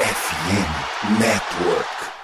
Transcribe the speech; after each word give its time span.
FM 0.00 1.20
Network. 1.20 2.19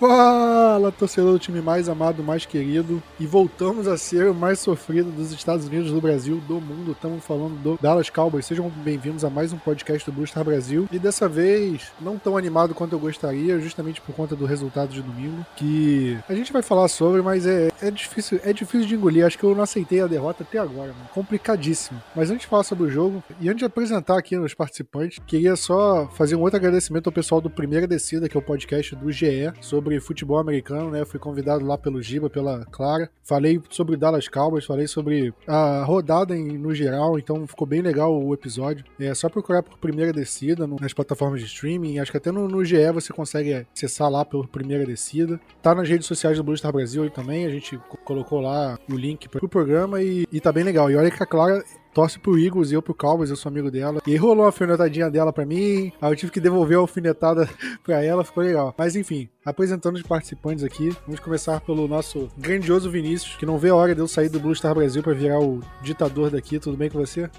Fala, 0.00 0.90
torcedor 0.90 1.34
do 1.34 1.38
time 1.38 1.60
mais 1.60 1.86
amado, 1.86 2.22
mais 2.22 2.46
querido. 2.46 3.02
E 3.20 3.26
voltamos 3.26 3.86
a 3.86 3.98
ser 3.98 4.30
o 4.30 4.34
mais 4.34 4.58
sofrido 4.58 5.10
dos 5.10 5.30
Estados 5.30 5.66
Unidos, 5.66 5.92
do 5.92 6.00
Brasil, 6.00 6.40
do 6.48 6.58
mundo. 6.58 6.92
Estamos 6.92 7.22
falando 7.22 7.62
do 7.62 7.78
Dallas 7.82 8.08
Cowboys. 8.08 8.46
Sejam 8.46 8.70
bem-vindos 8.70 9.26
a 9.26 9.28
mais 9.28 9.52
um 9.52 9.58
podcast 9.58 10.10
do 10.10 10.14
Blue 10.14 10.24
Brasil. 10.42 10.88
E 10.90 10.98
dessa 10.98 11.28
vez, 11.28 11.92
não 12.00 12.18
tão 12.18 12.38
animado 12.38 12.74
quanto 12.74 12.94
eu 12.94 12.98
gostaria, 12.98 13.60
justamente 13.60 14.00
por 14.00 14.14
conta 14.14 14.34
do 14.34 14.46
resultado 14.46 14.88
de 14.88 15.02
domingo, 15.02 15.44
que 15.54 16.18
a 16.26 16.34
gente 16.34 16.50
vai 16.50 16.62
falar 16.62 16.88
sobre, 16.88 17.20
mas 17.20 17.44
é, 17.44 17.68
é 17.82 17.90
difícil 17.90 18.40
é 18.42 18.54
difícil 18.54 18.86
de 18.86 18.94
engolir. 18.94 19.26
Acho 19.26 19.36
que 19.36 19.44
eu 19.44 19.54
não 19.54 19.64
aceitei 19.64 20.00
a 20.00 20.06
derrota 20.06 20.44
até 20.44 20.58
agora, 20.58 20.94
mano. 20.94 21.10
Complicadíssimo. 21.12 22.02
Mas 22.16 22.30
antes 22.30 22.44
de 22.44 22.46
falar 22.46 22.62
sobre 22.62 22.84
o 22.86 22.90
jogo, 22.90 23.22
e 23.38 23.50
antes 23.50 23.58
de 23.58 23.66
apresentar 23.66 24.16
aqui 24.16 24.34
os 24.34 24.54
participantes, 24.54 25.18
queria 25.26 25.56
só 25.56 26.08
fazer 26.14 26.36
um 26.36 26.40
outro 26.40 26.56
agradecimento 26.56 27.08
ao 27.08 27.12
pessoal 27.12 27.38
do 27.38 27.50
Primeira 27.50 27.86
Descida, 27.86 28.30
que 28.30 28.36
é 28.38 28.40
o 28.40 28.42
podcast 28.42 28.96
do 28.96 29.12
GE, 29.12 29.52
sobre 29.60 29.89
futebol 29.98 30.38
americano, 30.38 30.90
né? 30.90 31.04
Fui 31.04 31.18
convidado 31.18 31.64
lá 31.64 31.78
pelo 31.78 32.02
Giba, 32.02 32.28
pela 32.28 32.64
Clara. 32.66 33.10
Falei 33.22 33.60
sobre 33.70 33.96
Dallas 33.96 34.28
Cowboys, 34.28 34.64
falei 34.66 34.86
sobre 34.86 35.32
a 35.46 35.82
rodada 35.84 36.36
em, 36.36 36.58
no 36.58 36.74
geral, 36.74 37.18
então 37.18 37.46
ficou 37.46 37.66
bem 37.66 37.80
legal 37.80 38.14
o 38.14 38.34
episódio. 38.34 38.84
É 39.00 39.14
só 39.14 39.28
procurar 39.28 39.62
por 39.62 39.78
Primeira 39.78 40.12
Descida 40.12 40.66
no, 40.66 40.76
nas 40.80 40.92
plataformas 40.92 41.40
de 41.40 41.46
streaming. 41.46 41.98
Acho 41.98 42.10
que 42.10 42.18
até 42.18 42.30
no, 42.30 42.46
no 42.46 42.64
GE 42.64 42.92
você 42.92 43.12
consegue 43.12 43.66
acessar 43.74 44.10
lá 44.10 44.24
pelo 44.24 44.46
Primeira 44.46 44.84
Descida. 44.84 45.40
Tá 45.62 45.74
nas 45.74 45.88
redes 45.88 46.06
sociais 46.06 46.36
do 46.36 46.44
Blue 46.44 46.56
Star 46.56 46.72
Brasil 46.72 47.02
aí 47.02 47.10
também. 47.10 47.46
A 47.46 47.50
gente 47.50 47.78
colocou 48.04 48.40
lá 48.40 48.78
o 48.90 48.94
link 48.94 49.28
pro 49.28 49.48
programa 49.48 50.02
e, 50.02 50.26
e 50.30 50.40
tá 50.40 50.52
bem 50.52 50.64
legal. 50.64 50.90
E 50.90 50.96
olha 50.96 51.10
que 51.10 51.22
a 51.22 51.26
Clara 51.26 51.64
torce 51.92 52.18
pro 52.18 52.38
Eagles 52.38 52.70
e 52.70 52.74
eu 52.74 52.82
pro 52.82 52.94
Cowboys, 52.94 53.30
eu 53.30 53.36
sou 53.36 53.50
amigo 53.50 53.70
dela. 53.70 54.00
E 54.06 54.16
rolou 54.16 54.38
uma 54.38 54.46
alfinetadinha 54.46 55.10
dela 55.10 55.32
pra 55.32 55.46
mim, 55.46 55.92
aí 56.00 56.12
eu 56.12 56.16
tive 56.16 56.32
que 56.32 56.40
devolver 56.40 56.76
a 56.76 56.80
alfinetada 56.80 57.48
pra 57.84 58.04
ela, 58.04 58.24
ficou 58.24 58.42
legal. 58.42 58.74
Mas 58.76 58.96
enfim, 58.96 59.28
apresentando 59.44 59.96
os 59.96 60.02
participantes 60.02 60.62
aqui, 60.64 60.94
vamos 61.06 61.20
começar 61.20 61.60
pelo 61.60 61.88
nosso 61.88 62.30
grandioso 62.36 62.90
Vinícius, 62.90 63.36
que 63.36 63.46
não 63.46 63.58
vê 63.58 63.70
a 63.70 63.74
hora 63.74 63.94
de 63.94 64.00
eu 64.00 64.08
sair 64.08 64.28
do 64.28 64.38
Blue 64.38 64.54
Star 64.54 64.74
Brasil 64.74 65.02
pra 65.02 65.12
virar 65.12 65.40
o 65.40 65.60
ditador 65.82 66.30
daqui. 66.30 66.58
Tudo 66.58 66.76
bem 66.76 66.90
com 66.90 66.98
você? 66.98 67.30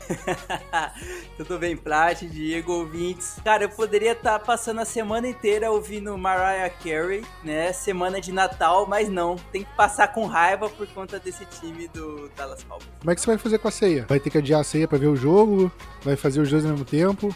Tudo 1.38 1.59
bem, 1.59 1.77
Plat, 1.77 2.22
Diego, 2.23 2.73
ouvintes. 2.73 3.39
Cara, 3.44 3.63
eu 3.63 3.69
poderia 3.69 4.13
estar 4.13 4.39
tá 4.39 4.39
passando 4.39 4.79
a 4.79 4.85
semana 4.85 5.27
inteira 5.27 5.72
ouvindo 5.72 6.17
Mariah 6.17 6.69
Carey, 6.69 7.23
né? 7.44 7.72
Semana 7.73 8.19
de 8.19 8.31
Natal, 8.31 8.85
mas 8.88 9.09
não. 9.09 9.35
Tem 9.52 9.63
que 9.63 9.75
passar 9.75 10.07
com 10.09 10.25
raiva 10.25 10.69
por 10.69 10.88
conta 10.88 11.19
desse 11.19 11.45
time 11.45 11.88
do 11.88 12.29
Dallas 12.35 12.63
Cowboys. 12.63 12.89
Como 12.99 13.11
é 13.11 13.16
que 13.16 13.22
você 13.22 13.27
vai 13.27 13.38
fazer 13.38 13.57
com 13.57 13.67
a 13.67 13.72
ceia? 13.72 14.05
Vai 14.07 14.19
ter 14.19 14.29
que 14.29 14.38
adiar 14.38 14.61
a 14.61 14.63
ceia 14.63 14.88
pra 14.88 14.97
ver 14.97 15.07
o 15.07 15.16
jogo? 15.16 15.72
Vai 16.03 16.16
fazer 16.16 16.41
os 16.41 16.49
dois 16.49 16.66
ao 16.66 16.72
mesmo 16.72 16.85
tempo? 16.85 17.35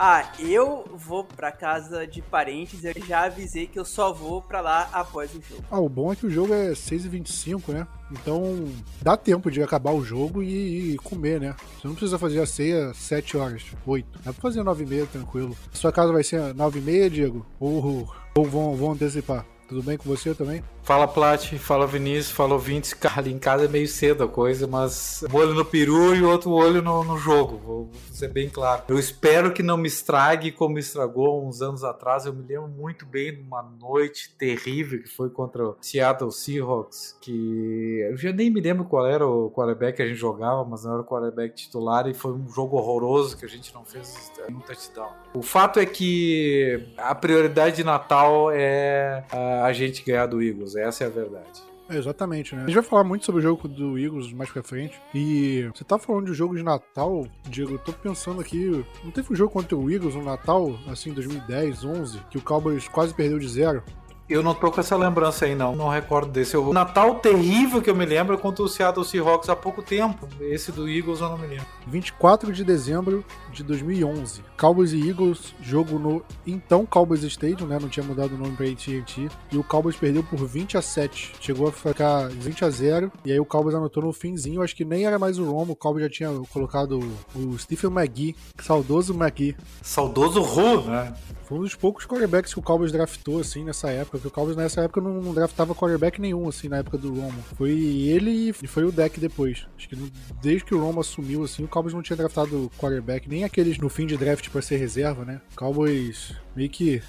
Ah, 0.00 0.32
eu 0.38 0.84
vou 0.94 1.24
pra 1.24 1.50
casa 1.50 2.06
de 2.06 2.22
parentes, 2.22 2.84
eu 2.84 2.94
já 3.04 3.24
avisei 3.24 3.66
que 3.66 3.76
eu 3.76 3.84
só 3.84 4.12
vou 4.12 4.40
pra 4.40 4.60
lá 4.60 4.88
após 4.92 5.34
o 5.34 5.42
jogo. 5.42 5.64
Ah, 5.68 5.80
o 5.80 5.88
bom 5.88 6.12
é 6.12 6.14
que 6.14 6.24
o 6.24 6.30
jogo 6.30 6.54
é 6.54 6.70
6h25, 6.70 7.72
né? 7.72 7.84
Então 8.12 8.68
dá 9.02 9.16
tempo 9.16 9.50
de 9.50 9.60
acabar 9.60 9.90
o 9.90 10.04
jogo 10.04 10.40
e, 10.40 10.92
e 10.92 10.96
comer, 10.98 11.40
né? 11.40 11.56
Você 11.74 11.88
não 11.88 11.96
precisa 11.96 12.16
fazer 12.16 12.40
a 12.40 12.46
ceia 12.46 12.94
7 12.94 13.36
horas, 13.36 13.64
8. 13.84 14.20
Dá 14.24 14.32
pra 14.32 14.40
fazer 14.40 14.60
9h30 14.62 15.08
tranquilo. 15.08 15.56
Sua 15.72 15.90
casa 15.90 16.12
vai 16.12 16.22
ser 16.22 16.54
9h30, 16.54 17.10
Diego? 17.10 17.44
Ou, 17.58 18.08
ou 18.36 18.44
vão, 18.44 18.76
vão 18.76 18.92
antecipar? 18.92 19.44
Tudo 19.68 19.82
bem 19.82 19.98
com 19.98 20.08
você 20.08 20.34
também? 20.34 20.64
Fala 20.82 21.06
Plat, 21.06 21.52
fala 21.58 21.86
Vinícius, 21.86 22.30
fala 22.30 22.54
ouvintes. 22.54 22.94
Cara, 22.94 23.20
ali 23.20 23.30
em 23.30 23.38
casa 23.38 23.66
é 23.66 23.68
meio 23.68 23.86
cedo 23.86 24.24
a 24.24 24.28
coisa, 24.28 24.66
mas 24.66 25.22
um 25.30 25.36
olho 25.36 25.52
no 25.52 25.62
peru 25.62 26.16
e 26.16 26.22
outro 26.22 26.50
olho 26.52 26.80
no, 26.80 27.04
no 27.04 27.18
jogo, 27.18 27.58
vou 27.58 27.90
ser 28.10 28.28
bem 28.28 28.48
claro. 28.48 28.84
Eu 28.88 28.98
espero 28.98 29.52
que 29.52 29.62
não 29.62 29.76
me 29.76 29.86
estrague 29.86 30.50
como 30.50 30.78
estragou 30.78 31.46
uns 31.46 31.60
anos 31.60 31.84
atrás. 31.84 32.24
Eu 32.24 32.32
me 32.32 32.42
lembro 32.42 32.68
muito 32.68 33.04
bem 33.04 33.34
de 33.34 33.42
uma 33.42 33.62
noite 33.62 34.34
terrível 34.38 35.02
que 35.02 35.10
foi 35.10 35.28
contra 35.28 35.62
o 35.62 35.76
Seattle 35.82 36.32
Seahawks, 36.32 37.18
que 37.20 38.00
eu 38.10 38.16
já 38.16 38.32
nem 38.32 38.48
me 38.48 38.62
lembro 38.62 38.86
qual 38.86 39.06
era 39.06 39.26
o 39.26 39.50
quarterback 39.50 39.96
que 39.96 40.02
a 40.02 40.06
gente 40.06 40.16
jogava, 40.16 40.64
mas 40.64 40.84
não 40.84 40.94
era 40.94 41.02
o 41.02 41.04
quarterback 41.04 41.54
titular 41.54 42.08
e 42.08 42.14
foi 42.14 42.32
um 42.32 42.48
jogo 42.48 42.78
horroroso 42.78 43.36
que 43.36 43.44
a 43.44 43.48
gente 43.48 43.74
não 43.74 43.84
fez 43.84 44.32
um 44.48 44.60
touchdown. 44.60 45.12
O 45.34 45.42
fato 45.42 45.78
é 45.78 45.84
que 45.84 46.88
a 46.96 47.14
prioridade 47.14 47.76
de 47.76 47.84
Natal 47.84 48.50
é 48.50 49.22
a 49.30 49.57
gente 49.72 50.04
ganhar 50.04 50.26
do 50.26 50.42
Eagles. 50.42 50.76
Essa 50.76 51.04
é 51.04 51.06
a 51.06 51.10
verdade. 51.10 51.68
É, 51.88 51.96
exatamente, 51.96 52.54
né? 52.54 52.64
A 52.64 52.66
gente 52.66 52.74
vai 52.74 52.84
falar 52.84 53.04
muito 53.04 53.24
sobre 53.24 53.40
o 53.40 53.42
jogo 53.42 53.66
do 53.66 53.98
Eagles 53.98 54.30
mais 54.32 54.50
pra 54.50 54.62
frente. 54.62 55.00
E 55.14 55.68
você 55.74 55.84
tá 55.84 55.98
falando 55.98 56.26
de 56.26 56.34
jogo 56.34 56.54
de 56.54 56.62
Natal, 56.62 57.26
Diego, 57.48 57.72
eu 57.72 57.78
tô 57.78 57.92
pensando 57.92 58.40
aqui. 58.40 58.84
Não 59.02 59.10
teve 59.10 59.32
um 59.32 59.36
jogo 59.36 59.50
contra 59.50 59.74
o 59.74 59.90
Eagles 59.90 60.14
no 60.14 60.22
Natal, 60.22 60.78
assim, 60.86 61.12
2010, 61.12 61.84
11, 61.84 62.18
que 62.30 62.36
o 62.36 62.42
Cowboys 62.42 62.86
quase 62.88 63.14
perdeu 63.14 63.38
de 63.38 63.48
zero? 63.48 63.82
Eu 64.28 64.42
não 64.42 64.54
tô 64.54 64.70
com 64.70 64.78
essa 64.78 64.94
lembrança 64.94 65.46
aí, 65.46 65.54
não. 65.54 65.74
Não 65.74 65.88
recordo 65.88 66.30
desse. 66.30 66.54
O 66.54 66.72
Natal 66.72 67.14
terrível 67.14 67.80
que 67.80 67.88
eu 67.88 67.96
me 67.96 68.04
lembro 68.04 68.34
é 68.34 68.38
contra 68.38 68.62
o 68.62 68.68
Seattle 68.68 69.04
Seahawks 69.04 69.48
há 69.48 69.56
pouco 69.56 69.82
tempo. 69.82 70.28
Esse 70.40 70.70
do 70.70 70.86
Eagles 70.86 71.20
eu 71.20 71.30
não 71.30 71.38
me 71.38 71.46
lembro. 71.46 71.66
24 71.86 72.52
de 72.52 72.62
dezembro 72.62 73.24
de 73.50 73.62
2011. 73.62 74.42
Cowboys 74.58 74.92
e 74.92 75.08
Eagles, 75.08 75.54
jogo 75.62 75.98
no 75.98 76.22
então 76.46 76.84
Cowboys 76.84 77.22
Stadium, 77.22 77.66
né? 77.66 77.78
Não 77.80 77.88
tinha 77.88 78.04
mudado 78.04 78.34
o 78.34 78.38
nome 78.38 78.54
pra 78.54 78.66
AT&T. 78.66 79.28
E 79.50 79.56
o 79.56 79.64
Cowboys 79.64 79.96
perdeu 79.96 80.22
por 80.22 80.38
20 80.46 80.76
a 80.76 80.82
7. 80.82 81.32
Chegou 81.40 81.68
a 81.68 81.72
ficar 81.72 82.28
20 82.28 82.66
a 82.66 82.70
0. 82.70 83.10
E 83.24 83.32
aí 83.32 83.40
o 83.40 83.46
Cowboys 83.46 83.74
anotou 83.74 84.02
no 84.02 84.12
finzinho. 84.12 84.62
Acho 84.62 84.76
que 84.76 84.84
nem 84.84 85.06
era 85.06 85.18
mais 85.18 85.38
o 85.38 85.50
Romo. 85.50 85.72
O 85.72 85.76
Cowboys 85.76 86.04
já 86.04 86.10
tinha 86.10 86.30
colocado 86.52 87.00
o 87.34 87.58
Stephen 87.58 87.90
McGee. 87.90 88.36
Saudoso 88.60 89.14
McGee. 89.14 89.56
Saudoso 89.80 90.42
Ru, 90.42 90.82
né? 90.82 91.14
Foi 91.48 91.56
um 91.56 91.62
dos 91.62 91.74
poucos 91.74 92.04
quarterbacks 92.04 92.52
que 92.52 92.58
o 92.58 92.62
Cowboys 92.62 92.92
draftou, 92.92 93.40
assim, 93.40 93.64
nessa 93.64 93.88
época. 93.88 94.18
Porque 94.18 94.28
o 94.28 94.30
Cowboys 94.30 94.54
nessa 94.54 94.82
época 94.82 95.00
não, 95.00 95.14
não 95.14 95.32
draftava 95.32 95.74
quarterback 95.74 96.20
nenhum, 96.20 96.46
assim, 96.46 96.68
na 96.68 96.76
época 96.76 96.98
do 96.98 97.14
Romo. 97.14 97.42
Foi 97.56 97.70
ele 97.70 98.50
e 98.50 98.66
foi 98.66 98.84
o 98.84 98.92
deck 98.92 99.18
depois. 99.18 99.66
Acho 99.74 99.88
que 99.88 99.96
desde 100.42 100.66
que 100.66 100.74
o 100.74 100.78
Romo 100.78 101.00
assumiu, 101.00 101.42
assim, 101.42 101.64
o 101.64 101.68
Cowboys 101.68 101.94
não 101.94 102.02
tinha 102.02 102.18
draftado 102.18 102.70
quarterback, 102.76 103.26
nem 103.30 103.44
aqueles 103.44 103.78
no 103.78 103.88
fim 103.88 104.06
de 104.06 104.18
draft 104.18 104.50
para 104.50 104.60
ser 104.60 104.76
reserva, 104.76 105.24
né? 105.24 105.40
O 105.52 105.56
Cowboys 105.56 106.34
meio 106.54 106.68
que 106.68 107.02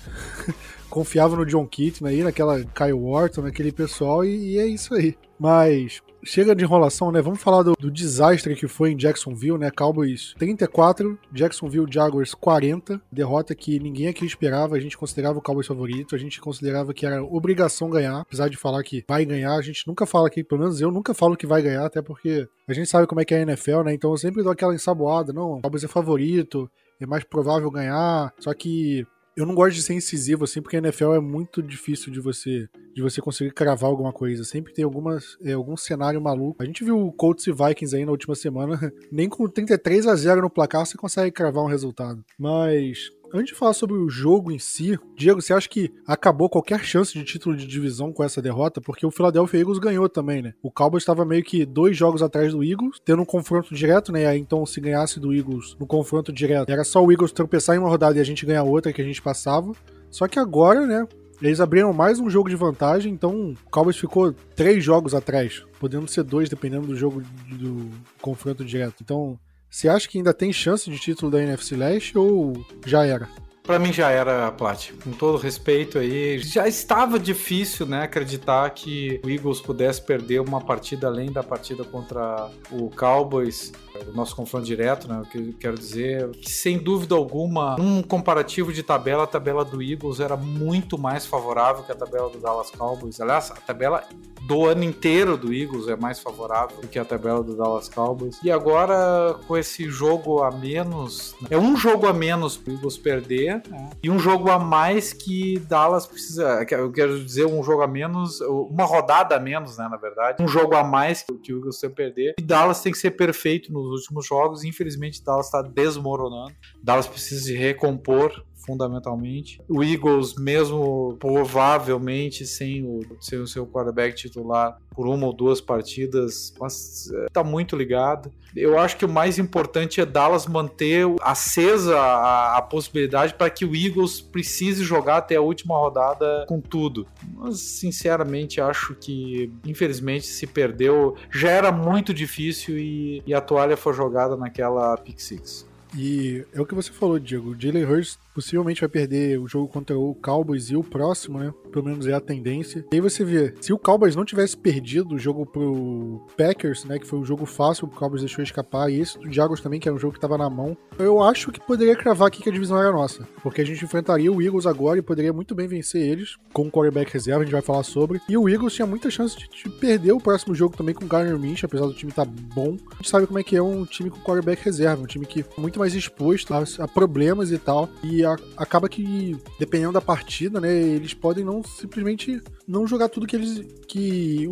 confiava 0.90 1.36
no 1.36 1.46
John 1.46 1.68
Keaton 1.68 2.06
aí, 2.06 2.24
naquela 2.24 2.64
Kyle 2.64 2.94
Wharton, 2.94 3.42
naquele 3.42 3.74
pessoal, 3.74 4.24
e, 4.24 4.54
e 4.54 4.58
é 4.58 4.66
isso 4.66 4.94
aí. 4.94 5.18
Mas 5.38 6.02
chega 6.24 6.56
de 6.56 6.64
enrolação, 6.64 7.12
né? 7.12 7.22
Vamos 7.22 7.42
falar 7.42 7.64
do, 7.64 7.74
do, 7.74 7.92
desastre 7.92 8.56
que 8.56 8.68
foi 8.68 8.92
em 8.92 8.98
Jacksonville, 8.98 9.58
né? 9.58 9.72
Cowboys 9.72 10.34
34, 10.38 11.18
Jacksonville 11.32 11.88
Jaguars 11.90 12.34
40. 12.34 13.02
Derrota 13.12 13.56
que 13.56 13.80
ninguém 13.80 14.08
aqui 14.08 14.26
esperava. 14.26 14.76
A 14.76 14.80
gente 14.80 14.98
considerava 14.98 15.40
o 15.40 15.42
Cowboys 15.42 15.68
favorito. 15.68 16.16
A 16.16 16.18
gente 16.18 16.40
considerava 16.40 16.94
que 16.94 17.06
era 17.06 17.24
obrigação 17.24 17.90
ganhar. 17.90 18.22
Apesar 18.22 18.50
de 18.50 18.58
falar 18.58 18.84
que 18.84 19.04
vai 19.08 19.26
ganhar, 19.26 19.56
a 19.56 19.62
gente 19.62 19.88
nunca 19.88 20.06
fala 20.06 20.28
aqui, 20.28 20.44
pelo 20.44 20.62
menos 20.62 20.82
eu 20.82 20.92
nunca 20.92 21.14
falo 21.14 21.38
que 21.38 21.48
vai 21.48 21.62
ganhar, 21.62 21.86
até 21.86 22.02
porque 22.02 22.48
a 22.68 22.74
gente 22.74 22.90
sabe 22.90 23.08
como 23.08 23.22
é 23.22 23.26
que 23.26 23.34
é 23.34 23.40
a 23.40 23.42
NFL, 23.42 23.84
né? 23.84 23.94
Então 23.94 24.12
eu 24.12 24.18
sempre 24.18 24.44
dou 24.44 24.52
aquela 24.52 24.74
ensaboada. 24.74 25.34
Não, 25.34 25.54
o 25.54 25.62
Cowboys 25.62 25.84
é 25.84 25.88
favorito, 25.88 26.70
é 27.00 27.06
mais 27.06 27.24
provável 27.24 27.70
ganhar. 27.72 28.34
Só 28.40 28.54
que 28.54 29.06
eu 29.40 29.46
não 29.46 29.56
gosto 29.56 29.76
de 29.76 29.84
ser 29.84 29.94
incisivo 29.94 30.44
assim, 30.44 30.62
porque 30.62 30.76
a 30.76 30.80
NFL 30.80 31.14
é 31.14 31.20
muito 31.20 31.64
difícil 31.64 32.12
de 32.12 32.20
você 32.20 32.68
de 33.00 33.04
você 33.04 33.22
conseguir 33.22 33.52
cravar 33.52 33.90
alguma 33.90 34.12
coisa. 34.12 34.44
Sempre 34.44 34.74
tem 34.74 34.84
algumas, 34.84 35.38
é, 35.42 35.54
algum 35.54 35.78
cenário 35.78 36.22
maluco. 36.22 36.62
A 36.62 36.66
gente 36.66 36.84
viu 36.84 37.00
o 37.00 37.12
Colts 37.12 37.48
e 37.48 37.52
Vikings 37.52 37.96
aí 37.96 38.06
na 38.06 38.12
última 38.12 38.36
semana. 38.36 38.92
Nem 39.12 39.30
com 39.30 39.48
33 39.48 40.06
a 40.08 40.16
0 40.16 40.42
no 40.42 40.50
placar 40.50 40.86
você 40.86 40.98
consegue 40.98 41.32
cravar 41.32 41.64
um 41.64 41.68
resultado. 41.68 42.24
Mas 42.38 43.12
Antes 43.32 43.50
de 43.50 43.60
falar 43.60 43.74
sobre 43.74 43.96
o 43.96 44.10
jogo 44.10 44.52
em 44.52 44.58
si, 44.58 44.98
Diego, 45.16 45.40
você 45.40 45.54
acha 45.54 45.70
que 45.70 45.94
acabou 46.08 46.50
qualquer 46.50 46.84
chance 46.84 47.14
de 47.14 47.24
título 47.24 47.56
de 47.56 47.68
divisão 47.68 48.12
com 48.12 48.24
essa 48.24 48.42
derrota? 48.42 48.82
Porque 48.82 49.06
o 49.06 49.12
Philadelphia 49.12 49.60
Eagles 49.60 49.78
ganhou 49.78 50.10
também, 50.10 50.42
né? 50.42 50.56
O 50.64 50.72
Cowboys 50.72 51.04
estava 51.04 51.24
meio 51.24 51.44
que 51.44 51.64
dois 51.64 51.96
jogos 51.96 52.24
atrás 52.24 52.54
do 52.54 52.64
Eagles, 52.64 53.00
tendo 53.06 53.22
um 53.22 53.26
confronto 53.26 53.76
direto, 53.76 54.12
né? 54.12 54.36
Então, 54.36 54.66
se 54.66 54.82
ganhasse 54.82 55.20
do 55.20 55.32
Eagles 55.32 55.78
no 55.80 55.86
confronto 55.86 56.34
direto, 56.34 56.72
era 56.72 56.84
só 56.84 57.06
o 57.06 57.12
Eagles 57.12 57.32
tropeçar 57.32 57.76
em 57.76 57.80
uma 57.80 57.90
rodada 57.90 58.18
e 58.18 58.22
a 58.22 58.24
gente 58.24 58.48
ganhar 58.48 58.64
outra 58.64 58.92
que 58.92 59.02
a 59.02 59.06
gente 59.06 59.22
passava. 59.22 59.74
Só 60.10 60.28
que 60.28 60.40
agora, 60.40 60.88
né? 60.88 61.08
Eles 61.42 61.62
abriram 61.62 61.94
mais 61.94 62.20
um 62.20 62.30
jogo 62.30 62.50
de 62.50 62.56
vantagem, 62.56 63.14
então 63.14 63.52
o 63.52 63.70
Cowboys 63.70 63.98
ficou 63.98 64.34
três 64.56 64.84
jogos 64.84 65.16
atrás, 65.16 65.64
podendo 65.80 66.08
ser 66.08 66.24
dois 66.24 66.50
dependendo 66.50 66.88
do 66.88 66.96
jogo 66.98 67.24
do 67.48 67.90
confronto 68.22 68.66
direto. 68.66 68.98
Então, 69.02 69.40
você 69.70 69.88
acha 69.88 70.08
que 70.08 70.18
ainda 70.18 70.34
tem 70.34 70.52
chance 70.52 70.90
de 70.90 71.00
título 71.00 71.32
da 71.32 71.42
NFC 71.42 71.78
Leste 71.78 72.18
ou 72.18 72.66
já 72.86 73.06
era? 73.06 73.30
Para 73.64 73.80
mim 73.80 73.94
já 73.94 74.10
era 74.10 74.52
Plat. 74.52 74.90
Com 75.04 75.12
todo 75.12 75.38
respeito 75.38 76.00
aí, 76.00 76.40
já 76.40 76.68
estava 76.68 77.20
difícil, 77.20 77.86
né, 77.86 78.02
acreditar 78.02 78.68
que 78.72 79.22
o 79.24 79.30
Eagles 79.30 79.62
pudesse 79.62 80.02
perder 80.02 80.42
uma 80.42 80.60
partida 80.60 81.08
além 81.08 81.32
da 81.32 81.44
partida 81.44 81.84
contra 81.86 82.50
o 82.72 82.90
Cowboys, 82.90 83.72
o 84.08 84.14
nosso 84.14 84.36
confronto 84.36 84.66
direto, 84.66 85.08
né? 85.08 85.22
O 85.22 85.26
que 85.26 85.38
eu 85.38 85.54
quero 85.60 85.78
dizer 85.78 86.30
que 86.32 86.52
sem 86.52 86.78
dúvida 86.78 87.16
alguma, 87.16 87.76
num 87.78 88.02
comparativo 88.02 88.72
de 88.72 88.84
tabela, 88.84 89.24
a 89.24 89.28
tabela 89.28 89.66
do 89.66 89.82
Eagles 89.82 90.20
era 90.20 90.36
muito 90.36 90.98
mais 90.98 91.26
favorável 91.26 91.84
que 91.84 91.92
a 91.92 91.96
tabela 91.96 92.30
do 92.30 92.40
Dallas 92.40 92.72
Cowboys. 92.72 93.20
Aliás, 93.20 93.52
a 93.52 93.56
tabela 93.56 94.04
do 94.50 94.66
ano 94.66 94.84
inteiro 94.84 95.38
do 95.38 95.54
Eagles 95.54 95.88
é 95.88 95.96
mais 95.96 96.20
favorável 96.20 96.82
do 96.82 96.88
que 96.88 96.98
a 96.98 97.06
tabela 97.06 97.44
do 97.44 97.56
Dallas 97.56 97.88
Cowboys. 97.88 98.40
E 98.44 98.50
agora, 98.50 99.36
com 99.48 99.56
esse 99.56 99.90
jogo 99.90 100.42
a 100.42 100.50
menos, 100.52 101.36
né? 101.42 101.50
é 101.52 101.58
um 101.58 101.76
jogo 101.76 102.08
a 102.08 102.14
menos 102.14 102.58
pro 102.58 102.74
Eagles 102.74 102.98
perder 102.98 103.62
né? 103.70 103.90
e 104.02 104.10
um 104.10 104.18
jogo 104.18 104.50
a 104.50 104.58
mais 104.58 105.14
que 105.14 105.60
Dallas 105.60 106.08
precisa. 106.08 106.66
Eu 106.72 106.92
quero 106.92 107.24
dizer, 107.24 107.46
um 107.46 107.64
jogo 107.64 107.84
a 107.84 107.88
menos, 107.88 108.42
uma 108.42 108.86
rodada 108.86 109.36
a 109.36 109.40
menos, 109.40 109.78
né? 109.78 109.88
Na 109.90 109.98
verdade, 109.98 110.42
um 110.42 110.48
jogo 110.48 110.76
a 110.76 110.84
mais 110.84 111.22
que 111.22 111.54
o 111.54 111.58
Eagles 111.58 111.80
tem 111.80 111.90
que 111.90 111.96
perder. 111.96 112.34
E 112.40 112.42
Dallas 112.42 112.82
tem 112.82 112.92
que 112.92 112.98
ser 112.98 113.12
perfeito 113.12 113.72
últimos 113.92 114.28
jogos. 114.28 114.64
Infelizmente, 114.64 115.22
Dallas 115.24 115.48
está 115.48 115.62
desmoronando. 115.62 116.56
Dallas 116.82 117.08
precisa 117.08 117.44
se 117.46 117.56
recompor 117.56 118.46
fundamentalmente. 118.70 119.60
O 119.68 119.84
Eagles, 119.84 120.36
mesmo 120.36 121.18
provavelmente 121.20 122.46
sem 122.46 122.86
o, 122.86 123.00
sem 123.20 123.40
o 123.40 123.48
seu 123.48 123.66
quarterback 123.66 124.16
titular 124.16 124.78
por 124.92 125.08
uma 125.08 125.26
ou 125.26 125.34
duas 125.34 125.60
partidas, 125.60 126.54
mas 126.60 127.10
está 127.28 127.42
é, 127.42 127.44
muito 127.44 127.76
ligado. 127.76 128.32
Eu 128.56 128.78
acho 128.78 128.98
que 128.98 129.06
o 129.06 129.10
mais 129.10 129.40
importante 129.40 130.02
é 130.02 130.06
Dallas 130.06 130.46
manter 130.46 131.06
acesa 131.22 131.98
a, 131.98 132.58
a 132.58 132.62
possibilidade 132.62 133.34
para 133.34 133.50
que 133.50 133.66
o 133.66 133.76
Eagles 133.76 134.22
precise 134.22 134.84
jogar 134.84 135.18
até 135.18 135.36
a 135.36 135.42
última 135.42 135.76
rodada 135.76 136.46
com 136.48 136.62
tudo. 136.62 137.08
Mas, 137.34 137.60
sinceramente, 137.60 138.62
acho 138.62 138.94
que, 138.96 139.52
infelizmente, 139.66 140.28
se 140.28 140.46
perdeu. 140.46 141.16
Já 141.32 141.50
era 141.50 141.72
muito 141.72 142.14
difícil 142.14 142.78
e, 142.78 143.24
e 143.26 143.34
a 143.34 143.42
toalha 143.42 143.78
foi 143.78 143.94
jogada 143.94 144.36
naquela 144.36 144.96
pick 144.98 145.20
six. 145.20 145.69
E 145.96 146.46
é 146.54 146.62
o 146.62 146.66
que 146.66 146.76
você 146.76 146.92
falou, 146.92 147.20
Diego. 147.20 147.52
O 147.52 147.60
Jalen 147.60 147.86
Hurts 147.86 148.18
possivelmente 148.34 148.82
vai 148.82 148.90
perder 148.90 149.40
o 149.40 149.48
jogo 149.48 149.68
contra 149.68 149.98
o 149.98 150.16
Cowboys 150.16 150.70
e 150.70 150.76
o 150.76 150.84
próximo, 150.84 151.40
né? 151.40 151.54
Pelo 151.72 151.86
menos 151.86 152.08
é 152.08 152.14
a 152.14 152.22
tendência. 152.22 152.86
E 152.92 152.96
aí 152.96 153.02
você 153.02 153.24
vê, 153.24 153.54
se 153.60 153.74
o 153.74 153.78
Cowboys 153.78 154.16
não 154.16 154.24
tivesse 154.24 154.56
perdido 154.56 155.16
o 155.16 155.20
jogo 155.20 155.46
pro 155.46 156.26
Packers, 156.38 156.86
né? 156.86 156.98
Que 157.00 157.08
foi 157.08 157.20
um 157.20 157.26
jogo 157.26 157.46
fácil, 157.46 157.86
o 157.86 157.92
Cowboys 157.92 158.22
deixou 158.22 158.44
escapar, 158.44 158.90
e 158.90 159.00
esse 159.00 159.20
do 159.20 159.32
Jaguars 159.32 159.62
também, 159.62 159.80
que 159.80 159.88
era 159.88 159.96
um 159.96 160.00
jogo 160.00 160.14
que 160.14 160.20
tava 160.20 160.38
na 160.38 160.50
mão. 160.50 160.78
Eu 160.98 161.22
acho 161.22 161.52
que 161.52 161.60
poderia 161.60 161.96
cravar 161.96 162.28
aqui 162.28 162.42
que 162.42 162.50
a 162.50 162.52
divisão 162.52 162.80
era 162.80 162.92
nossa. 162.92 163.28
Porque 163.42 163.62
a 163.62 163.66
gente 163.66 163.84
enfrentaria 163.84 164.32
o 164.32 164.42
Eagles 164.42 164.66
agora 164.66 165.00
e 165.00 165.02
poderia 165.02 165.34
muito 165.34 165.54
bem 165.54 165.68
vencer 165.68 166.02
eles, 166.02 166.38
com 166.54 166.68
o 166.68 166.72
quarterback 166.72 167.12
reserva, 167.12 167.42
a 167.42 167.44
gente 167.44 167.54
vai 167.54 167.62
falar 167.62 167.84
sobre. 167.84 168.22
E 168.30 168.38
o 168.38 168.48
Eagles 168.48 168.74
tinha 168.74 168.86
muita 168.86 169.10
chance 169.10 169.38
de, 169.38 169.50
de 169.50 169.70
perder 169.70 170.12
o 170.12 170.20
próximo 170.20 170.56
jogo 170.56 170.78
também 170.78 170.96
com 170.96 171.06
o 171.06 171.08
Garner 171.08 171.38
Minch, 171.38 171.66
apesar 171.66 171.86
do 171.86 171.94
time 171.94 172.12
estar 172.12 172.26
tá 172.26 172.32
bom. 172.54 172.78
A 172.92 172.96
gente 172.96 173.10
sabe 173.10 173.28
como 173.28 173.40
é 173.40 173.44
que 173.44 173.56
é 173.56 173.62
um 173.62 173.86
time 173.86 174.10
com 174.10 174.20
quarterback 174.20 174.64
reserva, 174.64 175.04
um 175.04 175.08
time 175.08 175.26
que 175.26 175.42
é 175.42 175.70
muito 175.80 175.94
mais 175.94 175.96
exposto 175.96 176.54
a, 176.54 176.64
a 176.84 176.88
problemas 176.88 177.52
e 177.52 177.58
tal. 177.58 177.90
E 178.04 178.24
a, 178.24 178.36
acaba 178.58 178.90
que, 178.90 179.38
dependendo 179.58 179.94
da 179.94 180.02
partida, 180.02 180.60
né, 180.60 180.72
eles 180.76 181.14
podem 181.14 181.44
não 181.44 181.64
simplesmente 181.64 182.42
não 182.68 182.86
jogar 182.86 183.10
tudo 183.10 183.26
que 183.26 183.36
eles. 183.36 183.66
que 183.88 184.48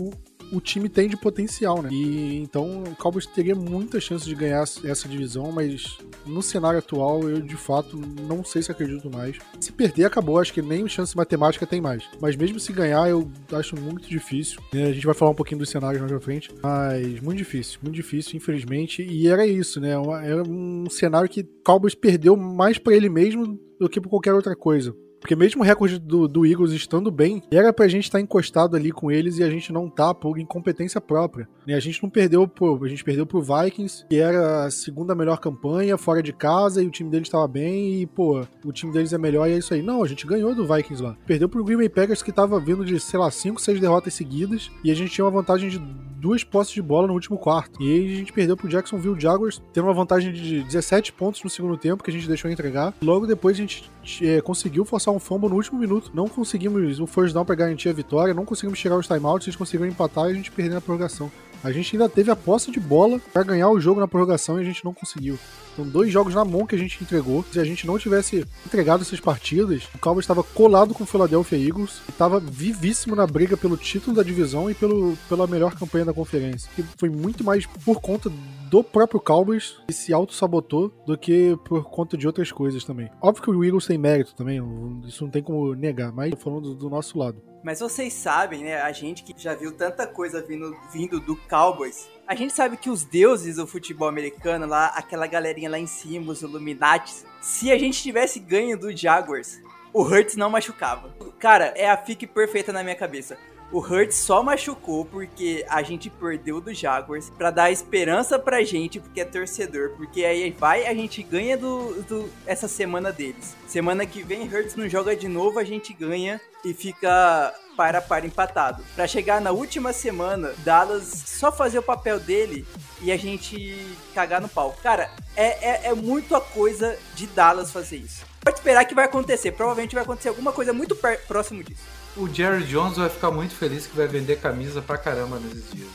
o 0.52 0.60
time 0.62 0.90
tem 0.90 1.10
de 1.10 1.18
potencial, 1.18 1.82
né? 1.82 1.90
E 1.92 2.38
então 2.38 2.84
o 2.84 2.96
Cowboys 2.96 3.26
teria 3.26 3.56
muita 3.56 4.00
chance 4.00 4.26
de 4.26 4.36
ganhar 4.36 4.62
essa 4.62 5.08
divisão, 5.08 5.52
mas 5.52 5.98
no 6.26 6.42
cenário 6.42 6.80
atual 6.80 7.30
eu 7.30 7.42
de 7.42 7.56
fato 7.56 7.98
não 8.28 8.44
sei 8.44 8.62
se 8.62 8.72
acredito 8.72 9.10
mais. 9.10 9.38
Se 9.60 9.72
perder, 9.72 10.06
acabou, 10.06 10.40
acho 10.40 10.54
que 10.54 10.62
nem 10.62 10.88
chance 10.88 11.16
matemática 11.16 11.66
tem 11.66 11.82
mais. 11.82 12.04
Mas 12.22 12.36
mesmo 12.36 12.60
se 12.60 12.72
ganhar, 12.72 13.10
eu 13.10 13.30
acho 13.52 13.76
muito 13.80 14.08
difícil. 14.08 14.60
A 14.74 14.92
gente 14.92 15.06
vai 15.06 15.16
falar 15.16 15.32
um 15.32 15.36
pouquinho 15.36 15.60
dos 15.60 15.70
cenários 15.70 16.00
mais 16.00 16.12
pra 16.12 16.22
frente, 16.22 16.50
mas 16.62 17.20
muito 17.20 17.38
difícil, 17.38 17.80
muito 17.82 17.96
difícil, 17.96 18.38
infelizmente. 18.38 19.02
E 19.04 19.28
era 19.28 19.46
isso, 19.46 19.80
né? 19.80 19.92
Era 20.24 20.44
um 20.44 20.90
cenário 20.90 21.30
que 21.30 21.44
Cowboys 21.64 21.96
perdeu 21.96 22.36
mais 22.36 22.78
para 22.78 22.96
ele 22.96 23.10
mesmo 23.10 23.60
do 23.80 23.90
que 23.90 24.02
por 24.02 24.10
qualquer 24.10 24.34
outra 24.34 24.56
coisa. 24.56 24.96
Porque 25.28 25.36
mesmo 25.36 25.62
o 25.62 25.66
recorde 25.66 26.00
do, 26.00 26.26
do 26.26 26.46
Eagles 26.46 26.72
estando 26.72 27.12
bem, 27.12 27.44
era 27.52 27.74
pra 27.74 27.90
gente 27.90 28.06
estar 28.06 28.18
tá 28.18 28.22
encostado 28.22 28.78
ali 28.78 28.94
com 28.94 29.12
eles 29.12 29.40
e 29.40 29.44
a 29.44 29.50
gente 29.50 29.74
não 29.74 29.90
tá 29.90 30.14
por 30.14 30.40
incompetência 30.40 31.02
própria. 31.02 31.50
Né? 31.68 31.74
A 31.74 31.82
gente 31.82 32.02
não 32.02 32.10
perdeu 32.10 32.48
pro, 32.48 32.82
a 32.82 32.88
gente 32.88 33.04
perdeu 33.04 33.26
pro 33.26 33.42
Vikings, 33.42 34.06
que 34.10 34.16
era 34.16 34.64
a 34.64 34.72
segunda 34.72 35.14
melhor 35.14 35.38
campanha, 35.40 35.98
fora 35.98 36.24
de 36.24 36.32
casa, 36.32 36.82
e 36.82 36.88
o 36.88 36.90
time 36.90 37.10
deles 37.10 37.28
estava 37.28 37.46
bem, 37.46 38.04
e, 38.04 38.06
pô, 38.06 38.42
o 38.64 38.72
time 38.72 38.94
deles 38.94 39.12
é 39.12 39.18
melhor 39.18 39.50
e 39.50 39.52
é 39.52 39.58
isso 39.58 39.74
aí. 39.74 39.82
Não, 39.82 40.02
a 40.02 40.08
gente 40.08 40.26
ganhou 40.26 40.56
do 40.56 40.66
Vikings 40.66 41.04
lá. 41.04 41.18
Perdeu 41.26 41.50
pro 41.50 41.62
Green 41.62 41.76
Bay 41.76 41.90
Packers, 41.90 42.24
que 42.24 42.32
tava 42.32 42.58
vindo 42.58 42.86
de, 42.86 42.98
sei 42.98 43.20
lá, 43.20 43.30
5, 43.30 43.60
6 43.60 43.82
derrotas 43.82 44.14
seguidas, 44.14 44.72
e 44.82 44.90
a 44.90 44.96
gente 44.96 45.12
tinha 45.12 45.26
uma 45.26 45.32
vantagem 45.32 45.68
de 45.68 45.78
duas 46.18 46.44
posses 46.44 46.74
de 46.74 46.82
bola 46.82 47.08
no 47.08 47.14
último 47.14 47.38
quarto. 47.38 47.82
E 47.82 47.92
aí 47.92 48.14
a 48.14 48.16
gente 48.16 48.34
perdeu 48.34 48.58
pro 48.58 48.68
Jacksonville 48.68 49.20
Jaguars, 49.20 49.62
tendo 49.74 49.86
uma 49.86 49.94
vantagem 49.94 50.34
de 50.34 50.64
17 50.64 51.14
pontos 51.14 51.44
no 51.44 51.50
segundo 51.50 51.78
tempo, 51.78 52.04
que 52.04 52.10
a 52.10 52.14
gente 52.14 52.28
deixou 52.28 52.50
entregar. 52.50 52.94
Logo 53.02 53.28
depois 53.28 53.56
a 53.58 53.60
gente 53.60 53.90
é, 54.22 54.42
conseguiu 54.42 54.84
forçar 54.84 55.14
um 55.14 55.17
fumble 55.20 55.50
no 55.50 55.56
último 55.56 55.80
minuto. 55.80 56.12
Não 56.14 56.28
conseguimos 56.28 57.00
o 57.00 57.08
first 57.08 57.34
down 57.34 57.46
para 57.46 57.56
garantir 57.56 57.90
a 57.90 57.94
vitória, 57.94 58.34
não 58.34 58.46
conseguimos 58.46 58.80
chegar 58.80 58.96
aos 58.96 59.08
timeouts, 59.08 59.48
eles 59.48 59.56
conseguiram 59.56 59.88
empatar 59.88 60.28
e 60.28 60.32
a 60.32 60.34
gente 60.34 60.52
perdeu 60.52 60.78
a 60.78 60.82
prorrogação. 60.82 61.32
A 61.64 61.72
gente 61.72 61.96
ainda 61.96 62.08
teve 62.08 62.32
a 62.32 62.36
posse 62.36 62.72
de 62.72 62.80
bola 62.80 63.20
para 63.34 63.44
ganhar 63.44 63.70
o 63.70 63.80
jogo 63.80 64.00
na 64.00 64.08
prorrogação 64.08 64.58
e 64.58 64.62
a 64.62 64.66
gente 64.66 64.86
não 64.86 64.94
conseguiu. 64.94 65.38
São 65.76 65.88
dois 65.88 66.12
jogos 66.12 66.34
na 66.34 66.44
mão 66.44 66.66
que 66.66 66.76
a 66.76 66.78
gente 66.78 67.04
entregou. 67.04 67.46
Se 67.52 67.60
a 67.60 67.64
gente 67.64 67.86
não 67.86 68.00
tivesse 68.00 68.44
entregado 68.66 69.04
essas 69.04 69.20
partidas, 69.20 69.84
o 69.94 70.00
Cowboys 70.00 70.24
estava 70.24 70.44
colado 70.44 70.94
com 70.94 71.04
o 71.04 71.08
Philadelphia 71.08 71.58
Eagles 71.58 72.02
e 72.08 72.12
estava 72.12 72.40
vivíssimo 72.40 73.16
na 73.16 73.28
briga 73.28 73.56
pelo 73.56 73.78
título 73.78 74.16
da 74.16 74.24
divisão 74.24 74.72
e 74.72 74.74
pelo, 74.74 75.16
pela 75.30 75.46
melhor 75.46 75.76
campanha 75.76 76.06
da 76.06 76.14
conferência. 76.14 76.70
Que 76.76 76.84
foi 76.98 77.10
muito 77.10 77.44
mais 77.44 77.68
por 77.68 78.02
conta 78.02 78.32
do 78.72 78.84
próprio 78.84 79.20
Cowboys 79.20 79.76
que 79.88 79.94
se 79.94 80.12
auto-sabotou 80.12 80.92
do 81.06 81.18
que 81.18 81.56
por 81.64 81.84
conta 81.84 82.18
de 82.18 82.26
outras 82.26 82.52
coisas 82.52 82.84
também. 82.84 83.10
Óbvio 83.22 83.44
que 83.44 83.50
o 83.52 83.64
Eagles 83.64 83.86
tem 83.86 83.98
mérito 83.98 84.36
também, 84.36 84.60
isso 85.06 85.24
não 85.24 85.32
tem 85.32 85.44
como 85.44 85.74
negar, 85.74 86.12
mas 86.12 86.34
falando 86.38 86.70
do, 86.70 86.76
do 86.76 86.90
nosso 86.90 87.18
lado. 87.20 87.42
Mas 87.68 87.82
vocês 87.82 88.14
sabem, 88.14 88.64
né? 88.64 88.82
A 88.82 88.94
gente 88.94 89.24
que 89.24 89.34
já 89.38 89.54
viu 89.54 89.74
tanta 89.74 90.08
coisa 90.08 90.42
vindo, 90.42 90.74
vindo 90.90 91.20
do 91.20 91.36
Cowboys, 91.36 92.08
a 92.26 92.34
gente 92.34 92.54
sabe 92.54 92.78
que 92.78 92.90
os 92.90 93.04
deuses 93.04 93.58
do 93.58 93.68
futebol 93.68 94.08
americano, 94.08 94.66
lá, 94.66 94.86
aquela 94.96 95.28
galerinha 95.28 95.70
lá 95.70 95.78
em 95.78 95.86
cima, 95.86 96.32
os 96.32 96.42
Illuminati, 96.42 97.14
se 97.42 97.70
a 97.70 97.78
gente 97.78 98.02
tivesse 98.02 98.40
ganho 98.40 98.80
do 98.80 98.96
Jaguars, 98.96 99.62
o 99.92 100.02
Hurts 100.02 100.38
não 100.38 100.50
machucava. 100.50 101.14
Cara, 101.40 101.74
é 101.76 101.90
a 101.90 101.98
fique 101.98 102.26
perfeita 102.26 102.72
na 102.72 102.84
minha 102.84 102.96
cabeça. 102.96 103.38
O 103.72 103.80
Hurts 103.80 104.16
só 104.16 104.42
machucou 104.42 105.04
porque 105.04 105.66
a 105.68 105.84
gente 105.84 106.10
perdeu 106.10 106.62
do 106.62 106.74
Jaguars 106.74 107.30
para 107.30 107.52
dar 107.52 107.72
esperança 107.72 108.40
pra 108.40 108.64
gente, 108.64 109.00
porque 109.00 109.20
é 109.20 109.26
torcedor. 109.26 109.92
Porque 109.98 110.24
aí 110.24 110.52
vai, 110.52 110.88
a 110.88 110.94
gente 110.94 111.22
ganha 111.22 111.58
do, 111.58 112.02
do 112.04 112.30
essa 112.46 112.68
semana 112.68 113.12
deles. 113.12 113.56
Semana 113.68 114.06
que 114.06 114.24
vem, 114.24 114.48
Hurts 114.48 114.76
não 114.76 114.88
joga 114.88 115.16
de 115.16 115.28
novo, 115.28 115.60
a 115.60 115.66
gente 115.66 115.94
ganha 115.94 116.40
e 116.64 116.74
fica 116.74 117.54
para 117.76 118.02
para 118.02 118.26
empatado. 118.26 118.84
Para 118.96 119.06
chegar 119.06 119.42
na 119.42 119.52
última 119.52 119.92
semana, 119.92 120.54
Dallas 120.60 121.24
só 121.26 121.52
fazer 121.52 121.80
o 121.80 121.84
papel 121.84 122.20
dele 122.20 122.66
e 123.02 123.12
a 123.12 123.18
gente 123.18 123.86
cagar 124.14 124.42
no 124.42 124.48
pau. 124.50 124.76
Cara, 124.82 125.12
é, 125.36 125.88
é, 125.88 125.88
é 125.90 125.94
muito 125.94 126.36
a 126.36 126.42
coisa 126.42 126.98
de 127.16 127.28
Dallas 127.28 127.72
fazer 127.72 127.98
isso. 127.98 128.26
Pode 128.42 128.60
esperar 128.60 128.86
que 128.86 128.96
vai 128.96 129.06
acontecer. 129.06 129.52
Provavelmente 129.52 129.94
vai 129.94 130.04
acontecer 130.04 130.30
alguma 130.30 130.54
coisa 130.54 130.72
muito 130.72 130.96
próximo 131.28 131.62
disso. 131.62 131.84
O 132.18 132.28
Jerry 132.28 132.64
Jones 132.64 132.98
vai 132.98 133.10
ficar 133.10 133.30
muito 133.30 133.54
feliz 133.54 133.86
que 133.86 133.96
vai 133.96 134.08
vender 134.08 134.40
camisa 134.40 134.82
pra 134.82 134.98
caramba 134.98 135.40
nesses 135.40 135.72
dias. 135.72 135.88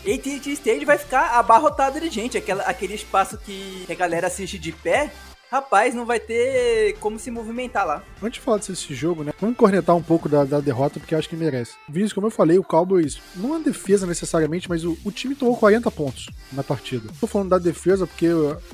AT&T 0.00 0.50
Stage 0.52 0.84
vai 0.84 0.98
ficar 0.98 1.38
abarrotado 1.38 2.00
de 2.00 2.08
gente. 2.08 2.36
Aquele 2.38 2.94
espaço 2.94 3.38
que 3.38 3.86
a 3.88 3.94
galera 3.94 4.26
assiste 4.26 4.58
de 4.58 4.72
pé 4.72 5.12
rapaz, 5.50 5.94
não 5.94 6.06
vai 6.06 6.20
ter 6.20 6.96
como 7.00 7.18
se 7.18 7.30
movimentar 7.30 7.86
lá. 7.86 8.02
Antes 8.22 8.38
de 8.38 8.44
falar 8.44 8.58
desse 8.58 8.94
jogo, 8.94 9.24
né? 9.24 9.32
Vamos 9.40 9.56
cornetar 9.56 9.96
um 9.96 10.02
pouco 10.02 10.28
da, 10.28 10.44
da 10.44 10.60
derrota, 10.60 11.00
porque 11.00 11.14
acho 11.14 11.28
que 11.28 11.36
merece. 11.36 11.74
Vinícius, 11.88 12.12
como 12.12 12.26
eu 12.28 12.30
falei, 12.30 12.58
o 12.58 12.64
Cowboys, 12.64 13.18
não 13.34 13.56
é 13.56 13.60
defesa 13.60 14.06
necessariamente, 14.06 14.68
mas 14.68 14.84
o, 14.84 14.96
o, 15.04 15.10
time 15.10 15.34
tomou 15.34 15.56
40 15.56 15.90
pontos 15.90 16.30
na 16.52 16.62
partida. 16.62 17.08
Tô 17.20 17.26
falando 17.26 17.50
da 17.50 17.58
defesa 17.58 18.06
porque 18.06 18.28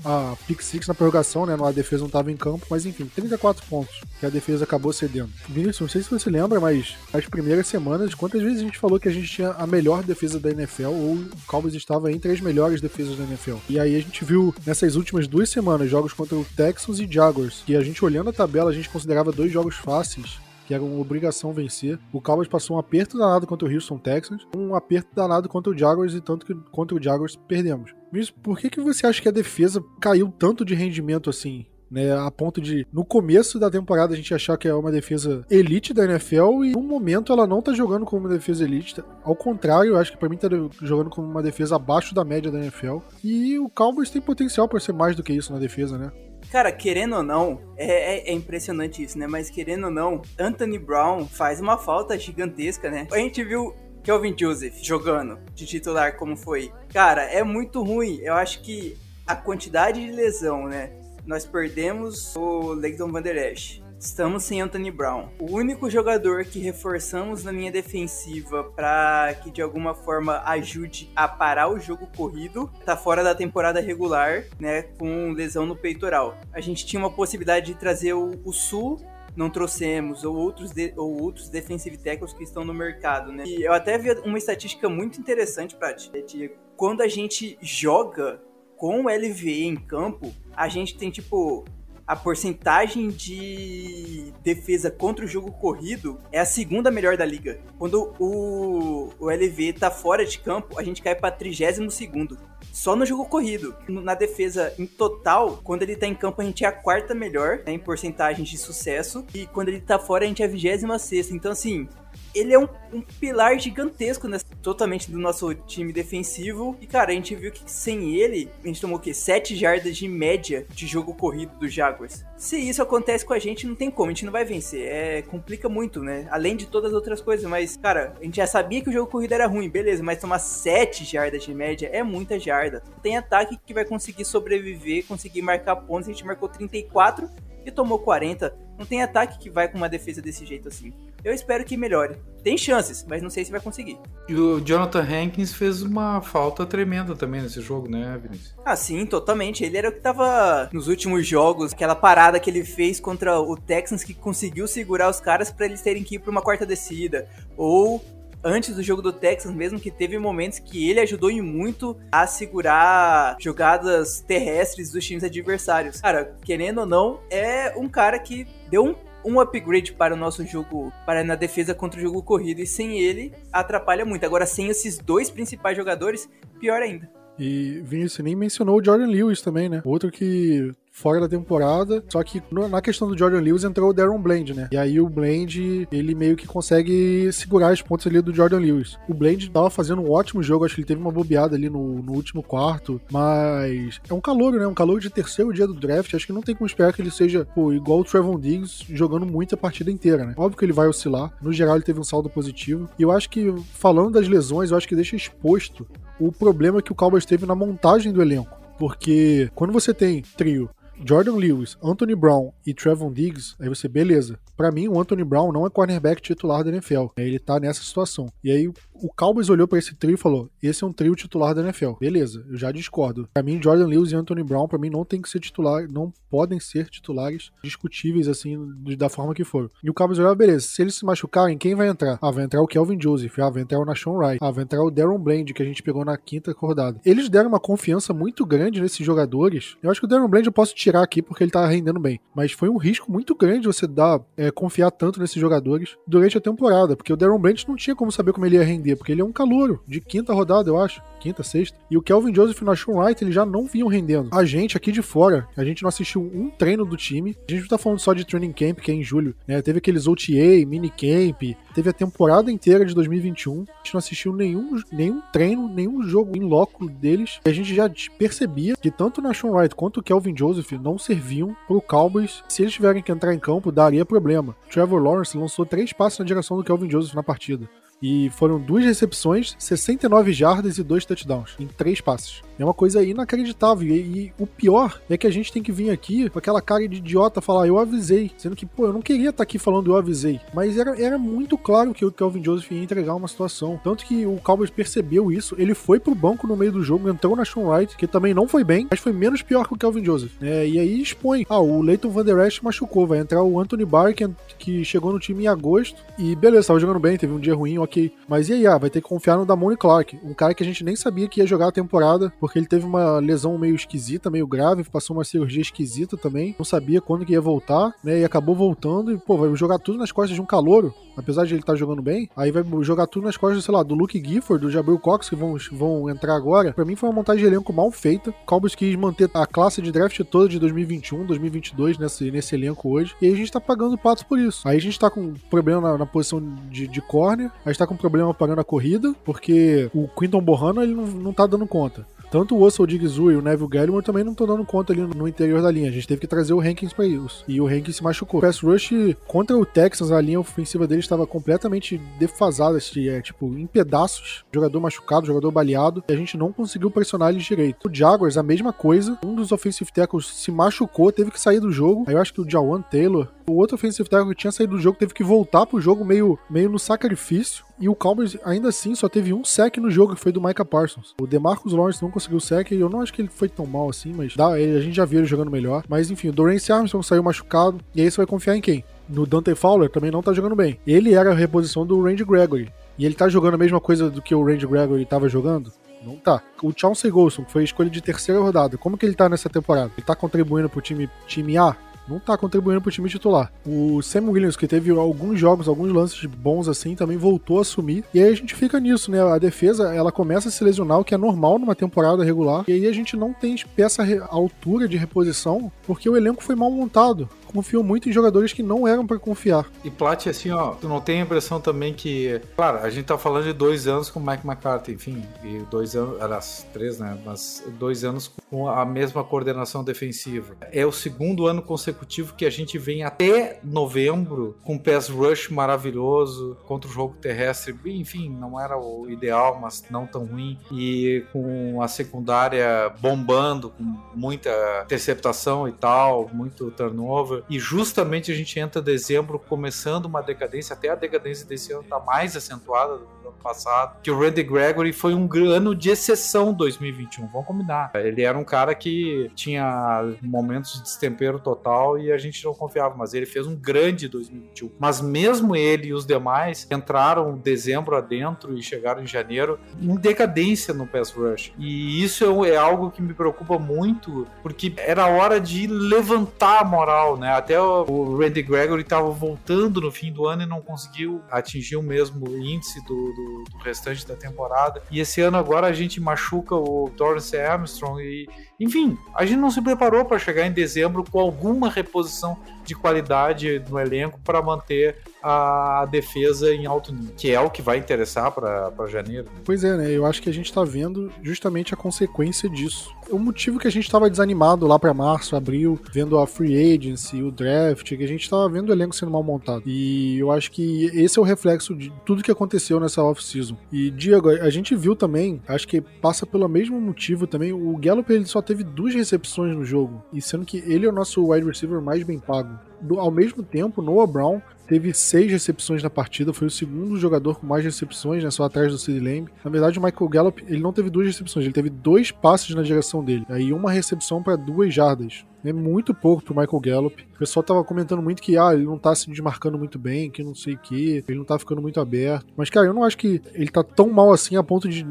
a 0.05 0.35
Pick 0.47 0.63
Six 0.63 0.87
na 0.87 0.95
prorrogação, 0.95 1.47
né? 1.47 1.57
A 1.59 1.73
defesa 1.73 2.03
não 2.03 2.11
tava 2.11 2.31
em 2.31 2.37
campo, 2.37 2.67
mas 2.71 2.85
enfim, 2.85 3.07
34 3.07 3.65
pontos 3.67 4.01
que 4.21 4.27
a 4.27 4.29
defesa 4.31 4.65
acabou 4.65 4.93
cedendo. 4.93 5.31
Vinícius, 5.49 5.81
não 5.81 5.89
sei 5.89 6.03
se 6.03 6.11
você 6.11 6.29
lembra, 6.29 6.61
mas 6.61 6.97
as 7.13 7.27
primeiras 7.27 7.67
semanas, 7.67 8.15
quantas 8.15 8.43
vezes 8.43 8.59
a 8.59 8.65
gente 8.65 8.79
falou 8.79 9.01
que 9.01 9.09
a 9.09 9.13
gente 9.13 9.29
tinha 9.29 9.51
a 9.51 9.67
melhor 9.67 10.03
defesa 10.03 10.39
da 10.39 10.51
NFL 10.51 10.89
ou 10.89 11.15
o 11.15 11.31
Cowboys 11.47 11.75
estava 11.75 12.13
entre 12.13 12.33
as 12.33 12.41
melhores 12.41 12.81
defesas 12.81 13.17
da 13.17 13.25
NFL? 13.25 13.57
E 13.69 13.79
aí 13.79 13.97
a 13.97 14.01
gente 14.01 14.25
viu 14.25 14.55
nessas 14.67 14.97
últimas 14.97 15.27
duas 15.27 15.49
semanas 15.49 15.91
jogos 15.91 16.13
contra 16.13 16.37
o 16.37 16.45
Texans 16.67 16.99
e 16.99 17.07
Jaguars. 17.09 17.63
E 17.69 17.77
a 17.77 17.81
gente 17.81 18.05
olhando 18.05 18.31
a 18.31 18.33
tabela, 18.33 18.71
a 18.71 18.75
gente 18.75 18.91
considerava 18.91 19.31
dois 19.31 19.53
jogos 19.53 19.77
fáceis 19.77 20.41
que 20.67 20.75
era 20.75 20.83
uma 20.83 21.01
obrigação 21.01 21.53
vencer. 21.53 21.97
O 22.13 22.21
Cowboys 22.21 22.49
passou 22.49 22.75
um 22.75 22.81
aperto 22.81 23.17
danado 23.17 23.47
contra 23.47 23.69
o 23.69 23.73
Houston 23.73 23.99
Texans, 23.99 24.49
um 24.57 24.75
aperto 24.75 25.15
danado 25.15 25.49
contra 25.49 25.73
o 25.73 25.79
Jaguars 25.79 26.13
e 26.13 26.21
tanto 26.21 26.45
que 26.45 26.53
contra 26.73 26.97
o 26.97 27.01
Jaguars 27.01 27.37
perdemos. 27.37 27.95
Mas 28.13 28.31
por 28.31 28.59
que, 28.59 28.69
que 28.69 28.81
você 28.81 29.07
acha 29.07 29.23
que 29.23 29.29
a 29.29 29.33
defesa 29.33 29.81
caiu 30.01 30.35
tanto 30.37 30.65
de 30.65 30.75
rendimento 30.75 31.31
assim? 31.31 31.67
né? 31.91 32.17
A 32.17 32.31
ponto 32.31 32.61
de, 32.61 32.87
no 32.93 33.05
começo 33.05 33.59
da 33.59 33.71
temporada, 33.71 34.13
a 34.13 34.17
gente 34.17 34.35
achar 34.35 34.57
que 34.57 34.69
é 34.69 34.75
uma 34.75 34.91
defesa 34.91 35.45
elite 35.51 35.95
da 35.95 36.05
NFL 36.05 36.65
e 36.65 36.73
no 36.73 36.83
momento 36.83 37.33
ela 37.33 37.47
não 37.47 37.63
tá 37.63 37.73
jogando 37.73 38.05
como 38.05 38.23
uma 38.23 38.35
defesa 38.35 38.65
elite. 38.65 39.03
Ao 39.23 39.35
contrário, 39.35 39.91
eu 39.91 39.97
acho 39.97 40.13
que 40.13 40.19
para 40.19 40.29
mim 40.29 40.37
tá 40.37 40.49
jogando 40.83 41.11
como 41.11 41.29
uma 41.29 41.43
defesa 41.43 41.77
abaixo 41.77 42.15
da 42.15 42.25
média 42.25 42.51
da 42.51 42.59
NFL. 42.59 42.99
E 43.23 43.59
o 43.59 43.69
Cowboys 43.69 44.11
tem 44.11 44.21
potencial 44.21 44.69
para 44.69 44.81
ser 44.81 44.93
mais 44.93 45.17
do 45.17 45.23
que 45.23 45.33
isso 45.33 45.53
na 45.53 45.59
defesa, 45.59 45.97
né? 45.97 46.11
Cara, 46.51 46.71
querendo 46.71 47.17
ou 47.17 47.23
não, 47.23 47.61
é, 47.77 47.87
é, 47.87 48.31
é, 48.31 48.33
impressionante 48.33 49.03
isso, 49.03 49.19
né? 49.19 49.27
Mas 49.27 49.51
querendo 49.51 49.85
ou 49.85 49.91
não, 49.91 50.23
Anthony 50.39 50.79
Brown 50.79 51.27
faz 51.27 51.61
uma 51.61 51.77
falta 51.77 52.19
gigantesca, 52.19 52.91
né? 52.91 53.07
A 53.11 53.19
gente 53.19 53.43
viu 53.43 53.75
Kelvin 54.03 54.35
Joseph 54.39 54.79
jogando 54.81 55.39
de 55.55 55.67
titular 55.67 56.17
como 56.17 56.37
foi. 56.37 56.73
Cara, 56.93 57.25
é 57.25 57.43
muito 57.43 57.83
ruim. 57.83 58.21
Eu 58.23 58.35
acho 58.35 58.63
que 58.63 58.97
a 59.27 59.35
quantidade 59.35 60.05
de 60.05 60.13
lesão, 60.13 60.69
né? 60.69 60.93
Nós 61.27 61.45
perdemos 61.45 62.37
o 62.37 62.73
Leighton 62.73 63.11
Van 63.11 63.21
Der 63.21 63.53
Esch. 63.53 63.83
Estamos 63.99 64.45
sem 64.45 64.61
Anthony 64.61 64.91
Brown. 64.91 65.29
O 65.39 65.57
único 65.57 65.89
jogador 65.89 66.45
que 66.45 66.59
reforçamos 66.59 67.45
na 67.45 67.51
linha 67.51 67.73
defensiva 67.73 68.63
para 68.63 69.35
que 69.43 69.51
de 69.51 69.63
alguma 69.63 69.95
forma 69.95 70.43
ajude 70.45 71.11
a 71.17 71.27
parar 71.27 71.69
o 71.69 71.81
jogo 71.81 72.07
corrido 72.15 72.71
tá 72.85 72.97
fora 72.97 73.25
da 73.25 73.35
temporada 73.35 73.81
regular, 73.81 74.45
né, 74.61 74.83
com 74.83 75.33
lesão 75.33 75.65
no 75.65 75.75
peitoral. 75.75 76.39
A 76.53 76.61
gente 76.61 76.85
tinha 76.85 77.01
uma 77.01 77.11
possibilidade 77.11 77.67
de 77.67 77.75
trazer 77.75 78.13
o, 78.13 78.33
o 78.45 78.53
Sul 78.53 79.01
não 79.37 79.51
trouxemos, 79.51 80.25
ou 80.25 80.35
outros, 80.35 80.71
de, 80.73 80.95
ou 80.97 81.21
outros 81.23 81.51
defensive 81.51 81.99
tackles 81.99 82.33
que 82.33 82.43
estão 82.43 82.65
no 82.65 82.73
mercado, 82.73 83.31
né? 83.31 83.45
E 83.47 83.63
eu 83.63 83.75
até 83.75 83.99
vi 83.99 84.11
uma 84.25 84.39
estatística 84.39 84.89
muito 84.89 85.21
interessante 85.21 85.77
para 85.77 85.93
ti, 85.93 86.11
Diego. 86.27 86.55
Quando 86.75 87.03
a 87.03 87.07
gente 87.07 87.59
joga 87.61 88.41
com 88.77 89.05
o 89.05 89.09
LVE 89.09 89.65
em 89.65 89.77
campo, 89.77 90.33
a 90.55 90.69
gente 90.69 90.97
tem 90.97 91.11
tipo 91.11 91.67
a 92.07 92.15
porcentagem 92.15 93.09
de 93.09 94.33
defesa 94.43 94.91
contra 94.91 95.25
o 95.25 95.29
jogo 95.29 95.51
corrido 95.51 96.19
é 96.31 96.39
a 96.39 96.45
segunda 96.45 96.91
melhor 96.91 97.17
da 97.17 97.25
liga. 97.25 97.59
Quando 97.79 98.15
o, 98.19 99.13
o 99.19 99.29
LV 99.29 99.73
tá 99.73 99.91
fora 99.91 100.25
de 100.25 100.39
campo, 100.39 100.79
a 100.79 100.85
gente 100.85 101.03
cai 101.03 101.15
para 101.15 101.33
32 101.33 101.93
segundo. 101.93 102.39
Só 102.73 102.95
no 102.95 103.05
jogo 103.05 103.25
corrido. 103.25 103.75
Na 103.89 104.15
defesa 104.15 104.73
em 104.79 104.87
total, 104.87 105.61
quando 105.65 105.83
ele 105.83 105.97
tá 105.97 106.07
em 106.07 106.15
campo, 106.15 106.43
a 106.43 106.45
gente 106.45 106.65
é 106.65 106.69
a 106.69 106.73
quarta 106.73 107.15
melhor 107.15 107.61
né, 107.67 107.73
em 107.73 107.79
porcentagem 107.79 108.45
de 108.45 108.57
sucesso. 108.57 109.25
E 109.35 109.47
quando 109.47 109.69
ele 109.69 109.81
tá 109.81 109.99
fora, 109.99 110.25
a 110.25 110.29
gente 110.29 110.43
é 110.43 110.47
a 110.47 110.49
26 110.49 111.03
sexta. 111.03 111.35
Então, 111.35 111.51
assim, 111.53 111.89
ele 112.37 112.53
é 112.53 112.59
um, 112.59 112.69
um 112.93 113.01
pilar 113.01 113.59
gigantesco, 113.59 114.29
né? 114.29 114.39
Totalmente 114.63 115.11
do 115.11 115.19
nosso 115.19 115.55
time 115.55 115.93
defensivo. 115.93 116.77
E, 116.81 116.87
cara, 116.87 117.11
a 117.11 117.15
gente 117.15 117.35
viu 117.35 117.51
que 117.51 117.63
sem 117.71 118.15
ele, 118.15 118.51
a 118.63 118.67
gente 118.67 118.81
tomou 118.81 118.99
o 118.99 119.01
quê? 119.01 119.15
7 119.15 119.57
jardas 119.57 119.97
de 119.97 120.07
média 120.07 120.67
de 120.71 120.87
jogo 120.87 121.15
corrido 121.15 121.57
do 121.59 121.69
Jaguars. 121.69 122.25
Se 122.37 122.57
isso 122.57 122.83
acontece 122.83 123.25
com 123.25 123.33
a 123.33 123.39
gente, 123.39 123.67
não 123.67 123.75
tem 123.75 123.91
como, 123.91 124.11
a 124.11 124.13
gente 124.13 124.25
não 124.25 124.33
vai 124.33 124.45
vencer. 124.45 124.87
É, 124.87 125.23
complica 125.23 125.69
muito, 125.69 126.03
né? 126.03 126.29
Além 126.31 126.57
de 126.57 126.67
todas 126.67 126.91
as 126.91 126.95
outras 126.95 127.21
coisas. 127.21 127.49
Mas, 127.49 127.77
cara, 127.77 128.15
a 128.21 128.25
gente 128.25 128.37
já 128.37 128.47
sabia 128.47 128.83
que 128.83 128.91
o 128.91 128.93
jogo 128.93 129.11
corrido 129.11 129.33
era 129.33 129.47
ruim, 129.47 129.69
beleza, 129.69 130.03
mas 130.03 130.21
tomar 130.21 130.39
7 130.39 131.05
jardas 131.05 131.43
de 131.43 131.55
média 131.55 131.89
é 131.93 132.03
muita 132.03 132.39
jarda. 132.39 132.83
Tem 133.03 133.17
ataque 133.17 133.59
que 133.65 133.73
vai 133.73 133.85
conseguir 133.85 134.25
sobreviver, 134.25 135.07
conseguir 135.07 135.43
marcar 135.43 135.77
pontos. 135.77 136.09
A 136.09 136.13
gente 136.13 136.25
marcou 136.25 136.49
34 136.49 137.29
e 137.67 137.71
tomou 137.71 137.99
40. 137.99 138.57
Não 138.79 138.87
tem 138.87 139.03
ataque 139.03 139.39
que 139.39 139.51
vai 139.51 139.69
com 139.69 139.77
uma 139.77 139.89
defesa 139.89 140.23
desse 140.23 140.47
jeito 140.47 140.69
assim. 140.69 140.93
Eu 141.25 141.33
espero 141.33 141.65
que 141.65 141.77
melhore. 141.77 142.17
Tem 142.43 142.57
chances, 142.57 143.05
mas 143.09 143.21
não 143.21 143.29
sei 143.29 143.45
se 143.45 143.51
vai 143.51 143.61
conseguir. 143.61 143.99
E 144.29 144.35
o 144.35 144.61
Jonathan 144.61 145.03
Hankins 145.03 145.53
fez 145.53 145.83
uma 145.83 146.21
falta 146.21 146.65
tremenda 146.65 147.17
também 147.17 147.43
nesse 147.43 147.61
jogo, 147.61 147.91
né, 147.91 148.19
Vinícius? 148.23 148.55
Ah, 148.65 148.77
sim, 148.77 149.05
totalmente. 149.05 149.65
Ele 149.65 149.77
era 149.77 149.89
o 149.89 149.93
que 149.93 150.01
tava 150.01 150.71
nos 150.73 150.87
últimos 150.87 151.27
jogos, 151.27 151.73
aquela 151.73 151.97
parada 151.97 152.39
que 152.39 152.49
ele 152.49 152.65
fez 152.65 153.01
contra 153.01 153.41
o 153.41 153.57
Texans 153.57 154.05
que 154.05 154.15
conseguiu 154.15 154.69
segurar 154.69 155.11
os 155.11 155.19
caras 155.19 155.51
para 155.51 155.67
eles 155.67 155.83
terem 155.83 156.05
que 156.05 156.17
ir 156.17 156.19
para 156.21 156.31
uma 156.31 156.43
quarta 156.43 156.65
descida. 156.65 157.29
Ou 157.57 158.05
antes 158.43 158.75
do 158.75 158.83
jogo 158.83 159.03
do 159.03 159.13
Texans 159.13 159.55
mesmo, 159.55 159.81
que 159.81 159.91
teve 159.91 160.19
momentos 160.19 160.59
que 160.59 160.89
ele 160.89 161.01
ajudou 161.01 161.31
em 161.31 161.41
muito 161.41 161.97
a 162.11 162.27
segurar 162.27 163.37
jogadas 163.41 164.21
terrestres 164.21 164.91
dos 164.91 165.05
times 165.05 165.25
adversários. 165.25 166.01
Cara, 166.01 166.37
querendo 166.45 166.79
ou 166.79 166.87
não, 166.87 167.21
é 167.31 167.75
um 167.77 167.89
cara 167.89 168.19
que 168.19 168.47
deu 168.69 168.85
um 168.85 169.07
um 169.27 169.41
upgrade 169.41 169.93
para 169.93 170.15
o 170.15 170.17
nosso 170.17 170.47
jogo, 170.47 170.93
para 171.05 171.25
na 171.25 171.35
defesa 171.35 171.75
contra 171.75 171.99
o 171.99 172.03
jogo 172.03 172.23
corrido, 172.23 172.61
e 172.61 172.67
sem 172.67 173.01
ele 173.01 173.35
atrapalha 173.53 174.05
muito. 174.05 174.25
Agora, 174.25 174.47
sem 174.47 174.69
esses 174.69 174.99
dois 174.99 175.29
principais 175.29 175.77
jogadores, 175.77 176.29
pior 176.61 176.81
ainda. 176.81 177.11
E 177.39 177.83
Vinícius 177.85 178.25
nem 178.25 178.35
mencionou 178.35 178.79
o 178.79 178.85
Jordan 178.85 179.07
Lewis 179.07 179.41
também, 179.43 179.69
né? 179.69 179.83
Outro 179.85 180.11
que 180.11 180.73
fora 180.97 181.21
da 181.21 181.29
temporada. 181.29 182.03
Só 182.09 182.23
que 182.23 182.43
na 182.51 182.81
questão 182.81 183.09
do 183.09 183.19
Jordan 183.19 183.41
Lewis 183.41 183.65
entrou 183.65 183.91
o 183.91 183.93
Darren 183.93 184.19
Bland, 184.19 184.55
né? 184.55 184.69
E 184.73 184.77
aí 184.79 184.99
o 184.99 185.09
Bland, 185.09 185.87
ele 185.93 186.15
meio 186.15 186.37
que 186.37 186.47
consegue 186.47 187.31
segurar 187.33 187.69
as 187.69 187.83
pontas 187.83 188.07
ali 188.07 188.23
do 188.23 188.35
Jordan 188.35 188.59
Lewis. 188.59 188.99
O 189.07 189.13
Bland 189.13 189.51
tava 189.51 189.69
fazendo 189.69 190.01
um 190.01 190.11
ótimo 190.11 190.43
jogo, 190.43 190.65
acho 190.65 190.75
que 190.75 190.81
ele 190.81 190.89
teve 190.89 191.01
uma 191.01 191.13
bobeada 191.13 191.55
ali 191.55 191.69
no, 191.69 192.03
no 192.03 192.13
último 192.13 192.43
quarto, 192.43 192.99
mas 193.11 194.01
é 194.09 194.15
um 194.15 194.21
calor, 194.21 194.55
né? 194.55 194.67
Um 194.67 194.75
calor 194.75 194.99
de 194.99 195.11
terceiro 195.11 195.53
dia 195.53 195.67
do 195.67 195.75
draft. 195.75 196.15
Acho 196.15 196.27
que 196.27 196.33
não 196.33 196.43
tem 196.43 196.55
como 196.55 196.67
esperar 196.67 196.95
que 196.95 197.03
ele 197.03 197.11
seja 197.11 197.45
pô, 197.45 197.73
igual 197.75 198.01
o 198.01 198.05
Trevon 198.05 198.41
Diggs 198.41 198.87
jogando 198.89 199.27
muito 199.27 199.55
a 199.55 199.59
partida 199.59 199.91
inteira, 199.91 200.25
né? 200.25 200.35
Óbvio 200.37 200.59
que 200.59 200.65
ele 200.65 200.73
vai 200.73 200.89
oscilar. 200.89 201.31
No 201.43 201.53
geral, 201.53 201.77
ele 201.77 201.85
teve 201.85 202.01
um 202.01 202.05
saldo 202.05 202.31
positivo. 202.31 202.89
E 202.99 203.03
eu 203.03 203.11
acho 203.11 203.29
que, 203.29 203.53
falando 203.75 204.13
das 204.13 204.27
lesões, 204.27 204.71
eu 204.71 204.77
acho 204.79 204.89
que 204.89 204.97
deixa 204.97 205.15
exposto 205.15 205.87
o 206.19 206.33
problema 206.33 206.83
que 206.83 206.93
o 206.93 206.95
Cowboys 206.95 207.25
teve 207.25 207.47
na 207.47 207.55
montagem 207.55 208.13
do 208.13 208.23
elenco. 208.23 208.57
Porque 208.79 209.51
quando 209.55 209.73
você 209.73 209.95
tem 209.95 210.23
trio 210.37 210.69
Jordan 211.05 211.37
Lewis, 211.37 211.77
Anthony 211.83 212.15
Brown 212.15 212.53
e 212.67 212.73
Trevon 212.73 213.13
Diggs, 213.13 213.55
aí 213.61 213.69
você, 213.69 213.89
beleza. 213.89 214.39
Para 214.57 214.71
mim, 214.71 214.89
o 214.89 214.99
Anthony 214.99 215.25
Brown 215.25 215.53
não 215.53 215.67
é 215.67 215.71
cornerback 215.71 216.23
titular 216.23 216.65
da 216.65 216.71
NFL. 216.71 217.09
Ele 217.17 217.39
tá 217.39 217.61
nessa 217.61 217.83
situação. 217.83 218.29
E 218.43 218.51
aí 218.51 218.71
o 219.03 219.09
Cowboys 219.09 219.49
olhou 219.49 219.69
para 219.69 219.79
esse 219.79 219.95
trio 219.95 220.15
e 220.15 220.19
falou: 220.19 220.51
esse 220.63 220.83
é 220.83 220.87
um 220.87 220.93
trio 220.93 221.15
titular 221.15 221.55
da 221.55 221.63
NFL. 221.63 221.93
Beleza, 222.01 222.45
eu 222.49 222.57
já 222.57 222.71
discordo. 222.73 223.29
Para 223.33 223.43
mim, 223.43 223.61
Jordan 223.63 223.87
Lewis 223.87 224.13
e 224.13 224.17
Anthony 224.17 224.43
Brown, 224.43 224.69
para 224.69 224.79
mim, 224.79 224.91
não 224.91 225.05
tem 225.05 225.21
que 225.21 225.29
ser 225.29 225.41
titular, 225.41 225.89
não 225.89 226.13
podem 226.31 226.61
ser 226.61 226.89
titulares 226.89 227.51
discutíveis 227.63 228.29
assim, 228.29 228.57
da 228.97 229.09
forma 229.09 229.35
que 229.35 229.45
for. 229.45 229.71
E 229.83 229.91
o 229.91 229.95
Cowboys 229.95 230.19
olhou: 230.19 230.35
beleza, 230.35 230.67
se 230.67 230.83
eles 230.83 230.95
se 230.95 231.05
machucarem, 231.05 231.59
quem 231.59 231.75
vai 231.75 231.89
entrar? 231.89 232.19
Ah, 232.21 232.31
vai 232.31 232.45
entrar 232.45 232.61
o 232.63 232.67
Kelvin 232.67 233.01
Joseph, 233.01 233.39
ah, 233.39 233.51
vai 233.51 233.63
entrar 233.63 233.79
o 233.79 233.85
Nashon 233.85 234.17
Wright, 234.17 234.39
ah, 234.41 234.51
vai 234.51 234.65
entrar 234.65 234.83
o 234.83 234.91
Darren 234.91 235.19
Bland, 235.19 235.53
que 235.53 235.63
a 235.63 235.67
gente 235.67 235.83
pegou 235.83 236.05
na 236.05 236.17
quinta 236.17 236.51
acordada. 236.51 237.01
Eles 237.05 237.29
deram 237.29 237.49
uma 237.49 237.61
confiança 237.61 238.13
muito 238.13 238.45
grande 238.45 238.81
nesses 238.81 239.05
jogadores. 239.05 239.77
Eu 239.83 239.91
acho 239.91 240.01
que 240.01 240.07
o 240.07 240.09
Darren 240.09 240.29
Bland 240.29 240.47
eu 240.47 240.53
posso 240.53 240.75
tirar 240.75 241.03
aqui 241.03 241.23
porque 241.23 241.43
ele 241.43 241.51
tá 241.51 241.67
rendendo 241.67 242.01
bem. 242.01 242.21
Mas 242.35 242.53
foi 242.53 242.69
um 242.69 242.77
risco 242.77 243.11
muito 243.11 243.35
grande 243.35 243.67
você 243.67 243.87
dar, 243.87 244.21
é, 244.37 244.51
confiar 244.51 244.91
tanto 244.91 245.21
nesses 245.21 245.41
jogadores 245.41 245.97
durante 246.07 246.39
a 246.39 246.41
temporada, 246.41 246.97
porque 246.97 247.13
o 247.13 247.17
Darren 247.17 247.39
Bland 247.39 247.65
não 247.69 247.77
tinha 247.77 247.97
como 247.97 248.13
saber 248.13 248.33
como 248.33 248.47
ele 248.47 248.57
ia 248.57 248.65
render, 248.65 248.86
porque 248.95 249.13
ele 249.13 249.23
é 249.23 249.25
um 249.25 249.33
calouro 249.33 249.83
de 249.87 250.01
quinta 250.01 250.33
rodada, 250.33 250.69
eu 250.69 250.79
acho. 250.79 251.03
Quinta, 251.19 251.43
sexta. 251.43 251.77
E 251.91 251.97
o 251.97 252.03
Kelvin 252.03 252.35
Joseph 252.35 252.61
e 252.61 252.63
o 252.63 252.67
Nashon 252.67 252.93
Wright, 252.93 253.25
eles 253.25 253.35
já 253.35 253.45
não 253.45 253.67
vinham 253.67 253.89
rendendo. 253.89 254.29
A 254.33 254.45
gente 254.45 254.77
aqui 254.77 254.93
de 254.93 255.03
fora, 255.03 255.49
a 255.57 255.65
gente 255.65 255.83
não 255.83 255.89
assistiu 255.89 256.23
um 256.23 256.51
treino 256.51 256.85
do 256.85 256.97
time. 256.97 257.37
A 257.49 257.51
gente 257.51 257.63
não 257.63 257.69
tá 257.69 257.79
falando 257.79 257.99
só 257.99 258.13
de 258.13 258.25
training 258.25 258.53
camp, 258.53 258.79
que 258.79 258.91
é 258.91 258.95
em 258.95 259.03
julho, 259.03 259.35
né? 259.47 259.61
Teve 259.63 259.79
aqueles 259.79 260.07
OTA, 260.07 260.65
minicamp, 260.67 261.57
teve 261.75 261.91
a 261.91 261.93
temporada 261.93 262.53
inteira 262.53 262.85
de 262.85 262.95
2021. 262.95 263.53
A 263.63 263.83
gente 263.83 263.95
não 263.95 263.99
assistiu 263.99 264.33
nenhum, 264.33 264.81
nenhum 264.93 265.21
treino, 265.33 265.69
nenhum 265.69 266.03
jogo 266.03 266.37
em 266.37 266.41
loco 266.41 266.89
deles. 266.89 267.41
E 267.45 267.51
a 267.51 267.53
gente 267.53 267.75
já 267.75 267.91
percebia 268.19 268.77
que 268.77 268.91
tanto 268.91 269.21
o 269.21 269.25
Nashon 269.25 269.51
Wright 269.51 269.75
quanto 269.75 270.01
o 270.01 270.03
Kelvin 270.03 270.37
Joseph 270.37 270.73
não 270.73 270.99
serviam 270.99 271.57
pro 271.67 271.81
Cowboys. 271.81 272.45
Se 272.49 272.63
eles 272.63 272.75
tiverem 272.75 273.03
que 273.03 273.11
entrar 273.11 273.35
em 273.35 273.39
campo, 273.39 273.73
daria 273.73 274.05
problema. 274.05 274.55
Trevor 274.71 275.03
Lawrence 275.03 275.37
lançou 275.37 275.65
três 275.65 275.93
passos 275.93 276.19
na 276.19 276.25
direção 276.25 276.57
do 276.57 276.65
Kelvin 276.65 276.91
Joseph 276.91 277.15
na 277.15 277.23
partida. 277.23 277.69
E 278.03 278.31
foram 278.31 278.61
duas 278.61 278.85
recepções, 278.85 279.55
69 279.59 280.33
jardas 280.33 280.79
e 280.79 280.83
dois 280.83 281.05
touchdowns 281.05 281.55
em 281.59 281.67
três 281.67 282.01
passes. 282.01 282.43
É 282.59 282.65
uma 282.65 282.75
coisa 282.75 283.03
inacreditável. 283.03 283.87
E, 283.89 284.01
e, 284.01 284.33
o 284.39 284.47
pior 284.47 285.01
é 285.11 285.17
que 285.17 285.27
a 285.27 285.31
gente 285.31 285.53
tem 285.53 285.63
que 285.63 285.73
vir 285.73 285.91
aqui 285.91 286.29
com 286.31 286.39
aquela 286.39 286.61
cara 286.63 286.89
de 286.89 286.97
idiota 286.97 287.41
falar, 287.41 287.67
eu 287.67 287.79
avisei. 287.79 288.31
Sendo 288.37 288.57
que, 288.57 288.65
pô, 288.65 288.87
eu 288.87 288.93
não 288.93 289.03
queria 289.03 289.31
estar 289.31 289.39
tá 289.39 289.43
aqui 289.43 289.59
falando 289.59 289.91
eu 289.91 289.97
avisei. 289.97 290.41
Mas 290.55 290.79
era, 290.79 291.01
era 291.01 291.19
muito 291.19 291.59
claro 291.59 291.93
que 291.93 292.05
o 292.05 292.13
Kelvin 292.13 292.43
Joseph 292.43 292.71
ia 292.73 292.83
entregar 292.83 293.15
uma 293.15 293.29
situação. 293.29 293.79
Tanto 293.83 294.05
que 294.05 294.25
o 294.27 294.37
Cowboys 294.37 294.71
percebeu 294.71 295.31
isso. 295.31 295.55
Ele 295.59 295.75
foi 295.75 296.01
pro 296.01 296.15
banco 296.15 296.47
no 296.47 296.57
meio 296.57 296.73
do 296.73 296.83
jogo, 296.83 297.09
entrou 297.09 297.37
na 297.37 297.45
Sean 297.45 297.65
Wright, 297.65 297.97
que 297.97 298.07
também 298.07 298.33
não 298.33 298.49
foi 298.49 298.65
bem, 298.65 298.87
mas 298.91 299.01
foi 299.01 299.13
menos 299.13 299.43
pior 299.43 299.67
que 299.67 299.75
o 299.75 299.79
Kelvin 299.79 300.05
Joseph. 300.05 300.33
É, 300.41 300.67
e 300.67 300.79
aí 300.79 301.01
expõe. 301.01 301.45
Ah, 301.49 301.61
o 301.61 301.83
Leighton 301.83 302.09
Van 302.09 302.25
Der 302.25 302.39
Esch 302.47 302.61
machucou. 302.63 303.07
Vai 303.07 303.19
entrar 303.19 303.43
o 303.43 303.61
Anthony 303.61 303.85
Barr, 303.85 304.15
que, 304.15 304.29
que 304.59 304.85
chegou 304.85 305.13
no 305.13 305.19
time 305.19 305.45
em 305.45 305.49
agosto. 305.49 306.03
E 306.19 306.35
beleza, 306.35 306.69
tava 306.69 306.81
jogando 306.81 307.01
bem, 307.01 307.19
teve 307.19 307.33
um 307.33 307.41
dia 307.41 307.55
ruim, 307.55 307.79
ok. 307.87 308.13
Mas 308.29 308.49
e 308.49 308.53
aí, 308.53 308.67
ah, 308.67 308.77
vai 308.77 308.91
ter 308.91 309.01
que 309.01 309.09
confiar 309.09 309.37
no 309.37 309.47
Damone 309.47 309.77
Clark, 309.77 310.19
um 310.23 310.35
cara 310.35 310.55
que 310.55 310.63
a 310.63 310.67
gente 310.67 310.85
nem 310.85 310.95
sabia 310.95 311.29
que 311.29 311.41
ia 311.41 311.47
jogar 311.47 311.69
a 311.69 311.73
temporada 311.73 312.33
porque 312.39 312.59
ele 312.59 312.67
teve 312.67 312.85
uma 312.85 313.19
lesão 313.19 313.57
meio 313.57 313.75
esquisita, 313.75 314.31
meio 314.31 314.47
grave, 314.47 314.85
passou 314.85 315.17
uma 315.17 315.25
cirurgia 315.25 315.63
esquisita 315.63 316.17
também, 316.17 316.55
não 316.59 316.65
sabia 316.65 317.01
quando 317.01 317.25
que 317.25 317.33
ia 317.33 317.41
voltar, 317.41 317.95
né? 318.03 318.21
E 318.21 318.25
acabou 318.25 318.55
voltando 318.55 319.13
e, 319.13 319.19
pô, 319.19 319.37
vai 319.37 319.55
jogar 319.57 319.79
tudo 319.79 319.99
nas 319.99 320.13
costas 320.13 320.35
de 320.35 320.41
um 320.41 320.47
calouro, 320.47 320.95
apesar 321.17 321.45
de 321.45 321.55
ele 321.55 321.61
estar 321.61 321.73
tá 321.73 321.79
jogando 321.79 322.03
bem, 322.03 322.29
aí 322.37 322.51
vai 322.51 322.65
jogar 322.83 323.07
tudo 323.07 323.25
nas 323.25 323.37
costas, 323.37 323.65
sei 323.65 323.75
lá, 323.75 323.83
do 323.83 323.95
Luke 323.95 324.23
Gifford, 324.23 324.65
do 324.65 324.71
Jabril 324.71 324.99
Cox, 324.99 325.29
que 325.29 325.37
vão, 325.37 325.57
vão 325.73 326.11
entrar 326.11 326.35
agora. 326.35 326.73
Para 326.73 326.85
mim 326.85 326.97
foi 326.97 327.09
uma 327.09 327.15
montagem 327.15 327.43
de 327.43 327.49
elenco 327.49 327.73
mal 327.73 327.91
feita. 327.91 328.33
Cowboys 328.45 328.75
quis 328.75 328.95
manter 328.97 329.31
a 329.33 329.47
classe 329.47 329.81
de 329.81 329.91
draft 329.93 330.21
toda 330.25 330.49
de 330.49 330.59
2021, 330.59 331.25
2022 331.25 331.99
nesse, 331.99 332.31
nesse 332.31 332.55
elenco 332.55 332.91
hoje, 332.91 333.15
e 333.21 333.27
aí 333.27 333.33
a 333.33 333.37
gente 333.37 333.53
tá 333.53 333.61
pagando 333.61 333.97
patos 333.97 334.23
por 334.23 334.39
isso. 334.39 334.67
Aí 334.67 334.77
a 334.77 334.81
gente 334.81 334.99
tá 334.99 335.11
com 335.11 335.35
problema 335.51 335.93
na, 335.93 335.99
na 335.99 336.07
posição 336.07 336.43
de, 336.71 336.87
de 336.87 337.01
corner, 337.01 337.51
gente 337.77 337.79
tá 337.79 337.87
com 337.87 337.97
problema 337.97 338.33
parando 338.33 338.61
a 338.61 338.65
corrida, 338.65 339.15
porque 339.25 339.91
o 339.95 340.09
Quinton 340.09 340.41
Bohanna 340.41 340.83
ele 340.83 340.95
não, 340.95 341.07
não 341.07 341.33
tá 341.33 341.47
dando 341.47 341.67
conta. 341.67 342.07
Tanto 342.31 342.55
o 342.55 342.59
Russell 342.59 342.87
Digzu 342.87 343.31
e 343.31 343.37
o 343.37 343.43
Neville 343.43 343.69
Gallimore 343.69 344.05
também 344.05 344.25
não 344.25 344.33
estão 344.33 344.47
dando 344.47 344.65
conta 344.65 344.93
ali 344.93 345.03
no 345.03 345.29
interior 345.29 345.63
da 345.63 345.71
linha. 345.71 345.89
A 345.89 345.93
gente 345.93 346.07
teve 346.07 346.21
que 346.21 346.27
trazer 346.27 346.53
o 346.53 346.61
Hankins 346.61 346.93
para 346.93 347.07
isso. 347.07 347.45
E 347.47 347.61
o 347.61 347.67
Hankins 347.67 347.97
se 347.97 348.05
machucou. 348.05 348.39
O 348.39 348.43
pass 348.43 348.61
rush 348.61 348.91
contra 349.27 349.57
o 349.57 349.65
Texans, 349.65 350.11
a 350.11 350.21
linha 350.21 350.41
ofensiva 350.41 350.87
dele 350.87 351.01
estava 351.01 351.27
completamente 351.27 351.99
defasada, 352.19 352.79
é, 352.79 353.21
tipo, 353.21 353.47
em 353.57 353.67
pedaços. 353.67 354.45
Jogador 354.53 354.81
machucado, 354.81 355.27
jogador 355.27 355.51
baleado. 355.51 356.03
E 356.09 356.13
a 356.13 356.17
gente 356.17 356.37
não 356.37 356.53
conseguiu 356.53 356.91
pressionar 356.91 357.31
ele 357.31 357.39
direito. 357.39 357.89
O 357.89 357.95
Jaguars, 357.95 358.37
a 358.37 358.43
mesma 358.43 358.73
coisa. 358.73 359.19
Um 359.25 359.35
dos 359.35 359.53
offensive 359.53 359.91
tackles 359.93 360.27
se 360.27 360.51
machucou, 360.51 361.13
teve 361.13 361.31
que 361.31 361.41
sair 361.41 361.61
do 361.61 361.71
jogo. 361.71 362.05
Aí 362.07 362.15
eu 362.15 362.21
acho 362.21 362.33
que 362.33 362.41
o 362.41 362.49
Jawan 362.49 362.83
Taylor, 362.83 363.29
o 363.47 363.55
outro 363.55 363.77
offensive 363.77 364.09
tackle 364.09 364.35
que 364.35 364.41
tinha 364.41 364.53
saído 364.53 364.77
do 364.77 364.83
jogo, 364.83 364.99
teve 364.99 365.15
que 365.15 365.25
voltar 365.25 365.67
pro 365.67 365.81
jogo 365.81 366.05
meio, 366.05 366.39
meio 366.51 366.69
no 366.69 366.79
sacrifício. 366.79 367.65
E 367.79 367.89
o 367.89 367.95
Cowboys, 367.95 368.37
ainda 368.45 368.69
assim, 368.69 368.95
só 368.95 369.09
teve 369.09 369.33
um 369.35 369.45
sec 369.45 369.77
no 369.77 369.91
jogo, 369.91 370.15
que 370.15 370.21
foi 370.21 370.33
do 370.33 370.41
Micah 370.41 370.65
Parsons. 370.65 371.15
O 371.21 371.27
DeMarcus 371.27 371.73
Lawrence 371.73 372.03
não 372.03 372.11
conseguiu 372.11 372.41
sec, 372.41 372.71
e 372.71 372.81
eu 372.81 372.89
não 372.89 373.01
acho 373.01 373.13
que 373.13 373.21
ele 373.21 373.29
foi 373.29 373.49
tão 373.49 373.67
mal 373.67 373.91
assim, 373.91 374.15
mas 374.15 374.35
dá, 374.35 374.49
a 374.49 374.81
gente 374.81 374.97
já 374.97 375.05
viu 375.05 375.21
ele 375.21 375.27
jogando 375.27 375.51
melhor. 375.51 375.85
Mas 375.89 376.11
enfim, 376.11 376.29
o 376.29 376.33
Dorance 376.33 376.73
Armstrong 376.73 377.07
saiu 377.07 377.23
machucado, 377.23 377.79
e 377.95 378.01
aí 378.01 378.11
você 378.11 378.17
vai 378.17 378.27
confiar 378.27 378.57
em 378.57 378.61
quem? 378.61 378.83
No 379.09 379.27
Dante 379.27 379.55
Fowler 379.55 379.91
também 379.91 380.11
não 380.11 380.23
tá 380.23 380.33
jogando 380.33 380.57
bem. 380.57 380.81
Ele 380.87 381.15
era 381.15 381.31
a 381.31 381.35
reposição 381.35 381.87
do 381.87 382.03
Randy 382.03 382.25
Gregory. 382.25 382.73
E 382.99 383.05
ele 383.05 383.15
tá 383.15 383.29
jogando 383.29 383.55
a 383.55 383.59
mesma 383.59 383.81
coisa 383.81 384.11
do 384.11 384.23
que 384.23 384.35
o 384.35 384.45
Randy 384.45 384.67
Gregory 384.67 385.05
tava 385.05 385.29
jogando? 385.29 385.71
Não 386.05 386.17
tá. 386.17 386.41
O 386.63 386.73
Chauncey 386.75 387.11
Golson, 387.11 387.45
foi 387.47 387.65
escolha 387.65 387.91
de 387.91 388.01
terceira 388.01 388.41
rodada, 388.41 388.79
como 388.79 388.97
que 388.97 389.05
ele 389.05 389.15
tá 389.15 389.29
nessa 389.29 389.49
temporada? 389.49 389.91
Ele 389.97 390.07
tá 390.07 390.15
contribuindo 390.15 390.69
pro 390.69 390.81
time, 390.81 391.11
time 391.27 391.59
A? 391.59 391.77
Não 392.09 392.19
tá 392.19 392.37
contribuindo 392.37 392.81
pro 392.81 392.91
time 392.91 393.09
titular. 393.09 393.53
O 393.67 394.03
Sam 394.03 394.31
Williams, 394.31 394.57
que 394.57 394.67
teve 394.67 394.91
alguns 394.91 395.39
jogos, 395.39 395.69
alguns 395.69 395.93
lances 395.93 396.25
bons 396.25 396.69
assim, 396.69 396.95
também 396.95 397.17
voltou 397.17 397.59
a 397.59 397.63
assumir. 397.63 398.05
E 398.13 398.21
aí 398.23 398.31
a 398.31 398.37
gente 398.37 398.55
fica 398.55 398.79
nisso, 398.81 399.11
né? 399.11 399.23
A 399.23 399.39
defesa, 399.39 399.95
ela 399.95 400.13
começa 400.13 400.49
a 400.49 400.53
se 400.53 400.63
lesionar, 400.63 401.01
o 401.01 401.05
que 401.05 401.15
é 401.15 401.19
normal 401.19 401.59
numa 401.59 401.75
temporada 401.75 402.25
regular. 402.25 402.65
E 402.69 402.73
aí 402.73 402.87
a 402.87 402.93
gente 402.93 403.17
não 403.17 403.33
tem 403.33 403.57
peça 403.75 404.05
altura 404.29 404.89
de 404.89 404.97
reposição, 404.97 405.71
porque 405.87 406.09
o 406.09 406.17
elenco 406.17 406.43
foi 406.43 406.55
mal 406.55 406.71
montado 406.71 407.29
confiou 407.57 407.83
muito 407.83 408.09
em 408.09 408.13
jogadores 408.13 408.53
que 408.53 408.63
não 408.63 408.87
eram 408.87 409.07
para 409.07 409.19
confiar. 409.19 409.67
E 409.83 409.91
Plat, 409.91 410.27
assim, 410.27 410.51
ó, 410.51 410.73
tu 410.73 410.89
não 410.89 411.01
tem 411.01 411.21
a 411.21 411.25
impressão 411.25 411.61
também 411.61 411.95
que. 411.95 412.41
Claro, 412.55 412.79
a 412.79 412.91
gente 412.91 413.07
tá 413.07 413.17
falando 413.17 413.45
de 413.45 413.53
dois 413.55 413.87
anos 413.87 414.11
com 414.11 414.21
o 414.21 414.27
Mike 414.27 414.47
McCarthy, 414.47 414.93
enfim, 414.93 415.25
e 415.43 415.61
dois 415.71 415.97
anos, 415.97 416.21
aliás, 416.21 416.67
três, 416.73 416.99
né? 416.99 417.17
Mas 417.25 417.65
dois 417.79 418.05
anos 418.05 418.29
com 418.29 418.46
a 418.69 418.85
mesma 418.85 419.25
coordenação 419.25 419.83
defensiva. 419.83 420.57
É 420.73 420.87
o 420.87 420.93
segundo 420.93 421.47
ano 421.47 421.63
consecutivo 421.63 422.35
que 422.35 422.47
a 422.47 422.51
gente 422.51 422.79
vem 422.79 423.03
até 423.03 423.61
novembro 423.63 424.57
com 424.63 424.79
pass 424.79 425.09
rush 425.09 425.49
maravilhoso 425.49 426.57
contra 426.65 426.89
o 426.89 426.93
jogo 426.93 427.17
terrestre. 427.21 427.75
Enfim, 427.87 428.31
não 428.31 428.61
era 428.61 428.79
o 428.79 429.11
ideal, 429.11 429.59
mas 429.61 429.85
não 429.91 430.07
tão 430.07 430.25
ruim. 430.25 430.59
E 430.71 431.25
com 431.33 431.83
a 431.83 431.89
secundária 431.89 432.89
bombando, 433.01 433.71
com 433.71 433.83
muita 434.15 434.51
interceptação 434.85 435.69
e 435.69 435.73
tal, 435.73 436.29
muito 436.33 436.71
turnover 436.71 437.43
e 437.49 437.59
justamente 437.59 438.31
a 438.31 438.35
gente 438.35 438.59
entra 438.59 438.81
dezembro 438.81 439.39
começando 439.39 440.07
uma 440.07 440.23
decadência, 440.23 440.75
até 440.75 440.89
a 440.89 440.95
decadência 440.95 441.47
desse 441.47 441.73
ano 441.73 441.83
está 441.83 441.99
mais 442.01 442.37
acentuada 442.37 442.99
do 442.99 443.07
no 443.27 443.31
ano 443.31 443.39
passado, 443.43 443.99
que 444.03 444.11
o 444.11 444.19
Randy 444.19 444.43
Gregory 444.43 444.93
foi 444.93 445.15
um 445.15 445.29
ano 445.53 445.75
de 445.75 445.91
exceção 445.91 446.53
2021, 446.53 447.27
vamos 447.29 447.47
combinar. 447.47 447.91
Ele 447.95 448.23
era 448.23 448.39
um 448.39 448.45
cara 448.45 448.75
que 448.75 449.31
tinha 449.35 450.15
momentos 450.23 450.75
de 450.75 450.83
destempero 450.83 451.39
total 451.39 451.99
e 451.99 452.13
a 452.13 452.19
gente 452.19 452.45
não 452.45 452.55
confiava, 452.55 452.95
mas 452.97 453.15
ele 453.15 453.27
fez 453.27 453.47
um 453.47 453.57
grande 453.57 454.09
2021. 454.09 454.71
Mas 454.79 455.01
mesmo 455.01 455.57
ele 455.57 455.89
e 455.89 455.93
os 455.93 456.07
demais 456.07 456.67
entraram 456.71 457.37
dezembro 457.37 457.97
adentro 457.97 458.57
e 458.57 458.63
chegaram 458.63 459.03
em 459.03 459.07
janeiro 459.07 459.59
em 459.81 459.95
decadência 459.97 460.73
no 460.73 460.87
pass 460.87 461.11
rush. 461.11 461.53
E 461.59 462.03
isso 462.03 462.45
é, 462.45 462.51
é 462.51 462.57
algo 462.57 462.91
que 462.91 463.03
me 463.03 463.15
preocupa 463.15 463.59
muito, 463.59 464.27
porque 464.43 464.73
era 464.77 465.07
hora 465.07 465.41
de 465.41 465.67
levantar 465.67 466.61
a 466.61 466.65
moral, 466.65 467.17
né? 467.17 467.33
Até 467.33 467.61
o 467.61 468.17
Randy 468.17 468.43
Gregory 468.43 468.83
estava 468.83 469.11
voltando 469.11 469.81
no 469.81 469.91
fim 469.91 470.13
do 470.13 470.27
ano 470.27 470.43
e 470.43 470.47
não 470.47 470.61
conseguiu 470.61 471.23
atingir 471.31 471.77
o 471.77 471.83
mesmo 471.83 472.29
índice 472.37 472.85
do, 472.85 473.13
do, 473.17 473.45
do, 473.51 473.59
restante 473.59 474.07
da 474.07 474.15
temporada. 474.15 474.83
E 474.91 475.01
esse 475.01 475.21
ano 475.21 475.37
agora 475.37 475.67
a 475.67 475.73
gente 475.73 476.01
machuca 476.01 476.55
o 476.55 476.91
Torrance 476.97 477.37
Armstrong 477.37 478.03
e, 478.03 478.29
enfim, 478.61 478.97
a 479.15 479.25
gente 479.25 479.39
não 479.39 479.51
se 479.51 479.63
preparou 479.63 480.05
para 480.05 480.19
chegar 480.19 480.47
em 480.47 480.53
dezembro 480.53 481.03
com 481.11 481.19
alguma 481.19 481.71
reposição 481.71 482.39
de 482.67 482.75
qualidade 482.75 483.63
no 483.71 483.79
elenco 483.79 484.21
para 484.25 484.43
manter 484.43 484.97
a 485.23 485.87
defesa 485.91 486.55
em 486.55 486.67
alto 486.67 486.93
nível, 486.93 487.15
que 487.17 487.33
é 487.33 487.41
o 487.41 487.51
que 487.51 487.61
vai 487.61 487.79
interessar 487.79 488.31
para 488.31 488.87
janeiro. 488.87 489.25
Né? 489.25 489.41
Pois 489.45 489.65
é, 489.65 489.77
né? 489.77 489.91
Eu 489.91 490.07
acho 490.07 490.23
que 490.23 490.29
a 490.29 490.33
gente 490.33 490.47
está 490.47 490.63
vendo 490.63 491.11
justamente 491.23 491.75
a 491.75 491.77
consequência 491.77 492.49
disso. 492.49 492.95
O 493.11 493.19
motivo 493.19 493.59
que 493.59 493.67
a 493.67 493.71
gente 493.71 493.85
estava 493.85 494.11
desanimado 494.11 494.67
lá 494.67 494.79
para 494.79 494.95
março, 494.95 495.35
abril, 495.35 495.81
vendo 495.93 496.19
a 496.19 496.27
free 496.27 496.75
agency, 496.75 497.23
o 497.23 497.31
draft, 497.31 497.89
que 497.97 498.05
a 498.05 498.09
gente 498.09 498.23
estava 498.23 498.49
vendo 498.49 498.69
o 498.69 498.73
elenco 498.73 498.95
sendo 498.95 499.11
mal 499.11 499.23
montado. 499.23 499.63
E 499.67 500.19
eu 500.19 500.31
acho 500.31 500.51
que 500.51 500.87
esse 500.87 501.19
é 501.19 501.23
o 501.23 501.25
reflexo 501.25 501.75
de 501.75 501.93
tudo 502.05 502.23
que 502.23 502.31
aconteceu 502.31 502.79
nessa 502.79 503.03
off-season. 503.03 503.57
E 503.73 503.91
Diego, 503.91 504.31
a 504.31 504.51
gente 504.51 504.75
viu 504.77 504.95
também, 504.95 505.41
acho 505.49 505.67
que 505.67 505.81
passa 505.81 506.25
pelo 506.27 506.49
mesmo 506.49 506.81
motivo 506.81 507.27
também, 507.27 507.53
o 507.53 507.77
Gallup 507.77 508.13
ele 508.13 508.27
só 508.27 508.41
teve 508.41 508.63
duas 508.63 508.95
recepções 508.95 509.57
no 509.57 509.65
jogo, 509.65 510.05
e 510.13 510.21
sendo 510.21 510.45
que 510.45 510.59
ele 510.59 510.87
é 510.87 510.89
o 510.89 510.93
nosso 510.93 511.25
wide 511.29 511.47
receiver 511.47 511.81
mais 511.81 512.03
bem 512.03 512.19
pago. 512.19 512.56
you 512.57 512.76
Ao 512.97 513.11
mesmo 513.11 513.43
tempo, 513.43 513.83
Noah 513.83 514.07
Brown 514.07 514.41
teve 514.67 514.93
seis 514.93 515.31
recepções 515.31 515.83
na 515.83 515.89
partida, 515.89 516.33
foi 516.33 516.49
o 516.49 516.51
segundo 516.51 516.97
jogador 516.97 517.39
com 517.39 517.47
mais 517.47 517.65
recepções, 517.65 518.23
né, 518.23 518.31
só 518.31 518.45
atrás 518.45 518.73
do 518.73 518.79
Sid 518.79 518.99
Lamb. 518.99 519.29
Na 519.45 519.51
verdade, 519.51 519.79
o 519.79 519.83
Michael 519.83 520.09
Gallup, 520.09 520.45
ele 520.49 520.61
não 520.61 520.73
teve 520.73 520.91
duas 520.91 521.07
recepções, 521.07 521.45
ele 521.45 521.55
teve 521.55 521.71
dois 521.71 522.11
passes 522.11 522.55
na 522.55 522.63
direção 522.63 523.05
dele, 523.05 523.25
aí 523.29 523.53
uma 523.53 523.71
recepção 523.71 524.23
para 524.23 524.37
duas 524.37 524.75
jardas. 524.75 525.25
É 525.45 525.53
muito 525.53 525.95
pouco 525.95 526.25
pro 526.25 526.35
Michael 526.35 526.61
Gallup. 526.61 527.07
O 527.15 527.19
pessoal 527.19 527.43
tava 527.43 527.63
comentando 527.63 528.03
muito 528.03 528.21
que 528.21 528.37
ah, 528.37 528.53
ele 528.53 528.65
não 528.65 528.77
tá 528.77 528.93
se 528.97 529.09
desmarcando 529.09 529.57
muito 529.57 529.79
bem, 529.79 530.11
que 530.11 530.25
não 530.25 530.35
sei 530.35 530.55
o 530.55 530.59
que, 530.59 531.05
ele 531.07 531.19
não 531.19 531.25
tá 531.25 531.39
ficando 531.39 531.63
muito 531.63 531.81
aberto. 531.81 532.27
Mas, 532.37 532.51
cara, 532.51 532.67
eu 532.67 532.75
não 532.75 532.83
acho 532.83 532.99
que 532.99 533.23
ele 533.33 533.49
tá 533.49 533.63
tão 533.63 533.89
mal 533.89 534.13
assim 534.13 534.37
a 534.37 534.43
ponto 534.43 534.69
de 534.69 534.85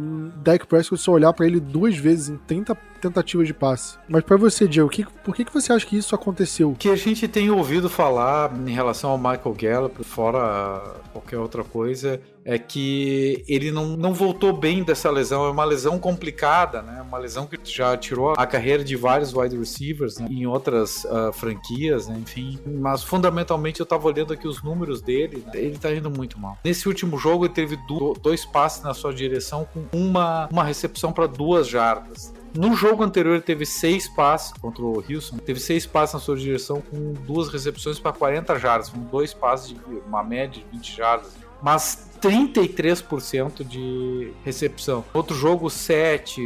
Dak 0.43 0.65
Prescott 0.65 1.01
só 1.01 1.11
olhar 1.11 1.33
para 1.33 1.45
ele 1.45 1.59
duas 1.59 1.97
vezes 1.97 2.29
em 2.29 2.37
30 2.37 2.73
tentativas 3.01 3.47
de 3.47 3.53
passe. 3.53 3.97
Mas 4.07 4.23
para 4.23 4.37
você, 4.37 4.67
Diego, 4.67 4.89
que, 4.89 5.05
por 5.23 5.35
que, 5.35 5.43
que 5.43 5.53
você 5.53 5.73
acha 5.73 5.85
que 5.85 5.97
isso 5.97 6.15
aconteceu? 6.15 6.73
Que 6.79 6.89
a 6.89 6.95
gente 6.95 7.27
tem 7.27 7.51
ouvido 7.51 7.74
falar 7.89 8.51
em 8.67 8.71
relação 8.71 9.11
ao 9.11 9.17
Michael 9.17 9.55
Gallup, 9.57 10.03
fora 10.03 10.95
qualquer 11.11 11.37
outra 11.37 11.63
coisa, 11.63 12.19
é 12.43 12.59
que 12.59 13.43
ele 13.47 13.71
não, 13.71 13.97
não 13.97 14.13
voltou 14.13 14.53
bem 14.53 14.83
dessa 14.83 15.09
lesão. 15.09 15.45
É 15.45 15.49
uma 15.49 15.63
lesão 15.63 15.97
complicada, 15.97 16.81
né? 16.81 17.01
Uma 17.01 17.17
lesão 17.17 17.47
que 17.47 17.57
já 17.63 17.97
tirou 17.97 18.33
a 18.37 18.45
carreira 18.45 18.83
de 18.83 18.95
vários 18.95 19.33
wide 19.33 19.57
receivers 19.57 20.19
né? 20.19 20.27
em 20.29 20.45
outras 20.45 21.05
uh, 21.05 21.33
franquias, 21.33 22.07
né? 22.07 22.17
enfim. 22.21 22.59
Mas 22.65 23.03
fundamentalmente 23.03 23.79
eu 23.79 23.85
tava 23.85 24.07
olhando 24.07 24.33
aqui 24.33 24.47
os 24.47 24.61
números 24.61 25.01
dele, 25.01 25.43
ele 25.53 25.77
tá 25.77 25.91
indo 25.91 26.11
muito 26.11 26.39
mal. 26.39 26.57
Nesse 26.63 26.87
último 26.87 27.17
jogo 27.17 27.45
ele 27.45 27.53
teve 27.53 27.77
dois 28.21 28.45
passes 28.45 28.83
na 28.83 28.93
sua 28.93 29.13
direção 29.13 29.67
com 29.73 29.85
uma, 29.91 30.47
uma 30.51 30.63
recepção 30.63 31.11
para 31.11 31.25
duas 31.25 31.67
jardas. 31.67 32.33
No 32.55 32.73
jogo 32.73 33.03
anterior 33.03 33.33
ele 33.33 33.41
teve 33.41 33.65
seis 33.65 34.07
passes 34.07 34.53
contra 34.53 34.83
o 34.83 35.03
Houston, 35.09 35.37
teve 35.37 35.59
seis 35.59 35.85
passes 35.85 36.13
na 36.13 36.19
sua 36.19 36.37
direção 36.37 36.81
com 36.81 37.13
duas 37.13 37.49
recepções 37.49 37.99
para 37.99 38.13
40 38.13 38.57
jardas, 38.57 38.89
com 38.89 38.99
dois 38.99 39.33
passes 39.33 39.69
de 39.69 39.75
uma 40.07 40.23
média 40.23 40.61
de 40.61 40.65
20 40.71 40.95
jardas. 40.95 41.35
Mas 41.61 42.09
33% 42.21 43.63
de 43.63 44.31
recepção. 44.43 45.03
Outro 45.13 45.35
jogo, 45.35 45.69
7. 45.69 46.41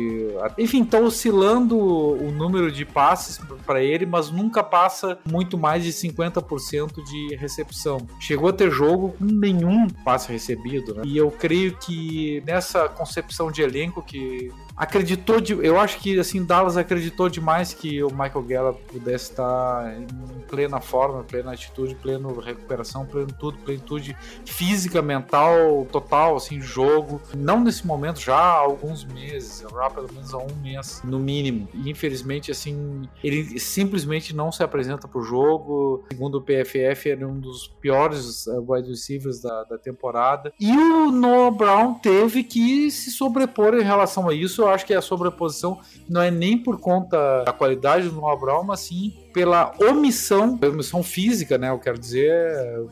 Enfim, 0.57 0.83
tá 0.83 0.99
oscilando 0.99 1.77
o 1.77 2.31
número 2.31 2.71
de 2.71 2.85
passes 2.85 3.39
para 3.65 3.81
ele, 3.81 4.05
mas 4.05 4.29
nunca 4.29 4.63
passa 4.63 5.19
muito 5.29 5.57
mais 5.57 5.83
de 5.83 5.91
50% 5.91 7.03
de 7.03 7.35
recepção. 7.35 8.05
Chegou 8.19 8.49
a 8.49 8.53
ter 8.53 8.71
jogo 8.71 9.13
com 9.17 9.25
nenhum 9.25 9.87
passe 9.87 10.31
recebido, 10.31 10.95
né? 10.95 11.03
E 11.05 11.17
eu 11.17 11.31
creio 11.31 11.77
que 11.77 12.43
nessa 12.45 12.89
concepção 12.89 13.51
de 13.51 13.61
elenco 13.61 14.01
que 14.01 14.51
acreditou 14.79 15.41
de, 15.41 15.51
eu 15.53 15.77
acho 15.77 15.99
que 15.99 16.17
assim 16.17 16.45
Dallas 16.45 16.77
acreditou 16.77 17.29
demais 17.29 17.73
que 17.73 18.01
o 18.01 18.09
Michael 18.09 18.43
Gallup 18.43 18.81
pudesse 18.87 19.31
estar 19.31 19.93
em 19.99 20.07
plena 20.47 20.79
forma, 20.79 21.21
plena 21.23 21.51
atitude, 21.51 21.95
plena 21.95 22.29
recuperação, 22.41 23.05
pleno 23.05 23.27
tudo, 23.37 23.57
plenitude 23.59 24.15
física, 24.45 25.01
mental, 25.01 25.85
total, 25.91 26.37
assim, 26.37 26.61
jogo. 26.61 27.21
Não 27.35 27.61
nesse 27.61 27.85
momento, 27.85 28.19
já 28.19 28.35
há 28.35 28.57
alguns 28.57 29.03
meses, 29.03 29.65
já 29.69 29.89
pelo 29.89 30.11
menos 30.13 30.33
há 30.33 30.37
um 30.37 30.55
mês, 30.61 31.01
no 31.03 31.19
mínimo. 31.19 31.67
E, 31.73 31.89
infelizmente, 31.89 32.49
assim, 32.49 33.03
ele 33.23 33.59
simplesmente 33.59 34.35
não 34.35 34.51
se 34.51 34.63
apresenta 34.63 35.07
para 35.07 35.19
o 35.19 35.23
jogo. 35.23 36.05
Segundo 36.09 36.35
o 36.35 36.41
PFF, 36.41 37.09
ele 37.09 37.23
é 37.23 37.27
um 37.27 37.39
dos 37.39 37.67
piores 37.67 38.47
uh, 38.47 38.63
wide 38.67 38.89
receivers 38.89 39.41
da, 39.41 39.63
da 39.65 39.77
temporada. 39.77 40.53
E 40.59 40.71
o 40.71 41.11
Noah 41.11 41.51
Brown 41.51 41.95
teve 41.95 42.43
que 42.43 42.89
se 42.89 43.11
sobrepor 43.11 43.75
em 43.75 43.83
relação 43.83 44.29
a 44.29 44.33
isso. 44.33 44.68
Eu 44.69 44.75
acho 44.75 44.85
que 44.85 44.93
a 44.93 45.01
sobreposição 45.01 45.79
não 46.07 46.21
é 46.21 46.29
nem 46.29 46.57
por 46.57 46.79
conta 46.79 47.43
da 47.43 47.51
qualidade 47.51 48.07
do 48.07 48.21
Brown, 48.37 48.63
mas 48.63 48.81
sim 48.81 49.13
pela 49.33 49.73
omissão, 49.79 50.57
omissão 50.61 51.03
física, 51.03 51.57
né? 51.57 51.69
Eu 51.69 51.79
quero 51.79 51.97
dizer, 51.97 52.31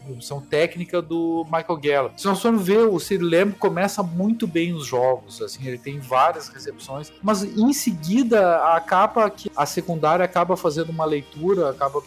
omissão 0.09 0.39
técnica 0.39 1.01
do 1.01 1.45
Michael 1.45 1.77
Gallup. 1.77 2.21
Se 2.21 2.27
nós 2.27 2.41
formos 2.41 2.65
ver, 2.65 2.79
o 2.79 2.99
Sid 2.99 3.23
Lamb 3.23 3.53
começa 3.53 4.03
muito 4.03 4.47
bem 4.47 4.73
os 4.73 4.85
jogos, 4.85 5.41
assim, 5.41 5.67
ele 5.67 5.77
tem 5.77 5.99
várias 5.99 6.49
recepções, 6.49 7.11
mas 7.21 7.43
em 7.43 7.73
seguida 7.73 8.57
acaba 8.73 9.29
que 9.29 9.51
a 9.55 9.65
secundária 9.65 10.23
acaba 10.23 10.55
fazendo 10.55 10.89
uma 10.89 11.05
leitura, 11.05 11.69
acaba 11.69 12.01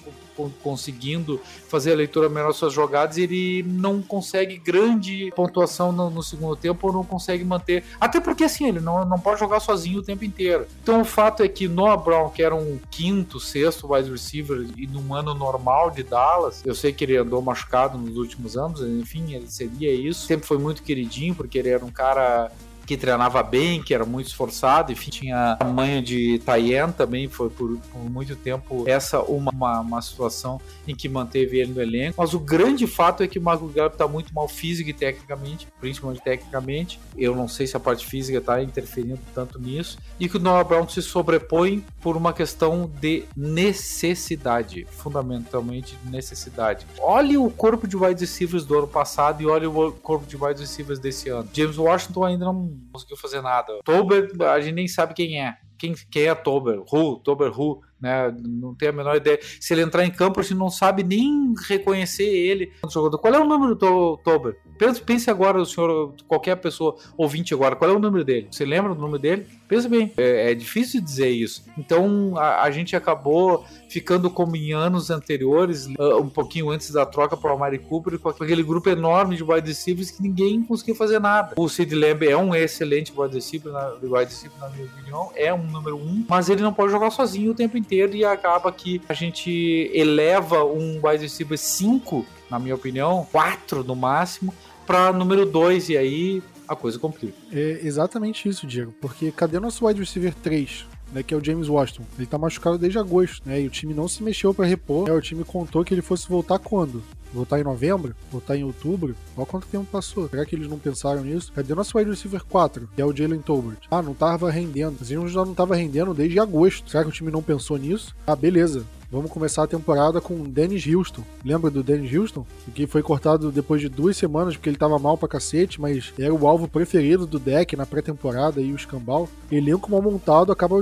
conseguindo 0.62 1.40
fazer 1.68 1.92
a 1.92 1.96
leitura 1.96 2.28
melhor 2.28 2.52
suas 2.52 2.72
jogadas 2.72 3.16
e 3.16 3.22
ele 3.22 3.62
não 3.62 4.00
consegue 4.00 4.56
grande 4.56 5.30
pontuação 5.34 5.92
no, 5.92 6.08
no, 6.08 6.22
segundo 6.22 6.56
tempo 6.56 6.86
ou 6.86 6.92
não 6.92 7.04
consegue 7.04 7.44
manter. 7.44 7.84
Até 8.00 8.20
porque 8.20 8.44
assim, 8.44 8.66
ele 8.66 8.80
não, 8.80 9.04
não 9.04 9.18
pode 9.18 9.40
jogar 9.40 9.60
sozinho 9.60 9.98
o 9.98 10.02
tempo 10.02 10.24
inteiro. 10.24 10.66
Então 10.82 11.00
o 11.02 11.04
fato 11.04 11.42
é 11.42 11.48
que 11.48 11.68
Noah 11.68 11.96
Brown, 11.96 12.30
que 12.30 12.42
era 12.42 12.54
um 12.54 12.78
quinto, 12.90 13.38
sexto 13.38 13.92
wide 13.92 14.10
receiver 14.20 14.66
e 14.76 14.86
num 14.86 15.14
ano 15.14 15.34
normal 15.34 15.90
de 15.90 16.02
Dallas, 16.02 16.62
eu 16.64 16.74
sei 16.74 16.92
que 16.92 17.04
ele 17.04 17.16
andou 17.16 17.40
machucado 17.40 17.96
nos 17.96 18.16
últimos 18.16 18.56
anos, 18.56 18.80
enfim, 18.82 19.34
ele 19.34 19.48
seria 19.48 19.92
isso. 19.92 20.26
Sempre 20.26 20.46
foi 20.46 20.58
muito 20.58 20.82
queridinho, 20.82 21.34
porque 21.34 21.58
ele 21.58 21.70
era 21.70 21.84
um 21.84 21.90
cara 21.90 22.52
que 22.90 22.96
treinava 22.96 23.40
bem, 23.40 23.80
que 23.80 23.94
era 23.94 24.04
muito 24.04 24.26
esforçado, 24.26 24.90
enfim, 24.90 25.10
tinha 25.10 25.54
tamanho 25.60 26.02
de 26.02 26.40
Tayen 26.40 26.90
também, 26.90 27.28
foi 27.28 27.48
por, 27.48 27.78
por, 27.78 28.10
muito 28.10 28.34
tempo 28.34 28.82
essa 28.84 29.20
uma, 29.20 29.52
uma, 29.52 29.80
uma, 29.80 30.02
situação 30.02 30.60
em 30.88 30.92
que 30.92 31.08
manteve 31.08 31.60
ele 31.60 31.72
no 31.72 31.80
elenco. 31.80 32.16
Mas 32.18 32.34
o 32.34 32.40
grande 32.40 32.88
fato 32.88 33.22
é 33.22 33.28
que 33.28 33.38
o 33.38 33.42
Marco 33.42 33.68
Gallup 33.68 33.94
está 33.94 34.08
muito 34.08 34.34
mal 34.34 34.48
físico 34.48 34.90
e 34.90 34.92
tecnicamente, 34.92 35.68
principalmente 35.78 36.20
tecnicamente. 36.20 36.98
Eu 37.16 37.36
não 37.36 37.46
sei 37.46 37.64
se 37.64 37.76
a 37.76 37.80
parte 37.80 38.04
física 38.04 38.38
está 38.38 38.60
interferindo 38.60 39.20
tanto 39.32 39.60
nisso. 39.60 39.96
E 40.18 40.28
que 40.28 40.36
o 40.36 40.40
Noah 40.40 40.64
Brown 40.64 40.88
se 40.88 41.00
sobrepõe 41.00 41.84
por 42.00 42.16
uma 42.16 42.32
questão 42.32 42.90
de 43.00 43.22
necessidade, 43.36 44.84
fundamentalmente 44.90 45.96
necessidade. 46.06 46.84
Olhe 46.98 47.36
o 47.38 47.48
corpo 47.50 47.86
de 47.86 47.96
wide 47.96 48.20
receivers 48.20 48.64
do 48.64 48.76
ano 48.76 48.88
passado 48.88 49.42
e 49.42 49.46
olhe 49.46 49.66
o 49.66 49.92
corpo 49.92 50.26
de 50.26 50.36
wide 50.36 50.60
receivers 50.60 50.98
desse 50.98 51.28
ano. 51.28 51.48
James 51.52 51.78
Washington 51.78 52.24
ainda 52.24 52.46
não 52.46 52.79
conseguiu 52.92 53.16
fazer 53.16 53.40
nada. 53.40 53.80
Tober, 53.84 54.30
a 54.42 54.60
gente 54.60 54.74
nem 54.74 54.88
sabe 54.88 55.14
quem 55.14 55.40
é. 55.40 55.56
Quem, 55.78 55.94
quem 56.10 56.24
é 56.24 56.34
Tober? 56.34 56.82
Who? 56.92 57.18
Tober 57.20 57.50
Who? 57.58 57.82
Né? 58.00 58.34
Não 58.42 58.74
tem 58.74 58.88
a 58.88 58.92
menor 58.92 59.16
ideia. 59.16 59.38
Se 59.60 59.74
ele 59.74 59.82
entrar 59.82 60.04
em 60.04 60.10
campo, 60.10 60.40
a 60.40 60.42
gente 60.42 60.54
não 60.54 60.70
sabe 60.70 61.02
nem 61.02 61.52
reconhecer 61.68 62.24
ele. 62.24 62.72
Qual 63.20 63.34
é 63.34 63.38
o 63.38 63.44
número 63.44 63.74
do 63.74 64.16
Tober? 64.18 64.56
Pense, 64.78 65.02
pense 65.02 65.30
agora, 65.30 65.60
o 65.60 65.66
senhor, 65.66 66.14
qualquer 66.26 66.56
pessoa 66.56 66.96
ouvinte 67.16 67.52
agora, 67.52 67.76
qual 67.76 67.90
é 67.90 67.94
o 67.94 67.98
número 67.98 68.24
dele? 68.24 68.48
Você 68.50 68.64
lembra 68.64 68.94
do 68.94 69.00
número 69.00 69.18
dele? 69.18 69.46
Pensa 69.68 69.88
bem, 69.88 70.12
é, 70.16 70.50
é 70.50 70.54
difícil 70.54 71.00
dizer 71.02 71.28
isso. 71.28 71.64
Então 71.76 72.36
a, 72.36 72.62
a, 72.62 72.70
gente 72.70 72.96
acabou 72.96 73.64
ficando 73.88 74.30
como 74.30 74.56
em 74.56 74.72
anos 74.72 75.10
anteriores, 75.10 75.86
uh, 75.86 76.16
um 76.20 76.30
pouquinho 76.30 76.70
antes 76.70 76.90
da 76.90 77.04
troca 77.04 77.36
para 77.36 77.52
o 77.52 77.54
Amari 77.54 77.78
Cooper, 77.78 78.18
com 78.18 78.30
aquele 78.30 78.62
grupo 78.62 78.88
enorme 78.88 79.36
de 79.36 79.44
wide 79.44 79.68
receivers 79.68 80.10
que 80.10 80.22
ninguém 80.22 80.62
conseguia 80.62 80.94
fazer 80.94 81.20
nada. 81.20 81.54
O 81.56 81.68
Sid 81.68 81.94
Lamb 81.94 82.26
é 82.26 82.36
um 82.36 82.54
excelente 82.54 83.12
wide 83.14 83.34
receiver, 83.34 83.70
na, 83.70 83.92
wide 84.02 84.32
receiver, 84.32 84.58
na 84.58 84.70
minha 84.70 84.86
opinião, 84.86 85.30
é 85.36 85.52
um 85.52 85.62
número 85.62 85.96
um, 85.96 86.24
mas 86.28 86.48
ele 86.48 86.62
não 86.62 86.72
pode 86.72 86.90
jogar 86.90 87.10
sozinho 87.10 87.52
o 87.52 87.54
tempo 87.54 87.76
inteiro 87.76 87.89
inteiro 87.90 88.14
e 88.14 88.24
acaba 88.24 88.70
que 88.70 89.02
a 89.08 89.14
gente 89.14 89.90
eleva 89.92 90.64
um 90.64 91.00
wide 91.02 91.24
receiver 91.24 91.58
5, 91.58 92.24
na 92.48 92.58
minha 92.58 92.74
opinião, 92.76 93.26
4 93.32 93.82
no 93.82 93.96
máximo, 93.96 94.54
para 94.86 95.12
número 95.12 95.44
2 95.44 95.88
e 95.88 95.96
aí 95.96 96.42
a 96.68 96.76
coisa 96.76 96.98
complica. 97.00 97.34
É 97.52 97.80
exatamente 97.82 98.48
isso, 98.48 98.66
Diego, 98.66 98.94
porque 99.00 99.32
cadê 99.32 99.58
nosso 99.58 99.86
wide 99.86 99.98
receiver 99.98 100.32
3? 100.34 100.86
Né, 101.12 101.24
que 101.24 101.34
é 101.34 101.36
o 101.36 101.44
James 101.44 101.68
Washington. 101.68 102.04
Ele 102.16 102.24
tá 102.24 102.38
machucado 102.38 102.78
desde 102.78 102.96
agosto, 102.96 103.42
né? 103.44 103.60
E 103.60 103.66
o 103.66 103.70
time 103.70 103.92
não 103.92 104.06
se 104.06 104.22
mexeu 104.22 104.54
para 104.54 104.64
repor. 104.64 105.08
Né, 105.08 105.12
o 105.12 105.20
time 105.20 105.42
contou 105.42 105.84
que 105.84 105.92
ele 105.92 106.02
fosse 106.02 106.28
voltar 106.28 106.60
quando? 106.60 107.02
Voltar 107.32 107.60
em 107.60 107.64
novembro? 107.64 108.14
Voltar 108.30 108.56
em 108.56 108.64
outubro? 108.64 109.14
Olha 109.36 109.46
quanto 109.46 109.66
tempo 109.66 109.86
passou. 109.90 110.28
Será 110.28 110.44
que 110.44 110.54
eles 110.54 110.68
não 110.68 110.78
pensaram 110.78 111.22
nisso? 111.22 111.52
Cadê 111.52 111.74
nosso 111.74 111.96
wide 111.96 112.10
receiver 112.10 112.44
4? 112.44 112.88
Que 112.94 113.02
é 113.02 113.04
o 113.04 113.14
Jalen 113.14 113.40
Tolbert. 113.40 113.78
Ah, 113.90 114.02
não 114.02 114.14
tava 114.14 114.50
rendendo. 114.50 114.98
Ele 115.08 115.28
já 115.28 115.44
não 115.44 115.54
tava 115.54 115.76
rendendo 115.76 116.12
desde 116.12 116.40
agosto. 116.40 116.90
Será 116.90 117.04
que 117.04 117.10
o 117.10 117.12
time 117.12 117.30
não 117.30 117.42
pensou 117.42 117.76
nisso? 117.76 118.14
Ah, 118.26 118.34
beleza. 118.34 118.84
Vamos 119.10 119.32
começar 119.32 119.64
a 119.64 119.66
temporada 119.66 120.20
com 120.20 120.44
Dennis 120.44 120.86
Houston. 120.86 121.24
Lembra 121.44 121.68
do 121.68 121.82
Dennis 121.82 122.14
Houston? 122.14 122.46
Que 122.72 122.86
foi 122.86 123.02
cortado 123.02 123.50
depois 123.50 123.80
de 123.80 123.88
duas 123.88 124.16
semanas 124.16 124.54
porque 124.54 124.70
ele 124.70 124.76
tava 124.76 125.00
mal 125.00 125.18
pra 125.18 125.28
cacete, 125.28 125.80
mas 125.80 126.12
era 126.16 126.32
o 126.32 126.46
alvo 126.46 126.68
preferido 126.68 127.26
do 127.26 127.40
deck 127.40 127.76
na 127.76 127.84
pré-temporada 127.84 128.60
e 128.60 128.72
o 128.72 128.76
escambau. 128.76 129.28
Elenco 129.50 129.90
mal 129.90 130.00
montado 130.00 130.52
acaba 130.52 130.76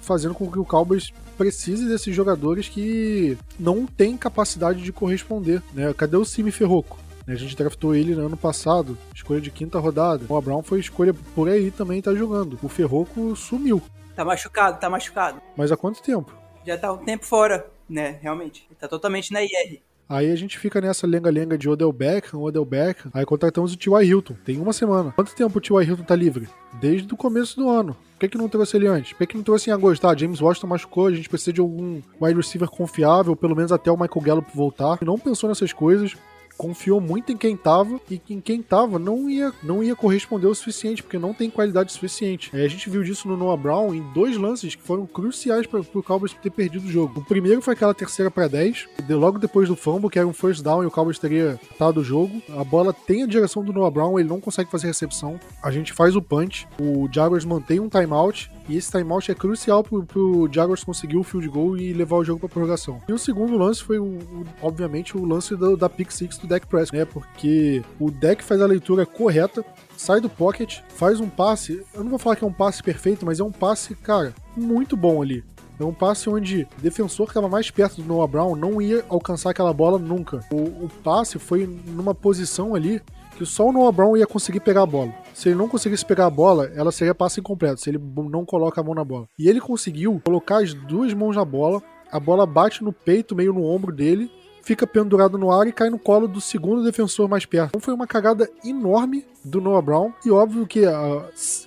fazendo 0.00 0.32
com 0.32 0.50
que 0.50 0.58
o 0.58 0.64
Cowboys 0.64 1.12
precise 1.36 1.86
desses 1.86 2.16
jogadores 2.16 2.66
que 2.66 3.36
não 3.60 3.86
têm 3.86 4.16
capacidade 4.16 4.82
de 4.82 4.90
corresponder. 4.90 5.62
Né? 5.74 5.92
Cadê 5.92 6.16
o 6.16 6.24
Simi 6.24 6.50
Ferroco? 6.50 6.98
A 7.28 7.34
gente 7.34 7.56
draftou 7.56 7.94
ele 7.94 8.14
no 8.14 8.24
ano 8.26 8.36
passado, 8.36 8.96
escolha 9.14 9.40
de 9.40 9.50
quinta 9.50 9.78
rodada. 9.78 10.24
O 10.26 10.40
Brown 10.40 10.62
foi 10.62 10.80
escolha 10.80 11.12
por 11.34 11.48
aí 11.48 11.70
também, 11.70 12.00
tá 12.00 12.14
jogando. 12.14 12.58
O 12.62 12.68
Ferroco 12.68 13.36
sumiu. 13.36 13.82
Tá 14.14 14.24
machucado, 14.24 14.80
tá 14.80 14.88
machucado. 14.88 15.42
Mas 15.56 15.70
há 15.70 15.76
quanto 15.76 16.00
tempo? 16.00 16.32
Já 16.66 16.76
tá 16.76 16.92
um 16.92 16.98
tempo 16.98 17.24
fora, 17.24 17.66
né? 17.88 18.18
Realmente. 18.20 18.66
Ele 18.68 18.78
tá 18.78 18.88
totalmente 18.88 19.32
na 19.32 19.42
IR. 19.42 19.80
Aí 20.08 20.30
a 20.30 20.36
gente 20.36 20.56
fica 20.58 20.80
nessa 20.80 21.06
lenga-lenga 21.06 21.58
de 21.58 21.68
Odell 21.68 21.92
Beckham, 21.92 22.40
Odell 22.40 22.64
Beckham. 22.64 23.10
Aí 23.12 23.24
contratamos 23.24 23.72
o 23.72 23.76
T.Y. 23.76 24.04
Hilton. 24.04 24.36
Tem 24.44 24.60
uma 24.60 24.72
semana. 24.72 25.12
Quanto 25.12 25.34
tempo 25.34 25.58
o 25.58 25.60
T.Y. 25.60 25.82
Hilton 25.82 26.04
tá 26.04 26.14
livre? 26.14 26.48
Desde 26.80 27.12
o 27.12 27.16
começo 27.16 27.56
do 27.56 27.68
ano. 27.68 27.96
Por 28.12 28.20
que, 28.20 28.28
que 28.28 28.38
não 28.38 28.48
trouxe 28.48 28.76
ele 28.76 28.86
antes? 28.86 29.12
Por 29.12 29.18
que, 29.18 29.26
que 29.26 29.36
não 29.36 29.42
trouxe 29.42 29.68
em 29.68 29.72
agosto? 29.72 30.02
Tá, 30.02 30.16
James 30.16 30.40
Washington 30.40 30.68
machucou, 30.68 31.06
a 31.06 31.12
gente 31.12 31.28
precisa 31.28 31.52
de 31.52 31.60
algum 31.60 32.00
wide 32.20 32.36
receiver 32.36 32.68
confiável, 32.68 33.34
pelo 33.34 33.56
menos 33.56 33.72
até 33.72 33.90
o 33.90 33.96
Michael 33.96 34.22
Gallup 34.22 34.50
voltar. 34.54 34.98
Não 35.02 35.18
pensou 35.18 35.48
nessas 35.48 35.72
coisas 35.72 36.16
confiou 36.56 37.00
muito 37.00 37.32
em 37.32 37.36
quem 37.36 37.56
tava 37.56 38.00
e 38.10 38.20
em 38.30 38.40
quem 38.40 38.62
tava 38.62 38.98
não 38.98 39.28
ia, 39.28 39.52
não 39.62 39.82
ia 39.82 39.94
corresponder 39.94 40.46
o 40.46 40.54
suficiente, 40.54 41.02
porque 41.02 41.18
não 41.18 41.34
tem 41.34 41.50
qualidade 41.50 41.92
suficiente. 41.92 42.50
É, 42.54 42.64
a 42.64 42.68
gente 42.68 42.88
viu 42.88 43.02
disso 43.02 43.28
no 43.28 43.36
Noah 43.36 43.60
Brown 43.60 43.94
em 43.94 44.02
dois 44.12 44.36
lances 44.36 44.74
que 44.74 44.82
foram 44.82 45.06
cruciais 45.06 45.66
para 45.66 45.80
o 45.80 46.02
Cowboys 46.02 46.32
ter 46.34 46.50
perdido 46.50 46.86
o 46.86 46.90
jogo. 46.90 47.20
O 47.20 47.24
primeiro 47.24 47.60
foi 47.60 47.74
aquela 47.74 47.94
terceira 47.94 48.30
para 48.30 48.48
10, 48.48 48.88
logo 49.10 49.38
depois 49.38 49.68
do 49.68 49.76
fumble, 49.76 50.10
que 50.10 50.18
era 50.18 50.26
um 50.26 50.32
first 50.32 50.62
down 50.62 50.82
e 50.82 50.86
o 50.86 50.90
Cowboys 50.90 51.18
teria 51.18 51.58
estado 51.70 52.00
o 52.00 52.04
jogo. 52.04 52.42
A 52.58 52.64
bola 52.64 52.92
tem 52.92 53.22
a 53.22 53.26
direção 53.26 53.64
do 53.64 53.72
Noah 53.72 53.90
Brown, 53.90 54.18
ele 54.18 54.28
não 54.28 54.40
consegue 54.40 54.70
fazer 54.70 54.86
recepção. 54.86 55.38
A 55.62 55.70
gente 55.70 55.92
faz 55.92 56.16
o 56.16 56.22
punch, 56.22 56.66
o 56.80 57.08
Jaguars 57.12 57.44
mantém 57.44 57.80
um 57.80 57.88
timeout 57.88 58.50
e 58.68 58.76
esse 58.76 58.90
timeout 58.90 59.30
é 59.30 59.34
crucial 59.34 59.82
pro, 59.84 60.04
pro 60.04 60.48
Jaguars 60.50 60.82
conseguir 60.82 61.16
o 61.16 61.22
field 61.22 61.48
goal 61.48 61.76
e 61.76 61.92
levar 61.92 62.16
o 62.16 62.24
jogo 62.24 62.40
pra 62.40 62.48
prorrogação. 62.48 63.00
E 63.08 63.12
o 63.12 63.18
segundo 63.18 63.56
lance 63.56 63.82
foi, 63.82 63.98
o, 63.98 64.04
o, 64.04 64.44
obviamente, 64.60 65.16
o 65.16 65.24
lance 65.24 65.54
do, 65.54 65.76
da 65.76 65.88
pick 65.88 66.10
six 66.10 66.38
do 66.38 66.45
Deck 66.46 66.66
Prescott, 66.66 66.96
né? 66.96 67.04
Porque 67.04 67.82
o 67.98 68.10
deck 68.10 68.42
faz 68.42 68.60
a 68.60 68.66
leitura 68.66 69.04
correta, 69.04 69.64
sai 69.96 70.20
do 70.20 70.28
pocket, 70.28 70.80
faz 70.88 71.20
um 71.20 71.28
passe. 71.28 71.84
Eu 71.94 72.02
não 72.02 72.10
vou 72.10 72.18
falar 72.18 72.36
que 72.36 72.44
é 72.44 72.46
um 72.46 72.52
passe 72.52 72.82
perfeito, 72.82 73.26
mas 73.26 73.40
é 73.40 73.44
um 73.44 73.52
passe, 73.52 73.94
cara, 73.94 74.34
muito 74.56 74.96
bom 74.96 75.22
ali. 75.22 75.44
É 75.78 75.84
um 75.84 75.92
passe 75.92 76.28
onde 76.30 76.66
o 76.78 76.80
defensor 76.80 77.26
que 77.26 77.32
estava 77.32 77.48
mais 77.48 77.70
perto 77.70 78.00
do 78.00 78.08
Noah 78.08 78.26
Brown 78.26 78.56
não 78.56 78.80
ia 78.80 79.04
alcançar 79.08 79.50
aquela 79.50 79.74
bola 79.74 79.98
nunca. 79.98 80.40
O, 80.50 80.86
o 80.86 80.90
passe 81.04 81.38
foi 81.38 81.66
numa 81.86 82.14
posição 82.14 82.74
ali 82.74 83.02
que 83.36 83.44
só 83.44 83.68
o 83.68 83.72
Noah 83.72 83.92
Brown 83.92 84.16
ia 84.16 84.26
conseguir 84.26 84.60
pegar 84.60 84.82
a 84.82 84.86
bola. 84.86 85.12
Se 85.34 85.50
ele 85.50 85.56
não 85.56 85.68
conseguisse 85.68 86.04
pegar 86.04 86.26
a 86.26 86.30
bola, 86.30 86.72
ela 86.74 86.90
seria 86.90 87.14
passe 87.14 87.40
incompleto, 87.40 87.80
se 87.80 87.90
ele 87.90 87.98
não 87.98 88.46
coloca 88.46 88.80
a 88.80 88.84
mão 88.84 88.94
na 88.94 89.04
bola. 89.04 89.28
E 89.38 89.48
ele 89.48 89.60
conseguiu 89.60 90.18
colocar 90.24 90.62
as 90.62 90.72
duas 90.72 91.12
mãos 91.12 91.36
na 91.36 91.44
bola, 91.44 91.82
a 92.10 92.18
bola 92.18 92.46
bate 92.46 92.82
no 92.82 92.92
peito, 92.92 93.36
meio 93.36 93.52
no 93.52 93.62
ombro 93.62 93.94
dele, 93.94 94.30
fica 94.66 94.84
pendurado 94.84 95.38
no 95.38 95.52
ar 95.52 95.68
e 95.68 95.72
cai 95.72 95.88
no 95.88 95.98
colo 95.98 96.26
do 96.26 96.40
segundo 96.40 96.82
defensor 96.82 97.28
mais 97.28 97.46
perto. 97.46 97.68
Então 97.68 97.80
foi 97.80 97.94
uma 97.94 98.06
cagada 98.06 98.50
enorme 98.64 99.24
do 99.44 99.60
Noah 99.60 99.80
Brown 99.80 100.12
e 100.24 100.30
óbvio 100.30 100.66
que 100.66 100.84
uh, 100.84 101.22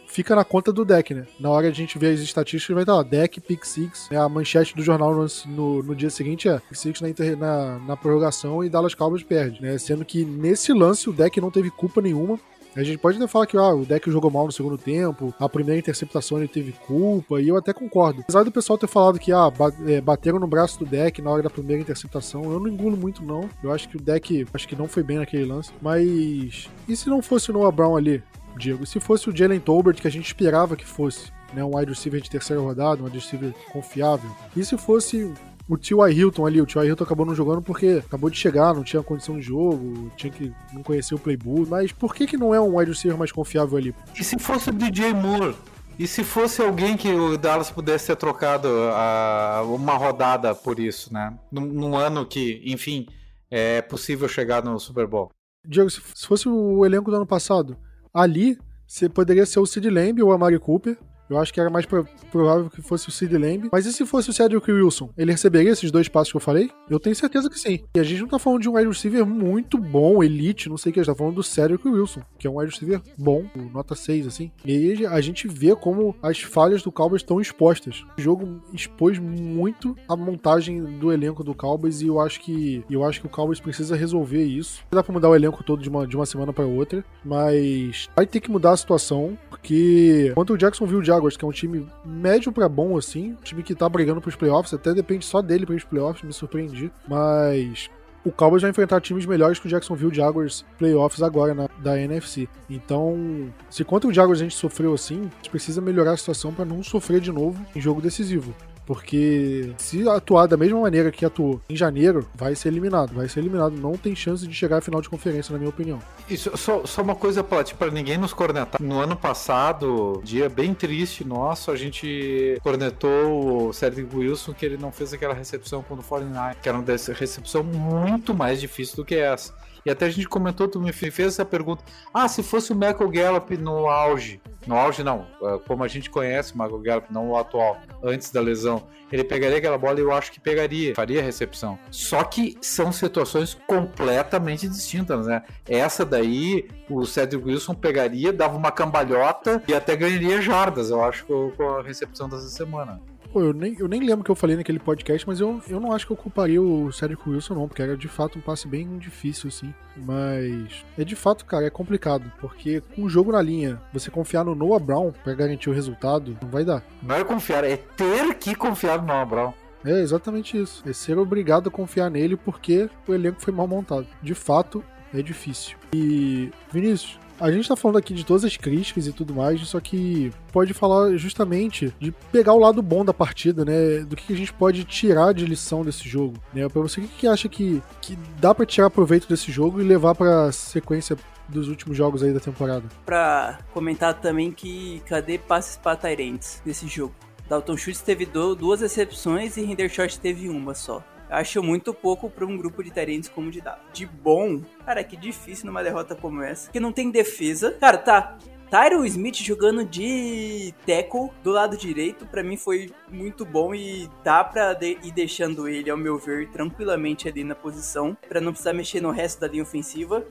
fica 0.06 0.36
na 0.36 0.44
conta 0.44 0.74
do 0.74 0.84
deck, 0.84 1.14
né? 1.14 1.26
Na 1.40 1.50
hora 1.50 1.70
a 1.70 1.72
gente 1.72 1.98
vê 1.98 2.08
as 2.08 2.20
estatísticas, 2.20 2.74
vai 2.74 2.84
estar 2.84 2.96
lá, 2.96 3.04
deck, 3.04 3.40
pick 3.40 3.64
six, 3.64 4.10
né? 4.12 4.18
a 4.18 4.28
manchete 4.28 4.76
do 4.76 4.84
jornal 4.84 5.16
no, 5.16 5.26
no, 5.46 5.84
no, 5.84 5.96
dia 5.96 6.10
seguinte 6.10 6.50
é 6.50 6.60
pick 6.60 6.76
six 6.76 7.00
na, 7.00 7.08
inter, 7.08 7.38
na, 7.38 7.80
na 7.80 7.96
prorrogação 7.96 8.62
e 8.66 8.70
Dallas 8.70 8.94
Cowboys 8.94 9.24
perde, 9.24 9.62
né? 9.62 9.78
Sendo 9.78 10.04
que 10.04 10.26
nesse 10.26 10.74
lance 10.74 11.10
o 11.10 11.14
deck 11.14 11.40
não 11.40 11.50
teve 11.50 11.72
culpa 11.72 12.02
nenhuma, 12.02 12.38
A 12.76 12.84
gente 12.84 12.98
pode 12.98 13.18
até 13.18 13.28
falar 13.28 13.46
que 13.46 13.58
ah, 13.58 13.74
o 13.74 13.86
deck 13.86 14.10
jogou 14.12 14.30
mal 14.30 14.46
no 14.46 14.52
segundo 14.52 14.78
tempo, 14.78 15.34
a 15.40 15.50
primeira 15.50 15.80
interceptação 15.80 16.38
ele 16.38 16.48
teve 16.48 16.72
culpa, 16.72 17.42
e 17.42 17.48
eu 17.48 17.58
até 17.58 17.74
concordo. 17.74 18.22
Apesar 18.22 18.44
do 18.44 18.52
pessoal 18.52 18.78
ter 18.78 18.88
falado 18.88 19.20
que 19.20 19.32
ah, 19.32 19.52
é, 19.88 20.00
bateram 20.00 20.40
no 20.40 20.48
braço 20.48 20.80
do 20.80 20.86
deck 20.86 21.22
na 21.22 21.32
hora 21.32 21.44
da 21.44 21.50
primeira 21.50 21.82
interceptação, 21.82 22.44
eu 22.44 22.60
não 22.60 22.68
engulo 22.68 22.96
muito 22.96 23.24
não. 23.24 23.50
Eu 23.64 23.72
acho 23.72 23.90
que 23.90 23.98
o 23.98 24.02
deck 24.02 24.46
acho 24.54 24.68
que 24.68 24.76
não 24.76 24.88
foi 24.88 25.04
bem 25.04 25.18
naquele 25.18 25.46
lance. 25.46 25.72
Mas 25.82 26.70
e 26.88 26.96
se 26.96 27.10
não 27.10 27.22
fosse 27.22 27.50
o 27.50 27.54
Noah 27.54 27.72
Brown 27.72 27.96
ali, 27.96 28.24
Diego? 28.58 28.86
Se 28.86 29.00
fosse 29.00 29.30
o 29.30 29.36
Jalen 29.36 29.60
Tolbert 29.60 30.00
que 30.00 30.08
a 30.08 30.12
gente 30.12 30.28
esperava 30.28 30.76
que 30.76 30.86
fosse? 30.86 31.32
Né, 31.54 31.64
um 31.64 31.76
wide 31.76 31.92
receiver 31.92 32.22
de 32.22 32.30
terceira 32.30 32.62
rodada, 32.62 33.02
um 33.02 33.06
wide 33.06 33.18
receiver 33.18 33.52
confiável. 33.72 34.30
E 34.56 34.64
se 34.64 34.78
fosse 34.78 35.34
o 35.70 35.78
T.Y. 35.78 36.12
Hilton 36.12 36.48
ali, 36.48 36.60
o 36.60 36.66
T.Y. 36.66 36.88
Hilton 36.88 37.04
acabou 37.04 37.28
não 37.28 37.36
jogando 37.36 37.62
porque 37.62 38.02
acabou 38.04 38.28
de 38.28 38.38
chegar, 38.38 38.74
não 38.74 38.84
tinha 38.84 39.04
condição 39.04 39.38
de 39.38 39.44
jogo, 39.44 40.12
tinha 40.18 40.34
que 40.34 40.52
não 40.74 40.82
conhecer 40.82 41.14
o 41.14 41.20
playbook. 41.20 41.70
Mas 41.70 41.92
por 41.92 42.16
que 42.16 42.26
que 42.26 42.36
não 42.36 42.56
é 42.56 42.60
um 42.60 42.76
wide 42.76 42.92
receiver 42.92 43.18
mais 43.18 43.32
confiável 43.32 43.78
ali? 43.78 43.96
E 44.20 44.24
se 44.24 44.40
fosse 44.40 44.72
o 44.72 44.74
DJ 44.74 45.14
Moore? 45.14 45.56
E 46.00 46.08
se 46.08 46.24
fosse 46.24 46.60
alguém 46.62 46.98
que 46.98 47.14
o 47.14 47.38
Dallas 47.38 47.70
pudesse 47.70 48.08
ter 48.08 48.16
trocado 48.16 48.68
a, 48.94 49.62
uma 49.64 49.94
rodada 49.94 50.56
por 50.56 50.80
isso, 50.80 51.14
né? 51.14 51.38
Num, 51.52 51.66
num, 51.66 51.96
ano 51.96 52.26
que, 52.26 52.64
enfim, 52.66 53.06
é 53.52 53.82
possível 53.82 54.28
chegar 54.28 54.64
no 54.64 54.80
Super 54.80 55.06
Bowl. 55.06 55.30
Diego, 55.64 55.90
se 55.90 56.02
fosse 56.26 56.50
o 56.50 56.84
elenco 56.84 57.12
do 57.12 57.18
ano 57.18 57.28
passado, 57.28 57.78
ali 58.12 58.58
você 58.88 59.08
poderia 59.08 59.46
ser 59.46 59.60
o 59.60 59.68
Sid 59.68 59.88
Lamb 59.88 60.24
ou 60.24 60.32
a 60.32 60.38
Mari 60.38 60.58
Cooper, 60.58 60.98
eu 61.30 61.38
acho 61.38 61.54
que 61.54 61.60
era 61.60 61.70
mais 61.70 61.86
provável 61.86 62.70
que 62.70 62.82
fosse 62.82 63.08
o 63.08 63.12
Sid 63.12 63.38
Lamb. 63.38 63.70
Mas 63.72 63.86
e 63.86 63.94
se 63.94 64.06
fosse 64.06 64.30
o 64.30 64.34
Cedric 64.34 64.72
Wilson? 64.72 65.10
Ele 65.18 65.32
receberia 65.32 65.72
esses 65.72 65.92
dois 65.92 66.08
passos 66.08 66.32
que 66.32 66.38
eu 66.38 66.42
falei? 66.42 66.72
Eu 66.90 67.00
tenho 67.00 67.16
certeza 67.16 67.50
que 67.50 67.60
sim. 67.60 67.84
E 67.96 68.00
a 68.00 68.04
gente 68.04 68.22
não 68.22 68.28
tá 68.28 68.40
falando 68.40 68.62
de 68.62 68.70
um 68.70 68.76
wide 68.76 68.88
receiver 68.88 69.26
muito 69.26 69.78
bom, 69.78 70.24
elite, 70.24 70.70
não 70.70 70.78
sei 70.78 70.90
o 70.90 70.94
que. 70.94 71.00
A 71.00 71.04
gente 71.04 71.14
tá 71.14 71.18
falando 71.18 71.36
do 71.36 71.44
Cedric 71.44 71.88
Wilson, 71.88 72.22
que 72.38 72.48
é 72.48 72.50
um 72.50 72.58
wide 72.58 72.72
receiver 72.72 73.02
bom, 73.18 73.46
nota 73.74 73.96
6, 73.96 74.28
assim. 74.28 74.52
E 74.66 75.06
a 75.06 75.22
gente 75.22 75.48
vê 75.48 75.76
como 75.76 76.16
as 76.22 76.42
falhas 76.42 76.82
do 76.82 76.92
Cowboys 76.92 77.22
estão 77.22 77.40
expostas. 77.40 78.06
O 78.18 78.22
jogo 78.22 78.62
expôs 78.74 79.20
muito 79.20 79.96
a 80.08 80.16
montagem 80.16 80.84
do 81.00 81.12
elenco 81.12 81.44
do 81.44 81.54
Cowboys 81.54 82.02
e 82.02 82.08
eu 82.08 82.20
acho 82.20 82.40
que 82.42 82.84
eu 82.90 83.04
acho 83.04 83.22
que 83.22 83.28
o 83.28 83.30
Cowboys 83.30 83.60
precisa 83.60 83.96
resolver 83.96 84.44
isso. 84.44 84.84
Dá 84.92 85.04
pra 85.04 85.14
mudar 85.14 85.30
o 85.30 85.36
elenco 85.36 85.64
todo 85.64 85.82
de 85.82 85.90
uma, 85.90 86.08
de 86.08 86.16
uma 86.16 86.26
semana 86.26 86.54
para 86.54 86.66
outra, 86.66 87.04
mas 87.24 88.10
vai 88.16 88.26
ter 88.26 88.40
que 88.40 88.52
mudar 88.52 88.72
a 88.72 88.78
situação, 88.78 89.38
porque 89.62 90.32
quando 90.34 90.54
o 90.54 90.58
Jacksonville 90.58 91.04
Jaguars, 91.04 91.38
que 91.38 91.46
é 91.46 91.48
um 91.48 91.52
time 91.52 91.86
médio 92.04 92.52
para 92.52 92.68
bom, 92.68 92.98
assim, 92.98 93.34
um 93.34 93.44
time 93.44 93.62
que 93.62 93.76
tá 93.76 93.88
brigando 93.88 94.22
pros 94.22 94.36
playoffs, 94.36 94.74
até 94.74 94.94
depende 94.94 95.26
só 95.26 95.42
dele 95.42 95.66
para 95.66 95.76
os 95.76 95.84
playoffs, 95.84 96.24
me 96.24 96.34
surpreendi, 96.34 96.92
mas 97.08 97.90
o 98.24 98.32
Cowboys 98.32 98.62
vai 98.62 98.72
enfrentar 98.72 99.02
times 99.02 99.26
melhores 99.26 99.60
que 99.60 99.68
o 99.68 99.70
Jacksonville 99.70 100.14
Jaguars 100.14 100.66
playoffs 100.78 101.22
agora 101.22 101.54
na, 101.54 101.70
da 101.78 102.00
NFC. 102.00 102.48
Então, 102.70 103.52
se 103.70 103.84
contra 103.84 104.10
o 104.10 104.14
Jaguars 104.14 104.40
a 104.40 104.44
gente 104.44 104.56
sofreu 104.56 104.94
assim, 104.94 105.20
a 105.20 105.36
gente 105.38 105.50
precisa 105.50 105.82
melhorar 105.82 106.14
a 106.14 106.18
situação 106.18 106.54
para 106.54 106.66
não 106.66 106.82
sofrer 106.82 107.20
de 107.20 107.32
novo 107.32 107.64
em 107.76 107.82
jogo 107.82 108.02
decisivo. 108.02 108.56
Porque 108.90 109.72
se 109.78 110.10
atuar 110.10 110.48
da 110.48 110.58
mesma 110.58 110.80
maneira 110.80 111.12
que 111.12 111.24
atuou 111.24 111.62
em 111.70 111.76
janeiro, 111.76 112.28
vai 112.34 112.56
ser 112.56 112.70
eliminado. 112.70 113.14
Vai 113.14 113.30
ser 113.30 113.40
eliminado. 113.40 113.76
Não 113.76 113.96
tem 113.96 114.16
chance 114.16 114.48
de 114.48 114.54
chegar 114.56 114.78
à 114.78 114.82
final 114.82 115.00
de 115.00 115.08
conferência, 115.08 115.54
na 115.54 115.60
minha 115.60 115.70
opinião. 115.70 116.02
Isso, 116.28 116.58
só, 116.58 116.84
só 116.88 117.04
uma 117.04 117.14
coisa, 117.14 117.44
para 117.44 117.92
ninguém 117.92 118.18
nos 118.18 118.34
cornetar. 118.34 118.82
No 118.82 119.00
ano 119.00 119.16
passado, 119.16 120.20
dia 120.24 120.50
bem 120.50 120.74
triste 120.74 121.24
nosso, 121.24 121.70
a 121.70 121.76
gente 121.76 122.58
cornetou 122.64 123.68
o 123.68 123.74
Cedric 123.74 124.10
Wilson 124.16 124.56
que 124.56 124.66
ele 124.66 124.78
não 124.78 124.92
fez 124.92 125.14
aquela 125.14 125.36
recepção 125.36 125.86
quando 125.88 126.00
o 126.00 126.04
49 126.04 126.56
que 126.60 126.68
era 126.68 126.76
uma 126.76 126.86
recepção 126.88 127.64
muito 127.64 128.34
mais 128.34 128.60
difícil 128.60 128.96
do 128.96 129.06
que 129.06 129.14
essa. 129.14 129.54
E 129.86 129.90
até 129.90 130.06
a 130.06 130.10
gente 130.10 130.28
comentou, 130.28 130.68
tu 130.68 130.80
me 130.80 130.92
fez 130.92 131.20
essa 131.20 131.46
pergunta. 131.46 131.84
Ah, 132.14 132.28
se 132.28 132.44
fosse 132.44 132.72
o 132.72 132.76
Michael 132.76 133.10
Gallup 133.10 133.58
no 133.58 133.88
auge. 133.90 134.42
No 134.68 134.76
auge 134.76 135.04
não, 135.04 135.26
ah, 135.42 135.60
como 135.68 135.84
a 135.84 135.88
gente 135.88 136.10
conhece 136.10 136.54
o 136.54 136.58
Michael 136.58 136.80
Gallup, 136.80 137.14
não 137.14 137.30
o 137.30 137.38
atual, 137.38 137.78
antes 138.04 138.32
da 138.32 138.42
lesão. 138.42 138.84
Ele 139.12 139.24
pegaria 139.24 139.58
aquela 139.58 139.78
bola 139.78 140.00
e 140.00 140.04
eu 140.04 140.12
acho 140.12 140.32
que 140.32 140.40
pegaria, 140.40 140.94
faria 140.94 141.20
a 141.20 141.24
recepção. 141.24 141.80
Só 141.90 142.24
que 142.24 142.58
são 142.62 142.92
situações 142.92 143.58
completamente 143.68 144.68
distintas, 144.68 145.26
né? 145.26 145.44
Essa 145.68 146.06
daí, 146.06 146.70
o 146.90 147.06
Cedric 147.06 147.44
Wilson 147.44 147.74
pegaria, 147.74 148.32
dava 148.32 148.56
uma 148.56 148.72
cambalhota 148.72 149.64
e 149.68 149.74
até 149.74 149.96
ganharia 149.96 150.42
jardas, 150.42 150.92
eu 150.92 151.04
acho, 151.04 151.26
com 151.26 151.70
a 151.70 151.82
recepção 151.82 152.30
dessa 152.30 152.50
semana. 152.50 153.02
Pô, 153.32 153.42
eu 153.42 153.54
nem, 153.54 153.76
eu 153.78 153.88
nem 153.88 154.02
lembro 154.02 154.24
que 154.24 154.32
eu 154.32 154.36
falei 154.36 154.56
naquele 154.56 154.80
podcast, 154.80 155.28
mas 155.28 155.40
eu, 155.40 155.62
eu 155.70 155.80
não 155.80 155.92
acho 155.92 156.08
que 156.08 156.12
eu 156.12 156.18
culparia 156.18 156.60
o 156.60 156.92
Cedric 156.92 157.30
Wilson, 157.30 157.54
não, 157.54 157.68
porque 157.68 157.82
era 157.82 157.96
de 157.96 158.08
fato 158.08 158.40
um 158.40 158.42
passe 158.42 158.68
bem 158.68 158.98
difícil, 158.98 159.50
assim. 159.50 159.72
Mas 159.96 160.84
é 160.98 161.04
de 161.04 161.16
fato, 161.16 161.46
cara, 161.46 161.68
é 161.68 161.70
complicado, 161.70 162.32
porque 162.40 162.82
com 162.96 163.04
o 163.04 163.10
jogo 163.10 163.32
na 163.32 163.42
linha, 163.42 163.80
você 163.94 164.10
confiar 164.10 164.44
no 164.44 164.56
Noah 164.56 164.84
Brown 164.84 165.12
para 165.24 165.36
garantir 165.36 165.70
o 165.70 165.74
resultado, 165.74 166.36
não 166.42 166.50
vai 166.50 166.66
dar. 166.66 166.84
Não 167.04 167.16
é 167.16 167.24
confiar, 167.24 167.64
é 167.64 167.78
ter 167.78 168.34
que 168.36 168.56
confiar 168.56 169.00
no 169.00 169.08
Noah 169.08 169.26
Brown. 169.26 169.54
É 169.86 170.00
exatamente 170.02 170.60
isso. 170.60 170.84
É 170.88 170.92
ser 170.92 171.18
obrigado 171.18 171.70
a 171.70 171.72
confiar 171.72 172.10
nele 172.10 172.36
porque 172.36 172.90
o 173.08 173.14
elenco 173.14 173.42
foi 173.42 173.54
mal 173.54 173.68
montado. 173.68 174.08
De 174.22 174.34
fato, 174.34 174.84
é 175.14 175.22
difícil. 175.22 175.78
E, 175.94 176.52
Vinícius, 176.72 177.20
a 177.40 177.52
gente 177.52 177.68
tá 177.68 177.76
falando 177.76 177.98
aqui 177.98 178.14
de 178.14 178.26
todas 178.26 178.44
as 178.44 178.58
críticas 178.58 179.08
e 179.08 179.14
tudo 179.14 179.34
mais, 179.34 179.62
só 179.68 179.80
que 179.80 180.32
pode 180.52 180.74
falar 180.74 181.16
justamente 181.16 181.94
de 182.00 182.12
pegar 182.32 182.54
o 182.54 182.60
lado 182.60 182.82
bom 182.82 183.06
da 183.06 183.14
partida, 183.14 183.64
né? 183.64 184.00
Do 184.00 184.16
que 184.16 184.34
a 184.34 184.36
gente 184.36 184.54
pode 184.54 184.84
tirar 184.84 185.34
de 185.34 185.46
lição 185.46 185.84
desse 185.84 186.08
jogo, 186.08 186.36
né? 186.54 186.68
Pra 186.68 186.82
você, 186.82 187.00
o 187.00 187.04
que, 187.04 187.20
que 187.20 187.28
acha 187.28 187.48
que, 187.48 187.82
que 188.02 188.18
dá 188.40 188.54
para 188.54 188.66
tirar 188.66 188.90
proveito 188.90 189.28
desse 189.28 189.52
jogo 189.52 189.80
e 189.80 189.84
levar 189.84 190.16
pra 190.16 190.52
sequência 190.52 191.18
dos 191.48 191.68
últimos 191.68 191.98
jogos 191.98 192.22
aí 192.24 192.34
da 192.34 192.40
temporada? 192.40 192.84
Pra 193.06 193.60
comentar 193.74 194.14
também 194.20 194.52
que 194.52 195.02
cadê 195.08 195.38
passes 195.38 195.78
para 195.78 195.96
Tyrants 195.96 196.62
nesse 196.66 196.88
jogo? 196.88 197.14
Dalton 197.48 197.78
Schultz 197.78 198.02
teve 198.02 198.28
duas 198.28 198.82
exceções 198.82 199.58
e 199.58 199.62
Hendershot 199.62 200.20
teve 200.20 200.50
uma 200.50 200.76
só 200.76 201.04
acho 201.30 201.62
muito 201.64 201.94
pouco 201.94 202.30
para 202.30 202.46
um 202.46 202.58
grupo 202.58 202.84
de 202.84 202.92
Tyrants 202.92 203.30
como 203.30 203.52
de 203.52 203.62
dado. 203.62 203.82
De 203.94 204.06
bom, 204.06 204.62
cara, 204.86 205.04
que 205.04 205.16
difícil 205.16 205.66
numa 205.66 205.84
derrota 205.84 206.16
como 206.16 206.42
essa, 206.42 206.72
que 206.72 206.80
não 206.80 206.92
tem 206.92 207.12
defesa. 207.12 207.72
Cara, 207.80 207.98
tá. 207.98 208.38
Tyron 208.70 209.04
Smith 209.04 209.38
jogando 209.38 209.84
de 209.84 210.74
tackle 210.86 211.32
do 211.44 211.52
lado 211.52 211.76
direito, 211.76 212.28
para 212.28 212.44
mim 212.44 212.56
foi 212.56 212.92
muito 213.10 213.44
bom 213.44 213.74
e 213.74 214.08
dá 214.24 214.44
pra 214.44 214.74
de 214.74 214.92
ir 215.04 215.12
deixando 215.12 215.68
ele, 215.68 215.90
ao 215.90 215.98
meu 215.98 216.20
ver, 216.20 216.50
tranquilamente 216.50 217.28
ali 217.28 217.44
na 217.44 217.56
posição, 217.56 218.16
para 218.28 218.40
não 218.40 218.52
precisar 218.52 218.74
mexer 218.74 219.02
no 219.02 219.10
resto 219.10 219.42
da 219.42 219.48
linha 219.48 219.64
ofensiva. 219.64 220.24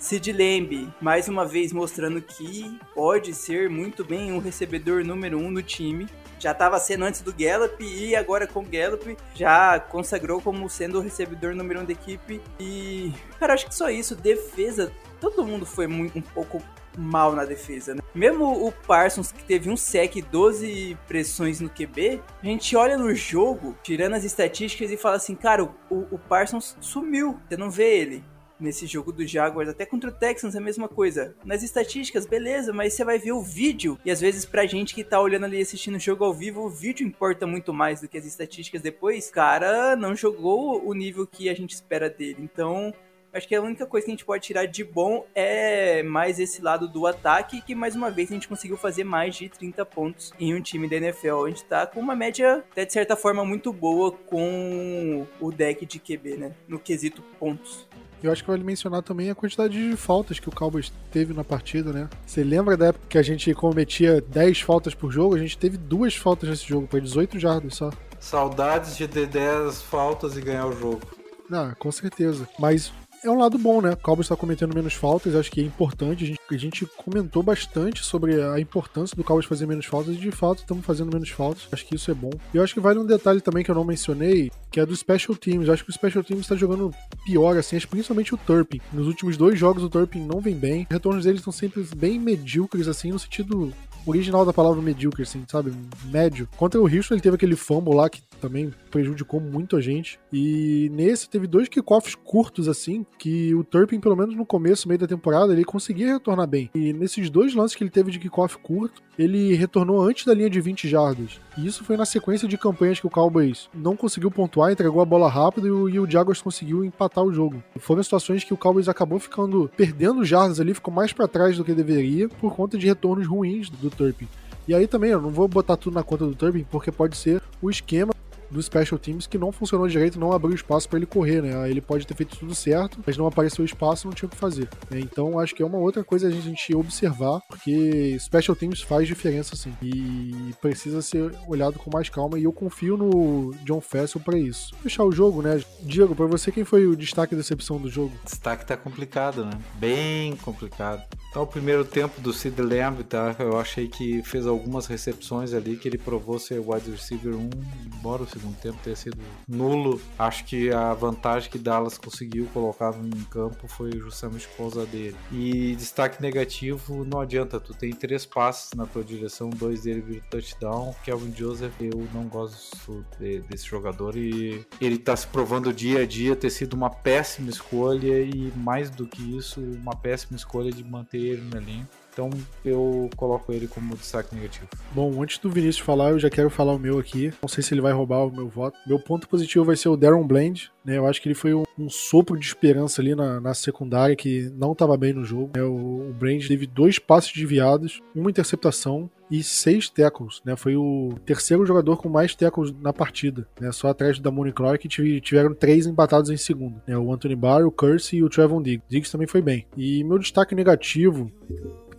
Sid 0.00 0.32
Lamb, 0.32 0.92
mais 1.00 1.28
uma 1.28 1.46
vez 1.46 1.72
mostrando 1.72 2.20
que 2.22 2.76
pode 2.94 3.34
ser 3.34 3.68
muito 3.68 4.02
bem 4.02 4.32
um 4.32 4.38
recebedor 4.38 5.04
número 5.04 5.38
um 5.38 5.50
no 5.50 5.62
time 5.62 6.08
já 6.40 6.52
estava 6.52 6.78
sendo 6.80 7.04
antes 7.04 7.20
do 7.20 7.34
Gallup 7.34 7.84
e 7.84 8.16
agora 8.16 8.46
com 8.46 8.60
o 8.60 8.66
Gallup 8.66 9.14
já 9.34 9.78
consagrou 9.78 10.40
como 10.40 10.68
sendo 10.70 10.98
o 10.98 11.02
recebedor 11.02 11.54
número 11.54 11.80
um 11.80 11.84
da 11.84 11.92
equipe. 11.92 12.40
E, 12.58 13.12
cara, 13.38 13.52
acho 13.52 13.66
que 13.66 13.74
só 13.74 13.90
isso. 13.90 14.16
Defesa, 14.16 14.90
todo 15.20 15.44
mundo 15.44 15.66
foi 15.66 15.86
muito, 15.86 16.18
um 16.18 16.22
pouco 16.22 16.62
mal 16.96 17.34
na 17.34 17.44
defesa, 17.44 17.94
né? 17.94 18.00
Mesmo 18.14 18.66
o 18.66 18.72
Parsons, 18.72 19.30
que 19.30 19.44
teve 19.44 19.70
um 19.70 19.76
sec 19.76 20.16
e 20.16 20.22
12 20.22 20.96
pressões 21.06 21.60
no 21.60 21.68
QB, 21.68 22.22
a 22.42 22.46
gente 22.46 22.74
olha 22.74 22.96
no 22.96 23.14
jogo, 23.14 23.76
tirando 23.82 24.14
as 24.14 24.24
estatísticas 24.24 24.90
e 24.90 24.96
fala 24.96 25.16
assim, 25.16 25.34
cara, 25.34 25.62
o, 25.62 25.74
o 26.10 26.18
Parsons 26.18 26.74
sumiu, 26.80 27.38
você 27.48 27.56
não 27.56 27.70
vê 27.70 27.98
ele 27.98 28.24
nesse 28.60 28.86
jogo 28.86 29.12
do 29.12 29.26
Jaguars, 29.26 29.68
até 29.68 29.86
contra 29.86 30.10
o 30.10 30.12
Texans 30.12 30.54
é 30.54 30.58
a 30.58 30.62
mesma 30.62 30.88
coisa. 30.88 31.34
Nas 31.44 31.62
estatísticas, 31.62 32.26
beleza, 32.26 32.72
mas 32.72 32.94
você 32.94 33.04
vai 33.04 33.18
ver 33.18 33.32
o 33.32 33.42
vídeo. 33.42 33.98
E 34.04 34.10
às 34.10 34.20
vezes 34.20 34.44
pra 34.44 34.66
gente 34.66 34.94
que 34.94 35.04
tá 35.04 35.20
olhando 35.20 35.44
ali 35.44 35.60
assistindo 35.60 35.96
o 35.96 36.00
jogo 36.00 36.24
ao 36.24 36.34
vivo, 36.34 36.62
o 36.62 36.70
vídeo 36.70 37.06
importa 37.06 37.46
muito 37.46 37.72
mais 37.72 38.00
do 38.00 38.08
que 38.08 38.18
as 38.18 38.26
estatísticas 38.26 38.82
depois. 38.82 39.30
Cara, 39.30 39.96
não 39.96 40.14
jogou 40.14 40.86
o 40.86 40.94
nível 40.94 41.26
que 41.26 41.48
a 41.48 41.54
gente 41.54 41.74
espera 41.74 42.08
dele. 42.08 42.38
Então, 42.40 42.92
Acho 43.32 43.46
que 43.46 43.54
a 43.54 43.62
única 43.62 43.86
coisa 43.86 44.04
que 44.04 44.10
a 44.10 44.14
gente 44.14 44.24
pode 44.24 44.44
tirar 44.44 44.66
de 44.66 44.82
bom 44.82 45.24
é 45.34 46.02
mais 46.02 46.40
esse 46.40 46.60
lado 46.60 46.88
do 46.88 47.06
ataque, 47.06 47.62
que 47.62 47.76
mais 47.76 47.94
uma 47.94 48.10
vez 48.10 48.28
a 48.30 48.34
gente 48.34 48.48
conseguiu 48.48 48.76
fazer 48.76 49.04
mais 49.04 49.36
de 49.36 49.48
30 49.48 49.86
pontos 49.86 50.32
em 50.38 50.52
um 50.52 50.60
time 50.60 50.88
da 50.88 50.96
NFL. 50.96 51.44
A 51.44 51.48
gente 51.48 51.64
tá 51.64 51.86
com 51.86 52.00
uma 52.00 52.16
média, 52.16 52.64
até 52.72 52.84
de 52.84 52.92
certa 52.92 53.14
forma, 53.14 53.44
muito 53.44 53.72
boa 53.72 54.10
com 54.10 55.26
o 55.40 55.52
deck 55.52 55.86
de 55.86 56.00
QB, 56.00 56.36
né? 56.36 56.54
No 56.66 56.78
quesito 56.78 57.22
pontos. 57.38 57.88
Eu 58.22 58.30
acho 58.30 58.42
que 58.44 58.50
vale 58.50 58.62
mencionar 58.62 59.02
também 59.02 59.30
a 59.30 59.34
quantidade 59.34 59.72
de 59.72 59.96
faltas 59.96 60.38
que 60.38 60.48
o 60.48 60.52
Cowboys 60.52 60.92
teve 61.10 61.32
na 61.32 61.42
partida, 61.42 61.92
né? 61.92 62.08
Você 62.26 62.44
lembra 62.44 62.76
da 62.76 62.88
época 62.88 63.06
que 63.08 63.18
a 63.18 63.22
gente 63.22 63.52
cometia 63.54 64.20
10 64.20 64.60
faltas 64.60 64.94
por 64.94 65.10
jogo? 65.10 65.34
A 65.34 65.38
gente 65.38 65.56
teve 65.56 65.76
duas 65.76 66.14
faltas 66.14 66.50
nesse 66.50 66.66
jogo, 66.66 66.86
foi 66.90 67.00
18 67.00 67.38
jardas 67.38 67.74
só. 67.74 67.90
Saudades 68.18 68.96
de 68.96 69.08
ter 69.08 69.26
10 69.26 69.82
faltas 69.82 70.36
e 70.36 70.40
ganhar 70.42 70.66
o 70.66 70.72
jogo. 70.72 71.00
Não, 71.48 71.74
com 71.74 71.90
certeza. 71.90 72.46
Mas 72.58 72.92
é 73.22 73.30
um 73.30 73.38
lado 73.38 73.58
bom, 73.58 73.80
né? 73.80 73.90
O 73.92 73.96
Cowboys 73.96 74.26
está 74.26 74.36
cometendo 74.36 74.74
menos 74.74 74.94
faltas, 74.94 75.34
acho 75.34 75.50
que 75.50 75.60
é 75.60 75.64
importante. 75.64 76.24
A 76.24 76.26
gente, 76.26 76.40
a 76.50 76.56
gente 76.56 76.86
comentou 76.96 77.42
bastante 77.42 78.04
sobre 78.04 78.40
a 78.40 78.58
importância 78.58 79.16
do 79.16 79.24
Cowboys 79.24 79.46
fazer 79.46 79.66
menos 79.66 79.86
faltas 79.86 80.14
e 80.14 80.18
de 80.18 80.30
fato 80.30 80.60
estamos 80.60 80.84
fazendo 80.84 81.12
menos 81.12 81.28
faltas. 81.30 81.68
Acho 81.70 81.86
que 81.86 81.94
isso 81.96 82.10
é 82.10 82.14
bom. 82.14 82.30
E 82.52 82.56
eu 82.56 82.62
acho 82.62 82.74
que 82.74 82.80
vale 82.80 82.98
um 82.98 83.06
detalhe 83.06 83.40
também 83.40 83.62
que 83.62 83.70
eu 83.70 83.74
não 83.74 83.84
mencionei, 83.84 84.50
que 84.70 84.80
é 84.80 84.86
do 84.86 84.96
Special 84.96 85.36
Teams. 85.36 85.66
Eu 85.66 85.74
acho 85.74 85.84
que 85.84 85.90
o 85.90 85.92
Special 85.92 86.24
Teams 86.24 86.42
está 86.42 86.56
jogando 86.56 86.94
pior, 87.24 87.56
assim, 87.56 87.78
principalmente 87.80 88.34
o 88.34 88.38
Turpin. 88.38 88.80
Nos 88.92 89.06
últimos 89.06 89.36
dois 89.36 89.58
jogos 89.58 89.82
o 89.82 89.90
Turpin 89.90 90.20
não 90.20 90.40
vem 90.40 90.54
bem. 90.54 90.82
Os 90.82 90.94
retornos 90.94 91.24
deles 91.24 91.40
estão 91.40 91.52
sempre 91.52 91.86
bem 91.96 92.18
medíocres, 92.18 92.88
assim, 92.88 93.10
no 93.10 93.18
sentido 93.18 93.72
original 94.06 94.44
da 94.44 94.52
palavra 94.52 94.80
medíocre, 94.80 95.22
assim, 95.22 95.44
sabe? 95.46 95.72
Médio. 96.04 96.48
Contra 96.56 96.80
o 96.80 96.84
Houston, 96.84 97.14
ele 97.14 97.20
teve 97.20 97.36
aquele 97.36 97.56
fumble 97.56 97.94
lá 97.94 98.08
que 98.08 98.22
também 98.40 98.72
prejudicou 98.90 99.40
muito 99.40 99.76
a 99.76 99.80
gente. 99.80 100.18
E 100.32 100.90
nesse 100.92 101.28
teve 101.28 101.46
dois 101.46 101.68
kickoffs 101.68 102.14
curtos, 102.14 102.68
assim, 102.68 103.06
que 103.18 103.54
o 103.54 103.62
Turpin, 103.62 104.00
pelo 104.00 104.16
menos 104.16 104.34
no 104.34 104.46
começo, 104.46 104.88
meio 104.88 104.98
da 104.98 105.06
temporada, 105.06 105.52
ele 105.52 105.64
conseguia 105.64 106.14
retornar 106.14 106.46
bem. 106.46 106.70
E 106.74 106.92
nesses 106.92 107.30
dois 107.30 107.54
lances 107.54 107.76
que 107.76 107.84
ele 107.84 107.90
teve 107.90 108.10
de 108.10 108.18
kickoff 108.18 108.58
curto, 108.58 109.02
ele 109.18 109.54
retornou 109.54 110.02
antes 110.02 110.24
da 110.24 110.34
linha 110.34 110.48
de 110.48 110.60
20 110.60 110.88
jardas. 110.88 111.40
E 111.56 111.66
isso 111.66 111.84
foi 111.84 111.96
na 111.96 112.06
sequência 112.06 112.48
de 112.48 112.56
campanhas 112.56 112.98
que 112.98 113.06
o 113.06 113.10
Cowboys 113.10 113.68
não 113.74 113.94
conseguiu 113.94 114.30
pontuar, 114.30 114.72
entregou 114.72 115.02
a 115.02 115.04
bola 115.04 115.28
rápido 115.28 115.88
e 115.88 115.98
o, 115.98 116.10
Jaguars 116.10 116.40
conseguiu 116.40 116.84
empatar 116.84 117.22
o 117.22 117.32
jogo. 117.32 117.62
E 117.76 117.78
foram 117.78 118.02
situações 118.02 118.42
que 118.42 118.54
o 118.54 118.56
Cowboys 118.56 118.88
acabou 118.88 119.18
ficando 119.18 119.70
perdendo 119.76 120.24
jardas 120.24 120.58
ali, 120.58 120.72
ficou 120.72 120.92
mais 120.92 121.12
para 121.12 121.28
trás 121.28 121.56
do 121.56 121.64
que 121.64 121.74
deveria 121.74 122.28
por 122.28 122.54
conta 122.54 122.78
de 122.78 122.86
retornos 122.86 123.26
ruins 123.26 123.68
do 123.68 123.90
Turpin. 123.90 124.26
E 124.66 124.74
aí 124.74 124.86
também, 124.86 125.10
eu 125.10 125.20
não 125.20 125.30
vou 125.30 125.48
botar 125.48 125.76
tudo 125.76 125.94
na 125.94 126.02
conta 126.02 126.24
do 126.24 126.34
Turpin, 126.34 126.64
porque 126.70 126.92
pode 126.92 127.16
ser 127.16 127.42
o 127.60 127.68
esquema 127.68 128.12
do 128.50 128.62
Special 128.62 128.98
Teams 128.98 129.26
que 129.26 129.38
não 129.38 129.52
funcionou 129.52 129.86
direito, 129.88 130.18
não 130.18 130.32
abriu 130.32 130.54
espaço 130.54 130.88
para 130.88 130.98
ele 130.98 131.06
correr, 131.06 131.42
né? 131.42 131.70
Ele 131.70 131.80
pode 131.80 132.06
ter 132.06 132.14
feito 132.14 132.36
tudo 132.36 132.54
certo, 132.54 132.98
mas 133.06 133.16
não 133.16 133.26
apareceu 133.26 133.64
espaço, 133.64 134.06
não 134.06 134.14
tinha 134.14 134.26
o 134.26 134.30
que 134.30 134.36
fazer. 134.36 134.68
Né? 134.90 135.00
Então 135.00 135.38
acho 135.38 135.54
que 135.54 135.62
é 135.62 135.66
uma 135.66 135.78
outra 135.78 136.02
coisa 136.02 136.28
a 136.28 136.30
gente 136.30 136.74
observar, 136.74 137.40
porque 137.48 138.16
Special 138.18 138.56
Teams 138.56 138.80
faz 138.82 139.06
diferença 139.06 139.56
sim 139.56 139.72
e 139.82 140.54
precisa 140.60 141.02
ser 141.02 141.32
olhado 141.46 141.78
com 141.78 141.90
mais 141.92 142.08
calma 142.08 142.38
e 142.38 142.44
eu 142.44 142.52
confio 142.52 142.96
no 142.96 143.54
John 143.64 143.80
Fessel 143.80 144.20
para 144.20 144.38
isso. 144.38 144.74
Fechar 144.82 145.04
o 145.04 145.12
jogo, 145.12 145.42
né? 145.42 145.62
Diego, 145.82 146.14
para 146.14 146.26
você 146.26 146.50
quem 146.50 146.64
foi 146.64 146.86
o 146.86 146.96
destaque 146.96 147.34
e 147.34 147.36
decepção 147.36 147.78
do 147.78 147.90
jogo? 147.90 148.12
Destaque 148.24 148.66
tá 148.66 148.76
complicado, 148.76 149.44
né? 149.44 149.52
Bem 149.78 150.36
complicado. 150.36 151.02
Então, 151.30 151.42
o 151.42 151.46
primeiro 151.46 151.84
tempo 151.84 152.20
do 152.20 152.32
Sid 152.32 152.60
Lamb, 152.60 153.04
tá? 153.04 153.36
Eu 153.38 153.58
achei 153.58 153.86
que 153.86 154.20
fez 154.22 154.46
algumas 154.46 154.86
recepções 154.86 155.54
ali 155.54 155.76
que 155.76 155.86
ele 155.86 155.98
provou 155.98 156.38
ser 156.38 156.58
wide 156.58 156.90
receiver 156.90 157.34
1, 157.34 157.50
embora 157.86 158.22
o 158.22 158.26
segundo 158.40 158.56
tempo 158.56 158.78
tenha 158.82 158.96
sido 158.96 159.18
nulo. 159.46 160.00
Acho 160.18 160.44
que 160.44 160.72
a 160.72 160.94
vantagem 160.94 161.50
que 161.50 161.58
Dallas 161.58 161.98
conseguiu 161.98 162.46
colocar 162.52 162.94
em 162.94 163.24
campo 163.24 163.68
foi 163.68 163.92
justamente 163.92 164.48
por 164.48 164.56
causa 164.56 164.86
dele. 164.86 165.16
E 165.30 165.74
destaque 165.76 166.20
negativo, 166.22 167.04
não 167.04 167.20
adianta, 167.20 167.60
tu 167.60 167.74
tem 167.74 167.92
três 167.92 168.24
passes 168.24 168.72
na 168.74 168.86
tua 168.86 169.04
direção, 169.04 169.50
dois 169.50 169.82
dele 169.82 170.00
viram 170.00 170.24
touchdown. 170.30 170.94
Kelvin 171.04 171.34
Joseph, 171.36 171.74
eu 171.80 172.08
não 172.14 172.24
gosto 172.24 173.04
de, 173.18 173.40
desse 173.40 173.66
jogador 173.66 174.16
e 174.16 174.64
ele 174.80 174.98
tá 174.98 175.14
se 175.14 175.26
provando 175.26 175.72
dia 175.72 176.00
a 176.00 176.06
dia 176.06 176.34
ter 176.34 176.50
sido 176.50 176.74
uma 176.74 176.90
péssima 176.90 177.50
escolha 177.50 178.20
e 178.20 178.52
mais 178.56 178.90
do 178.90 179.06
que 179.06 179.36
isso, 179.36 179.60
uma 179.60 179.94
péssima 179.94 180.36
escolha 180.36 180.70
de 180.70 180.82
manter 180.82 181.18
ele 181.18 181.42
no 181.42 181.56
elenco. 181.56 181.99
Então 182.12 182.30
eu 182.64 183.08
coloco 183.16 183.52
ele 183.52 183.66
como 183.66 183.96
destaque 183.96 184.34
negativo. 184.34 184.68
Bom, 184.92 185.22
antes 185.22 185.38
do 185.38 185.50
Vinícius 185.50 185.84
falar, 185.84 186.10
eu 186.10 186.18
já 186.18 186.30
quero 186.30 186.50
falar 186.50 186.72
o 186.72 186.78
meu 186.78 186.98
aqui. 186.98 187.32
Não 187.40 187.48
sei 187.48 187.62
se 187.62 187.74
ele 187.74 187.80
vai 187.80 187.92
roubar 187.92 188.26
o 188.26 188.32
meu 188.32 188.48
voto. 188.48 188.78
Meu 188.86 188.98
ponto 188.98 189.28
positivo 189.28 189.64
vai 189.64 189.76
ser 189.76 189.88
o 189.88 189.96
Darren 189.96 190.26
Bland. 190.26 190.70
Né? 190.84 190.98
Eu 190.98 191.06
acho 191.06 191.20
que 191.20 191.28
ele 191.28 191.34
foi 191.34 191.54
um, 191.54 191.64
um 191.78 191.88
sopro 191.88 192.38
de 192.38 192.46
esperança 192.46 193.00
ali 193.00 193.14
na, 193.14 193.40
na 193.40 193.54
secundária 193.54 194.16
que 194.16 194.50
não 194.56 194.72
estava 194.72 194.96
bem 194.96 195.12
no 195.12 195.24
jogo. 195.24 195.50
É, 195.54 195.62
o, 195.62 196.10
o 196.10 196.14
teve 196.46 196.66
dois 196.66 196.98
passes 196.98 197.32
desviados, 197.32 198.00
uma 198.14 198.30
interceptação 198.30 199.10
e 199.30 199.42
seis 199.42 199.88
tackles, 199.88 200.40
né? 200.44 200.56
Foi 200.56 200.76
o 200.76 201.14
terceiro 201.24 201.64
jogador 201.64 201.96
com 201.98 202.08
mais 202.08 202.34
tackles 202.34 202.74
na 202.80 202.92
partida, 202.92 203.46
né? 203.60 203.70
Só 203.70 203.88
atrás 203.88 204.18
da 204.18 204.24
Damone 204.24 204.52
Clark 204.52 204.88
que 204.88 205.20
tiveram 205.20 205.54
três 205.54 205.86
empatados 205.86 206.30
em 206.30 206.36
segundo, 206.36 206.82
né? 206.86 206.98
O 206.98 207.12
Anthony 207.12 207.36
Barr, 207.36 207.64
o 207.64 207.70
Curse 207.70 208.16
e 208.16 208.24
o 208.24 208.28
Trevon 208.28 208.60
Diggs. 208.60 208.84
Diggs 208.88 209.12
também 209.12 209.28
foi 209.28 209.40
bem. 209.40 209.66
E 209.76 210.02
meu 210.02 210.18
destaque 210.18 210.54
negativo 210.54 211.30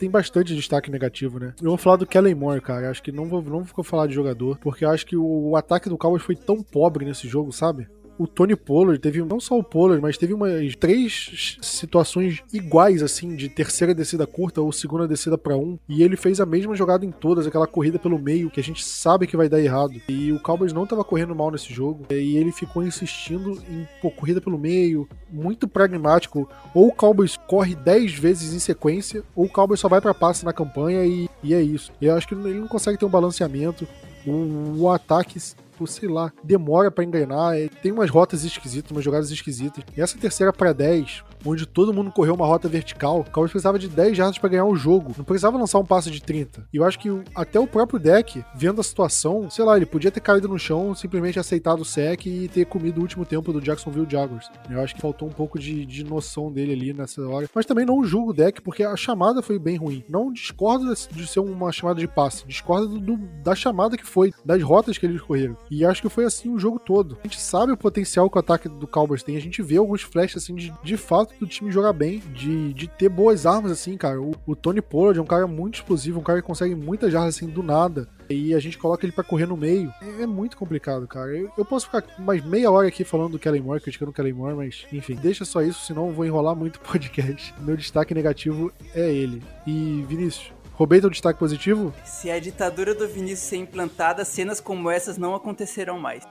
tem 0.01 0.09
bastante 0.09 0.55
destaque 0.55 0.89
negativo, 0.89 1.39
né? 1.39 1.53
Eu 1.61 1.69
vou 1.69 1.77
falar 1.77 1.97
do 1.97 2.07
Kellen 2.07 2.33
Moore, 2.33 2.59
cara. 2.59 2.89
Acho 2.89 3.03
que 3.03 3.11
não 3.11 3.25
vou, 3.25 3.39
não 3.43 3.63
vou 3.63 3.83
falar 3.83 4.07
de 4.07 4.15
jogador, 4.15 4.57
porque 4.57 4.83
eu 4.83 4.89
acho 4.89 5.05
que 5.05 5.15
o, 5.15 5.49
o 5.49 5.55
ataque 5.55 5.89
do 5.89 5.97
Cowboys 5.97 6.23
foi 6.23 6.35
tão 6.35 6.63
pobre 6.63 7.05
nesse 7.05 7.27
jogo, 7.27 7.51
sabe? 7.51 7.87
O 8.21 8.27
Tony 8.27 8.55
Pollard 8.55 8.99
teve 8.99 9.23
não 9.23 9.39
só 9.39 9.57
o 9.57 9.63
Pollard, 9.63 9.99
mas 9.99 10.15
teve 10.15 10.31
umas 10.31 10.75
três 10.75 11.57
situações 11.59 12.43
iguais 12.53 13.01
assim 13.01 13.35
de 13.35 13.49
terceira 13.49 13.95
descida 13.95 14.27
curta 14.27 14.61
ou 14.61 14.71
segunda 14.71 15.07
descida 15.07 15.39
para 15.39 15.57
um, 15.57 15.79
e 15.89 16.03
ele 16.03 16.15
fez 16.15 16.39
a 16.39 16.45
mesma 16.45 16.75
jogada 16.75 17.03
em 17.03 17.11
todas, 17.11 17.47
aquela 17.47 17.65
corrida 17.65 17.97
pelo 17.97 18.19
meio 18.19 18.51
que 18.51 18.59
a 18.59 18.63
gente 18.63 18.85
sabe 18.85 19.25
que 19.25 19.35
vai 19.35 19.49
dar 19.49 19.59
errado. 19.59 19.99
E 20.07 20.31
o 20.31 20.39
Cowboys 20.39 20.71
não 20.71 20.83
estava 20.83 21.03
correndo 21.03 21.35
mal 21.35 21.49
nesse 21.49 21.73
jogo, 21.73 22.05
e 22.11 22.37
ele 22.37 22.51
ficou 22.51 22.83
insistindo 22.83 23.53
em 23.67 23.87
pô, 23.99 24.11
corrida 24.11 24.39
pelo 24.39 24.57
meio, 24.57 25.09
muito 25.31 25.67
pragmático. 25.67 26.47
Ou 26.75 26.89
o 26.89 26.93
Cowboys 26.93 27.37
corre 27.47 27.73
10 27.73 28.13
vezes 28.13 28.53
em 28.53 28.59
sequência, 28.59 29.23
ou 29.35 29.45
o 29.45 29.49
Cowboys 29.49 29.79
só 29.79 29.87
vai 29.87 29.99
para 29.99 30.13
passe 30.13 30.45
na 30.45 30.53
campanha 30.53 31.03
e, 31.05 31.27
e 31.43 31.55
é 31.55 31.61
isso. 31.61 31.91
Eu 31.99 32.15
acho 32.15 32.27
que 32.27 32.35
ele 32.35 32.59
não 32.59 32.67
consegue 32.67 32.99
ter 32.99 33.05
um 33.05 33.09
balanceamento. 33.09 33.87
O, 34.27 34.81
o 34.81 34.89
ataque 34.89 35.39
tipo, 35.81 35.87
sei 35.87 36.09
lá, 36.09 36.31
demora 36.43 36.91
para 36.91 37.03
engrenar, 37.03 37.55
é, 37.55 37.67
tem 37.67 37.91
umas 37.91 38.09
rotas 38.09 38.43
esquisitas, 38.43 38.91
umas 38.91 39.03
jogadas 39.03 39.31
esquisitas. 39.31 39.83
E 39.95 40.01
essa 40.01 40.17
terceira 40.17 40.53
para 40.53 40.73
10, 40.73 41.23
onde 41.45 41.65
todo 41.65 41.93
mundo 41.93 42.11
correu 42.11 42.35
uma 42.35 42.45
rota 42.45 42.67
vertical, 42.67 43.21
o 43.21 43.23
Cowboys 43.23 43.51
precisava 43.51 43.79
de 43.79 43.87
10 43.87 44.15
jardas 44.15 44.37
para 44.37 44.49
ganhar 44.49 44.65
o 44.65 44.75
jogo. 44.75 45.13
Não 45.17 45.25
precisava 45.25 45.57
lançar 45.57 45.79
um 45.79 45.85
passe 45.85 46.11
de 46.11 46.21
30. 46.21 46.67
E 46.71 46.77
eu 46.77 46.83
acho 46.83 46.99
que 46.99 47.09
até 47.35 47.59
o 47.59 47.67
próprio 47.67 47.99
deck, 47.99 48.43
vendo 48.55 48.81
a 48.81 48.83
situação, 48.83 49.49
sei 49.49 49.65
lá, 49.65 49.75
ele 49.75 49.85
podia 49.85 50.11
ter 50.11 50.19
caído 50.19 50.47
no 50.47 50.59
chão, 50.59 50.93
simplesmente 50.93 51.39
aceitado 51.39 51.81
o 51.81 51.85
sec 51.85 52.25
e 52.25 52.47
ter 52.47 52.65
comido 52.65 52.99
o 52.99 53.01
último 53.01 53.25
tempo 53.25 53.51
do 53.51 53.61
Jacksonville 53.61 54.07
Jaguars. 54.09 54.49
Eu 54.69 54.81
acho 54.81 54.95
que 54.95 55.01
faltou 55.01 55.27
um 55.27 55.31
pouco 55.31 55.57
de, 55.57 55.85
de 55.85 56.03
noção 56.03 56.51
dele 56.51 56.73
ali 56.73 56.93
nessa 56.93 57.21
hora. 57.27 57.49
Mas 57.53 57.65
também 57.65 57.85
não 57.85 58.03
julgo 58.03 58.31
o 58.31 58.33
deck, 58.33 58.61
porque 58.61 58.83
a 58.83 58.95
chamada 58.95 59.41
foi 59.41 59.57
bem 59.57 59.77
ruim. 59.77 60.03
Não 60.07 60.31
discordo 60.31 60.93
de 61.11 61.27
ser 61.27 61.39
uma 61.39 61.71
chamada 61.71 61.99
de 61.99 62.07
passe, 62.07 62.45
discordo 62.45 62.99
do, 62.99 63.17
da 63.43 63.55
chamada 63.55 63.97
que 63.97 64.05
foi, 64.05 64.33
das 64.45 64.61
rotas 64.61 64.97
que 64.97 65.05
eles 65.05 65.21
correram. 65.21 65.57
E 65.71 65.85
acho 65.85 66.01
que 66.01 66.09
foi 66.09 66.25
assim 66.25 66.53
o 66.53 66.59
jogo 66.59 66.77
todo. 66.77 67.17
A 67.23 67.27
gente 67.27 67.39
sabe 67.39 67.71
o 67.71 67.77
potencial 67.77 68.29
que 68.29 68.35
o 68.35 68.39
ataque 68.39 68.67
do 68.67 68.85
Cowboys 68.85 69.23
tem. 69.23 69.37
A 69.37 69.41
gente 69.41 69.61
vê 69.61 69.77
alguns 69.77 70.01
flashes, 70.01 70.43
assim, 70.43 70.53
de, 70.53 70.73
de 70.83 70.97
fato 70.97 71.33
do 71.39 71.47
time 71.47 71.71
jogar 71.71 71.93
bem, 71.93 72.19
de, 72.33 72.73
de 72.73 72.89
ter 72.89 73.07
boas 73.07 73.45
armas, 73.45 73.71
assim, 73.71 73.95
cara. 73.95 74.21
O, 74.21 74.35
o 74.45 74.53
Tony 74.53 74.81
Pollard 74.81 75.17
é 75.17 75.21
um 75.21 75.25
cara 75.25 75.47
muito 75.47 75.75
explosivo, 75.75 76.19
um 76.19 76.23
cara 76.23 76.41
que 76.41 76.47
consegue 76.47 76.75
muitas 76.75 77.09
jardas, 77.09 77.37
assim, 77.37 77.47
do 77.47 77.63
nada. 77.63 78.09
E 78.29 78.53
a 78.53 78.59
gente 78.59 78.77
coloca 78.77 79.05
ele 79.05 79.13
para 79.13 79.23
correr 79.23 79.45
no 79.45 79.55
meio. 79.55 79.93
É, 80.01 80.23
é, 80.23 80.27
muito 80.27 80.57
complicado, 80.57 81.07
cara. 81.07 81.35
Eu, 81.37 81.49
eu, 81.57 81.63
posso 81.63 81.85
ficar 81.85 82.03
mais 82.19 82.43
meia 82.43 82.69
hora 82.69 82.89
aqui 82.89 83.05
falando 83.05 83.31
do 83.31 83.39
Kellen 83.39 83.61
Moore, 83.61 83.81
criticando 83.81 84.11
o 84.11 84.13
Kellen 84.13 84.33
Moore, 84.33 84.55
mas 84.55 84.85
enfim, 84.91 85.15
deixa 85.15 85.45
só 85.45 85.61
isso, 85.61 85.85
senão 85.85 86.07
eu 86.07 86.13
vou 86.13 86.25
enrolar 86.25 86.55
muito 86.55 86.77
o 86.77 86.79
podcast. 86.81 87.53
Meu 87.61 87.77
destaque 87.77 88.13
negativo 88.13 88.73
é 88.93 89.09
ele. 89.09 89.41
E 89.65 90.03
Vinícius, 90.07 90.51
Roubei 90.81 90.99
teu 90.99 91.11
destaque 91.11 91.37
positivo? 91.37 91.93
Se 92.03 92.31
a 92.31 92.39
ditadura 92.39 92.95
do 92.95 93.07
Vinícius 93.07 93.41
ser 93.41 93.57
implantada, 93.57 94.25
cenas 94.25 94.59
como 94.59 94.89
essas 94.89 95.15
não 95.15 95.35
acontecerão 95.35 95.99
mais. 95.99 96.23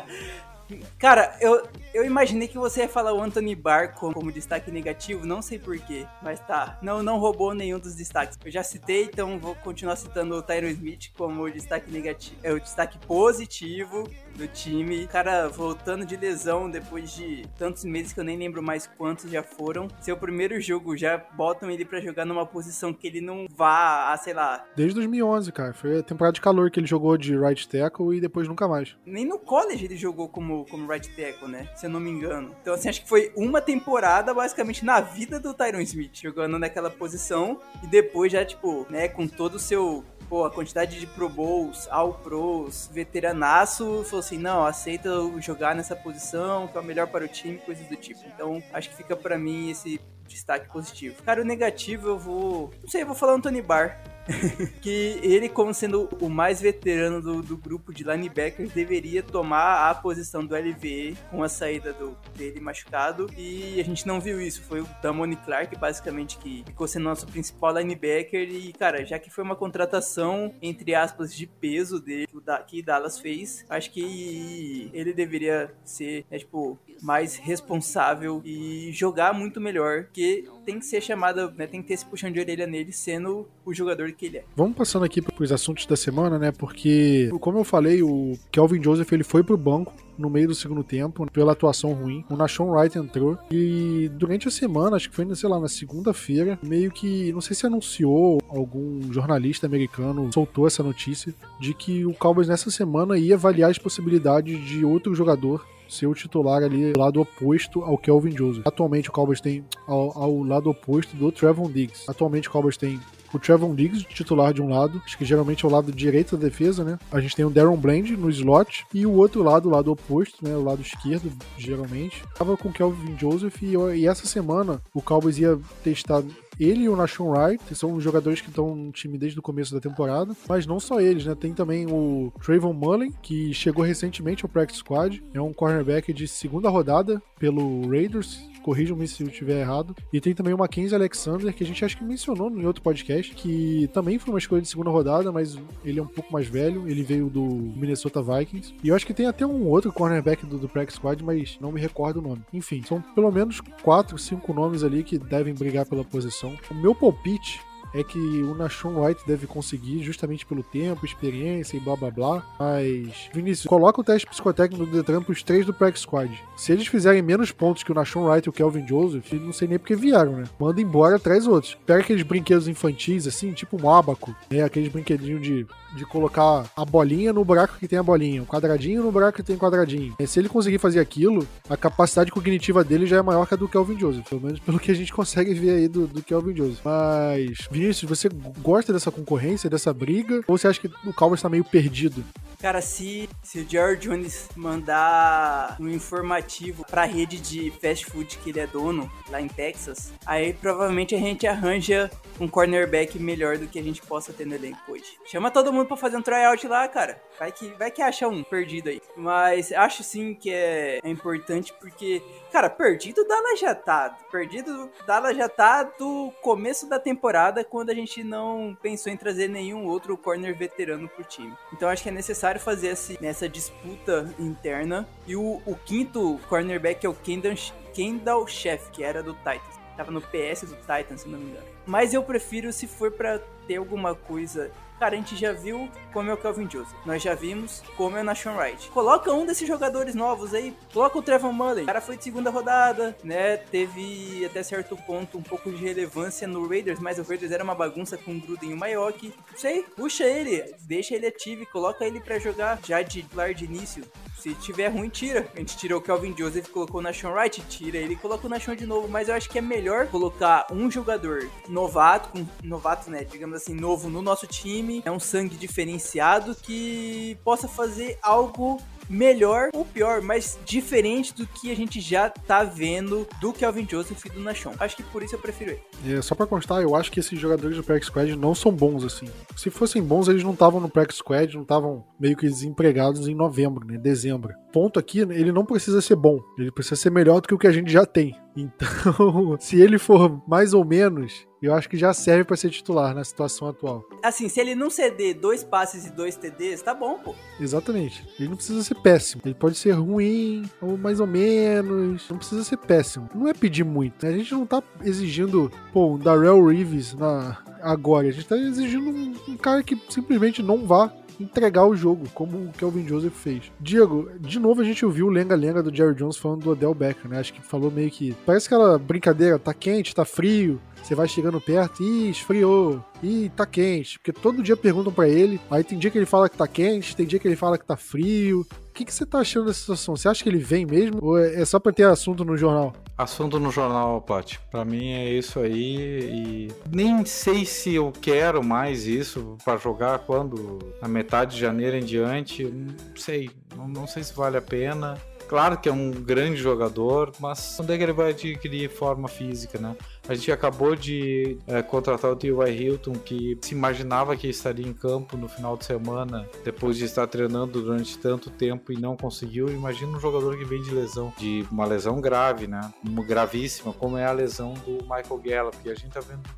Cara, 0.98 1.36
eu, 1.42 1.68
eu 1.92 2.04
imaginei 2.04 2.48
que 2.48 2.58
você 2.58 2.82
ia 2.82 2.88
falar 2.88 3.12
o 3.12 3.20
Anthony 3.20 3.54
Barr 3.54 3.94
como, 3.94 4.14
como 4.14 4.32
destaque 4.32 4.70
negativo, 4.70 5.26
não 5.26 5.42
sei 5.42 5.58
porquê, 5.58 6.06
mas 6.22 6.40
tá. 6.40 6.78
Não, 6.82 7.02
não 7.02 7.18
roubou 7.18 7.54
nenhum 7.54 7.78
dos 7.78 7.94
destaques. 7.94 8.38
Eu 8.44 8.50
já 8.50 8.62
citei, 8.62 9.04
então 9.04 9.38
vou 9.38 9.54
continuar 9.56 9.96
citando 9.96 10.34
o 10.34 10.42
Tyron 10.42 10.68
Smith 10.68 11.12
como 11.16 11.42
o 11.42 11.50
destaque 11.50 11.90
negativo. 11.90 12.36
É 12.42 12.52
o 12.52 12.60
destaque 12.60 12.98
positivo 13.06 14.08
do 14.36 14.46
time. 14.46 15.04
O 15.04 15.08
cara 15.08 15.48
voltando 15.48 16.06
de 16.06 16.16
lesão 16.16 16.70
depois 16.70 17.12
de 17.12 17.46
tantos 17.58 17.84
meses 17.84 18.12
que 18.12 18.20
eu 18.20 18.24
nem 18.24 18.38
lembro 18.38 18.62
mais 18.62 18.86
quantos 18.86 19.30
já 19.30 19.42
foram. 19.42 19.88
Seu 20.00 20.16
primeiro 20.16 20.60
jogo 20.60 20.96
já 20.96 21.18
botam 21.18 21.70
ele 21.70 21.84
para 21.84 22.00
jogar 22.00 22.24
numa 22.24 22.46
posição 22.46 22.92
que 22.92 23.06
ele 23.06 23.20
não 23.20 23.46
vá, 23.54 24.12
a, 24.12 24.16
sei 24.16 24.32
lá. 24.32 24.64
Desde 24.76 24.94
2011, 24.94 25.52
cara. 25.52 25.72
Foi 25.74 25.98
a 25.98 26.02
temporada 26.02 26.34
de 26.34 26.40
calor 26.40 26.70
que 26.70 26.80
ele 26.80 26.86
jogou 26.86 27.16
de 27.16 27.36
right 27.36 27.68
tackle 27.68 28.16
e 28.16 28.20
depois 28.20 28.48
nunca 28.48 28.66
mais. 28.66 28.96
Nem 29.04 29.24
no 29.24 29.38
college 29.38 29.84
ele 29.84 29.96
jogou 29.96 30.28
como, 30.28 30.64
como 30.66 30.90
right 30.90 31.08
tackle, 31.16 31.48
né? 31.48 31.68
Se 31.80 31.86
eu 31.86 31.90
não 31.90 31.98
me 31.98 32.10
engano. 32.10 32.54
Então, 32.60 32.74
assim, 32.74 32.90
acho 32.90 33.00
que 33.00 33.08
foi 33.08 33.32
uma 33.34 33.58
temporada 33.58 34.34
basicamente 34.34 34.84
na 34.84 35.00
vida 35.00 35.40
do 35.40 35.54
Tyron 35.54 35.80
Smith, 35.80 36.20
jogando 36.20 36.58
naquela 36.58 36.90
posição 36.90 37.58
e 37.82 37.86
depois 37.86 38.30
já, 38.30 38.44
tipo, 38.44 38.86
né, 38.90 39.08
com 39.08 39.26
todo 39.26 39.54
o 39.54 39.58
seu 39.58 40.04
pô, 40.28 40.44
a 40.44 40.50
quantidade 40.50 41.00
de 41.00 41.06
Pro 41.06 41.26
Bowls, 41.26 41.88
All 41.90 42.12
Pros, 42.12 42.90
veteranaço, 42.92 44.04
falou 44.04 44.20
assim, 44.20 44.36
não, 44.36 44.66
aceita 44.66 45.10
jogar 45.38 45.74
nessa 45.74 45.96
posição, 45.96 46.68
que 46.68 46.76
é 46.76 46.80
o 46.82 46.84
melhor 46.84 47.06
para 47.06 47.24
o 47.24 47.28
time, 47.28 47.56
coisas 47.56 47.86
do 47.86 47.96
tipo. 47.96 48.20
Então, 48.26 48.62
acho 48.74 48.90
que 48.90 48.96
fica 48.96 49.16
para 49.16 49.38
mim 49.38 49.70
esse 49.70 49.98
destaque 50.28 50.70
positivo. 50.70 51.22
Cara, 51.22 51.40
o 51.40 51.46
negativo 51.46 52.10
eu 52.10 52.18
vou, 52.18 52.70
não 52.82 52.90
sei, 52.90 53.02
eu 53.02 53.06
vou 53.06 53.16
falar 53.16 53.32
Anthony 53.32 53.62
Barr. 53.62 53.98
que 54.80 55.18
ele, 55.22 55.48
como 55.48 55.72
sendo 55.74 56.08
o 56.20 56.28
mais 56.28 56.60
veterano 56.60 57.20
do, 57.20 57.42
do 57.42 57.56
grupo 57.56 57.92
de 57.92 58.04
linebackers, 58.04 58.72
deveria 58.72 59.22
tomar 59.22 59.90
a 59.90 59.94
posição 59.94 60.44
do 60.44 60.54
LVE 60.54 61.16
com 61.30 61.42
a 61.42 61.48
saída 61.48 61.92
do, 61.92 62.16
dele 62.36 62.60
machucado. 62.60 63.28
E 63.36 63.80
a 63.80 63.84
gente 63.84 64.06
não 64.06 64.20
viu 64.20 64.40
isso. 64.40 64.62
Foi 64.62 64.80
o 64.80 64.88
Damone 65.02 65.36
Clark, 65.36 65.76
basicamente, 65.76 66.38
que 66.38 66.62
ficou 66.66 66.86
sendo 66.86 67.04
nosso 67.04 67.26
principal 67.26 67.76
linebacker. 67.76 68.48
E, 68.48 68.72
cara, 68.72 69.04
já 69.04 69.18
que 69.18 69.30
foi 69.30 69.44
uma 69.44 69.56
contratação, 69.56 70.54
entre 70.62 70.94
aspas, 70.94 71.34
de 71.34 71.46
peso 71.46 72.00
dele, 72.00 72.28
que 72.66 72.82
Dallas 72.82 73.18
fez, 73.18 73.64
acho 73.68 73.90
que 73.90 74.90
ele 74.92 75.12
deveria 75.12 75.74
ser, 75.84 76.24
né, 76.30 76.38
tipo, 76.38 76.78
mais 77.02 77.36
responsável 77.36 78.42
e 78.44 78.90
jogar 78.92 79.32
muito 79.32 79.60
melhor, 79.60 80.06
que 80.12 80.44
tem 80.64 80.78
que 80.78 80.86
ser 80.86 81.00
chamada, 81.00 81.50
né, 81.56 81.66
tem 81.66 81.82
que 81.82 81.88
ter 81.88 81.94
esse 81.94 82.06
puxão 82.06 82.30
de 82.30 82.38
orelha 82.38 82.66
nele, 82.66 82.92
sendo 82.92 83.48
o 83.64 83.72
jogador 83.72 84.12
que 84.12 84.26
ele 84.26 84.38
é. 84.38 84.44
Vamos 84.56 84.76
passando 84.76 85.04
aqui 85.04 85.20
para 85.22 85.42
os 85.42 85.52
assuntos 85.52 85.86
da 85.86 85.96
semana, 85.96 86.38
né? 86.38 86.52
Porque, 86.52 87.30
como 87.40 87.58
eu 87.58 87.64
falei, 87.64 88.02
o 88.02 88.38
Kelvin 88.50 88.82
Joseph 88.82 89.12
ele 89.12 89.24
foi 89.24 89.42
pro 89.42 89.56
banco 89.56 89.92
no 90.18 90.28
meio 90.28 90.48
do 90.48 90.54
segundo 90.54 90.84
tempo, 90.84 91.26
pela 91.30 91.52
atuação 91.52 91.92
ruim. 91.94 92.24
O 92.28 92.36
Nashon 92.36 92.70
Wright 92.70 92.98
entrou 92.98 93.38
e 93.50 94.10
durante 94.12 94.46
a 94.46 94.50
semana, 94.50 94.96
acho 94.96 95.08
que 95.08 95.16
foi, 95.16 95.34
sei 95.34 95.48
lá, 95.48 95.58
na 95.58 95.68
segunda-feira, 95.68 96.58
meio 96.62 96.90
que, 96.90 97.32
não 97.32 97.40
sei 97.40 97.56
se 97.56 97.66
anunciou, 97.66 98.38
algum 98.48 99.12
jornalista 99.12 99.66
americano 99.66 100.30
soltou 100.32 100.66
essa 100.66 100.82
notícia 100.82 101.34
de 101.58 101.72
que 101.72 102.04
o 102.04 102.12
Cowboys 102.12 102.48
nessa 102.48 102.70
semana 102.70 103.16
ia 103.16 103.34
avaliar 103.34 103.70
as 103.70 103.78
possibilidades 103.78 104.62
de 104.66 104.84
outro 104.84 105.14
jogador 105.14 105.66
ser 105.90 106.06
o 106.06 106.14
titular 106.14 106.62
ali 106.62 106.92
do 106.92 107.00
lado 107.00 107.20
oposto 107.20 107.82
ao 107.82 107.98
Kelvin 107.98 108.36
Joseph. 108.36 108.66
Atualmente 108.66 109.08
o 109.08 109.12
Cowboys 109.12 109.40
tem 109.40 109.64
ao, 109.86 110.16
ao 110.16 110.42
lado 110.42 110.70
oposto 110.70 111.16
do 111.16 111.30
Trevon 111.30 111.70
Diggs. 111.70 112.04
Atualmente 112.08 112.48
o 112.48 112.50
Cowboys 112.50 112.76
tem 112.76 113.00
o 113.32 113.38
Trevon 113.38 113.74
Diggs, 113.74 114.06
titular 114.06 114.52
de 114.52 114.62
um 114.62 114.68
lado, 114.68 115.00
acho 115.04 115.16
que 115.16 115.24
geralmente 115.24 115.64
é 115.64 115.68
o 115.68 115.70
lado 115.70 115.92
direito 115.92 116.36
da 116.36 116.48
defesa, 116.48 116.84
né? 116.84 116.98
A 117.10 117.20
gente 117.20 117.36
tem 117.36 117.44
o 117.44 117.50
Darren 117.50 117.76
Bland 117.76 118.16
no 118.16 118.30
slot 118.30 118.86
e 118.92 119.06
o 119.06 119.12
outro 119.12 119.42
lado, 119.42 119.68
o 119.68 119.72
lado 119.72 119.90
oposto, 119.90 120.44
né? 120.44 120.54
O 120.56 120.62
lado 120.62 120.82
esquerdo, 120.82 121.30
geralmente. 121.56 122.22
Tava 122.34 122.56
com 122.56 122.68
o 122.68 122.72
Kelvin 122.72 123.16
Joseph 123.18 123.62
e, 123.62 123.74
e 123.96 124.06
essa 124.06 124.26
semana 124.26 124.80
o 124.94 125.02
Cowboys 125.02 125.38
ia 125.38 125.58
testar 125.82 126.22
ele 126.60 126.84
e 126.84 126.88
o 126.88 126.96
Nashon 126.96 127.30
Wright, 127.30 127.64
que 127.64 127.74
são 127.74 127.98
jogadores 127.98 128.42
que 128.42 128.50
estão 128.50 128.74
no 128.74 128.92
time 128.92 129.16
desde 129.16 129.38
o 129.38 129.42
começo 129.42 129.72
da 129.72 129.80
temporada, 129.80 130.36
mas 130.46 130.66
não 130.66 130.78
só 130.78 131.00
eles, 131.00 131.24
né? 131.24 131.34
Tem 131.34 131.54
também 131.54 131.86
o 131.86 132.30
Trayvon 132.44 132.74
Mullen, 132.74 133.12
que 133.22 133.54
chegou 133.54 133.82
recentemente 133.82 134.44
ao 134.44 134.48
practice 134.50 134.80
squad, 134.80 135.22
é 135.32 135.40
um 135.40 135.54
cornerback 135.54 136.12
de 136.12 136.28
segunda 136.28 136.68
rodada 136.68 137.22
pelo 137.38 137.88
Raiders, 137.88 138.49
corrijam-me 138.62 139.06
se 139.06 139.22
eu 139.22 139.28
estiver 139.28 139.60
errado. 139.60 139.94
E 140.12 140.20
tem 140.20 140.34
também 140.34 140.54
o 140.54 140.58
Mackenzie 140.58 140.94
Alexander, 140.94 141.52
que 141.52 141.64
a 141.64 141.66
gente 141.66 141.84
acho 141.84 141.96
que 141.96 142.04
mencionou 142.04 142.50
em 142.50 142.66
outro 142.66 142.82
podcast, 142.82 143.34
que 143.34 143.88
também 143.92 144.18
foi 144.18 144.32
uma 144.32 144.38
escolha 144.38 144.62
de 144.62 144.68
segunda 144.68 144.90
rodada, 144.90 145.32
mas 145.32 145.58
ele 145.84 146.00
é 146.00 146.02
um 146.02 146.06
pouco 146.06 146.32
mais 146.32 146.46
velho, 146.46 146.88
ele 146.88 147.02
veio 147.02 147.28
do 147.28 147.44
Minnesota 147.44 148.22
Vikings. 148.22 148.74
E 148.82 148.88
eu 148.88 148.94
acho 148.94 149.06
que 149.06 149.14
tem 149.14 149.26
até 149.26 149.46
um 149.46 149.66
outro 149.66 149.92
cornerback 149.92 150.46
do, 150.46 150.58
do 150.58 150.70
Squad, 150.90 151.22
mas 151.22 151.58
não 151.60 151.72
me 151.72 151.80
recordo 151.80 152.18
o 152.18 152.22
nome. 152.22 152.42
Enfim, 152.52 152.82
são 152.86 153.00
pelo 153.14 153.30
menos 153.30 153.60
quatro, 153.82 154.18
cinco 154.18 154.52
nomes 154.52 154.82
ali 154.82 155.02
que 155.02 155.18
devem 155.18 155.54
brigar 155.54 155.86
pela 155.86 156.04
posição. 156.04 156.56
O 156.70 156.74
meu 156.74 156.94
palpite 156.94 157.60
é 157.94 158.02
que 158.02 158.18
o 158.18 158.54
Nashon 158.54 159.04
White 159.04 159.22
deve 159.26 159.46
conseguir 159.46 160.02
justamente 160.02 160.46
pelo 160.46 160.62
tempo, 160.62 161.04
experiência 161.04 161.76
e 161.76 161.80
blá 161.80 161.96
blá 161.96 162.10
blá. 162.10 162.46
Mas, 162.58 163.28
Vinícius, 163.32 163.66
coloca 163.66 164.00
o 164.00 164.04
teste 164.04 164.26
psicotécnico 164.26 164.86
do 164.86 164.92
Detran 164.92 165.22
pros 165.22 165.42
três 165.42 165.66
do 165.66 165.74
Prax 165.74 166.00
Squad. 166.00 166.30
Se 166.56 166.72
eles 166.72 166.86
fizerem 166.86 167.22
menos 167.22 167.52
pontos 167.52 167.82
que 167.82 167.92
o 167.92 167.94
Nashon 167.94 168.30
White 168.30 168.48
e 168.48 168.50
o 168.50 168.52
Kelvin 168.52 168.86
Joseph, 168.86 169.32
não 169.32 169.52
sei 169.52 169.68
nem 169.68 169.78
porque 169.78 169.96
vieram, 169.96 170.32
né? 170.32 170.44
Manda 170.58 170.80
embora, 170.80 171.18
traz 171.18 171.46
outros. 171.46 171.76
Pega 171.86 172.00
aqueles 172.00 172.22
brinquedos 172.22 172.68
infantis, 172.68 173.26
assim, 173.26 173.52
tipo 173.52 173.80
um 173.80 173.90
abaco, 173.90 174.34
né? 174.50 174.62
Aqueles 174.62 174.90
brinquedinhos 174.92 175.42
de, 175.42 175.66
de 175.96 176.04
colocar 176.06 176.70
a 176.76 176.84
bolinha 176.84 177.32
no 177.32 177.44
buraco 177.44 177.78
que 177.78 177.88
tem 177.88 177.98
a 177.98 178.02
bolinha, 178.02 178.42
o 178.42 178.46
quadradinho 178.46 179.02
no 179.02 179.12
buraco 179.12 179.36
que 179.36 179.42
tem 179.42 179.56
o 179.56 179.58
quadradinho. 179.58 180.14
E 180.18 180.26
se 180.26 180.38
ele 180.38 180.48
conseguir 180.48 180.78
fazer 180.78 181.00
aquilo, 181.00 181.46
a 181.68 181.76
capacidade 181.76 182.30
cognitiva 182.30 182.84
dele 182.84 183.06
já 183.06 183.18
é 183.18 183.22
maior 183.22 183.46
que 183.46 183.54
a 183.54 183.56
do 183.56 183.68
Kelvin 183.68 183.98
Joseph. 183.98 184.28
Pelo 184.28 184.40
menos 184.40 184.60
pelo 184.60 184.78
que 184.78 184.90
a 184.90 184.94
gente 184.94 185.12
consegue 185.14 185.54
ver 185.54 185.70
aí 185.70 185.88
do, 185.88 186.06
do 186.06 186.22
Kelvin 186.22 186.54
Joseph. 186.54 186.80
Mas, 186.84 187.68
Você 188.06 188.28
gosta 188.58 188.92
dessa 188.92 189.10
concorrência, 189.10 189.70
dessa 189.70 189.92
briga? 189.92 190.42
Ou 190.46 190.58
você 190.58 190.68
acha 190.68 190.80
que 190.80 190.90
o 191.06 191.14
Cowboys 191.14 191.38
está 191.38 191.48
meio 191.48 191.64
perdido? 191.64 192.24
Cara, 192.60 192.82
se, 192.82 193.26
se 193.42 193.60
o 193.60 193.66
George 193.66 194.02
Jones 194.02 194.48
mandar 194.54 195.76
um 195.80 195.88
informativo 195.88 196.84
pra 196.84 197.04
rede 197.04 197.40
de 197.40 197.70
fast 197.70 198.04
food 198.04 198.36
que 198.36 198.50
ele 198.50 198.60
é 198.60 198.66
dono, 198.66 199.10
lá 199.30 199.40
em 199.40 199.48
Texas, 199.48 200.12
aí 200.26 200.52
provavelmente 200.52 201.14
a 201.14 201.18
gente 201.18 201.46
arranja 201.46 202.10
um 202.38 202.46
cornerback 202.46 203.18
melhor 203.18 203.56
do 203.56 203.66
que 203.66 203.78
a 203.78 203.82
gente 203.82 204.02
possa 204.02 204.30
ter 204.30 204.46
no 204.46 204.54
elenco 204.54 204.92
hoje. 204.92 205.16
Chama 205.24 205.50
todo 205.50 205.72
mundo 205.72 205.86
pra 205.86 205.96
fazer 205.96 206.18
um 206.18 206.22
tryout 206.22 206.68
lá, 206.68 206.86
cara. 206.86 207.18
Vai 207.38 207.50
que, 207.50 207.68
vai 207.78 207.90
que 207.90 208.02
acha 208.02 208.28
um 208.28 208.42
perdido 208.42 208.90
aí. 208.90 209.00
Mas 209.16 209.72
acho 209.72 210.02
sim 210.02 210.34
que 210.34 210.50
é, 210.50 211.00
é 211.02 211.08
importante 211.08 211.72
porque 211.80 212.22
Cara, 212.52 212.68
perdido 212.68 213.24
Dallas 213.26 213.60
já 213.60 213.74
tá. 213.74 214.16
Perdido 214.30 214.90
Dallas 215.06 215.36
já 215.36 215.48
tá 215.48 215.84
do 215.84 216.32
começo 216.42 216.88
da 216.88 216.98
temporada, 216.98 217.62
quando 217.70 217.90
a 217.90 217.94
gente 217.94 218.22
não 218.24 218.76
pensou 218.82 219.12
em 219.12 219.16
trazer 219.16 219.48
nenhum 219.48 219.86
outro 219.86 220.16
corner 220.18 220.54
veterano 220.56 221.08
pro 221.08 221.24
time. 221.24 221.54
Então 221.72 221.88
acho 221.88 222.02
que 222.02 222.08
é 222.08 222.12
necessário 222.12 222.60
fazer 222.60 222.88
esse, 222.88 223.16
nessa 223.22 223.48
disputa 223.48 224.34
interna. 224.38 225.08
E 225.26 225.36
o, 225.36 225.62
o 225.64 225.76
quinto 225.86 226.38
cornerback 226.48 227.06
é 227.06 227.08
o 227.08 227.14
Kendall, 227.14 227.54
Kendall 227.94 228.46
Chef, 228.46 228.90
que 228.90 229.04
era 229.04 229.22
do 229.22 229.34
Titans. 229.34 229.80
Tava 229.96 230.10
no 230.10 230.20
PS 230.20 230.62
do 230.62 230.76
Titans, 230.76 231.22
se 231.22 231.28
não 231.28 231.38
me 231.38 231.50
engano. 231.50 231.66
Mas 231.86 232.12
eu 232.12 232.22
prefiro 232.22 232.72
se 232.72 232.86
for 232.86 233.12
para 233.12 233.38
ter 233.66 233.76
alguma 233.76 234.14
coisa 234.14 234.70
Cara, 235.00 235.14
a 235.14 235.16
gente 235.16 235.34
já 235.34 235.50
viu 235.50 235.88
como 236.12 236.28
é 236.28 236.34
o 236.34 236.36
Kelvin 236.36 236.68
Joseph. 236.70 236.94
Nós 237.06 237.22
já 237.22 237.34
vimos 237.34 237.82
como 237.96 238.18
é 238.18 238.20
o 238.20 238.24
Nashon 238.24 238.54
Wright. 238.54 238.90
Coloca 238.90 239.32
um 239.32 239.46
desses 239.46 239.66
jogadores 239.66 240.14
novos 240.14 240.52
aí. 240.52 240.76
Coloca 240.92 241.18
o 241.18 241.22
Trevor 241.22 241.54
Mullen. 241.54 241.84
O 241.84 241.86
cara 241.86 242.02
foi 242.02 242.18
de 242.18 242.24
segunda 242.24 242.50
rodada, 242.50 243.16
né? 243.24 243.56
Teve 243.56 244.44
até 244.44 244.62
certo 244.62 244.98
ponto 244.98 245.38
um 245.38 245.42
pouco 245.42 245.72
de 245.72 245.82
relevância 245.82 246.46
no 246.46 246.68
Raiders, 246.68 247.00
mas 247.00 247.18
o 247.18 247.22
Raiders 247.22 247.50
era 247.50 247.64
uma 247.64 247.74
bagunça 247.74 248.18
com 248.18 248.32
o 248.32 248.38
Gruden 248.38 248.72
e 248.72 248.74
o 248.74 248.76
Mayock. 248.76 249.32
Sei, 249.56 249.84
puxa 249.96 250.24
ele, 250.24 250.70
deixa 250.82 251.14
ele 251.14 251.26
ativo 251.26 251.62
e 251.62 251.66
coloca 251.66 252.04
ele 252.04 252.20
para 252.20 252.38
jogar 252.38 252.78
já 252.86 253.00
de 253.00 253.22
titular 253.22 253.54
de 253.54 253.64
início. 253.64 254.04
Se 254.40 254.54
tiver 254.54 254.88
ruim, 254.88 255.10
tira. 255.10 255.46
A 255.54 255.58
gente 255.58 255.76
tirou 255.76 255.98
o 255.98 256.02
Kelvin 256.02 256.34
Joseph 256.36 256.70
colocou 256.70 257.00
o 257.00 257.02
Nashon 257.02 257.30
Wright, 257.30 257.60
tira 257.68 257.98
ele 257.98 258.14
e 258.14 258.16
colocou 258.16 258.48
o 258.48 258.50
Nashon 258.50 258.74
de 258.74 258.86
novo. 258.86 259.06
Mas 259.06 259.28
eu 259.28 259.34
acho 259.34 259.50
que 259.50 259.58
é 259.58 259.60
melhor 259.60 260.06
colocar 260.06 260.66
um 260.72 260.90
jogador 260.90 261.46
novato, 261.68 262.30
com 262.30 262.46
novato, 262.64 263.10
né? 263.10 263.22
Digamos 263.22 263.56
assim, 263.56 263.74
novo 263.74 264.08
no 264.08 264.22
nosso 264.22 264.46
time. 264.46 264.89
É 265.04 265.10
um 265.10 265.20
sangue 265.20 265.56
diferenciado 265.56 266.54
que 266.54 267.36
possa 267.44 267.68
fazer 267.68 268.18
algo 268.22 268.80
melhor 269.10 269.70
ou 269.74 269.84
pior, 269.84 270.22
mas 270.22 270.58
diferente 270.64 271.34
do 271.34 271.46
que 271.46 271.70
a 271.70 271.74
gente 271.74 272.00
já 272.00 272.30
tá 272.30 272.62
vendo 272.62 273.26
do 273.40 273.52
Kelvin 273.52 273.86
Joseph 273.90 274.24
e 274.24 274.30
do 274.30 274.40
Nashon. 274.40 274.72
Acho 274.78 274.96
que 274.96 275.02
por 275.02 275.22
isso 275.22 275.34
eu 275.34 275.38
prefiro 275.40 275.72
ele. 275.72 276.16
É, 276.16 276.22
só 276.22 276.34
pra 276.34 276.46
constar, 276.46 276.80
eu 276.80 276.94
acho 276.94 277.10
que 277.10 277.18
esses 277.18 277.38
jogadores 277.38 277.76
do 277.76 277.82
Practice 277.82 278.10
Squad 278.10 278.36
não 278.36 278.54
são 278.54 278.70
bons 278.70 279.04
assim. 279.04 279.26
Se 279.56 279.68
fossem 279.68 280.00
bons, 280.00 280.28
eles 280.28 280.44
não 280.44 280.52
estavam 280.52 280.80
no 280.80 280.88
Practice 280.88 281.18
Squad, 281.18 281.54
não 281.54 281.62
estavam 281.62 282.04
meio 282.18 282.36
que 282.36 282.46
desempregados 282.46 283.26
em 283.26 283.34
novembro, 283.34 283.84
né? 283.84 283.98
Dezembro. 283.98 284.54
Ponto 284.72 285.00
aqui, 285.00 285.18
ele 285.18 285.50
não 285.50 285.64
precisa 285.64 286.00
ser 286.00 286.14
bom, 286.14 286.38
ele 286.56 286.70
precisa 286.70 286.94
ser 286.94 287.10
melhor 287.10 287.40
do 287.40 287.48
que 287.48 287.54
o 287.54 287.58
que 287.58 287.66
a 287.66 287.72
gente 287.72 287.90
já 287.90 288.06
tem. 288.06 288.36
Então, 288.56 289.56
se 289.60 289.80
ele 289.80 289.98
for 289.98 290.42
mais 290.46 290.74
ou 290.74 290.84
menos, 290.84 291.46
eu 291.62 291.74
acho 291.74 291.88
que 291.88 291.96
já 291.96 292.12
serve 292.12 292.44
para 292.44 292.56
ser 292.56 292.70
titular 292.70 293.14
na 293.14 293.22
situação 293.22 293.68
atual. 293.68 294.04
Assim, 294.22 294.48
se 294.48 294.60
ele 294.60 294.74
não 294.74 294.90
ceder 294.90 295.38
dois 295.38 295.62
passes 295.62 296.06
e 296.06 296.10
dois 296.10 296.36
TDs, 296.36 296.82
tá 296.82 296.94
bom, 296.94 297.18
pô. 297.18 297.34
Exatamente. 297.60 298.26
Ele 298.38 298.48
não 298.48 298.56
precisa 298.56 298.82
ser 298.82 298.94
péssimo. 298.96 299.42
Ele 299.44 299.54
pode 299.54 299.76
ser 299.76 299.92
ruim, 299.92 300.68
ou 300.80 300.96
mais 300.96 301.20
ou 301.20 301.26
menos. 301.26 302.28
Não 302.28 302.38
precisa 302.38 302.64
ser 302.64 302.78
péssimo. 302.78 303.28
Não 303.34 303.46
é 303.46 303.52
pedir 303.52 303.84
muito. 303.84 304.24
Né? 304.24 304.32
A 304.32 304.36
gente 304.36 304.52
não 304.52 304.66
tá 304.66 304.82
exigindo, 305.02 305.70
pô, 305.92 306.14
um 306.14 306.18
Darrell 306.18 306.64
Reeves 306.66 307.14
na... 307.14 307.58
agora. 307.82 308.28
A 308.28 308.32
gente 308.32 308.46
tá 308.46 308.56
exigindo 308.56 309.10
um, 309.10 309.34
um 309.48 309.56
cara 309.56 309.82
que 309.82 310.00
simplesmente 310.08 310.62
não 310.62 310.86
vá 310.86 311.12
entregar 311.40 311.86
o 311.86 311.96
jogo, 311.96 312.26
como 312.34 312.56
o 312.58 312.72
Kelvin 312.72 313.06
Joseph 313.06 313.34
fez. 313.34 313.72
Diego, 313.80 314.30
de 314.40 314.58
novo 314.58 314.80
a 314.80 314.84
gente 314.84 315.04
ouviu 315.04 315.26
o 315.26 315.30
lenga-lenga 315.30 315.82
do 315.82 315.94
Jerry 315.94 316.14
Jones 316.14 316.36
falando 316.36 316.62
do 316.62 316.70
Odell 316.70 316.94
Beckham, 316.94 317.30
né? 317.30 317.40
Acho 317.40 317.52
que 317.52 317.62
falou 317.62 317.90
meio 317.90 318.10
que. 318.10 318.34
Parece 318.46 318.66
aquela 318.66 318.98
brincadeira, 318.98 319.58
tá 319.58 319.72
quente, 319.72 320.14
tá 320.14 320.24
frio. 320.24 320.80
Você 321.02 321.14
vai 321.14 321.26
chegando 321.26 321.60
perto, 321.60 322.02
ih, 322.02 322.30
esfriou, 322.30 323.02
ih, 323.22 323.50
tá 323.56 323.64
quente. 323.64 324.18
Porque 324.18 324.32
todo 324.32 324.62
dia 324.62 324.76
perguntam 324.76 325.12
para 325.12 325.28
ele, 325.28 325.58
aí 325.70 325.82
tem 325.82 325.98
dia 325.98 326.10
que 326.10 326.18
ele 326.18 326.26
fala 326.26 326.48
que 326.48 326.56
tá 326.56 326.68
quente, 326.68 327.16
tem 327.16 327.26
dia 327.26 327.38
que 327.38 327.48
ele 327.48 327.56
fala 327.56 327.78
que 327.78 327.84
tá 327.84 327.96
frio. 327.96 328.66
O 328.90 328.92
que, 328.92 329.04
que 329.04 329.14
você 329.14 329.24
tá 329.24 329.38
achando 329.38 329.66
dessa 329.66 329.80
situação? 329.80 330.16
Você 330.16 330.28
acha 330.28 330.42
que 330.42 330.48
ele 330.48 330.58
vem 330.58 330.84
mesmo? 330.84 331.18
Ou 331.22 331.38
é, 331.38 331.62
é 331.62 331.64
só 331.64 331.78
pra 331.78 331.92
ter 331.92 332.02
assunto 332.06 332.44
no 332.44 332.56
jornal? 332.56 332.92
Assunto 333.16 333.60
no 333.60 333.70
jornal, 333.70 334.20
Paty. 334.20 334.58
Pra 334.68 334.84
mim 334.84 335.12
é 335.12 335.30
isso 335.30 335.60
aí 335.60 336.20
e 336.20 336.68
nem 336.90 337.24
sei 337.24 337.64
se 337.64 337.94
eu 337.94 338.12
quero 338.20 338.64
mais 338.64 339.06
isso 339.06 339.56
para 339.64 339.78
jogar 339.78 340.18
quando 340.20 340.78
na 341.00 341.06
metade 341.06 341.54
de 341.54 341.60
janeiro 341.60 341.96
em 341.96 342.04
diante. 342.04 342.64
Não 342.64 343.16
sei, 343.16 343.48
não, 343.76 343.86
não 343.86 344.06
sei 344.08 344.24
se 344.24 344.34
vale 344.34 344.56
a 344.56 344.62
pena. 344.62 345.16
Claro 345.48 345.78
que 345.78 345.88
é 345.88 345.92
um 345.92 346.10
grande 346.10 346.56
jogador, 346.56 347.32
mas 347.40 347.78
onde 347.80 347.92
é 347.92 347.96
que 347.96 348.02
ele 348.02 348.12
vai 348.12 348.30
adquirir 348.30 348.88
forma 348.90 349.28
física, 349.28 349.78
né? 349.78 349.96
A 350.30 350.34
gente 350.34 350.52
acabou 350.52 350.94
de 350.94 351.58
é, 351.66 351.82
contratar 351.82 352.30
o 352.30 352.36
T.Y. 352.36 352.68
Hilton, 352.68 353.14
que 353.14 353.58
se 353.60 353.74
imaginava 353.74 354.36
que 354.36 354.46
estaria 354.46 354.86
em 354.86 354.92
campo 354.92 355.36
no 355.36 355.48
final 355.48 355.76
de 355.76 355.84
semana, 355.84 356.48
depois 356.64 356.96
de 356.96 357.04
estar 357.04 357.26
treinando 357.26 357.82
durante 357.82 358.16
tanto 358.16 358.48
tempo 358.48 358.92
e 358.92 358.96
não 358.96 359.16
conseguiu. 359.16 359.68
Imagina 359.68 360.16
um 360.16 360.20
jogador 360.20 360.56
que 360.56 360.64
vem 360.64 360.80
de 360.82 360.94
lesão, 360.94 361.32
de 361.36 361.66
uma 361.68 361.84
lesão 361.84 362.20
grave, 362.20 362.68
né? 362.68 362.80
Uma 363.02 363.24
gravíssima, 363.24 363.92
como 363.92 364.16
é 364.16 364.24
a 364.24 364.30
lesão 364.30 364.74
do 364.74 365.02
Michael 365.02 365.40
Gallup. 365.44 365.76
E 365.84 365.90
a 365.90 365.94
gente 365.96 366.12
tá 366.12 366.20
vendo 366.20 366.48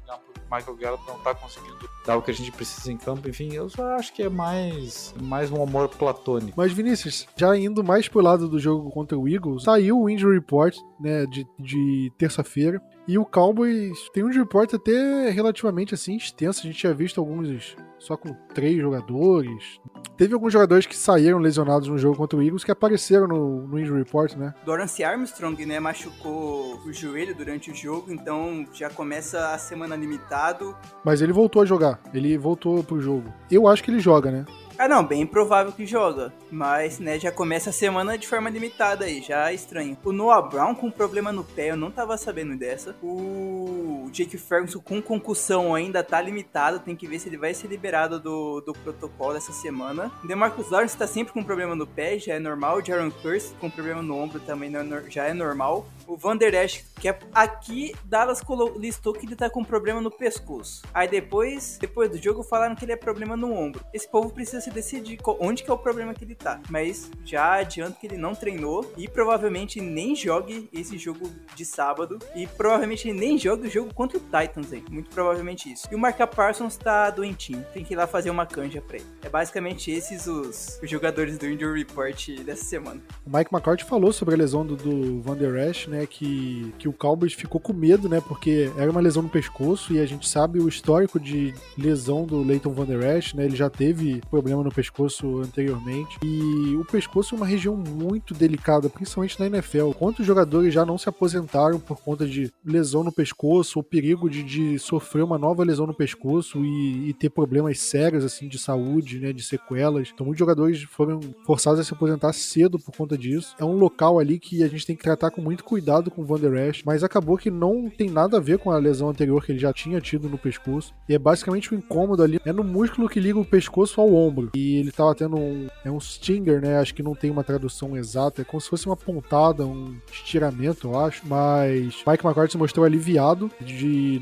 Michael 0.52 0.76
Gallup 0.76 1.08
não 1.08 1.18
tá 1.20 1.34
conseguindo 1.34 1.88
dar 2.06 2.18
o 2.18 2.22
que 2.22 2.30
a 2.30 2.34
gente 2.34 2.52
precisa 2.52 2.92
em 2.92 2.98
campo. 2.98 3.26
Enfim, 3.26 3.54
eu 3.54 3.70
só 3.70 3.94
acho 3.94 4.12
que 4.12 4.22
é 4.22 4.28
mais, 4.28 5.14
mais 5.18 5.50
um 5.50 5.62
amor 5.62 5.88
platônico. 5.88 6.52
Mas, 6.54 6.72
Vinícius, 6.72 7.26
já 7.34 7.56
indo 7.56 7.82
mais 7.82 8.06
pro 8.06 8.20
lado 8.20 8.46
do 8.46 8.58
jogo 8.58 8.90
contra 8.90 9.18
o 9.18 9.26
Eagles, 9.26 9.62
saiu 9.62 9.98
o 9.98 10.10
injury 10.10 10.34
report, 10.34 10.76
né, 11.00 11.24
de, 11.24 11.46
de 11.58 12.12
terça-feira. 12.18 12.82
E 13.06 13.18
o 13.18 13.24
Cowboys 13.24 14.08
tem 14.12 14.22
um 14.22 14.30
report 14.30 14.74
até 14.74 15.30
relativamente 15.30 15.94
assim 15.94 16.16
extenso. 16.16 16.60
A 16.60 16.62
gente 16.62 16.78
tinha 16.78 16.94
visto 16.94 17.18
alguns 17.18 17.76
só 17.98 18.16
com 18.16 18.32
três 18.54 18.76
jogadores. 18.80 19.80
Teve 20.16 20.34
alguns 20.34 20.52
jogadores 20.52 20.86
que 20.86 20.96
saíram 20.96 21.38
lesionados 21.38 21.88
no 21.88 21.98
jogo 21.98 22.16
contra 22.16 22.38
o 22.38 22.42
Eagles 22.42 22.62
que 22.64 22.70
apareceram 22.70 23.26
no, 23.26 23.66
no 23.66 23.78
injury 23.78 24.00
report, 24.00 24.34
né? 24.34 24.54
Dorance 24.64 25.02
Armstrong, 25.02 25.64
né, 25.66 25.80
machucou 25.80 26.78
o 26.84 26.92
joelho 26.92 27.34
durante 27.34 27.70
o 27.70 27.74
jogo, 27.74 28.12
então 28.12 28.66
já 28.72 28.90
começa 28.90 29.52
a 29.52 29.58
semana 29.58 29.96
limitado. 29.96 30.76
Mas 31.04 31.22
ele 31.22 31.32
voltou 31.32 31.62
a 31.62 31.64
jogar. 31.64 32.00
Ele 32.12 32.36
voltou 32.38 32.84
pro 32.84 33.00
jogo. 33.00 33.32
Eu 33.50 33.66
acho 33.66 33.82
que 33.82 33.90
ele 33.90 34.00
joga, 34.00 34.30
né? 34.30 34.44
Ah, 34.82 34.88
não, 34.88 35.04
bem 35.04 35.24
provável 35.24 35.70
que 35.70 35.86
joga. 35.86 36.32
Mas, 36.50 36.98
né, 36.98 37.16
já 37.16 37.30
começa 37.30 37.70
a 37.70 37.72
semana 37.72 38.18
de 38.18 38.26
forma 38.26 38.50
limitada 38.50 39.04
aí, 39.04 39.22
já 39.22 39.48
é 39.48 39.54
estranho. 39.54 39.96
O 40.04 40.10
Noah 40.10 40.42
Brown 40.42 40.74
com 40.74 40.90
problema 40.90 41.30
no 41.30 41.44
pé, 41.44 41.70
eu 41.70 41.76
não 41.76 41.88
tava 41.88 42.18
sabendo 42.18 42.56
dessa. 42.56 42.96
O 43.00 43.91
Jake 44.10 44.36
Ferguson 44.38 44.80
com 44.80 45.00
concussão 45.00 45.74
ainda 45.74 46.02
tá 46.02 46.20
limitado, 46.20 46.80
tem 46.80 46.96
que 46.96 47.06
ver 47.06 47.18
se 47.18 47.28
ele 47.28 47.36
vai 47.36 47.54
ser 47.54 47.68
liberado 47.68 48.18
do, 48.20 48.60
do 48.60 48.72
protocolo 48.72 49.36
essa 49.36 49.52
semana. 49.52 50.10
O 50.22 50.26
DeMarcus 50.26 50.70
Lawrence 50.70 50.96
tá 50.96 51.06
sempre 51.06 51.32
com 51.32 51.42
problema 51.42 51.74
no 51.74 51.86
pé, 51.86 52.18
já 52.18 52.34
é 52.34 52.38
normal. 52.38 52.78
O 52.78 52.84
Jaron 52.84 53.10
Curse 53.10 53.54
com 53.60 53.70
problema 53.70 54.02
no 54.02 54.16
ombro 54.16 54.40
também 54.40 54.72
é 54.74 55.10
já 55.10 55.24
é 55.24 55.34
normal. 55.34 55.86
O 56.06 56.16
Van 56.16 56.36
Der 56.36 56.54
Esch, 56.54 56.84
que 57.00 57.08
é 57.08 57.18
aqui 57.34 57.94
Dallas 58.04 58.42
listou 58.76 59.12
que 59.12 59.26
ele 59.26 59.36
tá 59.36 59.48
com 59.48 59.64
problema 59.64 60.00
no 60.00 60.10
pescoço. 60.10 60.82
Aí 60.92 61.08
depois, 61.08 61.78
depois 61.80 62.10
do 62.10 62.18
jogo 62.18 62.42
falaram 62.42 62.74
que 62.74 62.84
ele 62.84 62.92
é 62.92 62.96
problema 62.96 63.36
no 63.36 63.52
ombro. 63.52 63.84
Esse 63.92 64.08
povo 64.08 64.30
precisa 64.30 64.60
se 64.60 64.70
decidir 64.70 65.18
onde 65.40 65.62
que 65.62 65.70
é 65.70 65.74
o 65.74 65.78
problema 65.78 66.14
que 66.14 66.24
ele 66.24 66.34
tá. 66.34 66.60
Mas 66.68 67.10
já 67.24 67.54
adianto 67.54 67.98
que 67.98 68.06
ele 68.06 68.16
não 68.16 68.34
treinou 68.34 68.92
e 68.96 69.08
provavelmente 69.08 69.80
nem 69.80 70.14
jogue 70.14 70.68
esse 70.72 70.98
jogo 70.98 71.30
de 71.54 71.64
sábado. 71.64 72.18
E 72.34 72.46
provavelmente 72.46 73.12
nem 73.12 73.38
jogue 73.38 73.68
o 73.68 73.70
jogo 73.70 73.91
contra 73.92 74.18
o 74.18 74.20
Titans 74.20 74.72
aí. 74.72 74.82
Muito 74.90 75.10
provavelmente 75.10 75.72
isso. 75.72 75.86
E 75.90 75.94
o 75.94 75.98
Marca 75.98 76.26
Parsons 76.26 76.76
tá 76.76 77.10
doentinho. 77.10 77.64
Tem 77.72 77.84
que 77.84 77.94
ir 77.94 77.96
lá 77.96 78.06
fazer 78.06 78.30
uma 78.30 78.46
canja 78.46 78.80
pra 78.80 78.96
ele. 78.96 79.06
É 79.22 79.28
basicamente 79.28 79.90
esses 79.90 80.26
os, 80.26 80.78
os 80.82 80.90
jogadores 80.90 81.38
do 81.38 81.46
Injury 81.46 81.80
Report 81.80 82.28
dessa 82.44 82.64
semana. 82.64 83.00
O 83.26 83.36
Mike 83.36 83.52
McCarthy 83.52 83.84
falou 83.84 84.12
sobre 84.12 84.34
a 84.34 84.38
lesão 84.38 84.64
do, 84.64 84.76
do 84.76 85.20
Van 85.20 85.36
Der 85.36 85.68
Esch, 85.68 85.86
né? 85.86 86.06
Que, 86.06 86.72
que 86.78 86.88
o 86.88 86.92
Cowboys 86.92 87.32
ficou 87.32 87.60
com 87.60 87.72
medo, 87.72 88.08
né? 88.08 88.20
Porque 88.20 88.70
era 88.76 88.90
uma 88.90 89.00
lesão 89.00 89.22
no 89.22 89.28
pescoço 89.28 89.92
e 89.92 90.00
a 90.00 90.06
gente 90.06 90.28
sabe 90.28 90.58
o 90.58 90.68
histórico 90.68 91.18
de 91.18 91.54
lesão 91.76 92.24
do 92.24 92.42
Leighton 92.42 92.72
Van 92.72 92.86
Der 92.86 93.16
Esch, 93.16 93.34
né? 93.34 93.44
Ele 93.44 93.56
já 93.56 93.68
teve 93.68 94.20
problema 94.30 94.62
no 94.62 94.72
pescoço 94.72 95.38
anteriormente. 95.38 96.18
E 96.22 96.76
o 96.76 96.84
pescoço 96.84 97.34
é 97.34 97.38
uma 97.38 97.46
região 97.46 97.76
muito 97.76 98.34
delicada, 98.34 98.88
principalmente 98.88 99.38
na 99.38 99.46
NFL. 99.46 99.92
Quantos 99.92 100.26
jogadores 100.26 100.72
já 100.72 100.84
não 100.84 100.98
se 100.98 101.08
aposentaram 101.08 101.78
por 101.78 102.00
conta 102.00 102.26
de 102.26 102.52
lesão 102.64 103.04
no 103.04 103.12
pescoço, 103.12 103.81
ou 103.82 103.84
perigo 103.84 104.30
de, 104.30 104.42
de 104.42 104.78
sofrer 104.78 105.24
uma 105.24 105.36
nova 105.36 105.64
lesão 105.64 105.86
no 105.86 105.92
pescoço 105.92 106.64
e, 106.64 107.08
e, 107.08 107.12
ter 107.12 107.28
problemas 107.28 107.80
sérios 107.80 108.24
assim 108.24 108.48
de 108.48 108.58
saúde, 108.58 109.18
né, 109.18 109.32
de 109.32 109.42
sequelas. 109.42 110.10
Então 110.14 110.24
muitos 110.24 110.38
jogadores 110.38 110.82
foram 110.84 111.20
forçados 111.44 111.80
a 111.80 111.84
se 111.84 111.92
aposentar 111.92 112.32
cedo 112.32 112.78
por 112.78 112.94
conta 112.96 113.18
disso. 113.18 113.54
É 113.58 113.64
um 113.64 113.76
local 113.76 114.18
ali 114.18 114.38
que 114.38 114.62
a 114.62 114.68
gente 114.68 114.86
tem 114.86 114.94
que 114.94 115.02
tratar 115.02 115.30
com 115.30 115.42
muito 115.42 115.64
cuidado 115.64 116.10
com 116.10 116.22
o 116.22 116.24
Van 116.24 116.38
Der 116.38 116.68
Esch, 116.68 116.82
mas 116.86 117.02
acabou 117.02 117.36
que 117.36 117.50
não 117.50 117.90
tem 117.90 118.08
nada 118.08 118.36
a 118.36 118.40
ver 118.40 118.58
com 118.58 118.70
a 118.70 118.78
lesão 118.78 119.08
anterior 119.08 119.44
que 119.44 119.52
ele 119.52 119.58
já 119.58 119.72
tinha 119.72 120.00
tido 120.00 120.28
no 120.28 120.38
pescoço. 120.38 120.94
E 121.08 121.14
é 121.14 121.18
basicamente 121.18 121.74
um 121.74 121.78
incômodo 121.78 122.22
ali, 122.22 122.40
é 122.44 122.52
no 122.52 122.62
músculo 122.62 123.08
que 123.08 123.20
liga 123.20 123.38
o 123.38 123.44
pescoço 123.44 124.00
ao 124.00 124.14
ombro. 124.14 124.50
E 124.54 124.76
ele 124.76 124.92
tava 124.92 125.14
tendo 125.14 125.36
um. 125.36 125.66
É 125.84 125.90
um 125.90 125.98
stinger, 125.98 126.60
né? 126.60 126.78
Acho 126.78 126.94
que 126.94 127.02
não 127.02 127.14
tem 127.14 127.30
uma 127.30 127.42
tradução 127.42 127.96
exata. 127.96 128.42
É 128.42 128.44
como 128.44 128.60
se 128.60 128.68
fosse 128.68 128.86
uma 128.86 128.96
pontada, 128.96 129.66
um 129.66 129.96
estiramento, 130.12 130.88
eu 130.88 130.98
acho. 130.98 131.26
Mas 131.26 132.02
Mike 132.06 132.24
McCarthy 132.24 132.52
se 132.52 132.58
mostrou 132.58 132.84
aliviado 132.84 133.50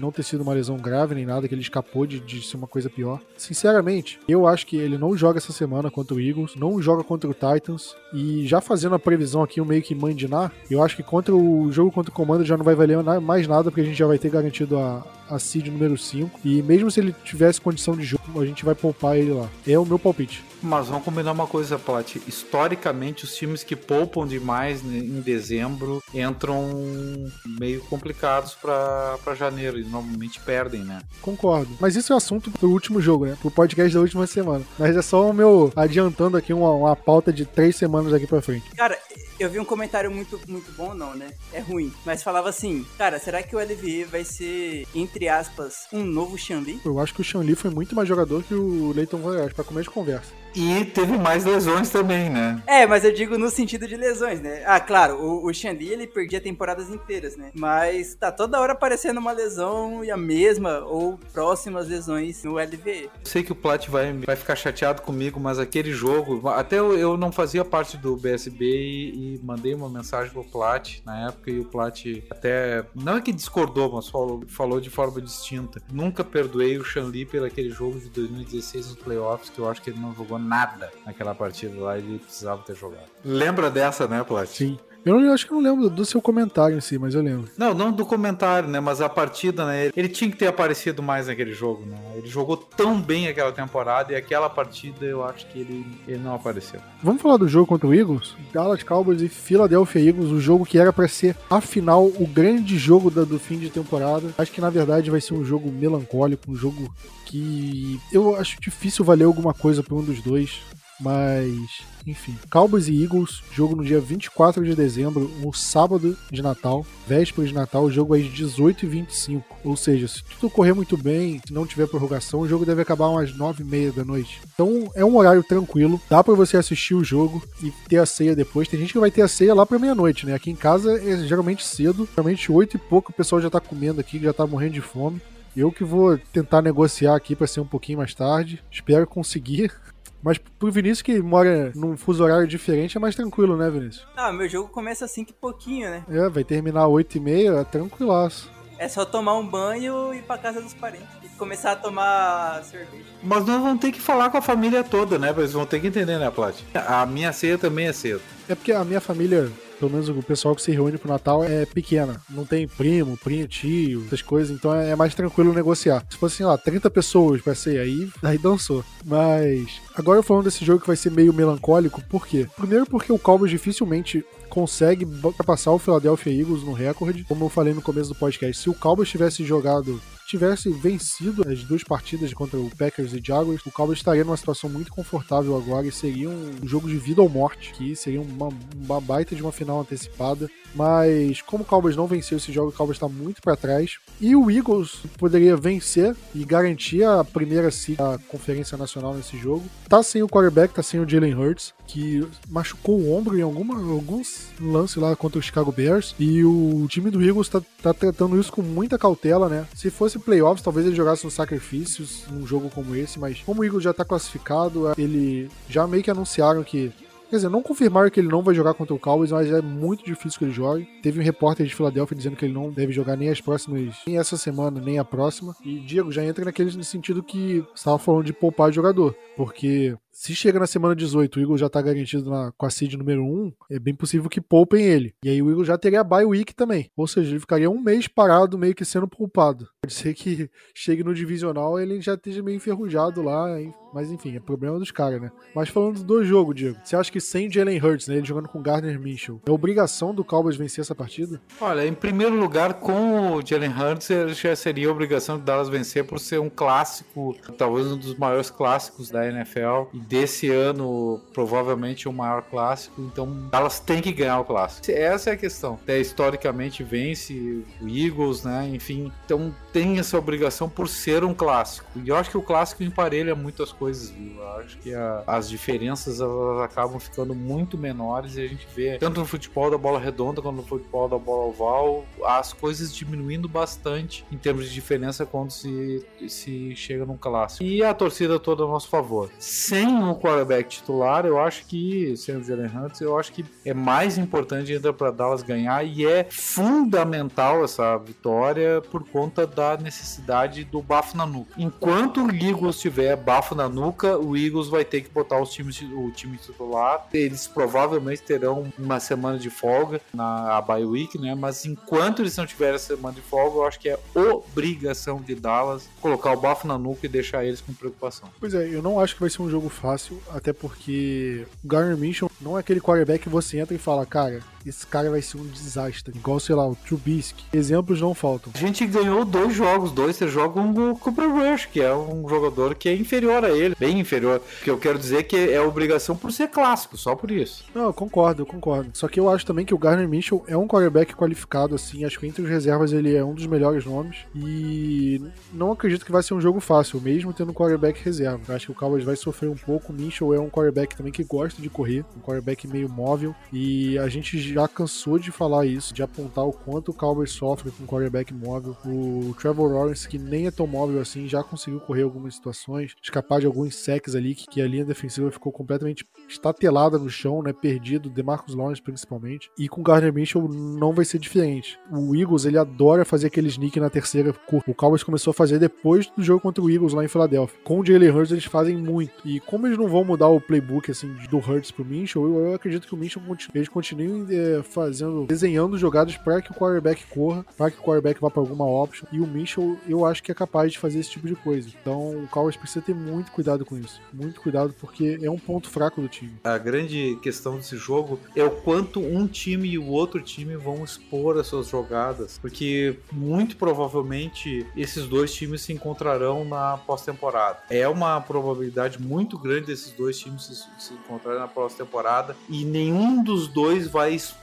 não 0.00 0.12
ter 0.12 0.22
sido 0.22 0.42
uma 0.42 0.52
lesão 0.52 0.76
grave 0.76 1.14
nem 1.14 1.26
nada, 1.26 1.48
que 1.48 1.54
ele 1.54 1.62
escapou 1.62 2.06
de, 2.06 2.20
de 2.20 2.42
ser 2.42 2.56
uma 2.56 2.66
coisa 2.66 2.88
pior. 2.88 3.20
Sinceramente, 3.36 4.18
eu 4.28 4.46
acho 4.46 4.66
que 4.66 4.76
ele 4.76 4.98
não 4.98 5.16
joga 5.16 5.38
essa 5.38 5.52
semana 5.52 5.90
contra 5.90 6.14
o 6.14 6.20
Eagles, 6.20 6.54
não 6.56 6.80
joga 6.80 7.02
contra 7.02 7.28
o 7.28 7.34
Titans. 7.34 7.94
E 8.12 8.46
já 8.46 8.60
fazendo 8.60 8.94
a 8.94 8.98
previsão 8.98 9.42
aqui, 9.42 9.60
o 9.60 9.64
meio 9.64 9.82
que 9.82 9.94
mandinar, 9.94 10.52
eu 10.70 10.82
acho 10.82 10.96
que 10.96 11.02
contra 11.02 11.34
o 11.34 11.70
jogo 11.70 11.90
contra 11.90 12.10
o 12.10 12.14
Comando 12.14 12.44
já 12.44 12.56
não 12.56 12.64
vai 12.64 12.74
valer 12.74 13.02
mais 13.20 13.46
nada, 13.46 13.70
porque 13.70 13.80
a 13.80 13.84
gente 13.84 13.98
já 13.98 14.06
vai 14.06 14.18
ter 14.18 14.30
garantido 14.30 14.78
a, 14.78 15.04
a 15.30 15.38
seed 15.38 15.68
número 15.68 15.96
5. 15.96 16.40
E 16.44 16.62
mesmo 16.62 16.90
se 16.90 17.00
ele 17.00 17.14
tivesse 17.24 17.60
condição 17.60 17.96
de 17.96 18.04
jogo, 18.04 18.40
a 18.40 18.46
gente 18.46 18.64
vai 18.64 18.74
poupar 18.74 19.16
ele 19.16 19.32
lá. 19.32 19.48
É 19.66 19.78
o 19.78 19.86
meu 19.86 19.98
palpite. 19.98 20.44
Mas 20.62 20.88
vamos 20.88 21.04
combinar 21.04 21.32
uma 21.32 21.46
coisa, 21.46 21.78
Plat. 21.78 22.16
Historicamente, 22.26 23.24
os 23.24 23.34
times 23.34 23.64
que 23.64 23.74
poupam 23.74 24.26
demais 24.26 24.82
em 24.84 25.20
dezembro 25.20 26.02
entram 26.12 27.30
meio 27.58 27.80
complicados 27.82 28.54
para 28.54 29.34
janeiro 29.34 29.78
e 29.78 29.84
normalmente 29.84 30.38
perdem, 30.40 30.82
né? 30.82 31.00
Concordo. 31.22 31.70
Mas 31.80 31.96
isso 31.96 32.12
é 32.12 32.16
assunto 32.16 32.50
pro 32.50 32.68
último 32.70 33.00
jogo, 33.00 33.24
né? 33.24 33.38
Pro 33.40 33.50
podcast 33.50 33.94
da 33.94 34.00
última 34.00 34.26
semana. 34.26 34.64
Mas 34.78 34.96
é 34.96 35.02
só 35.02 35.30
o 35.30 35.32
meu 35.32 35.72
adiantando 35.74 36.36
aqui 36.36 36.52
uma, 36.52 36.70
uma 36.72 36.96
pauta 36.96 37.32
de 37.32 37.46
três 37.46 37.76
semanas 37.76 38.12
daqui 38.12 38.26
pra 38.26 38.42
frente. 38.42 38.68
Cara, 38.76 38.98
eu 39.40 39.48
vi 39.48 39.58
um 39.58 39.64
comentário 39.64 40.10
muito, 40.10 40.38
muito 40.46 40.70
bom, 40.72 40.94
não, 40.94 41.14
né? 41.14 41.32
É 41.52 41.60
ruim. 41.60 41.92
Mas 42.04 42.22
falava 42.22 42.48
assim, 42.48 42.86
cara, 42.98 43.18
será 43.18 43.42
que 43.42 43.56
o 43.56 43.58
LVE 43.58 44.04
vai 44.04 44.24
ser, 44.24 44.86
entre 44.94 45.28
aspas, 45.28 45.88
um 45.92 46.04
novo 46.04 46.36
Xanli? 46.36 46.80
Eu 46.84 46.98
acho 47.00 47.14
que 47.14 47.22
o 47.22 47.24
Xanli 47.24 47.54
foi 47.54 47.70
muito 47.70 47.94
mais 47.94 48.06
jogador 48.06 48.42
que 48.44 48.54
o 48.54 48.92
Leighton 48.92 49.18
Van 49.18 49.48
pra 49.48 49.64
comer 49.64 49.82
de 49.82 49.90
conversa. 49.90 50.39
E 50.54 50.84
teve 50.84 51.16
mais 51.16 51.44
lesões 51.44 51.90
também, 51.90 52.28
né? 52.28 52.62
É, 52.66 52.86
mas 52.86 53.04
eu 53.04 53.12
digo 53.12 53.38
no 53.38 53.50
sentido 53.50 53.86
de 53.86 53.96
lesões, 53.96 54.40
né? 54.40 54.62
Ah, 54.66 54.80
claro, 54.80 55.16
o, 55.16 55.46
o 55.46 55.54
Xanli, 55.54 55.88
ele 55.88 56.06
perdia 56.06 56.40
temporadas 56.40 56.90
inteiras, 56.90 57.36
né? 57.36 57.50
Mas 57.54 58.14
tá 58.14 58.32
toda 58.32 58.60
hora 58.60 58.72
aparecendo 58.72 59.18
uma 59.18 59.32
lesão 59.32 60.04
e 60.04 60.10
a 60.10 60.16
mesma 60.16 60.80
ou 60.80 61.18
próximas 61.32 61.88
lesões 61.88 62.42
no 62.42 62.54
LVE. 62.54 63.10
Sei 63.24 63.42
que 63.42 63.52
o 63.52 63.54
Plat 63.54 63.88
vai, 63.88 64.12
vai 64.12 64.36
ficar 64.36 64.56
chateado 64.56 65.02
comigo, 65.02 65.38
mas 65.38 65.58
aquele 65.58 65.92
jogo, 65.92 66.48
até 66.48 66.78
eu, 66.78 66.98
eu 66.98 67.16
não 67.16 67.30
fazia 67.30 67.64
parte 67.64 67.96
do 67.96 68.16
BSB 68.16 68.64
e, 68.64 69.34
e, 69.34 69.40
mandei 69.42 69.74
uma 69.74 69.88
mensagem 69.88 70.32
pro 70.32 70.44
Plat 70.44 70.98
na 71.04 71.28
época 71.28 71.50
e 71.50 71.60
o 71.60 71.64
Plat 71.64 72.04
até, 72.30 72.84
não 72.94 73.16
é 73.16 73.20
que 73.20 73.32
discordou, 73.32 73.92
mas 73.92 74.08
falou, 74.08 74.42
falou 74.48 74.80
de 74.80 74.90
forma 74.90 75.20
distinta. 75.20 75.80
Nunca 75.92 76.24
perdoei 76.24 76.78
o 76.78 76.84
Xanli 76.84 77.24
pelo 77.24 77.46
aquele 77.46 77.70
jogo 77.70 77.98
de 78.00 78.08
2016 78.08 78.88
nos 78.88 78.96
playoffs, 78.96 79.50
que 79.50 79.58
eu 79.58 79.68
acho 79.68 79.80
que 79.82 79.90
ele 79.90 80.00
não 80.00 80.14
jogou 80.14 80.39
nada 80.40 80.90
naquela 81.06 81.34
partida 81.34 81.78
lá 81.80 81.96
e 81.96 82.00
ele 82.00 82.18
precisava 82.18 82.62
ter 82.62 82.74
jogado. 82.74 83.08
Lembra 83.24 83.70
dessa, 83.70 84.08
né, 84.08 84.24
Plat? 84.24 84.48
Sim. 84.48 84.78
Eu, 85.04 85.14
não, 85.14 85.26
eu 85.26 85.32
acho 85.32 85.46
que 85.46 85.52
não 85.52 85.60
lembro 85.60 85.88
do 85.88 86.04
seu 86.04 86.20
comentário 86.20 86.76
em 86.76 86.80
si, 86.80 86.98
mas 86.98 87.14
eu 87.14 87.22
lembro. 87.22 87.48
Não, 87.56 87.72
não 87.72 87.90
do 87.90 88.04
comentário, 88.04 88.68
né? 88.68 88.80
Mas 88.80 89.00
a 89.00 89.08
partida, 89.08 89.64
né? 89.64 89.90
Ele 89.96 90.08
tinha 90.08 90.30
que 90.30 90.36
ter 90.36 90.46
aparecido 90.46 91.02
mais 91.02 91.26
naquele 91.26 91.52
jogo, 91.52 91.86
né? 91.86 91.96
Ele 92.16 92.28
jogou 92.28 92.56
tão 92.56 93.00
bem 93.00 93.28
aquela 93.28 93.52
temporada 93.52 94.12
e 94.12 94.16
aquela 94.16 94.50
partida 94.50 95.06
eu 95.06 95.24
acho 95.24 95.46
que 95.46 95.58
ele, 95.58 95.86
ele 96.06 96.18
não 96.18 96.34
apareceu. 96.34 96.80
Vamos 97.02 97.22
falar 97.22 97.38
do 97.38 97.48
jogo 97.48 97.66
contra 97.66 97.86
o 97.86 97.94
Eagles? 97.94 98.34
Dallas 98.52 98.82
Cowboys 98.82 99.22
e 99.22 99.28
Philadelphia 99.28 100.08
Eagles, 100.08 100.30
o 100.30 100.40
jogo 100.40 100.66
que 100.66 100.78
era 100.78 100.92
para 100.92 101.08
ser, 101.08 101.36
afinal, 101.48 102.06
o 102.06 102.26
grande 102.26 102.76
jogo 102.76 103.10
da, 103.10 103.24
do 103.24 103.38
fim 103.38 103.58
de 103.58 103.70
temporada. 103.70 104.28
Acho 104.36 104.52
que 104.52 104.60
na 104.60 104.70
verdade 104.70 105.10
vai 105.10 105.20
ser 105.20 105.34
um 105.34 105.44
jogo 105.44 105.70
melancólico, 105.70 106.50
um 106.50 106.56
jogo 106.56 106.92
que 107.24 108.00
eu 108.12 108.36
acho 108.36 108.60
difícil 108.60 109.04
valer 109.04 109.24
alguma 109.24 109.54
coisa 109.54 109.82
para 109.82 109.94
um 109.94 110.02
dos 110.02 110.20
dois. 110.20 110.60
Mas, 111.00 111.80
enfim. 112.06 112.36
Cowboys 112.50 112.86
e 112.88 113.02
Eagles, 113.02 113.42
jogo 113.52 113.74
no 113.74 113.84
dia 113.84 114.00
24 114.00 114.64
de 114.64 114.74
dezembro, 114.74 115.30
no 115.40 115.52
sábado 115.52 116.16
de 116.30 116.42
Natal, 116.42 116.84
véspera 117.06 117.46
de 117.46 117.54
Natal, 117.54 117.90
jogo 117.90 118.14
às 118.14 118.22
18h25. 118.22 119.42
Ou 119.64 119.76
seja, 119.76 120.06
se 120.06 120.22
tudo 120.22 120.50
correr 120.50 120.74
muito 120.74 120.96
bem, 120.96 121.40
se 121.46 121.52
não 121.52 121.66
tiver 121.66 121.86
prorrogação, 121.86 122.40
o 122.40 122.48
jogo 122.48 122.66
deve 122.66 122.82
acabar 122.82 123.08
umas 123.08 123.32
9h30 123.32 123.94
da 123.94 124.04
noite. 124.04 124.40
Então 124.52 124.90
é 124.94 125.04
um 125.04 125.16
horário 125.16 125.42
tranquilo, 125.42 126.00
dá 126.08 126.22
para 126.22 126.34
você 126.34 126.56
assistir 126.56 126.94
o 126.94 127.04
jogo 127.04 127.42
e 127.62 127.70
ter 127.88 127.98
a 127.98 128.06
ceia 128.06 128.36
depois. 128.36 128.68
Tem 128.68 128.78
gente 128.78 128.92
que 128.92 128.98
vai 128.98 129.10
ter 129.10 129.22
a 129.22 129.28
ceia 129.28 129.54
lá 129.54 129.64
pra 129.64 129.78
meia-noite, 129.78 130.26
né? 130.26 130.34
Aqui 130.34 130.50
em 130.50 130.56
casa 130.56 130.96
é 130.96 131.16
geralmente 131.26 131.66
cedo, 131.66 132.08
geralmente 132.10 132.52
8 132.52 132.76
e 132.76 132.78
pouco 132.78 133.10
o 133.10 133.14
pessoal 133.14 133.40
já 133.40 133.48
tá 133.48 133.60
comendo 133.60 134.00
aqui, 134.00 134.18
já 134.18 134.32
tá 134.32 134.46
morrendo 134.46 134.74
de 134.74 134.80
fome. 134.80 135.20
Eu 135.56 135.72
que 135.72 135.82
vou 135.82 136.16
tentar 136.32 136.62
negociar 136.62 137.16
aqui 137.16 137.34
para 137.34 137.46
ser 137.46 137.60
um 137.60 137.66
pouquinho 137.66 137.98
mais 137.98 138.14
tarde. 138.14 138.62
Espero 138.70 139.06
conseguir. 139.06 139.72
Mas 140.22 140.38
pro 140.38 140.70
Vinícius 140.70 141.02
que 141.02 141.20
mora 141.20 141.72
num 141.74 141.96
fuso 141.96 142.22
horário 142.22 142.46
diferente 142.46 142.96
é 142.96 143.00
mais 143.00 143.14
tranquilo, 143.14 143.56
né, 143.56 143.70
Vinícius? 143.70 144.06
Ah, 144.16 144.32
meu 144.32 144.48
jogo 144.48 144.68
começa 144.68 145.04
assim 145.04 145.24
que 145.24 145.32
pouquinho, 145.32 145.88
né? 145.88 146.04
É, 146.08 146.28
vai 146.28 146.44
terminar 146.44 146.86
8 146.86 147.16
e 147.16 147.20
meia, 147.20 147.50
é 147.52 147.64
tranquilaço. 147.64 148.50
É 148.78 148.88
só 148.88 149.04
tomar 149.04 149.36
um 149.38 149.46
banho 149.46 150.14
e 150.14 150.18
ir 150.18 150.22
pra 150.22 150.38
casa 150.38 150.60
dos 150.60 150.72
parentes. 150.72 151.06
E 151.22 151.28
começar 151.36 151.72
a 151.72 151.76
tomar 151.76 152.62
cerveja. 152.64 153.04
Mas 153.22 153.44
nós 153.44 153.60
vamos 153.60 153.78
ter 153.78 153.92
que 153.92 154.00
falar 154.00 154.30
com 154.30 154.38
a 154.38 154.42
família 154.42 154.82
toda, 154.82 155.18
né? 155.18 155.34
Eles 155.36 155.52
vão 155.52 155.66
ter 155.66 155.80
que 155.80 155.86
entender, 155.88 156.18
né, 156.18 156.30
Plat? 156.30 156.56
A 156.74 157.04
minha 157.04 157.30
ceia 157.30 157.58
também 157.58 157.88
é 157.88 157.92
cedo. 157.92 158.22
É 158.48 158.54
porque 158.54 158.72
a 158.72 158.82
minha 158.82 159.00
família, 159.00 159.50
pelo 159.80 159.90
menos 159.90 160.08
o 160.10 160.22
pessoal 160.22 160.54
que 160.54 160.60
se 160.60 160.70
reúne 160.70 160.98
pro 160.98 161.10
Natal 161.10 161.42
é 161.42 161.64
pequena. 161.64 162.20
Não 162.28 162.44
tem 162.44 162.68
primo, 162.68 163.16
primo, 163.16 163.48
tio, 163.48 164.04
essas 164.06 164.20
coisas, 164.20 164.54
então 164.54 164.74
é 164.74 164.94
mais 164.94 165.14
tranquilo 165.14 165.54
negociar. 165.54 166.04
Se 166.10 166.18
fosse, 166.18 166.36
sei 166.36 166.46
lá, 166.46 166.58
30 166.58 166.90
pessoas 166.90 167.40
pra 167.40 167.54
ser, 167.54 167.80
aí, 167.80 168.08
aí 168.22 168.36
dançou. 168.36 168.84
Mas 169.04 169.80
agora 169.94 170.22
falando 170.22 170.44
desse 170.44 170.64
jogo 170.64 170.80
que 170.80 170.86
vai 170.86 170.96
ser 170.96 171.10
meio 171.10 171.32
melancólico, 171.32 172.02
por 172.02 172.26
quê? 172.26 172.46
Primeiro 172.56 172.84
porque 172.84 173.10
o 173.10 173.18
Cowboys 173.18 173.50
dificilmente 173.50 174.22
consegue 174.50 175.06
passar 175.46 175.70
o 175.70 175.78
Philadelphia 175.78 176.32
Eagles 176.32 176.62
no 176.62 176.72
recorde. 176.72 177.24
Como 177.24 177.46
eu 177.46 177.48
falei 177.48 177.72
no 177.72 177.80
começo 177.80 178.10
do 178.10 178.14
podcast, 178.14 178.62
se 178.62 178.68
o 178.68 178.74
Cowboys 178.74 179.08
tivesse 179.08 179.44
jogado 179.44 180.00
tivesse 180.30 180.70
vencido 180.70 181.46
as 181.48 181.64
duas 181.64 181.82
partidas 181.82 182.32
contra 182.32 182.58
o 182.58 182.70
Packers 182.76 183.12
e 183.12 183.20
Jaguars, 183.22 183.64
o 183.66 183.70
Cowboys 183.70 183.98
estaria 183.98 184.24
numa 184.24 184.36
situação 184.36 184.70
muito 184.70 184.92
confortável 184.92 185.56
agora 185.56 185.86
e 185.86 185.92
seria 185.92 186.28
um 186.28 186.66
jogo 186.66 186.88
de 186.88 186.96
vida 186.96 187.20
ou 187.20 187.28
morte, 187.28 187.72
que 187.72 187.96
seria 187.96 188.20
uma, 188.20 188.48
uma 188.74 189.00
baita 189.00 189.34
de 189.34 189.42
uma 189.42 189.50
final 189.50 189.80
antecipada. 189.80 190.48
Mas 190.74 191.42
como 191.42 191.64
o 191.64 191.66
Cowboys 191.66 191.96
não 191.96 192.06
venceu 192.06 192.38
esse 192.38 192.52
jogo, 192.52 192.70
o 192.70 192.72
Cowboys 192.72 192.96
está 192.96 193.08
muito 193.08 193.42
para 193.42 193.56
trás. 193.56 193.98
E 194.20 194.36
o 194.36 194.50
Eagles 194.50 195.00
poderia 195.18 195.56
vencer 195.56 196.14
e 196.32 196.44
garantir 196.44 197.02
a 197.02 197.24
primeira 197.24 197.70
seed 197.70 197.98
da 197.98 198.18
Conferência 198.28 198.78
Nacional 198.78 199.14
nesse 199.14 199.36
jogo. 199.36 199.64
Tá 199.88 200.00
sem 200.02 200.22
o 200.22 200.28
quarterback, 200.28 200.72
tá 200.72 200.82
sem 200.82 201.00
o 201.00 201.08
Jalen 201.08 201.34
Hurts, 201.34 201.74
que 201.90 202.26
machucou 202.48 203.00
o 203.00 203.12
ombro 203.16 203.36
em 203.36 203.42
alguma, 203.42 203.74
alguns 203.74 204.48
lances 204.60 204.96
lá 204.96 205.16
contra 205.16 205.38
o 205.38 205.42
Chicago 205.42 205.72
Bears. 205.72 206.14
E 206.18 206.44
o 206.44 206.86
time 206.88 207.10
do 207.10 207.22
Eagles 207.22 207.48
tá, 207.48 207.60
tá 207.82 207.92
tratando 207.92 208.38
isso 208.38 208.52
com 208.52 208.62
muita 208.62 208.98
cautela, 208.98 209.48
né? 209.48 209.66
Se 209.74 209.90
fosse 209.90 210.18
playoffs, 210.18 210.62
talvez 210.62 210.86
ele 210.86 210.94
jogasse 210.94 211.24
no 211.24 211.30
sacrifícios 211.30 212.24
num 212.30 212.46
jogo 212.46 212.70
como 212.70 212.94
esse, 212.94 213.18
mas 213.18 213.40
como 213.40 213.62
o 213.62 213.64
Eagles 213.64 213.82
já 213.82 213.92
tá 213.92 214.04
classificado, 214.04 214.92
ele 214.96 215.48
já 215.68 215.86
meio 215.86 216.02
que 216.02 216.10
anunciaram 216.10 216.62
que 216.62 216.92
Quer 217.30 217.36
dizer, 217.36 217.48
não 217.48 217.62
confirmaram 217.62 218.10
que 218.10 218.18
ele 218.18 218.26
não 218.26 218.42
vai 218.42 218.52
jogar 218.56 218.74
contra 218.74 218.92
o 218.92 218.98
Cowboys, 218.98 219.30
mas 219.30 219.48
é 219.52 219.62
muito 219.62 220.04
difícil 220.04 220.36
que 220.36 220.46
ele 220.46 220.52
jogue. 220.52 220.88
Teve 221.00 221.20
um 221.20 221.22
repórter 221.22 221.64
de 221.64 221.72
Filadélfia 221.72 222.16
dizendo 222.16 222.34
que 222.34 222.44
ele 222.44 222.52
não 222.52 222.72
deve 222.72 222.92
jogar 222.92 223.16
nem 223.16 223.28
as 223.28 223.40
próximas, 223.40 223.94
nem 224.04 224.18
essa 224.18 224.36
semana, 224.36 224.80
nem 224.80 224.98
a 224.98 225.04
próxima. 225.04 225.54
E 225.64 225.78
Diego 225.78 226.10
já 226.10 226.24
entra 226.24 226.44
naquele 226.44 226.82
sentido 226.82 227.22
que 227.22 227.64
estava 227.72 228.00
falando 228.00 228.24
de 228.24 228.32
poupar 228.32 228.72
jogador, 228.72 229.14
porque 229.36 229.96
se 230.20 230.34
chega 230.34 230.60
na 230.60 230.66
semana 230.66 230.94
18 230.94 231.34
o 231.34 231.40
Eagles 231.40 231.60
já 231.62 231.68
tá 231.70 231.80
garantido 231.80 232.28
na, 232.28 232.52
com 232.52 232.66
a 232.66 232.70
seed 232.70 232.92
número 232.92 233.24
1, 233.24 233.52
é 233.70 233.78
bem 233.78 233.94
possível 233.94 234.28
que 234.28 234.38
poupem 234.38 234.84
ele. 234.84 235.14
E 235.24 235.30
aí 235.30 235.40
o 235.40 235.48
Eagles 235.48 235.66
já 235.66 235.78
teria 235.78 236.02
a 236.02 236.04
bye 236.04 236.26
week 236.26 236.54
também. 236.54 236.90
Ou 236.94 237.06
seja, 237.06 237.30
ele 237.30 237.40
ficaria 237.40 237.70
um 237.70 237.80
mês 237.80 238.06
parado, 238.06 238.58
meio 238.58 238.74
que 238.74 238.84
sendo 238.84 239.08
poupado. 239.08 239.66
Pode 239.82 239.94
ser 239.94 240.12
que 240.12 240.50
chegue 240.76 241.02
no 241.02 241.14
divisional 241.14 241.80
ele 241.80 242.02
já 242.02 242.12
esteja 242.12 242.42
meio 242.42 242.58
enferrujado 242.58 243.22
lá, 243.22 243.58
hein? 243.58 243.72
mas 243.92 244.10
enfim, 244.10 244.36
é 244.36 244.40
problema 244.40 244.78
dos 244.78 244.90
caras, 244.90 245.20
né? 245.20 245.30
Mas 245.54 245.68
falando 245.68 246.02
do 246.02 246.24
jogo, 246.24 246.54
Diego, 246.54 246.78
você 246.82 246.96
acha 246.96 247.10
que 247.10 247.20
sem 247.20 247.50
Jalen 247.50 247.80
Hurts, 247.82 248.08
né, 248.08 248.16
ele 248.16 248.26
jogando 248.26 248.48
com 248.48 248.62
Gardner 248.62 248.98
Minshew, 248.98 249.40
é 249.46 249.50
obrigação 249.50 250.14
do 250.14 250.24
Cowboys 250.24 250.56
vencer 250.56 250.82
essa 250.82 250.94
partida? 250.94 251.40
Olha, 251.60 251.86
em 251.86 251.94
primeiro 251.94 252.36
lugar, 252.36 252.74
com 252.74 253.36
o 253.36 253.46
Jalen 253.46 253.72
Hurts, 253.72 254.08
já 254.38 254.54
seria 254.54 254.90
obrigação 254.90 255.38
de 255.38 255.44
Dallas 255.44 255.68
vencer 255.68 256.04
por 256.04 256.18
ser 256.18 256.40
um 256.40 256.50
clássico, 256.50 257.36
talvez 257.56 257.86
um 257.86 257.96
dos 257.96 258.14
maiores 258.16 258.50
clássicos 258.50 259.10
da 259.10 259.26
NFL 259.26 259.88
e 259.92 259.98
desse 260.10 260.50
ano, 260.50 261.20
provavelmente 261.32 262.08
o 262.08 262.12
maior 262.12 262.42
clássico, 262.42 263.00
então 263.00 263.48
Dallas 263.48 263.78
tem 263.78 264.02
que 264.02 264.12
ganhar 264.12 264.40
o 264.40 264.44
clássico. 264.44 264.90
Essa 264.90 265.30
é 265.30 265.32
a 265.34 265.36
questão. 265.36 265.74
Até 265.74 266.00
historicamente 266.00 266.82
vence 266.82 267.64
o 267.80 267.88
Eagles, 267.88 268.42
né? 268.42 268.68
Enfim, 268.74 269.12
então 269.24 269.54
tem 269.72 270.00
essa 270.00 270.18
obrigação 270.18 270.68
por 270.68 270.88
ser 270.88 271.22
um 271.22 271.32
clássico. 271.32 271.88
E 272.04 272.08
eu 272.08 272.16
acho 272.16 272.28
que 272.28 272.36
o 272.36 272.42
clássico 272.42 272.82
emparelha 272.82 273.36
muitas 273.36 273.70
coisas, 273.70 274.10
viu? 274.10 274.40
Eu 274.40 274.52
acho 274.54 274.78
que 274.78 274.92
a, 274.92 275.22
as 275.28 275.48
diferenças 275.48 276.20
elas 276.20 276.60
acabam 276.62 276.98
ficando 276.98 277.32
muito 277.32 277.78
menores 277.78 278.34
e 278.34 278.40
a 278.40 278.48
gente 278.48 278.66
vê, 278.74 278.98
tanto 278.98 279.20
no 279.20 279.26
futebol 279.26 279.70
da 279.70 279.78
bola 279.78 280.00
redonda 280.00 280.42
quanto 280.42 280.56
no 280.56 280.64
futebol 280.64 281.08
da 281.08 281.18
bola 281.18 281.46
oval, 281.46 282.04
as 282.24 282.52
coisas 282.52 282.92
diminuindo 282.92 283.48
bastante 283.48 284.24
em 284.32 284.36
termos 284.36 284.66
de 284.66 284.74
diferença 284.74 285.24
quando 285.24 285.52
se, 285.52 286.04
se 286.28 286.74
chega 286.74 287.06
num 287.06 287.16
clássico. 287.16 287.62
E 287.62 287.84
a 287.84 287.94
torcida 287.94 288.40
toda 288.40 288.64
a 288.64 288.66
nosso 288.66 288.88
favor. 288.88 289.30
Sem 289.38 289.99
um 290.04 290.14
quarterback 290.14 290.68
titular, 290.68 291.24
eu 291.24 291.38
acho 291.38 291.64
que, 291.66 292.16
sem 292.16 292.36
o 292.36 292.44
Jalen 292.44 292.70
Hurts, 292.74 293.00
eu 293.00 293.18
acho 293.18 293.32
que 293.32 293.44
é 293.64 293.72
mais 293.72 294.18
importante 294.18 294.72
ainda 294.72 294.92
para 294.92 295.10
Dallas 295.10 295.42
ganhar 295.42 295.82
e 295.84 296.06
é 296.06 296.26
fundamental 296.30 297.64
essa 297.64 297.96
vitória 297.96 298.82
por 298.90 299.04
conta 299.08 299.46
da 299.46 299.70
da 299.76 299.76
necessidade 299.76 300.64
do 300.64 300.80
bafo 300.80 301.16
na 301.16 301.26
nuca. 301.26 301.54
Enquanto 301.58 302.24
o 302.24 302.34
Eagles 302.34 302.80
tiver 302.80 303.14
bafo 303.16 303.54
na 303.54 303.68
nuca, 303.68 304.18
o 304.18 304.36
Eagles 304.36 304.68
vai 304.68 304.84
ter 304.84 305.02
que 305.02 305.10
botar 305.10 305.40
os 305.40 305.52
times, 305.52 305.80
o 305.82 306.10
time 306.10 306.36
titular. 306.36 307.06
Eles 307.12 307.46
provavelmente 307.46 308.22
terão 308.22 308.72
uma 308.78 308.98
semana 308.98 309.38
de 309.38 309.50
folga 309.50 310.00
na 310.12 310.60
bye 310.62 310.84
week, 310.84 311.18
né? 311.18 311.34
Mas 311.34 311.64
enquanto 311.64 312.22
eles 312.22 312.36
não 312.36 312.46
tiverem 312.46 312.74
essa 312.74 312.96
semana 312.96 313.14
de 313.14 313.20
folga, 313.20 313.58
eu 313.58 313.66
acho 313.66 313.78
que 313.78 313.88
é 313.88 313.98
obrigação 314.14 315.20
de 315.20 315.34
Dallas 315.34 315.88
colocar 316.00 316.32
o 316.32 316.40
bafo 316.40 316.66
na 316.66 316.78
nuca 316.78 317.06
e 317.06 317.08
deixar 317.08 317.44
eles 317.44 317.60
com 317.60 317.72
preocupação. 317.72 318.28
Pois 318.40 318.54
é, 318.54 318.68
eu 318.68 318.82
não 318.82 318.98
acho 318.98 319.14
que 319.14 319.20
vai 319.20 319.30
ser 319.30 319.42
um 319.42 319.50
jogo 319.50 319.68
fácil, 319.80 320.20
até 320.30 320.52
porque 320.52 321.46
o 321.64 321.68
Garner 321.68 321.96
Minshew 321.96 322.30
não 322.40 322.56
é 322.56 322.60
aquele 322.60 322.80
quarterback 322.80 323.22
que 323.22 323.28
você 323.28 323.58
entra 323.58 323.74
e 323.74 323.78
fala, 323.78 324.04
cara, 324.04 324.40
esse 324.64 324.86
cara 324.86 325.10
vai 325.10 325.22
ser 325.22 325.38
um 325.38 325.46
desastre. 325.46 326.16
Igual, 326.16 326.38
sei 326.38 326.54
lá, 326.54 326.68
o 326.68 326.76
Trubisky. 326.76 327.44
Exemplos 327.52 328.00
não 328.00 328.14
faltam. 328.14 328.52
A 328.54 328.58
gente 328.58 328.86
ganhou 328.86 329.24
dois 329.24 329.54
jogos, 329.54 329.90
dois, 329.92 330.16
você 330.16 330.28
joga 330.28 330.60
um 330.60 330.94
Cooper 330.94 331.30
Rush, 331.30 331.66
que 331.66 331.80
é 331.80 331.94
um 331.94 332.28
jogador 332.28 332.74
que 332.74 332.88
é 332.88 332.94
inferior 332.94 333.44
a 333.44 333.50
ele, 333.50 333.74
bem 333.78 333.98
inferior. 333.98 334.42
Que 334.62 334.70
eu 334.70 334.78
quero 334.78 334.98
dizer 334.98 335.24
que 335.24 335.36
é 335.36 335.60
obrigação 335.60 336.16
por 336.16 336.30
ser 336.32 336.48
clássico, 336.48 336.96
só 336.96 337.14
por 337.14 337.30
isso. 337.30 337.64
Não, 337.74 337.84
eu 337.84 337.94
concordo, 337.94 338.42
eu 338.42 338.46
concordo. 338.46 338.90
Só 338.92 339.08
que 339.08 339.18
eu 339.18 339.30
acho 339.30 339.46
também 339.46 339.64
que 339.64 339.74
o 339.74 339.78
Garner 339.78 340.08
Mitchell 340.08 340.44
é 340.46 340.56
um 340.56 340.68
quarterback 340.68 341.14
qualificado, 341.14 341.74
assim. 341.74 342.04
Acho 342.04 342.18
que 342.18 342.26
entre 342.26 342.42
os 342.42 342.48
reservas 342.48 342.92
ele 342.92 343.14
é 343.14 343.24
um 343.24 343.34
dos 343.34 343.46
melhores 343.46 343.84
nomes. 343.86 344.18
E 344.34 345.22
não 345.52 345.72
acredito 345.72 346.04
que 346.04 346.12
vai 346.12 346.22
ser 346.22 346.34
um 346.34 346.40
jogo 346.40 346.60
fácil, 346.60 347.00
mesmo 347.00 347.32
tendo 347.32 347.50
um 347.50 347.54
quarterback 347.54 348.02
reserva. 348.04 348.40
Eu 348.48 348.56
acho 348.56 348.66
que 348.66 348.72
o 348.72 348.74
Cowboys 348.74 349.04
vai 349.04 349.16
sofrer 349.16 349.48
um 349.48 349.56
pouco. 349.56 349.69
O 349.76 349.92
Mitchell 349.92 350.34
é 350.34 350.40
um 350.40 350.48
quarterback 350.48 350.96
também 350.96 351.12
que 351.12 351.24
gosta 351.24 351.60
de 351.60 351.68
correr, 351.70 352.04
um 352.16 352.20
quarterback 352.20 352.66
meio 352.66 352.88
móvel. 352.88 353.34
E 353.52 353.98
a 353.98 354.08
gente 354.08 354.38
já 354.38 354.66
cansou 354.66 355.18
de 355.18 355.30
falar 355.30 355.66
isso, 355.66 355.94
de 355.94 356.02
apontar 356.02 356.44
o 356.44 356.52
quanto 356.52 356.90
o 356.90 356.94
Cowboys 356.94 357.30
sofre 357.30 357.70
com 357.70 357.86
quarterback 357.86 358.32
móvel. 358.32 358.76
O 358.84 359.34
Trevor 359.38 359.72
Lawrence, 359.72 360.08
que 360.08 360.18
nem 360.18 360.46
é 360.46 360.50
tão 360.50 360.66
móvel 360.66 361.00
assim, 361.00 361.28
já 361.28 361.42
conseguiu 361.42 361.80
correr 361.80 362.02
algumas 362.02 362.34
situações, 362.34 362.94
escapar 363.02 363.40
de 363.40 363.46
alguns 363.46 363.74
sacks 363.76 364.14
ali, 364.14 364.34
que, 364.34 364.46
que 364.46 364.60
a 364.60 364.66
linha 364.66 364.84
defensiva 364.84 365.30
ficou 365.30 365.52
completamente 365.52 366.04
estatelada 366.30 366.98
no 366.98 367.10
chão, 367.10 367.42
né, 367.42 367.52
perdido, 367.52 368.08
DeMarcus 368.08 368.54
Lawrence 368.54 368.82
principalmente. 368.82 369.50
E 369.58 369.68
com 369.68 369.82
Gardner 369.82 370.12
Mitchell 370.12 370.48
não 370.48 370.92
vai 370.92 371.04
ser 371.04 371.18
diferente. 371.18 371.78
O 371.90 372.14
Eagles, 372.14 372.44
ele 372.44 372.58
adora 372.58 373.04
fazer 373.04 373.26
aquele 373.26 373.48
sneak 373.48 373.78
na 373.80 373.90
terceira 373.90 374.32
curva. 374.32 374.64
O 374.68 374.74
Cowboys 374.74 375.02
começou 375.02 375.32
a 375.32 375.34
fazer 375.34 375.58
depois 375.58 376.10
do 376.16 376.22
jogo 376.22 376.40
contra 376.40 376.62
o 376.62 376.70
Eagles 376.70 376.92
lá 376.92 377.04
em 377.04 377.08
Filadélfia. 377.08 377.58
Com 377.64 377.80
o 377.80 377.84
Jalen 377.84 378.10
Hurts 378.10 378.32
eles 378.32 378.44
fazem 378.44 378.76
muito. 378.76 379.12
E 379.24 379.40
como 379.40 379.66
eles 379.66 379.78
não 379.78 379.88
vão 379.88 380.04
mudar 380.04 380.28
o 380.28 380.40
playbook 380.40 380.90
assim 380.90 381.14
do 381.30 381.38
Hurts 381.38 381.70
pro 381.70 381.84
Mitchell, 381.84 382.24
eu, 382.24 382.46
eu 382.46 382.54
acredito 382.54 382.86
que 382.86 382.94
o 382.94 382.98
Mitchell 382.98 383.22
eles 383.54 383.68
continuem 383.68 384.26
é, 384.30 384.62
fazendo, 384.62 385.26
desenhando 385.26 385.78
jogadas 385.78 386.16
para 386.16 386.40
que 386.40 386.50
o 386.50 386.54
quarterback 386.54 387.06
corra, 387.06 387.44
para 387.56 387.70
que 387.70 387.78
o 387.78 387.82
quarterback 387.82 388.20
vá 388.20 388.30
para 388.30 388.40
alguma 388.40 388.66
option. 388.66 389.06
E 389.12 389.20
o 389.20 389.26
Mitchell, 389.26 389.76
eu 389.88 390.04
acho 390.04 390.22
que 390.22 390.30
é 390.30 390.34
capaz 390.34 390.72
de 390.72 390.78
fazer 390.78 391.00
esse 391.00 391.10
tipo 391.10 391.26
de 391.26 391.34
coisa. 391.34 391.68
Então 391.80 392.24
o 392.24 392.28
Cowboys 392.28 392.56
precisa 392.56 392.84
ter 392.84 392.94
muito 392.94 393.32
cuidado 393.32 393.64
com 393.64 393.76
isso. 393.76 394.00
Muito 394.12 394.40
cuidado, 394.40 394.74
porque 394.78 395.18
é 395.22 395.30
um 395.30 395.38
ponto 395.38 395.68
fraco 395.68 396.00
do 396.00 396.08
time. 396.08 396.19
A 396.42 396.58
grande 396.58 397.18
questão 397.22 397.56
desse 397.56 397.76
jogo 397.76 398.18
é 398.34 398.44
o 398.44 398.50
quanto 398.50 399.00
um 399.00 399.26
time 399.26 399.68
e 399.68 399.78
o 399.78 399.86
outro 399.86 400.20
time 400.20 400.56
vão 400.56 400.84
expor 400.84 401.38
as 401.38 401.46
suas 401.46 401.68
jogadas. 401.68 402.38
Porque 402.38 402.98
muito 403.12 403.56
provavelmente 403.56 404.66
esses 404.76 405.06
dois 405.06 405.32
times 405.32 405.62
se 405.62 405.72
encontrarão 405.72 406.44
na 406.44 406.76
pós-temporada. 406.78 407.58
É 407.70 407.88
uma 407.88 408.20
probabilidade 408.20 409.00
muito 409.00 409.38
grande 409.38 409.66
desses 409.66 409.92
dois 409.92 410.18
times 410.18 410.44
se, 410.44 410.86
se 410.86 410.94
encontrarem 410.94 411.40
na 411.40 411.48
pós-temporada. 411.48 412.36
E 412.48 412.64
nenhum 412.64 413.22
dos 413.22 413.48
dois 413.48 413.86
vai 413.86 414.14
expor 414.14 414.39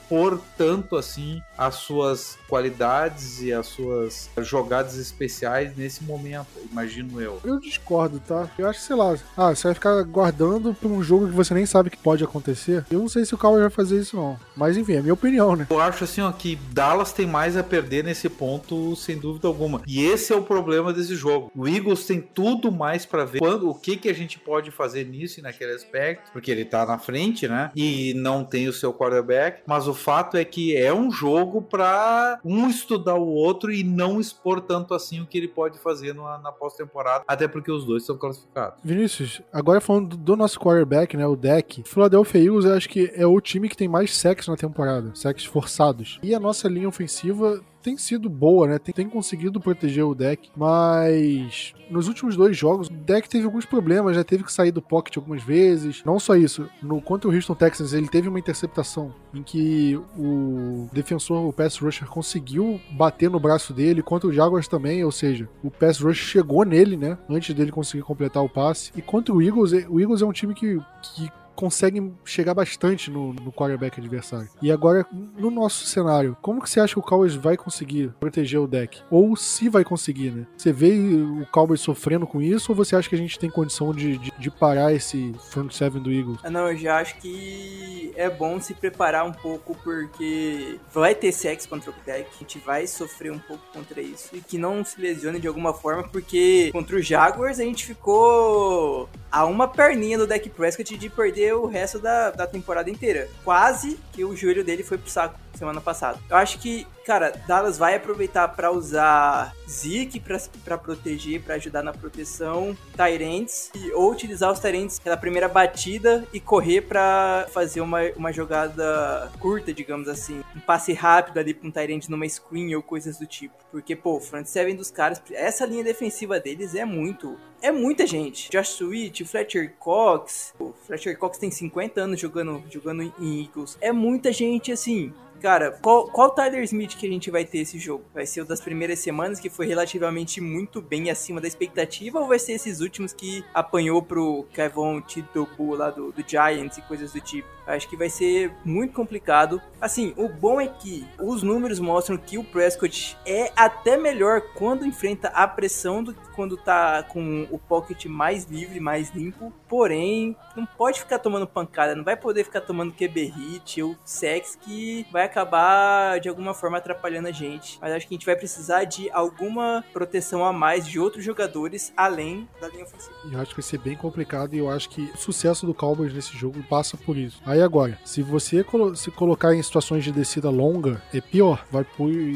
tanto 0.57 0.95
assim 0.95 1.41
as 1.57 1.75
suas 1.75 2.37
qualidades 2.47 3.41
e 3.41 3.51
as 3.51 3.67
suas 3.67 4.29
jogadas 4.39 4.95
especiais 4.95 5.75
nesse 5.75 6.03
momento, 6.03 6.47
imagino 6.71 7.19
eu. 7.19 7.39
Eu 7.43 7.59
discordo, 7.59 8.19
tá? 8.19 8.49
Eu 8.57 8.67
acho 8.67 8.79
que, 8.79 8.85
sei 8.85 8.95
lá, 8.95 9.15
ah, 9.35 9.55
você 9.55 9.67
vai 9.67 9.73
ficar 9.73 10.03
guardando 10.03 10.73
pra 10.73 10.87
um 10.87 11.01
jogo 11.03 11.27
que 11.27 11.33
você 11.33 11.53
nem 11.53 11.65
sabe 11.65 11.89
que 11.89 11.97
pode 11.97 12.23
acontecer. 12.23 12.85
Eu 12.91 12.99
não 12.99 13.09
sei 13.09 13.25
se 13.25 13.33
o 13.33 13.37
Cowboys 13.37 13.61
vai 13.61 13.69
fazer 13.69 13.99
isso, 13.99 14.15
não. 14.15 14.39
Mas 14.55 14.77
enfim, 14.77 14.93
é 14.93 15.01
minha 15.01 15.13
opinião, 15.13 15.55
né? 15.55 15.67
Eu 15.69 15.79
acho 15.79 16.03
assim, 16.03 16.21
ó, 16.21 16.31
que 16.31 16.55
Dallas 16.71 17.11
tem 17.11 17.25
mais 17.25 17.57
a 17.57 17.63
perder 17.63 18.03
nesse 18.03 18.29
ponto, 18.29 18.95
sem 18.95 19.17
dúvida 19.17 19.47
alguma. 19.47 19.81
E 19.87 20.05
esse 20.05 20.31
é 20.31 20.35
o 20.35 20.43
problema 20.43 20.93
desse 20.93 21.15
jogo. 21.15 21.51
O 21.55 21.67
Eagles 21.67 22.05
tem 22.05 22.21
tudo 22.21 22.71
mais 22.71 23.05
para 23.05 23.25
ver 23.25 23.39
quando, 23.39 23.69
o 23.69 23.75
que, 23.75 23.97
que 23.97 24.09
a 24.09 24.13
gente 24.13 24.39
pode 24.39 24.71
fazer 24.71 25.05
nisso 25.05 25.39
e 25.39 25.43
naquele 25.43 25.73
aspecto, 25.73 26.31
porque 26.31 26.51
ele 26.51 26.65
tá 26.65 26.85
na 26.85 26.97
frente, 26.97 27.47
né? 27.47 27.71
E 27.75 28.13
não 28.15 28.43
tem 28.43 28.67
o 28.67 28.73
seu 28.73 28.93
quarterback, 28.93 29.61
mas 29.65 29.87
o 29.87 29.93
fato 29.97 30.37
é 30.37 30.45
que 30.45 30.77
é 30.77 30.93
um 30.93 31.11
jogo 31.11 31.61
para 31.61 32.39
um 32.45 32.69
estudar 32.69 33.15
o 33.15 33.27
outro 33.27 33.71
e 33.71 33.83
não 33.83 34.19
expor 34.19 34.61
tanto 34.61 34.93
assim 34.93 35.19
o 35.19 35.25
que 35.25 35.37
ele 35.37 35.47
pode 35.47 35.77
fazer 35.79 36.13
na, 36.13 36.37
na 36.37 36.51
pós-temporada, 36.51 37.25
até 37.27 37.47
porque 37.47 37.71
os 37.71 37.83
dois 37.85 38.05
são 38.05 38.17
classificados. 38.17 38.79
Vinícius, 38.83 39.41
agora 39.51 39.81
falando 39.81 40.15
do 40.15 40.37
nosso 40.37 40.59
quarterback, 40.59 41.17
né, 41.17 41.27
o 41.27 41.35
deck, 41.35 41.83
Philadelphia 41.83 42.41
Eagles 42.41 42.65
eu 42.65 42.73
acho 42.73 42.87
que 42.87 43.11
é 43.13 43.25
o 43.25 43.41
time 43.41 43.67
que 43.67 43.75
tem 43.75 43.87
mais 43.87 44.15
sacks 44.15 44.47
na 44.47 44.55
temporada, 44.55 45.11
sacks 45.13 45.43
forçados. 45.43 46.19
E 46.23 46.33
a 46.33 46.39
nossa 46.39 46.67
linha 46.67 46.87
ofensiva 46.87 47.61
tem 47.87 47.97
sido 47.97 48.29
boa, 48.29 48.67
né? 48.67 48.77
Tem, 48.77 48.93
tem, 48.93 49.07
conseguido 49.07 49.61
proteger 49.61 50.03
o 50.03 50.13
deck, 50.13 50.49
mas 50.57 51.73
nos 51.89 52.09
últimos 52.09 52.35
dois 52.35 52.57
jogos, 52.57 52.89
o 52.89 52.93
deck 52.93 53.29
teve 53.29 53.45
alguns 53.45 53.65
problemas, 53.65 54.13
já 54.13 54.25
teve 54.25 54.43
que 54.43 54.51
sair 54.51 54.71
do 54.71 54.81
pocket 54.81 55.15
algumas 55.15 55.41
vezes. 55.41 56.03
Não 56.05 56.19
só 56.19 56.35
isso, 56.35 56.69
no 56.83 57.01
contra 57.01 57.29
o 57.29 57.33
Houston 57.33 57.55
Texans, 57.55 57.93
ele 57.93 58.09
teve 58.09 58.27
uma 58.27 58.39
interceptação 58.39 59.13
em 59.33 59.41
que 59.41 59.95
o 60.17 60.89
defensor, 60.91 61.47
o 61.47 61.53
pass 61.53 61.77
rusher, 61.77 62.09
conseguiu 62.09 62.77
bater 62.91 63.29
no 63.29 63.39
braço 63.39 63.73
dele, 63.73 64.03
contra 64.03 64.27
o 64.27 64.33
Jaguars 64.33 64.67
também, 64.67 65.05
ou 65.05 65.11
seja, 65.11 65.47
o 65.63 65.71
pass 65.71 66.01
rusher 66.01 66.25
chegou 66.25 66.65
nele, 66.65 66.97
né? 66.97 67.17
Antes 67.29 67.55
dele 67.55 67.71
conseguir 67.71 68.03
completar 68.03 68.43
o 68.43 68.49
passe. 68.49 68.91
E 68.97 69.01
contra 69.01 69.33
o 69.33 69.41
Eagles, 69.41 69.71
o 69.89 69.97
Eagles 69.97 70.21
é 70.21 70.25
um 70.25 70.33
time 70.33 70.53
que, 70.53 70.77
que 71.15 71.31
conseguem 71.57 72.15
chegar 72.23 72.53
bastante 72.53 73.09
no, 73.09 73.33
no 73.33 73.51
quarterback 73.51 73.99
adversário. 73.99 74.47
E 74.61 74.71
agora, 74.71 75.05
no 75.11 75.49
nosso 75.49 75.85
cenário, 75.87 76.37
como 76.39 76.61
que 76.61 76.69
você 76.69 76.79
acha 76.79 76.93
que 76.93 76.99
o 76.99 77.03
Cowboys 77.03 77.33
vai 77.33 77.57
conseguir 77.57 78.13
proteger 78.19 78.59
o 78.59 78.67
deck? 78.67 79.01
Ou 79.09 79.35
se 79.35 79.67
vai 79.67 79.83
conseguir, 79.83 80.29
né? 80.31 80.45
Você 80.55 80.71
vê 80.71 80.91
o 80.91 81.45
Cowboys 81.51 81.81
sofrendo 81.81 82.27
com 82.27 82.41
isso 82.41 82.71
ou 82.71 82.75
você 82.75 82.95
acha 82.95 83.09
que 83.09 83.15
a 83.15 83.17
gente 83.17 83.39
tem 83.39 83.49
condição 83.49 83.91
de, 83.91 84.19
de, 84.19 84.31
de 84.37 84.51
parar 84.51 84.93
esse 84.93 85.33
front 85.49 85.71
seven 85.71 86.01
do 86.01 86.11
Eagles? 86.11 86.39
Não, 86.43 86.69
eu 86.69 86.77
já 86.77 86.99
acho 86.99 87.17
que 87.17 88.13
é 88.15 88.29
bom 88.29 88.61
se 88.61 88.75
preparar 88.75 89.25
um 89.25 89.33
pouco 89.33 89.75
porque 89.83 90.79
vai 90.93 91.15
ter 91.15 91.31
sexo 91.31 91.67
contra 91.67 91.89
o 91.89 91.93
deck, 92.05 92.29
a 92.35 92.39
gente 92.39 92.59
vai 92.59 92.85
sofrer 92.85 93.31
um 93.31 93.39
pouco 93.39 93.63
contra 93.73 93.99
isso 93.99 94.35
e 94.35 94.41
que 94.41 94.57
não 94.57 94.85
se 94.85 95.01
lesione 95.01 95.39
de 95.39 95.47
alguma 95.47 95.73
forma 95.73 96.03
porque 96.03 96.69
contra 96.71 96.95
o 96.95 97.01
Jaguars 97.01 97.59
a 97.59 97.63
gente 97.63 97.85
ficou 97.85 99.09
a 99.31 99.45
uma 99.45 99.67
perninha 99.67 100.17
do 100.17 100.27
deck 100.27 100.49
Prescott 100.49 100.97
de 100.97 101.09
perder 101.09 101.46
o 101.53 101.65
resto 101.65 101.99
da, 101.99 102.31
da 102.31 102.47
temporada 102.47 102.89
inteira. 102.89 103.29
Quase 103.43 103.99
que 104.13 104.23
o 104.23 104.35
joelho 104.35 104.63
dele 104.63 104.83
foi 104.83 104.97
pro 104.97 105.09
saco 105.09 105.39
semana 105.55 105.81
passada. 105.81 106.19
Eu 106.29 106.37
acho 106.37 106.59
que, 106.59 106.85
cara, 107.07 107.31
Dallas 107.47 107.77
vai 107.77 107.95
aproveitar 107.95 108.49
para 108.49 108.69
usar 108.69 109.55
Zeke 109.65 110.19
para 110.19 110.77
proteger, 110.77 111.41
para 111.41 111.55
ajudar 111.55 111.81
na 111.81 111.93
proteção, 111.93 112.75
Tyrants, 112.97 113.71
ou 113.93 114.11
utilizar 114.11 114.51
os 114.51 114.59
Tyrants 114.59 114.99
pela 114.99 115.15
primeira 115.15 115.47
batida 115.47 116.27
e 116.33 116.41
correr 116.41 116.81
para 116.81 117.47
fazer 117.53 117.79
uma, 117.79 118.01
uma 118.17 118.33
jogada 118.33 119.31
curta, 119.39 119.73
digamos 119.73 120.09
assim. 120.09 120.43
Um 120.53 120.59
passe 120.59 120.91
rápido 120.91 121.37
ali 121.39 121.53
pra 121.53 121.69
um 121.69 121.71
Tyrant 121.71 122.09
numa 122.09 122.27
screen 122.27 122.75
ou 122.75 122.83
coisas 122.83 123.17
do 123.17 123.25
tipo. 123.25 123.55
Porque, 123.71 123.95
pô, 123.95 124.17
o 124.17 124.19
front 124.19 124.45
seven 124.45 124.75
dos 124.75 124.91
caras, 124.91 125.21
essa 125.31 125.65
linha 125.65 125.85
defensiva 125.85 126.41
deles 126.41 126.75
é 126.75 126.83
muito 126.83 127.37
é 127.61 127.71
muita 127.71 128.05
gente. 128.05 128.51
Josh 128.51 128.75
Sweet, 128.75 129.25
Fletcher 129.25 129.73
Cox. 129.79 130.53
O 130.59 130.73
Fletcher 130.85 131.17
Cox 131.17 131.37
tem 131.37 131.49
50 131.49 132.01
anos 132.01 132.19
jogando, 132.19 132.63
jogando 132.69 133.01
em 133.19 133.41
Eagles. 133.43 133.77
É 133.81 133.91
muita 133.91 134.31
gente, 134.31 134.71
assim. 134.71 135.11
Cara, 135.41 135.71
qual, 135.81 136.07
qual 136.07 136.31
Tyler 136.31 136.63
Smith 136.63 136.95
que 136.95 137.05
a 137.05 137.09
gente 137.09 137.29
vai 137.29 137.45
ter 137.45 137.59
esse 137.59 137.77
jogo? 137.77 138.03
Vai 138.13 138.25
ser 138.25 138.41
o 138.41 138.45
das 138.45 138.59
primeiras 138.59 138.99
semanas, 138.99 139.39
que 139.39 139.49
foi 139.49 139.67
relativamente 139.67 140.41
muito 140.41 140.81
bem 140.81 141.09
acima 141.09 141.39
da 141.39 141.47
expectativa, 141.47 142.19
ou 142.19 142.27
vai 142.27 142.39
ser 142.39 142.53
esses 142.53 142.79
últimos 142.79 143.13
que 143.13 143.45
apanhou 143.53 144.01
pro 144.01 144.47
Kevon 144.53 145.01
Tidobu 145.01 145.75
lá 145.75 145.91
do, 145.91 146.11
do 146.11 146.23
Giants 146.27 146.77
e 146.77 146.81
coisas 146.81 147.13
do 147.13 147.21
tipo? 147.21 147.56
Acho 147.67 147.87
que 147.89 147.97
vai 147.97 148.09
ser 148.09 148.51
muito 148.63 148.93
complicado. 148.93 149.61
Assim, 149.79 150.13
o 150.15 150.29
bom 150.29 150.59
é 150.59 150.67
que 150.67 151.05
os 151.19 151.43
números 151.43 151.79
mostram 151.79 152.17
que 152.17 152.37
o 152.37 152.43
Prescott 152.43 153.17
é 153.25 153.51
até 153.55 153.97
melhor 153.97 154.41
quando 154.55 154.85
enfrenta 154.85 155.27
a 155.29 155.47
pressão 155.47 156.01
do 156.01 156.13
que 156.13 156.27
quando 156.37 156.55
tá 156.55 157.03
com 157.03 157.47
o 157.49 157.57
pocket 157.57 158.05
mais 158.05 158.45
livre, 158.45 158.79
mais 158.79 159.09
limpo. 159.09 159.51
Porém, 159.67 160.35
não 160.55 160.65
pode 160.65 160.99
ficar 160.99 161.19
tomando 161.19 161.47
pancada, 161.47 161.95
não 161.95 162.03
vai 162.03 162.15
poder 162.15 162.43
ficar 162.43 162.61
tomando 162.61 162.93
QB 162.93 163.25
hit 163.25 163.81
ou 163.81 163.95
sex 164.05 164.55
que 164.61 165.05
vai 165.11 165.23
acabar 165.23 166.19
de 166.19 166.29
alguma 166.29 166.53
forma 166.53 166.77
atrapalhando 166.77 167.27
a 167.27 167.31
gente. 167.31 167.79
Mas 167.81 167.91
acho 167.91 168.07
que 168.07 168.13
a 168.13 168.17
gente 168.17 168.25
vai 168.25 168.35
precisar 168.35 168.83
de 168.83 169.09
alguma 169.11 169.83
proteção 169.91 170.45
a 170.45 170.53
mais 170.53 170.87
de 170.87 170.99
outros 170.99 171.25
jogadores 171.25 171.91
além 171.97 172.47
da 172.61 172.67
linha 172.67 172.83
ofensiva. 172.83 173.15
Eu 173.31 173.39
acho 173.41 173.49
que 173.49 173.61
vai 173.61 173.69
ser 173.69 173.79
bem 173.79 173.95
complicado 173.95 174.53
e 174.53 174.59
eu 174.59 174.69
acho 174.69 174.89
que 174.89 175.11
o 175.13 175.17
sucesso 175.17 175.65
do 175.65 175.73
Cowboys 175.73 176.13
nesse 176.13 176.37
jogo 176.37 176.63
passa 176.69 176.95
por 176.95 177.17
isso. 177.17 177.41
Aí 177.57 177.63
agora, 177.63 177.97
se 178.05 178.21
você 178.21 178.63
se 178.95 179.09
colocar 179.09 179.55
em 179.55 179.63
situações 179.63 180.03
de 180.03 180.11
descida 180.11 180.47
longa, 180.47 181.01
é 181.11 181.19
pior, 181.19 181.65
vai 181.71 181.83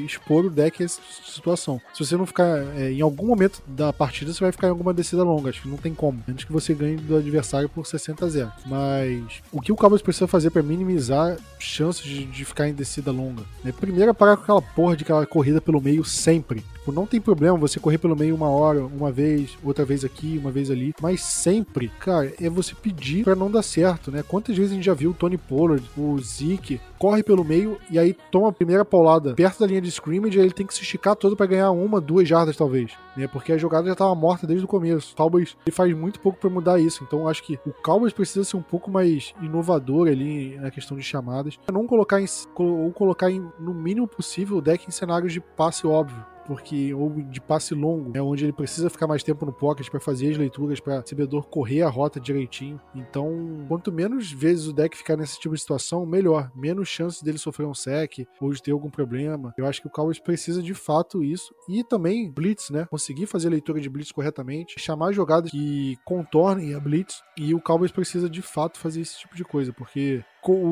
expor 0.03 0.45
o 0.45 0.49
deck 0.49 0.81
a 0.81 0.85
essa 0.85 0.99
situação. 1.23 1.79
Se 1.93 2.03
você 2.03 2.17
não 2.17 2.25
ficar 2.25 2.57
é, 2.75 2.91
em 2.91 3.01
algum 3.01 3.27
momento 3.27 3.61
da 3.67 3.93
partida, 3.93 4.33
você 4.33 4.43
vai 4.43 4.51
ficar 4.51 4.65
em 4.65 4.71
alguma 4.71 4.91
descida 4.91 5.21
longa, 5.21 5.51
acho 5.51 5.61
que 5.61 5.67
não 5.67 5.77
tem 5.77 5.93
como, 5.93 6.23
antes 6.27 6.43
que 6.43 6.51
você 6.51 6.73
ganhe 6.73 6.95
do 6.95 7.15
adversário 7.15 7.69
por 7.69 7.85
60 7.85 8.25
a 8.25 8.29
0. 8.29 8.51
Mas 8.65 9.43
o 9.51 9.61
que 9.61 9.71
o 9.71 9.75
Cowboys 9.75 10.01
precisa 10.01 10.27
fazer 10.27 10.49
para 10.49 10.63
minimizar 10.63 11.37
chances 11.59 12.03
de, 12.03 12.25
de 12.25 12.43
ficar 12.43 12.67
em 12.67 12.73
descida 12.73 13.11
longa. 13.11 13.43
Né? 13.63 13.71
Primeiro 13.71 14.09
é 14.09 14.13
parar 14.13 14.37
com 14.37 14.41
aquela 14.41 14.61
porra 14.63 14.97
de 14.97 15.03
aquela 15.03 15.27
corrida 15.27 15.61
pelo 15.61 15.79
meio 15.79 16.03
sempre. 16.03 16.65
Tipo, 16.91 16.93
não 16.93 17.05
tem 17.05 17.21
problema 17.21 17.57
você 17.57 17.79
correr 17.79 17.97
pelo 17.97 18.15
meio 18.15 18.35
uma 18.35 18.49
hora, 18.49 18.85
uma 18.85 19.11
vez, 19.11 19.57
outra 19.63 19.85
vez 19.85 20.03
aqui, 20.03 20.37
uma 20.37 20.51
vez 20.51 20.69
ali. 20.69 20.93
Mas 21.01 21.21
sempre, 21.23 21.89
cara, 21.99 22.31
é 22.39 22.49
você 22.49 22.75
pedir 22.75 23.23
para 23.23 23.35
não 23.35 23.49
dar 23.49 23.63
certo, 23.63 24.11
né? 24.11 24.23
Quantas 24.27 24.55
vezes 24.55 24.71
a 24.71 24.75
gente 24.75 24.85
já 24.85 24.93
viu 24.93 25.11
o 25.11 25.13
Tony 25.13 25.37
Pollard, 25.37 25.83
o 25.97 26.19
Zeke, 26.19 26.79
corre 26.99 27.23
pelo 27.23 27.43
meio 27.43 27.77
e 27.89 27.97
aí 27.97 28.13
toma 28.29 28.49
a 28.49 28.51
primeira 28.51 28.85
paulada 28.85 29.33
perto 29.33 29.59
da 29.59 29.67
linha 29.67 29.81
de 29.81 29.89
scrimmage 29.89 30.37
e 30.37 30.41
ele 30.41 30.51
tem 30.51 30.67
que 30.67 30.73
se 30.73 30.81
esticar 30.81 31.15
todo 31.15 31.35
para 31.35 31.45
ganhar 31.45 31.71
uma, 31.71 31.99
duas 31.99 32.27
jardas 32.27 32.55
talvez, 32.55 32.91
né? 33.15 33.27
Porque 33.27 33.53
a 33.53 33.57
jogada 33.57 33.87
já 33.87 33.95
tava 33.95 34.13
morta 34.13 34.45
desde 34.45 34.65
o 34.65 34.67
começo. 34.67 35.13
O 35.13 35.15
Cowboys 35.15 35.55
ele 35.65 35.75
faz 35.75 35.95
muito 35.95 36.19
pouco 36.19 36.37
para 36.39 36.49
mudar 36.49 36.79
isso. 36.79 37.03
Então 37.03 37.27
acho 37.27 37.43
que 37.43 37.59
o 37.65 37.73
Cowboys 37.83 38.13
precisa 38.13 38.43
ser 38.43 38.57
um 38.57 38.61
pouco 38.61 38.91
mais 38.91 39.33
inovador 39.41 40.07
ali 40.07 40.57
na 40.57 40.69
questão 40.69 40.97
de 40.97 41.03
chamadas. 41.03 41.57
Não 41.71 41.87
colocar 41.87 42.21
em, 42.21 42.25
ou 42.55 42.91
colocar 42.91 43.31
em, 43.31 43.43
no 43.59 43.73
mínimo 43.73 44.07
possível 44.07 44.57
o 44.57 44.61
deck 44.61 44.85
em 44.87 44.91
cenários 44.91 45.33
de 45.33 45.39
passe 45.39 45.87
óbvio 45.87 46.31
porque 46.51 46.93
ou 46.93 47.09
de 47.09 47.39
passe 47.39 47.73
longo, 47.73 48.11
é 48.13 48.21
onde 48.21 48.43
ele 48.43 48.51
precisa 48.51 48.89
ficar 48.89 49.07
mais 49.07 49.23
tempo 49.23 49.45
no 49.45 49.53
pocket 49.53 49.89
para 49.89 50.01
fazer 50.01 50.31
as 50.31 50.37
leituras, 50.37 50.81
para 50.81 50.95
o 50.95 50.99
recebedor 50.99 51.47
correr 51.47 51.81
a 51.81 51.87
rota 51.87 52.19
direitinho. 52.19 52.77
Então, 52.93 53.65
quanto 53.69 53.89
menos 53.89 54.29
vezes 54.29 54.67
o 54.67 54.73
deck 54.73 54.97
ficar 54.97 55.15
nesse 55.15 55.39
tipo 55.39 55.55
de 55.55 55.61
situação, 55.61 56.05
melhor. 56.05 56.51
Menos 56.53 56.89
chances 56.89 57.21
dele 57.21 57.37
sofrer 57.37 57.65
um 57.65 57.73
sec 57.73 58.27
ou 58.41 58.51
de 58.51 58.61
ter 58.61 58.71
algum 58.71 58.89
problema. 58.89 59.53
Eu 59.57 59.65
acho 59.65 59.79
que 59.79 59.87
o 59.87 59.89
Cowboys 59.89 60.19
precisa 60.19 60.61
de 60.61 60.73
fato 60.73 61.23
isso. 61.23 61.55
E 61.69 61.85
também 61.85 62.29
blitz, 62.29 62.69
né? 62.69 62.85
Conseguir 62.91 63.27
fazer 63.27 63.47
a 63.47 63.51
leitura 63.51 63.79
de 63.79 63.89
blitz 63.89 64.11
corretamente, 64.11 64.75
chamar 64.77 65.13
jogadas 65.13 65.51
que 65.51 65.97
contornem 66.03 66.75
a 66.75 66.81
blitz. 66.81 67.23
E 67.37 67.53
o 67.53 67.61
Cowboys 67.61 67.93
precisa 67.93 68.29
de 68.29 68.41
fato 68.41 68.77
fazer 68.77 68.99
esse 68.99 69.17
tipo 69.19 69.37
de 69.37 69.45
coisa, 69.45 69.71
porque 69.71 70.21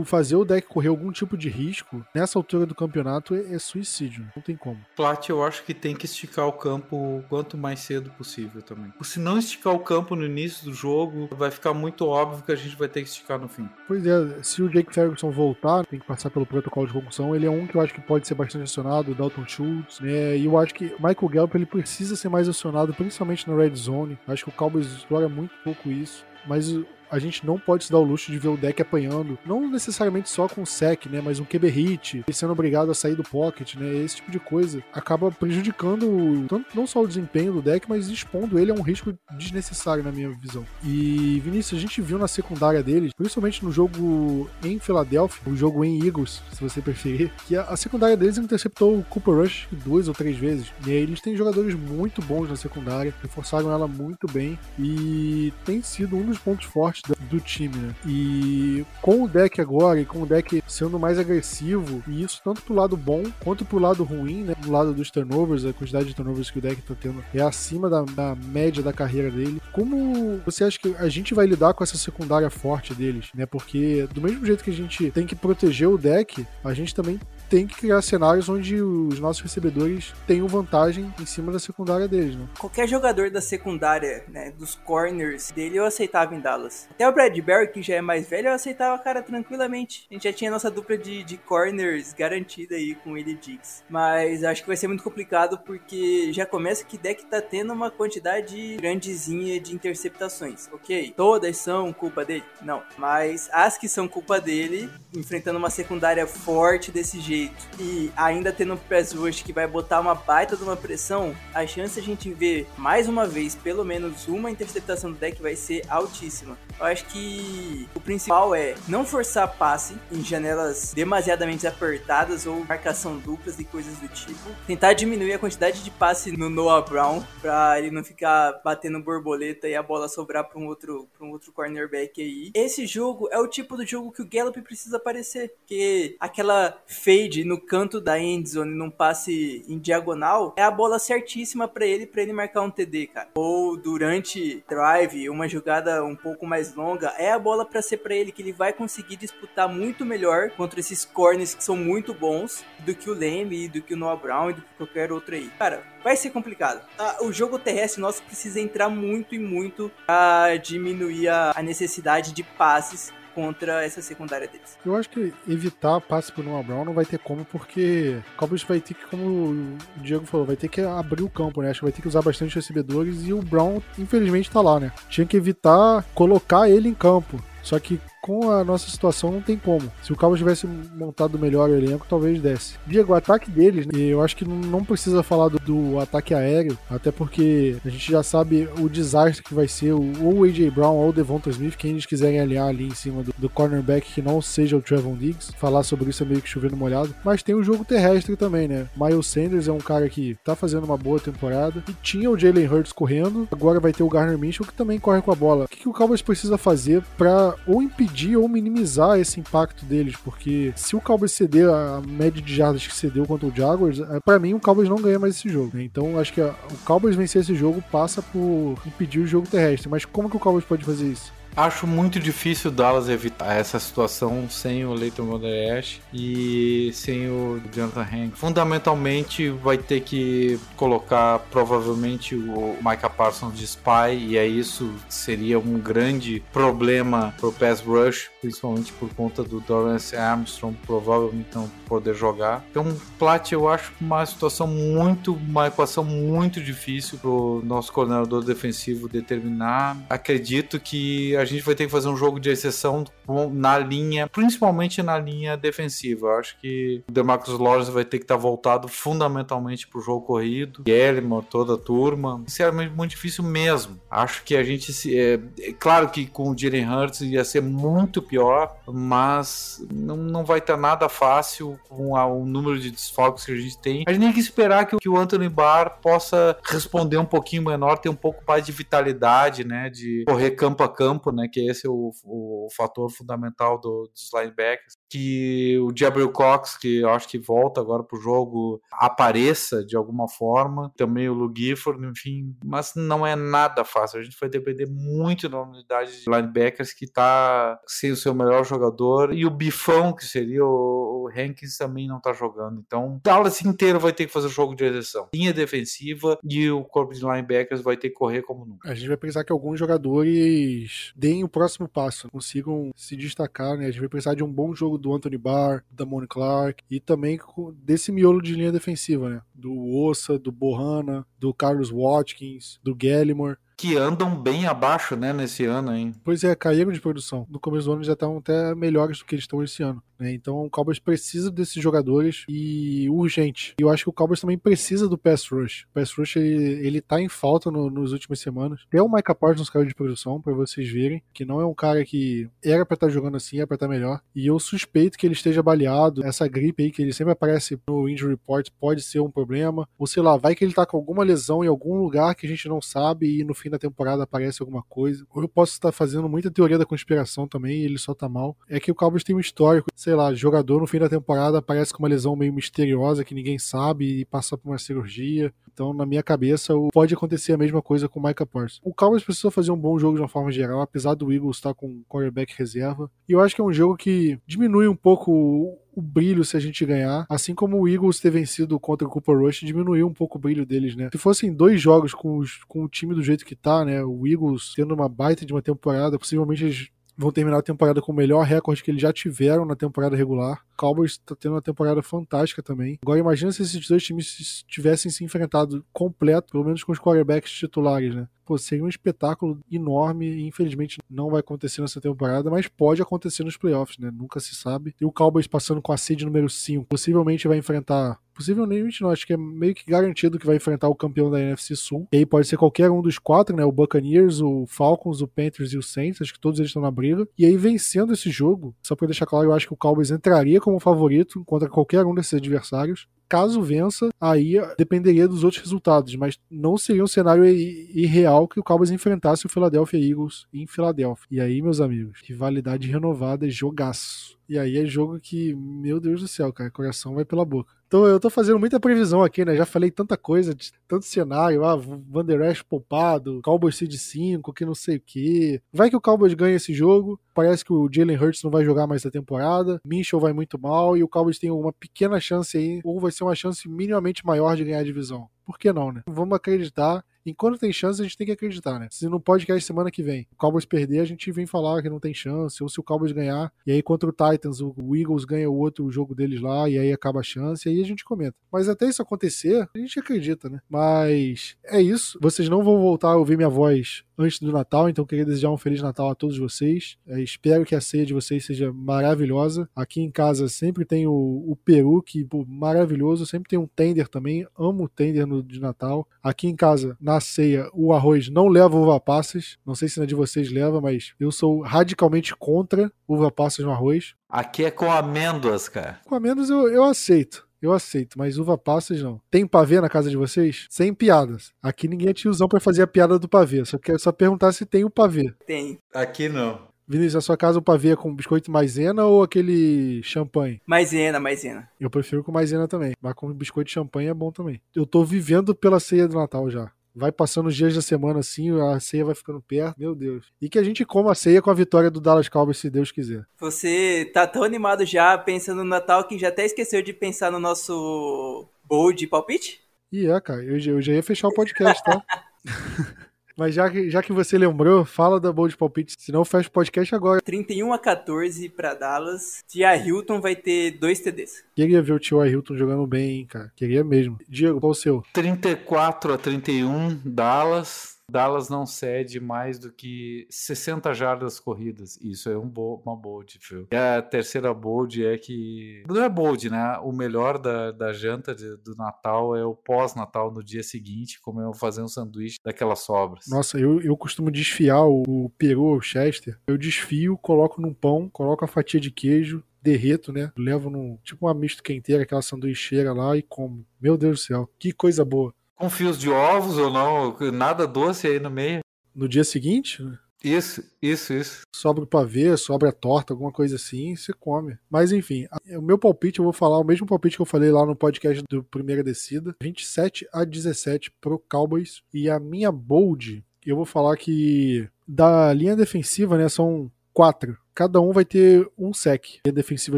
fazer 0.06 0.36
o 0.36 0.46
deck 0.46 0.68
correr 0.68 0.90
algum 0.90 1.12
tipo 1.12 1.38
de 1.38 1.50
risco 1.50 2.06
nessa 2.14 2.40
altura 2.40 2.66
do 2.66 2.76
campeonato 2.76 3.36
é, 3.36 3.54
é 3.54 3.60
suicídio. 3.60 4.26
Não 4.36 4.42
tem 4.42 4.56
como. 4.56 4.80
Plat, 4.96 5.30
eu 5.30 5.44
acho 5.44 5.64
que 5.64 5.74
tem 5.74 5.96
que 5.96 6.06
esticar 6.06 6.48
o 6.48 6.54
campo 6.54 7.24
quanto 7.30 7.58
mais 7.58 7.80
cedo 7.80 8.10
possível 8.12 8.62
também. 8.62 8.92
Se 9.02 9.20
não 9.20 9.38
esticar 9.38 9.74
o 9.74 9.80
campo 9.80 10.16
no 10.16 10.26
início 10.26 10.66
do 10.66 10.74
jogo, 10.74 11.30
vai 11.32 11.52
ficar 11.52 11.74
muito 11.74 12.06
óbvio 12.06 12.44
que 12.44 12.52
a 12.52 12.56
gente 12.56 12.76
vai 12.76 12.88
ter 12.88 13.02
que 13.04 13.10
esticar 13.10 13.40
no 13.40 13.48
fim. 13.48 13.70
Pois 13.88 14.06
é, 14.06 14.42
se 14.44 14.62
o 14.62 14.70
Jake 14.70 14.94
Ferguson 14.94 15.32
voltar, 15.32 15.86
tem 15.86 16.00
que 16.00 16.06
passar 16.06 16.30
pelo 16.30 16.46
protocolo 16.46 16.88
de 16.88 16.94
concussão. 16.94 17.36
Ele 17.36 17.46
é 17.46 17.50
um 17.50 17.68
que 17.68 17.76
eu 17.76 17.82
acho 17.82 17.94
que 17.94 18.02
pode 18.02 18.28
ser 18.28 18.36
bastante 18.36 18.64
acionado, 18.64 19.12
o 19.12 19.16
Dalton 19.16 19.48
Schultz, 19.48 20.00
né? 20.00 20.38
E 20.38 20.46
eu 20.46 20.58
acho 20.58 20.74
que 20.74 20.86
Michael 21.00 21.30
Gallup 21.30 21.56
ele 21.56 21.66
precisa 21.66 22.16
ser 22.16 22.30
mais 22.30 22.48
acionado, 22.50 22.94
principalmente 22.94 23.50
na 23.50 23.56
red 23.56 23.76
zone. 23.76 24.18
Acho 24.28 24.46
que 24.46 24.50
o 24.50 24.54
Cowboys 24.54 24.88
explora 24.88 25.30
muito 25.30 25.54
pouco 25.64 25.90
isso. 25.90 26.26
Mas 26.48 26.74
a 27.12 27.20
gente 27.20 27.46
não 27.46 27.58
pode 27.58 27.86
se 27.86 27.92
dar 27.92 28.00
o 28.00 28.04
luxo 28.04 28.32
de 28.32 28.40
ver 28.40 28.50
o 28.50 28.58
deck 28.58 28.82
apanhando, 28.82 29.38
não 29.46 29.70
necessariamente 29.70 30.30
só 30.30 30.48
com 30.48 30.62
o 30.62 30.66
sec, 30.66 31.06
né, 31.08 31.22
mas 31.22 31.40
um 31.40 31.46
QB 31.46 31.68
hit, 31.70 32.24
sendo 32.32 32.54
obrigado 32.54 32.92
a 32.92 32.96
sair 32.96 33.16
do 33.16 33.24
pocket, 33.24 33.76
né, 33.76 33.98
esse 33.98 34.18
tipo 34.18 34.32
de 34.32 34.40
coisa 34.40 34.84
acaba 34.94 35.32
prejudicando 35.32 36.46
tanto 36.48 36.66
não 36.76 36.86
só 36.86 37.02
o 37.02 37.08
desempenho 37.08 37.54
do 37.54 37.62
deck, 37.62 37.88
mas 37.90 38.08
expondo 38.08 38.60
ele 38.60 38.72
a 38.72 38.74
um 38.74 38.82
risco 38.82 39.14
desnecessário 39.38 40.04
na 40.04 40.12
minha 40.12 40.30
visão. 40.30 40.66
E 40.84 41.42
Vinícius, 41.44 41.80
a 41.80 41.82
gente 41.82 42.02
viu 42.02 42.18
na 42.18 42.28
secundária 42.28 42.84
deles, 42.84 43.12
principalmente 43.14 43.64
no 43.64 43.72
jogo 43.72 44.50
em 44.64 44.80
Filadélfia, 44.80 45.42
o 45.52 45.56
jogo 45.56 45.84
em 45.84 46.06
Eagles, 46.06 46.42
se 46.52 46.62
você 46.62 46.82
preferir, 46.82 47.32
que 47.48 47.56
a, 47.56 47.76
secundária 47.76 48.18
deles 48.18 48.38
interceptou 48.38 48.98
o 48.98 49.04
Cooper 49.04 49.36
Rush 49.36 49.68
duas 49.72 50.08
ou 50.08 50.14
três 50.14 50.38
vezes. 50.38 50.72
E 50.86 50.92
aí 50.92 50.98
eles 50.98 51.22
têm 51.22 51.36
jogadores 51.36 51.74
muito 51.76 52.22
bons 52.22 52.50
na 52.50 52.56
secundária, 52.56 53.14
reforçaram 53.22 53.72
ela 53.72 53.88
muito 53.88 54.28
bem 54.28 54.60
e 54.78 55.54
tem 55.66 55.82
sido 55.82 56.16
um 56.16 56.26
dos 56.26 56.38
pontos 56.38 56.66
fortes 56.66 56.99
do 57.30 57.40
time, 57.40 57.76
né? 57.76 57.96
E 58.06 58.86
com 59.02 59.24
o 59.24 59.28
deck 59.28 59.62
agora, 59.62 60.00
e 60.00 60.06
com 60.06 60.22
o 60.22 60.26
deck 60.26 60.64
sendo 60.68 61.00
mais 61.00 61.20
agressivo, 61.20 62.04
e 62.08 62.24
isso 62.24 62.42
tanto 62.44 62.62
pro 62.62 62.74
lado 62.74 62.98
bom 62.98 63.24
quanto 63.44 63.66
pro 63.66 63.80
lado 63.80 64.04
ruim, 64.04 64.44
né? 64.44 64.56
No 64.66 64.72
lado 64.72 64.94
dos 64.94 65.10
turnovers, 65.10 65.66
a 65.66 65.74
quantidade 65.74 66.06
de 66.06 66.16
turnovers 66.16 66.50
que 66.50 66.60
o 66.60 66.62
deck 66.62 66.82
tá 66.82 66.96
tendo 67.00 67.24
é 67.34 67.42
acima 67.42 67.90
da, 67.90 68.02
da 68.02 68.36
média 68.36 68.84
da 68.84 68.94
carreira 68.94 69.30
dele. 69.30 69.62
Como 69.72 70.40
você 70.46 70.64
acha 70.64 70.80
que 70.80 70.96
a 70.98 71.10
gente 71.10 71.34
vai 71.34 71.46
lidar 71.46 71.74
com 71.74 71.84
essa 71.84 71.98
secundária 71.98 72.50
forte 72.50 72.94
deles, 72.94 73.30
né? 73.34 73.46
Porque 73.46 74.08
do 74.14 74.22
mesmo 74.22 74.46
jeito 74.46 74.64
que 74.64 74.70
a 74.70 74.74
gente 74.74 75.12
tem 75.12 75.26
que 75.26 75.36
proteger 75.36 75.88
o 75.88 75.98
deck, 75.98 76.46
a 76.64 76.74
gente 76.74 76.94
também 76.94 77.20
tem 77.50 77.66
que 77.66 77.76
criar 77.76 78.02
cenários 78.02 78.48
onde 78.48 78.82
os 78.82 79.20
nossos 79.20 79.42
recebedores 79.42 80.14
tenham 80.28 80.48
vantagem 80.48 81.14
em 81.20 81.26
cima 81.26 81.52
da 81.52 81.60
secundária 81.60 82.08
deles, 82.08 82.36
né? 82.36 82.48
Qualquer 82.60 82.88
jogador 82.88 83.32
da 83.32 83.42
secundária, 83.42 84.24
né, 84.28 84.52
dos 84.52 84.76
corners 84.76 85.52
dele, 85.52 85.78
eu 85.78 85.86
aceitava 85.86 86.36
em 86.36 86.40
Dallas. 86.40 86.88
Até 86.92 87.08
o 87.08 87.12
Bradbury, 87.12 87.72
que 87.72 87.82
já 87.82 87.96
é 87.96 88.02
mais 88.02 88.30
velho, 88.30 88.50
eu 88.50 88.54
aceitava 88.54 89.02
cara 89.02 89.24
tranquilamente. 89.24 90.06
A 90.10 90.14
gente 90.14 90.24
já 90.24 90.34
tinha 90.34 90.52
nossa 90.52 90.70
dupla 90.70 90.98
de, 90.98 91.24
de 91.24 91.38
corners 91.38 92.14
garantida 92.14 92.76
aí 92.76 92.94
com 92.96 93.18
ele 93.18 93.32
e 93.32 93.36
Diggs. 93.36 93.84
Mas 93.90 94.44
acho 94.44 94.62
que 94.62 94.68
vai 94.68 94.78
ser 94.78 94.88
muito 94.88 95.04
complicado 95.04 95.58
porque 95.66 96.32
já 96.32 96.46
começa 96.46 96.84
que 96.84 96.98
deck 96.98 97.26
tá 97.26 97.42
tendo 97.42 97.74
uma 97.74 97.90
quantidade 97.90 98.78
grandezinha 98.78 99.60
de 99.60 99.74
interceptações, 99.74 100.70
ok? 100.72 101.14
Todas 101.16 101.58
são 101.58 101.92
culpa 101.92 102.24
dele? 102.24 102.44
Não. 102.62 102.84
Mas 102.98 103.50
as 103.52 103.78
que 103.78 103.90
são 103.90 104.08
culpa 104.08 104.40
dele, 104.40 104.90
enfrentando 105.16 105.58
uma 105.58 105.70
secundária 105.70 106.28
forte 106.28 106.92
desse 106.92 107.20
jeito, 107.20 107.39
e 107.80 108.12
ainda 108.16 108.52
tendo 108.52 108.74
um 108.74 108.78
pass 108.78 109.14
rush 109.14 109.42
que 109.42 109.54
vai 109.54 109.68
botar 109.68 110.00
uma 110.00 110.16
baita 110.16 110.58
de 110.58 110.64
uma 110.64 110.76
pressão, 110.76 111.36
a 111.54 111.66
chance 111.66 111.94
de 111.96 112.00
a 112.00 112.04
gente 112.04 112.34
ver 112.34 112.68
mais 112.78 113.08
uma 113.08 113.26
vez 113.26 113.56
pelo 113.56 113.86
menos 113.86 114.28
uma 114.28 114.52
interceptação 114.52 115.12
do 115.12 115.18
deck 115.18 115.42
vai 115.42 115.56
ser 115.56 115.84
altíssima. 115.88 116.58
Eu 116.80 116.86
acho 116.86 117.06
que 117.06 117.88
o 117.94 118.00
principal 118.00 118.56
é 118.56 118.74
não 118.88 119.06
forçar 119.06 119.58
passe 119.58 119.96
em 120.12 120.24
janelas 120.24 120.94
demasiadamente 120.94 121.68
apertadas 121.68 122.46
ou 122.46 122.64
marcação 122.64 123.18
duplas 123.18 123.60
e 123.60 123.66
coisas 123.66 123.98
do 123.98 124.08
tipo. 124.08 124.50
Tentar 124.66 124.94
diminuir 124.94 125.34
a 125.34 125.40
quantidade 125.40 125.84
de 125.84 125.92
passe 125.92 126.32
no 126.32 126.50
Noah 126.50 126.88
Brown 126.88 127.22
para 127.42 127.78
ele 127.80 127.92
não 127.92 128.04
ficar 128.04 128.62
batendo 128.64 129.02
borboleta 129.02 129.68
e 129.68 129.76
a 129.76 129.84
bola 129.84 130.08
sobrar 130.08 130.46
para 130.46 130.58
um 130.58 130.68
outro 130.68 131.10
para 131.18 131.28
um 131.28 131.32
outro 131.32 131.52
cornerback 131.52 132.22
aí. 132.22 132.52
Esse 132.54 132.86
jogo 132.86 133.28
é 133.32 133.38
o 133.40 133.48
tipo 133.48 133.76
do 133.76 133.86
jogo 133.86 134.12
que 134.12 134.22
o 134.22 134.30
Gallup 134.30 134.62
precisa 134.62 134.98
aparecer, 134.98 135.54
que 135.66 136.16
aquela 136.20 136.78
fade 136.88 137.44
no 137.44 137.60
canto 137.60 138.00
da 138.00 138.18
endzone 138.18 138.74
num 138.74 138.90
passe 138.90 139.66
em 139.68 139.78
diagonal, 139.78 140.54
é 140.58 140.64
a 140.64 140.72
bola 140.72 140.98
certíssima 140.98 141.68
para 141.68 141.86
ele, 141.86 142.06
para 142.06 142.22
ele 142.22 142.32
marcar 142.32 142.62
um 142.62 142.72
TD, 142.72 143.08
cara. 143.08 143.30
Ou 143.36 143.76
durante 143.76 144.64
drive, 144.70 145.30
uma 145.30 145.48
jogada 145.48 146.04
um 146.06 146.16
pouco 146.16 146.46
mais 146.46 146.69
longa, 146.74 147.14
é 147.18 147.32
a 147.32 147.40
bola 147.40 147.66
para 147.66 147.82
ser 147.82 147.98
para 147.98 148.16
ele 148.16 148.32
que 148.32 148.42
ele 148.42 148.52
vai 148.52 148.74
conseguir 148.74 149.16
disputar 149.16 149.68
muito 149.68 150.06
melhor 150.06 150.52
contra 150.52 150.80
esses 150.80 151.06
corners 151.06 151.54
que 151.54 151.64
são 151.64 151.76
muito 151.76 152.14
bons 152.14 152.64
do 152.80 152.96
que 152.96 153.10
o 153.10 153.14
Leme, 153.14 153.68
do 153.68 153.82
que 153.82 153.94
o 153.94 153.98
Noah 153.98 154.16
Brown 154.16 154.50
e 154.50 154.54
do 154.54 154.62
que 154.62 154.68
qualquer 154.78 155.12
outro 155.12 155.36
aí. 155.36 155.50
Cara, 155.58 155.84
vai 156.04 156.16
ser 156.16 156.30
complicado. 156.32 156.82
Ah, 156.98 157.18
o 157.22 157.32
jogo 157.32 157.60
terrestre 157.60 158.02
nosso 158.02 158.24
precisa 158.24 158.60
entrar 158.60 158.90
muito 158.90 159.36
e 159.36 159.40
muito 159.40 159.92
para 160.06 160.58
diminuir 160.58 161.28
a 161.30 161.62
necessidade 161.62 162.32
de 162.34 162.44
passes 162.44 163.12
contra 163.40 163.86
essa 163.86 164.02
secundária 164.02 164.48
deles. 164.48 164.78
Eu 164.86 164.96
acho 164.96 165.10
que 165.10 165.34
evitar 165.48 166.02
passe 166.02 166.32
pro 166.32 166.44
Noah 166.44 166.62
Brown 166.62 166.84
não 166.84 166.94
vai 166.94 167.06
ter 167.06 167.18
como, 167.18 167.46
porque 167.46 168.20
o 168.34 168.38
Cowboys 168.38 168.64
vai 168.64 168.82
ter 168.82 168.94
que, 168.94 169.06
como 169.06 169.24
o 169.26 169.78
Diego 169.98 170.26
falou, 170.26 170.46
vai 170.46 170.58
ter 170.58 170.68
que 170.68 170.82
abrir 170.82 171.24
o 171.24 171.30
campo, 171.30 171.62
né? 171.62 171.70
Acho 171.70 171.80
que 171.80 171.86
vai 171.86 171.94
ter 171.94 172.02
que 172.02 172.08
usar 172.08 172.22
bastante 172.22 172.56
recebedores 172.56 173.26
e 173.26 173.34
o 173.34 173.42
Brown, 173.42 173.82
infelizmente, 173.98 174.52
tá 174.52 174.62
lá, 174.62 174.80
né? 174.80 174.92
Tinha 175.08 175.26
que 175.26 175.38
evitar 175.38 176.04
colocar 176.14 176.70
ele 176.70 176.90
em 176.90 176.94
campo. 176.94 177.42
Só 177.64 177.80
que 177.80 178.00
com 178.22 178.52
a 178.52 178.64
nossa 178.64 178.90
situação 178.90 179.32
não 179.32 179.42
tem 179.42 179.58
como. 179.58 179.92
Se 180.02 180.12
o 180.12 180.16
Cowboys 180.16 180.40
tivesse 180.40 180.68
montado 180.68 181.40
melhor 181.40 181.70
o 181.70 181.76
elenco, 181.76 182.06
talvez 182.10 182.42
desse. 182.42 182.76
Diego, 182.86 183.14
o 183.14 183.16
ataque 183.16 183.50
deles, 183.50 183.86
né, 183.86 184.00
eu 184.00 184.22
acho 184.22 184.36
que 184.36 184.46
não 184.46 184.84
precisa 184.84 185.24
falar 185.24 185.50
do, 185.50 185.60
do, 185.60 186.00
ataque 186.00 186.34
aéreo, 186.34 186.78
até 186.90 187.12
porque 187.12 187.78
a 187.86 187.90
gente 187.90 188.12
já 188.12 188.24
sabe 188.24 188.70
o 188.80 188.90
desastre 188.90 189.44
que 189.44 189.54
vai 189.54 189.68
ser 189.68 189.94
o, 189.94 190.02
ou 190.24 190.40
o 190.40 190.44
AJ 190.44 190.70
Brown 190.72 190.96
ou 190.96 191.10
o 191.10 191.14
Devonta 191.14 191.50
Smith, 191.50 191.76
quem 191.76 191.92
eles 191.92 192.06
quiserem 192.06 192.40
aliar 192.40 192.68
ali 192.68 192.88
em 192.88 192.96
cima 192.96 193.24
do, 193.24 193.34
do 193.38 193.50
cornerback 193.50 194.14
que 194.14 194.22
não 194.22 194.42
seja 194.42 194.78
o 194.78 194.82
Trevon 194.82 195.16
Diggs. 195.16 195.52
Falar 195.58 195.84
sobre 195.84 196.10
isso 196.10 196.24
é 196.24 196.26
meio 196.26 196.42
que 196.42 196.50
chovendo 196.50 196.76
molhado. 196.76 197.14
Mas 197.24 197.44
tem 197.44 197.56
o 197.56 197.64
jogo 197.64 197.86
terrestre 197.86 198.36
também, 198.36 198.68
né? 198.68 198.88
Miles 198.96 199.28
Sanders 199.28 199.68
é 199.68 199.72
um 199.72 199.80
cara 199.80 200.10
que 200.10 200.38
tá 200.44 200.56
fazendo 200.56 200.84
uma 200.84 200.98
boa 200.98 201.20
temporada 201.20 201.84
e 201.88 201.94
tinha 202.02 202.30
o 202.30 202.38
Jalen 202.38 202.68
Hurts 202.68 202.92
correndo, 202.92 203.48
agora 203.52 203.80
vai 203.80 203.92
ter 203.92 204.04
o 204.04 204.10
Garner 204.10 204.38
Mitchell 204.38 204.66
que 204.66 204.74
também 204.74 205.00
corre 205.00 205.22
com 205.22 205.32
a 205.32 205.36
bola. 205.36 205.66
O 205.66 205.68
que, 205.68 205.78
que 205.78 205.90
o 205.90 205.94
Cowboys 205.94 206.22
precisa 206.22 206.58
fazer 206.58 207.04
para 207.18 207.56
ou 207.66 207.82
impedir 207.82 208.09
impedir 208.10 208.36
ou 208.36 208.48
minimizar 208.48 209.20
esse 209.20 209.40
impacto 209.40 209.86
deles, 209.86 210.16
porque 210.24 210.74
se 210.76 210.96
o 210.96 211.02
Cowboys 211.02 211.32
ceder 211.32 211.70
a 211.70 212.02
média 212.06 212.42
de 212.42 212.54
jardas 212.54 212.86
que 212.86 212.96
cedeu 212.96 213.26
contra 213.26 213.48
o 213.48 213.56
Jaguars, 213.56 214.00
é, 214.00 214.20
para 214.20 214.40
mim 214.40 214.54
o 214.54 214.60
Cowboys 214.60 214.90
não 214.90 214.98
ganha 214.98 215.20
mais 215.20 215.36
esse 215.36 215.50
jogo. 215.50 215.72
Né? 215.74 215.84
Então 215.84 216.20
acho 216.20 216.34
que 216.34 216.42
a, 216.42 216.56
o 216.72 216.78
Cowboys 216.86 217.16
vencer 217.16 217.42
esse 217.42 217.56
jogo 217.56 217.84
passa 217.92 218.22
por 218.22 218.76
impedir 218.86 219.20
o 219.20 219.28
jogo 219.28 219.48
terrestre. 219.48 219.90
Mas 219.90 220.06
como 220.06 220.30
que 220.30 220.38
o 220.38 220.40
Cowboys 220.40 220.66
pode 220.66 220.84
fazer 220.84 221.08
isso? 221.08 221.32
Acho 221.56 221.86
muito 221.86 222.20
difícil 222.20 222.72
Dallas 222.72 223.10
evitar 223.10 223.54
essa 223.54 223.80
situação 223.80 224.50
sem 224.50 224.86
o 224.86 224.94
Leighton 224.94 225.40
Esch 225.44 226.00
e 226.14 226.92
sem 226.94 227.30
o 227.30 227.62
Jonathan 227.74 228.02
Hank. 228.02 228.38
Fundamentalmente 228.38 229.50
vai 229.50 229.78
ter 229.78 230.02
que 230.02 230.60
colocar 230.76 231.40
provavelmente 231.52 232.36
o 232.36 232.78
Micah 232.78 233.10
Parsons 233.10 233.58
de 233.58 233.66
spy 233.66 234.16
e 234.18 234.38
é 234.38 234.48
isso 234.48 234.94
seria 235.10 235.60
um 235.60 235.80
grande 235.80 236.42
problema 236.54 237.34
pro 237.38 237.52
pass 237.52 237.82
rush, 237.82 238.30
principalmente 238.42 238.94
por 238.94 239.10
conta 239.14 239.44
do 239.44 239.60
Dorrance 239.60 240.16
Armstrong 240.16 240.78
provavelmente 240.86 241.50
não 241.54 241.70
poder 241.88 242.14
jogar. 242.14 242.64
Então, 242.72 242.96
Plat, 243.18 243.52
eu 243.52 243.68
acho 243.68 243.92
uma 244.00 244.26
situação 244.26 244.68
muito, 244.68 245.34
uma 245.34 245.68
equação 245.68 246.04
muito 246.04 246.62
difícil 246.62 247.18
pro 247.18 247.62
nosso 247.66 247.92
coordenador 247.92 248.44
defensivo 248.44 249.10
determinar. 249.10 249.98
Acredito 250.10 250.80
que 250.80 251.36
a 251.40 251.46
gente 251.46 251.64
vai 251.64 251.76
ter 251.76 251.86
que 251.86 251.92
fazer 251.92 252.10
um 252.10 252.18
jogo 252.18 252.40
de 252.40 252.50
exceção 252.50 253.04
na 253.52 253.78
linha, 253.78 254.28
principalmente 254.28 255.02
na 255.02 255.18
linha 255.18 255.56
defensiva. 255.56 256.28
Eu 256.28 256.40
acho 256.40 256.60
que 256.60 257.04
o 257.08 257.12
DeMarcus 257.12 257.58
Lawrence 257.58 257.92
vai 257.92 258.06
ter 258.06 258.18
que 258.18 258.26
estar 258.26 258.38
voltado 258.38 258.88
fundamentalmente 258.88 259.88
para 259.88 260.00
o 260.00 260.02
jogo 260.02 260.26
corrido. 260.26 260.84
Guilherme, 260.84 261.42
toda 261.50 261.76
a 261.76 261.78
turma. 261.78 262.44
Sinceramente, 262.48 262.94
muito 262.94 263.12
difícil 263.12 263.44
mesmo. 263.44 264.00
Acho 264.10 264.44
que 264.44 264.56
a 264.56 264.64
gente 264.64 264.92
se. 264.92 265.18
É, 265.18 265.40
é 265.60 265.74
claro 265.74 266.10
que 266.10 266.26
com 266.26 266.52
o 266.52 266.58
Jalen 266.58 266.90
Hurts 266.90 267.22
ia 267.22 267.44
ser 267.44 267.62
muito 267.62 268.22
pior, 268.22 268.76
mas 268.88 269.86
não, 269.92 270.18
não 270.18 270.44
vai 270.44 270.60
estar 270.60 270.78
nada 270.78 271.08
fácil 271.08 271.80
com 271.88 272.16
a, 272.16 272.26
o 272.26 272.46
número 272.46 272.80
de 272.80 272.92
desfalques 272.92 273.46
que 273.46 273.52
a 273.52 273.56
gente 273.56 273.78
tem. 273.78 274.04
A 274.08 274.14
gente 274.14 274.22
tem 274.22 274.34
que 274.34 274.40
esperar 274.40 274.86
que, 274.86 274.98
que 274.98 275.10
o 275.10 275.18
Anthony 275.18 275.50
Barr 275.50 276.00
possa 276.02 276.58
responder 276.64 277.18
um 277.18 277.26
pouquinho 277.26 277.64
menor, 277.64 277.98
ter 277.98 278.10
um 278.10 278.16
pouco 278.16 278.44
mais 278.48 278.66
de 278.66 278.72
vitalidade, 278.72 279.64
né? 279.64 279.90
De 279.90 280.24
correr 280.28 280.52
campo 280.52 280.84
a 280.84 280.90
campo 280.90 281.29
né? 281.34 281.48
Que 281.52 281.62
esse 281.70 281.88
é 281.88 281.90
o, 281.90 282.12
o 282.24 282.68
fator 282.76 283.10
fundamental 283.12 283.80
do, 283.80 284.10
dos 284.14 284.30
linebackers. 284.34 284.98
Que 285.10 285.78
o 285.80 285.92
Gabriel 285.94 286.32
Cox, 286.32 286.78
que 286.78 287.00
eu 287.00 287.10
acho 287.10 287.28
que 287.28 287.40
volta 287.40 287.82
agora 287.82 288.04
pro 288.04 288.20
jogo, 288.20 288.82
apareça 288.92 289.84
de 289.84 289.96
alguma 289.96 290.28
forma. 290.28 290.92
Também 290.96 291.28
o 291.28 291.34
Lu 291.34 291.52
Gifford, 291.56 292.06
enfim. 292.06 292.56
Mas 292.64 292.94
não 292.96 293.26
é 293.26 293.36
nada 293.36 293.84
fácil. 293.84 294.20
A 294.20 294.24
gente 294.24 294.38
vai 294.40 294.50
depender 294.50 294.86
muito 294.86 295.50
da 295.50 295.62
unidade 295.62 296.24
de 296.24 296.30
linebackers 296.30 296.94
que 296.94 297.08
tá 297.08 297.80
sem 297.88 298.12
o 298.12 298.16
seu 298.16 298.34
melhor 298.34 298.64
jogador. 298.66 299.34
E 299.34 299.46
o 299.46 299.50
Bifão, 299.50 300.14
que 300.14 300.26
seria 300.26 300.64
o, 300.64 301.26
o 301.26 301.30
Hankins, 301.30 301.78
também 301.78 302.08
não 302.08 302.20
tá 302.20 302.34
jogando. 302.34 302.84
Então, 302.86 303.16
o 303.16 303.22
Dallas 303.24 303.62
inteiro 303.62 304.00
vai 304.00 304.14
ter 304.14 304.28
que 304.28 304.34
fazer 304.34 304.50
jogo 304.50 304.76
de 304.76 304.86
exceção. 304.86 305.28
Linha 305.34 305.54
defensiva 305.54 306.38
e 306.44 306.70
o 306.70 306.84
corpo 306.84 307.14
de 307.14 307.22
linebackers 307.22 307.82
vai 307.82 307.98
ter 307.98 308.10
que 308.10 308.16
correr 308.16 308.42
como 308.42 308.66
nunca. 308.66 308.90
A 308.90 308.94
gente 308.94 309.08
vai 309.08 309.18
pensar 309.18 309.44
que 309.44 309.52
alguns 309.52 309.80
jogadores 309.80 311.12
deem 311.16 311.44
o 311.44 311.50
próximo 311.50 311.88
passo, 311.88 312.30
consigam 312.30 312.92
se 312.96 313.16
destacar, 313.16 313.78
né? 313.78 313.86
A 313.86 313.92
gente 313.92 314.00
vai 314.00 314.10
precisar 314.10 314.36
de 314.36 314.44
um 314.44 314.52
bom 314.52 314.76
jogo 314.76 314.98
do 315.00 315.14
Anthony 315.14 315.38
Barr, 315.38 315.84
da 315.90 316.06
Moni 316.06 316.28
Clark 316.28 316.84
e 316.90 317.00
também 317.00 317.40
desse 317.78 318.12
miolo 318.12 318.42
de 318.42 318.54
linha 318.54 318.72
defensiva, 318.72 319.30
né? 319.30 319.42
Do 319.54 319.74
Ossa, 319.96 320.38
do 320.38 320.52
Bohana, 320.52 321.26
do 321.40 321.54
Carlos 321.54 321.90
Watkins, 321.90 322.80
do 322.84 322.96
Gallimore 322.96 323.58
que 323.80 323.96
andam 323.96 324.36
bem 324.36 324.68
abaixo, 324.68 325.16
né, 325.16 325.32
nesse 325.32 325.64
ano, 325.64 325.96
hein? 325.96 326.14
Pois 326.22 326.44
é, 326.44 326.54
caíram 326.54 326.92
de 326.92 327.00
produção. 327.00 327.48
No 327.50 327.62
começo 327.62 327.86
do 327.86 327.94
ano 327.94 328.04
já 328.04 328.12
estavam 328.12 328.40
até 328.40 328.76
melhores 328.76 329.20
do 329.20 329.26
que 329.26 329.36
eles 329.36 329.44
estão 329.44 329.64
esse 329.64 329.82
ano. 329.82 330.04
Né? 330.20 330.34
Então 330.34 330.66
o 330.66 330.70
Cowboys 330.70 331.00
precisa 331.00 331.50
desses 331.50 331.82
jogadores 331.82 332.44
e 332.50 333.10
urgente. 333.10 333.76
E 333.80 333.82
eu 333.82 333.90
acho 333.90 334.04
que 334.04 334.10
o 334.10 334.14
Cowboys 334.14 334.42
também 334.42 334.58
precisa 334.58 335.08
do 335.08 335.18
pass 335.18 335.48
rush. 335.48 335.86
O 335.90 335.94
pass 335.94 336.12
rush 336.12 336.36
ele, 336.36 336.86
ele 336.86 337.02
tá 337.02 337.22
em 337.22 337.30
falta 337.30 337.72
no, 337.72 337.90
nos 337.90 338.12
últimas 338.12 338.42
semanas. 338.42 338.82
Tem 338.90 339.00
o 339.00 339.08
Micah 339.08 339.34
Parsons 339.34 339.70
caiu 339.70 339.86
de 339.86 339.96
produção, 339.96 340.42
para 340.42 340.54
vocês 340.54 340.90
verem, 340.90 341.24
que 341.34 341.46
não 341.46 341.62
é 341.62 341.66
um 341.66 341.74
cara 341.74 342.04
que 342.04 342.50
era 342.64 342.86
para 342.86 342.96
estar 342.96 343.08
tá 343.08 343.14
jogando 343.14 343.38
assim, 343.38 343.58
era 343.58 343.68
pra 343.68 343.76
estar 343.76 343.88
tá 343.88 343.94
melhor. 343.94 344.20
E 344.36 344.46
eu 344.46 344.60
suspeito 344.60 345.18
que 345.18 345.26
ele 345.26 345.34
esteja 345.34 345.64
baleado. 345.64 346.26
Essa 346.26 346.48
gripe 346.48 346.84
aí 346.84 346.92
que 346.92 347.02
ele 347.02 347.14
sempre 347.14 347.32
aparece 347.32 347.80
no 347.88 348.10
injury 348.10 348.32
report 348.32 348.68
pode 348.78 349.02
ser 349.02 349.22
um 349.22 349.32
problema. 349.32 349.88
Ou 349.98 350.06
sei 350.06 350.22
lá, 350.22 350.36
vai 350.36 350.54
que 350.54 350.66
ele 350.66 350.74
tá 350.74 350.86
com 350.86 350.98
alguma 350.98 351.24
lesão 351.24 351.64
em 351.64 351.68
algum 351.68 351.98
lugar 351.98 352.36
que 352.36 352.46
a 352.46 352.50
gente 352.50 352.68
não 352.68 352.82
sabe 352.82 353.40
e 353.40 353.44
no 353.46 353.54
fim 353.54 353.69
da 353.70 353.80
temporada 353.80 354.24
aparece 354.24 354.62
alguma 354.62 354.84
coisa. 354.84 355.26
Ou 355.30 355.42
eu 355.42 355.48
posso 355.48 355.74
estar 355.74 355.92
fazendo 355.92 356.28
muita 356.28 356.52
teoria 356.52 356.78
da 356.78 356.86
conspiração 356.86 357.48
também 357.48 357.82
e 357.82 357.86
ele 357.86 357.98
só 357.98 358.14
tá 358.14 358.28
mal. 358.28 358.58
É 358.68 358.80
que 358.80 358.92
o 358.92 358.96
Cowboys 358.96 359.24
tem 359.24 359.36
um 359.36 359.40
histórico, 359.40 359.90
sei 359.96 360.16
lá, 360.16 360.34
jogador 360.34 360.80
no 360.80 360.88
fim 360.88 361.00
da 361.00 361.10
temporada 361.10 361.58
aparece 361.60 361.94
com 361.94 362.04
uma 362.04 362.10
lesão 362.10 362.36
meio 362.36 362.54
misteriosa 362.54 363.24
que 363.24 363.36
ninguém 363.36 363.60
sabe 363.60 364.22
e 364.22 364.26
passa 364.26 364.58
por 364.58 364.70
uma 364.70 364.78
cirurgia. 364.78 365.54
Então, 365.80 365.94
na 365.94 366.06
minha 366.06 366.22
cabeça, 366.22 366.74
pode 366.92 367.14
acontecer 367.14 367.54
a 367.54 367.58
mesma 367.58 367.82
coisa 367.82 368.10
com 368.10 368.20
o 368.20 368.24
Micah 368.24 368.46
Parsons. 368.46 368.82
O 368.84 368.94
Cowboys 368.94 369.24
precisa 369.24 369.50
fazer 369.50 369.72
um 369.72 369.78
bom 369.78 369.98
jogo 369.98 370.18
de 370.18 370.22
uma 370.22 370.28
forma 370.28 370.52
geral, 370.52 370.82
apesar 370.82 371.14
do 371.14 371.32
Eagles 371.32 371.56
estar 371.56 371.74
com 371.74 372.04
quarterback 372.10 372.54
reserva. 372.58 373.10
E 373.30 373.32
eu 373.32 373.40
acho 373.40 373.56
que 373.56 373.62
é 373.62 373.64
um 373.64 373.72
jogo 373.72 373.96
que 373.96 374.38
diminui 374.46 374.90
um 374.90 374.96
pouco 374.96 375.80
o 375.96 376.02
brilho 376.02 376.44
se 376.44 376.58
a 376.58 376.60
gente 376.60 376.86
ganhar, 376.86 377.26
assim 377.30 377.56
como 377.56 377.80
o 377.80 377.88
Eagles 377.88 378.20
ter 378.20 378.30
vencido 378.30 378.78
contra 378.78 379.08
o 379.08 379.10
Cooper 379.10 379.38
Rush 379.38 379.62
diminuiu 379.62 380.06
um 380.06 380.14
pouco 380.14 380.38
o 380.38 380.42
brilho 380.42 380.66
deles, 380.66 380.98
né? 380.98 381.10
Se 381.14 381.18
fossem 381.18 381.54
dois 381.54 381.80
jogos 381.82 382.14
com, 382.14 382.38
os, 382.40 382.62
com 382.66 382.84
o 382.84 382.90
time 382.90 383.16
do 383.16 383.24
jeito 383.24 383.46
que 383.46 383.56
tá, 383.56 383.86
né? 383.86 384.04
O 384.04 384.28
Eagles 384.28 384.74
tendo 384.76 384.94
uma 384.94 385.08
baita 385.08 385.46
de 385.46 385.54
uma 385.54 385.62
temporada, 385.62 386.20
possivelmente 386.20 386.66
eles 386.66 386.90
vão 387.20 387.34
terminar 387.34 387.58
a 387.58 387.62
temporada 387.62 388.02
com 388.02 388.14
o 388.14 388.16
melhor 388.16 388.46
recorde 388.46 388.82
que 388.82 388.90
eles 388.90 389.02
já 389.02 389.12
tiveram 389.12 389.66
na 389.66 389.76
temporada 389.76 390.16
regular. 390.16 390.64
O 390.74 390.78
Cowboys 390.78 391.12
está 391.12 391.36
tendo 391.36 391.56
uma 391.56 391.62
temporada 391.62 392.02
fantástica 392.02 392.64
também. 392.64 392.98
Agora 393.02 393.20
imagina 393.20 393.52
se 393.52 393.62
esses 393.62 393.88
dois 393.90 394.02
times 394.02 394.64
tivessem 394.70 395.12
se 395.12 395.26
enfrentado 395.26 395.86
completo, 395.92 396.54
pelo 396.54 396.64
menos 396.64 396.82
com 396.82 396.94
os 396.94 397.00
quarterbacks 397.00 397.52
titulares, 397.52 398.16
né? 398.16 398.30
Pô, 398.50 398.58
seria 398.58 398.84
um 398.84 398.90
espetáculo 398.90 399.60
enorme 399.72 400.48
infelizmente 400.48 400.98
não 401.08 401.30
vai 401.30 401.42
acontecer 401.42 401.82
nessa 401.82 402.02
temporada, 402.02 402.50
mas 402.50 402.68
pode 402.68 403.00
acontecer 403.00 403.44
nos 403.44 403.56
playoffs, 403.58 404.00
né? 404.00 404.10
Nunca 404.12 404.40
se 404.40 404.56
sabe. 404.56 404.96
E 405.00 405.06
o 405.06 405.12
Cowboys 405.12 405.46
passando 405.46 405.84
com 405.84 405.92
a 405.92 405.98
seed 405.98 406.24
número 406.24 406.50
5, 406.50 406.88
possivelmente 406.90 407.48
vai 407.48 407.60
enfrentar 407.60 408.20
possivelmente 408.34 409.02
não, 409.02 409.12
acho 409.12 409.28
que 409.28 409.34
é 409.34 409.38
meio 409.38 409.76
que 409.76 409.84
garantido 409.86 410.40
que 410.40 410.46
vai 410.46 410.56
enfrentar 410.56 410.88
o 410.88 410.96
campeão 410.96 411.30
da 411.30 411.42
NFC 411.42 411.76
Sul. 411.76 412.08
E 412.12 412.18
aí 412.18 412.26
pode 412.26 412.48
ser 412.48 412.56
qualquer 412.56 412.90
um 412.90 413.02
dos 413.02 413.20
quatro, 413.20 413.54
né? 413.54 413.66
O 413.66 413.72
Buccaneers, 413.72 414.40
o 414.40 414.66
Falcons, 414.66 415.22
o 415.22 415.28
Panthers 415.28 415.74
e 415.74 415.78
o 415.78 415.84
Saints, 415.84 416.22
acho 416.22 416.34
que 416.34 416.40
todos 416.40 416.58
eles 416.58 416.70
estão 416.70 416.82
na 416.82 416.90
briga. 416.90 417.28
E 417.38 417.46
aí 417.46 417.58
vencendo 417.58 418.14
esse 418.14 418.32
jogo, 418.32 418.74
só 418.82 418.96
para 418.96 419.08
deixar 419.08 419.26
claro, 419.26 419.50
eu 419.50 419.54
acho 419.54 419.68
que 419.68 419.74
o 419.74 419.78
Cowboys 419.78 420.10
entraria 420.10 420.62
como 420.62 420.80
favorito 420.80 421.44
contra 421.44 421.70
qualquer 421.70 422.06
um 422.06 422.16
desses 422.16 422.34
adversários. 422.34 423.08
Caso 423.30 423.62
vença, 423.62 424.10
aí 424.20 424.56
dependeria 424.76 425.28
dos 425.28 425.44
outros 425.44 425.62
resultados, 425.62 426.16
mas 426.16 426.40
não 426.50 426.76
seria 426.78 427.04
um 427.04 427.08
cenário 427.08 427.46
irreal 427.46 428.48
que 428.48 428.60
o 428.60 428.64
Cowboys 428.64 428.90
enfrentasse 428.90 429.46
o 429.46 429.50
Philadelphia 429.50 430.00
Eagles 430.00 430.48
em 430.52 430.66
Filadélfia. 430.66 431.28
E 431.30 431.40
aí, 431.40 431.62
meus 431.62 431.80
amigos, 431.80 432.22
rivalidade 432.24 432.88
renovada, 432.90 433.48
jogaço. 433.48 434.39
E 434.50 434.58
aí 434.58 434.78
é 434.78 434.86
jogo 434.86 435.20
que, 435.20 435.54
meu 435.54 436.00
Deus 436.00 436.22
do 436.22 436.28
céu, 436.28 436.52
cara, 436.52 436.72
coração 436.72 437.14
vai 437.14 437.24
pela 437.24 437.46
boca. 437.46 437.72
Então 437.86 438.06
eu 438.06 438.20
tô 438.20 438.30
fazendo 438.32 438.60
muita 438.60 438.80
previsão 438.80 439.24
aqui, 439.24 439.46
né? 439.46 439.56
Já 439.56 439.66
falei 439.66 439.92
tanta 439.92 440.18
coisa, 440.18 440.56
tanto 440.88 441.06
cenário, 441.06 441.64
ah, 441.64 441.76
Van 441.76 442.26
Der 442.26 442.42
Esch 442.42 442.64
poupado, 442.64 443.42
Cowboys 443.44 443.76
Seed 443.76 443.94
5, 443.94 444.52
que 444.54 444.66
não 444.66 444.74
sei 444.74 444.98
o 444.98 445.02
que. 445.02 445.62
Vai 445.72 445.90
que 445.90 445.96
o 445.96 446.02
Cowboys 446.02 446.34
ganha 446.34 446.56
esse 446.56 446.74
jogo, 446.74 447.20
parece 447.34 447.64
que 447.64 447.72
o 447.72 447.90
Jalen 447.92 448.18
Hurts 448.18 448.44
não 448.44 448.50
vai 448.52 448.66
jogar 448.66 448.88
mais 448.88 449.06
a 449.06 449.12
temporada, 449.12 449.80
Minchel 449.86 450.20
vai 450.20 450.34
muito 450.34 450.60
mal 450.60 450.98
e 450.98 451.04
o 451.04 451.08
Cowboys 451.08 451.40
tem 451.40 451.52
uma 451.52 451.72
pequena 451.72 452.20
chance 452.20 452.58
aí, 452.58 452.80
ou 452.84 453.00
vai 453.00 453.12
ser 453.12 453.24
uma 453.24 453.36
chance 453.36 453.68
minimamente 453.70 454.26
maior 454.26 454.56
de 454.56 454.64
ganhar 454.64 454.80
a 454.80 454.84
divisão. 454.84 455.28
Por 455.46 455.58
que 455.58 455.72
não, 455.74 455.92
né? 455.92 456.04
Vamos 456.08 456.36
acreditar 456.36 457.04
enquanto 457.30 457.60
tem 457.60 457.72
chance, 457.72 458.02
a 458.02 458.04
gente 458.04 458.18
tem 458.18 458.28
que 458.28 458.34
acreditar, 458.34 458.80
né? 458.80 458.88
Se 458.92 459.08
no 459.08 459.20
podcast 459.20 459.66
semana 459.66 459.92
que 459.92 460.04
vem 460.04 460.28
o 460.32 460.36
Cowboys 460.36 460.66
perder, 460.66 461.00
a 461.00 461.06
gente 461.06 461.32
vem 461.32 461.46
falar 461.46 461.82
que 461.82 461.90
não 461.90 462.00
tem 462.00 462.14
chance, 462.14 462.62
ou 462.62 462.70
se 462.70 462.80
o 462.80 462.84
Cowboys 462.84 463.12
ganhar, 463.12 463.52
e 463.66 463.72
aí 463.72 463.82
contra 463.82 464.10
o 464.10 464.14
Titans, 464.14 464.62
o 464.62 464.96
Eagles 464.96 465.26
ganha 465.26 465.50
o 465.50 465.56
outro 465.56 465.90
jogo 465.92 466.16
deles 466.16 466.42
lá, 466.42 466.70
e 466.70 466.78
aí 466.78 466.92
acaba 466.92 467.20
a 467.20 467.24
chance, 467.24 467.68
e 467.68 467.72
aí 467.72 467.82
a 467.82 467.86
gente 467.86 468.04
comenta. 468.04 468.36
Mas 468.52 468.68
até 468.68 468.88
isso 468.88 469.02
acontecer, 469.02 469.68
a 469.74 469.78
gente 469.78 470.00
acredita, 470.00 470.50
né? 470.50 470.60
Mas 470.70 471.56
é 471.66 471.82
isso. 471.82 472.20
Vocês 472.22 472.50
não 472.50 472.64
vão 472.64 472.80
voltar 472.80 473.10
a 473.10 473.18
ouvir 473.18 473.38
minha 473.38 473.50
voz 473.50 474.04
antes 474.20 474.40
do 474.40 474.52
Natal, 474.52 474.90
então 474.90 475.06
queria 475.06 475.26
desejar 475.26 475.50
um 475.50 475.58
Feliz 475.58 475.82
Natal 475.82 476.10
a 476.10 476.16
todos 476.16 476.38
vocês. 476.38 476.98
É, 477.08 477.22
espero 477.22 477.64
que 477.64 477.74
a 477.74 477.80
ceia 477.80 478.06
de 478.06 478.14
vocês 478.14 478.46
seja 478.46 478.74
maravilhosa. 478.74 479.70
Aqui 479.74 480.02
em 480.02 480.12
casa 480.12 480.50
sempre 480.50 480.84
tem 480.84 481.08
o, 481.08 481.14
o 481.14 481.56
peru, 481.56 482.04
que 482.04 482.26
pô, 482.26 482.46
maravilhoso, 482.46 483.26
sempre 483.26 483.50
tem 483.50 483.58
um 483.58 483.66
tender 483.66 484.10
também, 484.10 484.46
amo 484.58 484.84
o 484.84 484.90
tender 484.90 485.26
no, 485.26 485.42
de 485.42 485.62
Natal. 485.62 486.06
Aqui 486.22 486.48
em 486.48 486.56
casa, 486.56 486.98
na 487.00 487.22
ceia, 487.22 487.70
o 487.74 487.94
arroz 487.94 488.30
não 488.30 488.50
leva 488.50 488.76
uva 488.76 489.00
passas, 489.00 489.58
não 489.66 489.74
sei 489.74 489.88
se 489.88 490.00
na 490.00 490.06
de 490.06 490.16
vocês 490.16 490.52
leva, 490.52 490.82
mas 490.82 491.14
eu 491.20 491.32
sou 491.32 491.62
radicalmente 491.62 492.36
contra 492.36 492.92
uva 493.08 493.32
passas 493.32 493.64
no 493.66 493.72
arroz. 493.72 494.16
Aqui 494.28 494.66
é 494.66 494.72
com 494.72 494.92
amêndoas, 494.92 495.70
cara. 495.70 496.00
Com 496.06 496.16
amêndoas 496.16 496.50
eu, 496.50 496.68
eu 496.68 496.84
aceito. 496.84 497.49
Eu 497.62 497.74
aceito, 497.74 498.18
mas 498.18 498.38
uva 498.38 498.58
passas 498.58 499.02
não. 499.02 499.20
Tem 499.30 499.46
pavê 499.46 499.82
na 499.82 499.90
casa 499.90 500.10
de 500.10 500.16
vocês? 500.16 500.66
Sem 500.70 500.94
piadas. 500.94 501.52
Aqui 501.62 501.88
ninguém 501.88 502.10
é 502.10 502.14
tiozão 502.14 502.48
pra 502.48 502.60
fazer 502.60 502.84
a 502.84 502.88
piada 502.88 503.20
do 503.20 503.28
pavê. 503.28 503.64
Só 503.66 503.78
quero 503.78 504.00
só 504.00 504.12
perguntar 504.12 504.52
se 504.54 504.66
tem 504.66 504.86
o 504.86 504.90
pavê. 504.90 505.34
Tem. 505.46 505.78
Aqui 505.94 506.30
não. 506.30 506.70
Vinícius, 506.88 507.18
a 507.18 507.22
sua 507.22 507.38
casa 507.38 507.60
o 507.60 507.62
pavê 507.62 507.92
é 507.92 507.96
com 507.96 508.16
biscoito 508.16 508.52
maisena 508.52 509.06
ou 509.06 509.22
aquele 509.22 510.02
champanhe? 510.02 510.60
Maisena, 510.66 511.20
maisena. 511.20 511.70
Eu 511.80 511.88
prefiro 511.88 512.24
com 512.24 512.32
maisena 512.32 512.68
também. 512.68 512.94
Mas 513.00 513.14
com 513.14 513.32
biscoito 513.32 513.68
de 513.68 513.74
champanhe 513.74 514.08
é 514.08 514.14
bom 514.14 514.32
também. 514.32 514.60
Eu 514.76 514.88
tô 514.88 515.04
vivendo 515.04 515.54
pela 515.54 515.80
ceia 515.80 516.08
do 516.08 516.16
Natal 516.16 516.50
já. 516.50 516.72
Vai 516.96 517.12
passando 517.12 517.48
os 517.48 517.56
dias 517.56 517.76
da 517.76 517.82
semana 517.82 518.20
assim, 518.20 518.50
a 518.60 518.80
ceia 518.80 519.06
vai 519.06 519.16
ficando 519.16 519.42
perto, 519.42 519.80
meu 519.80 519.96
Deus. 519.96 520.26
E 520.42 520.50
que 520.50 520.60
a 520.60 520.64
gente 520.64 520.84
coma 520.86 521.12
a 521.12 521.16
ceia 521.16 521.42
com 521.42 521.50
a 521.50 521.54
vitória 521.54 521.90
do 521.90 522.02
Dallas 522.02 522.28
Cowboys, 522.28 522.58
se 522.58 522.70
Deus 522.70 522.92
quiser. 522.92 523.26
Você 523.40 524.10
tá 524.14 524.28
tão 524.28 524.44
animado 524.44 524.86
já, 524.86 525.18
pensando 525.18 525.64
no 525.64 525.70
Natal, 525.70 526.08
que 526.08 526.18
já 526.18 526.30
até 526.30 526.46
esqueceu 526.46 526.82
de 526.82 526.94
pensar 526.94 527.32
no 527.32 527.40
nosso 527.40 528.50
bowl 528.64 528.92
de 528.92 529.08
palpite? 529.08 529.62
E 529.92 530.06
é, 530.06 530.22
cara, 530.22 530.44
eu, 530.44 530.58
eu 530.58 530.82
já 530.82 530.94
ia 530.94 531.04
fechar 531.04 531.28
o 531.28 531.34
podcast, 531.34 531.84
tá? 531.84 532.04
Mas 533.40 533.56
já 533.56 533.70
que, 533.70 533.90
já 533.90 534.04
que 534.04 534.12
você 534.12 534.38
lembrou, 534.38 534.84
fala 534.84 535.18
da 535.18 535.32
Bold 535.32 535.56
Palpite, 535.56 535.96
senão 535.98 536.26
fecha 536.26 536.50
o 536.50 536.52
podcast 536.52 536.94
agora. 536.94 537.22
31 537.22 537.72
a 537.72 537.80
14 537.80 538.50
para 538.50 538.74
Dallas. 538.74 539.42
Tia 539.48 539.78
Hilton 539.78 540.20
vai 540.20 540.36
ter 540.36 540.72
dois 540.72 541.00
TDs. 541.00 541.46
Queria 541.56 541.82
ver 541.82 541.94
o 541.94 542.00
Tia 542.00 542.28
Hilton 542.28 542.58
jogando 542.58 542.86
bem, 542.86 543.20
hein, 543.20 543.26
cara. 543.26 543.50
Queria 543.56 543.82
mesmo. 543.82 544.18
Diego, 544.28 544.60
qual 544.60 544.74
o 544.74 544.76
seu? 544.76 545.02
34 545.14 546.14
a 546.14 546.18
31, 546.18 547.00
Dallas. 547.06 547.99
Dallas 548.10 548.50
não 548.50 548.66
cede 548.66 549.20
mais 549.20 549.60
do 549.60 549.72
que 549.72 550.28
60 550.30 550.94
jardas 550.94 551.40
corridas. 551.40 551.98
Isso 552.02 552.30
é 552.30 552.38
um 552.38 552.48
bo 552.48 552.82
uma 552.86 552.96
bold, 552.96 553.40
viu? 553.50 553.68
E 553.72 553.76
a 553.76 554.02
terceira 554.02 554.54
bold 554.54 555.06
é 555.06 555.18
que. 555.18 555.84
Não 555.88 556.04
é 556.04 556.10
bold, 556.10 556.50
né? 556.50 556.78
O 556.84 556.92
melhor 556.92 557.38
da, 557.38 557.72
da 557.72 557.94
janta 557.94 558.34
de, 558.34 558.58
do 558.58 558.76
Natal 558.76 559.36
é 559.36 559.46
o 559.46 559.56
pós-Natal 559.56 560.32
no 560.32 560.44
dia 560.44 560.64
seguinte, 560.64 561.20
como 561.22 561.42
eu 561.42 561.54
fazer 561.54 561.82
um 561.82 561.88
sanduíche 561.88 562.38
daquelas 562.44 562.80
sobras. 562.80 563.26
Nossa, 563.28 563.60
eu, 563.60 563.82
eu 563.82 563.96
costumo 563.96 564.32
desfiar 564.32 564.84
o, 564.84 565.04
o 565.08 565.30
peru, 565.38 565.76
o 565.76 565.82
Chester. 565.82 566.38
Eu 566.48 566.58
desfio, 566.58 567.18
coloco 567.18 567.62
num 567.62 567.74
pão, 567.74 568.10
coloco 568.10 568.44
a 568.46 568.48
fatia 568.48 568.80
de 568.80 568.92
queijo, 568.92 569.44
derreto, 569.62 570.12
né? 570.12 570.32
Levo 570.38 570.70
num 570.70 570.98
tipo 571.04 571.26
uma 571.26 571.34
misto 571.34 571.62
quenteira, 571.62 572.04
aquela 572.04 572.22
sanduicheira 572.22 572.94
lá 572.94 573.16
e 573.18 573.22
como. 573.22 573.66
Meu 573.80 573.98
Deus 573.98 574.20
do 574.20 574.24
céu, 574.24 574.50
que 574.58 574.72
coisa 574.72 575.06
boa. 575.06 575.34
Com 575.60 575.70
fios 575.70 576.00
de 576.00 576.10
ovos 576.10 576.58
ou 576.58 576.72
não? 576.72 577.18
Nada 577.34 577.68
doce 577.68 578.08
aí 578.08 578.18
no 578.18 578.30
meio? 578.30 578.62
No 578.96 579.10
dia 579.10 579.26
seguinte? 579.26 579.86
Isso, 580.24 580.64
isso, 580.82 581.12
isso. 581.12 581.42
Sobra 581.54 581.84
o 581.84 581.88
pavê, 581.88 582.38
sobra 582.38 582.70
a 582.70 582.72
torta, 582.72 583.12
alguma 583.12 583.30
coisa 583.30 583.58
assim, 583.58 583.94
você 583.94 584.14
come. 584.14 584.58
Mas 584.70 584.94
enfim, 584.94 585.28
o 585.50 585.62
meu 585.62 585.78
palpite, 585.78 586.20
eu 586.20 586.24
vou 586.24 586.32
falar 586.32 586.60
o 586.60 586.64
mesmo 586.64 586.88
palpite 586.88 587.18
que 587.18 587.22
eu 587.22 587.26
falei 587.26 587.52
lá 587.52 587.66
no 587.66 587.76
podcast 587.76 588.24
do 588.30 588.42
Primeira 588.42 588.82
Descida: 588.82 589.36
27 589.44 590.08
a 590.14 590.24
17 590.24 590.92
pro 591.02 591.20
Cowboys. 591.30 591.82
E 591.94 592.10
a 592.10 592.22
minha 592.22 592.54
bold, 592.54 593.22
eu 593.46 593.58
vou 593.58 593.66
falar 593.66 593.98
que 593.98 594.66
da 594.88 595.34
linha 595.34 595.58
defensiva, 595.58 596.18
né, 596.18 596.30
são 596.30 596.72
quatro. 596.94 597.38
Cada 597.54 597.82
um 597.82 597.92
vai 597.92 598.06
ter 598.06 598.50
um 598.58 598.74
sec, 598.74 599.20
linha 599.26 599.34
defensiva 599.34 599.78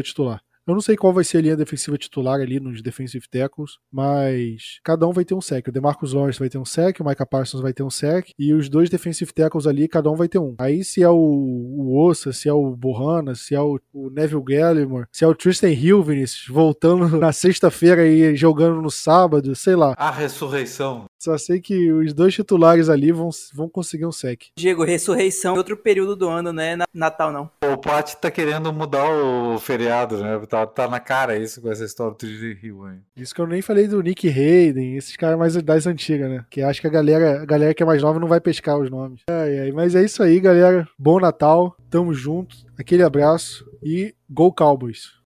titular. 0.00 0.40
Eu 0.66 0.74
não 0.74 0.80
sei 0.80 0.96
qual 0.96 1.12
vai 1.12 1.24
ser 1.24 1.38
a 1.38 1.40
linha 1.40 1.56
defensiva 1.56 1.98
titular 1.98 2.40
ali 2.40 2.60
nos 2.60 2.80
defensive 2.80 3.28
tackles, 3.28 3.78
mas 3.90 4.78
cada 4.84 5.06
um 5.08 5.12
vai 5.12 5.24
ter 5.24 5.34
um 5.34 5.40
sec. 5.40 5.66
O 5.66 5.72
DeMarcus 5.72 6.12
Lawrence 6.12 6.38
vai 6.38 6.48
ter 6.48 6.58
um 6.58 6.64
sec, 6.64 7.00
o 7.00 7.04
Micah 7.04 7.26
Parsons 7.26 7.60
vai 7.60 7.72
ter 7.72 7.82
um 7.82 7.90
sec, 7.90 8.30
e 8.38 8.54
os 8.54 8.68
dois 8.68 8.88
defensive 8.88 9.32
tackles 9.32 9.66
ali, 9.66 9.88
cada 9.88 10.08
um 10.08 10.14
vai 10.14 10.28
ter 10.28 10.38
um. 10.38 10.54
Aí 10.58 10.84
se 10.84 11.02
é 11.02 11.08
o, 11.08 11.16
o 11.16 12.06
Ossa, 12.06 12.32
se 12.32 12.48
é 12.48 12.52
o 12.52 12.76
Borrana, 12.76 13.34
se 13.34 13.56
é 13.56 13.60
o, 13.60 13.80
o 13.92 14.08
Neville 14.10 14.42
Gallimore, 14.42 15.06
se 15.10 15.24
é 15.24 15.28
o 15.28 15.34
Tristan 15.34 15.70
Hill, 15.70 16.04
voltando 16.48 17.08
na 17.18 17.32
sexta-feira 17.32 18.06
e 18.06 18.36
jogando 18.36 18.80
no 18.80 18.90
sábado, 18.90 19.56
sei 19.56 19.74
lá. 19.74 19.94
A 19.96 20.10
ressurreição. 20.10 21.06
Só 21.18 21.36
sei 21.38 21.60
que 21.60 21.92
os 21.92 22.12
dois 22.12 22.34
titulares 22.34 22.88
ali 22.88 23.10
vão, 23.10 23.30
vão 23.54 23.68
conseguir 23.68 24.06
um 24.06 24.12
sec. 24.12 24.44
Diego, 24.56 24.84
ressurreição, 24.84 25.56
outro 25.56 25.76
período 25.76 26.14
do 26.14 26.28
ano, 26.28 26.52
né? 26.52 26.76
Natal 26.94 27.32
não. 27.32 27.50
O 27.72 27.76
Pat 27.78 28.16
tá 28.16 28.30
querendo 28.30 28.70
mudar 28.70 29.08
o 29.10 29.58
feriado, 29.58 30.18
né? 30.18 30.38
Tá, 30.46 30.66
tá 30.66 30.86
na 30.86 31.00
cara 31.00 31.38
isso 31.38 31.62
com 31.62 31.70
essa 31.70 31.84
história 31.84 32.12
do 32.12 32.18
Trilho 32.18 32.54
Rio, 32.54 32.88
hein? 32.88 33.00
Isso 33.16 33.34
que 33.34 33.40
eu 33.40 33.46
nem 33.46 33.62
falei 33.62 33.88
do 33.88 34.02
Nick 34.02 34.28
Hayden, 34.28 34.94
esses 34.94 35.16
caras 35.16 35.38
mais 35.38 35.56
das 35.56 35.86
antigas, 35.86 36.28
né? 36.28 36.44
Que 36.50 36.60
acho 36.60 36.82
que 36.82 36.86
a 36.86 36.90
galera, 36.90 37.40
a 37.40 37.46
galera 37.46 37.72
que 37.72 37.82
é 37.82 37.86
mais 37.86 38.02
nova 38.02 38.20
não 38.20 38.28
vai 38.28 38.40
pescar 38.40 38.78
os 38.78 38.90
nomes. 38.90 39.22
Ai, 39.26 39.58
ai, 39.60 39.72
mas 39.72 39.94
é 39.94 40.04
isso 40.04 40.22
aí, 40.22 40.38
galera. 40.38 40.86
Bom 40.98 41.18
Natal, 41.18 41.74
tamo 41.88 42.12
junto, 42.12 42.54
aquele 42.78 43.02
abraço 43.02 43.64
e 43.82 44.14
Go 44.28 44.52
Cowboys! 44.52 45.21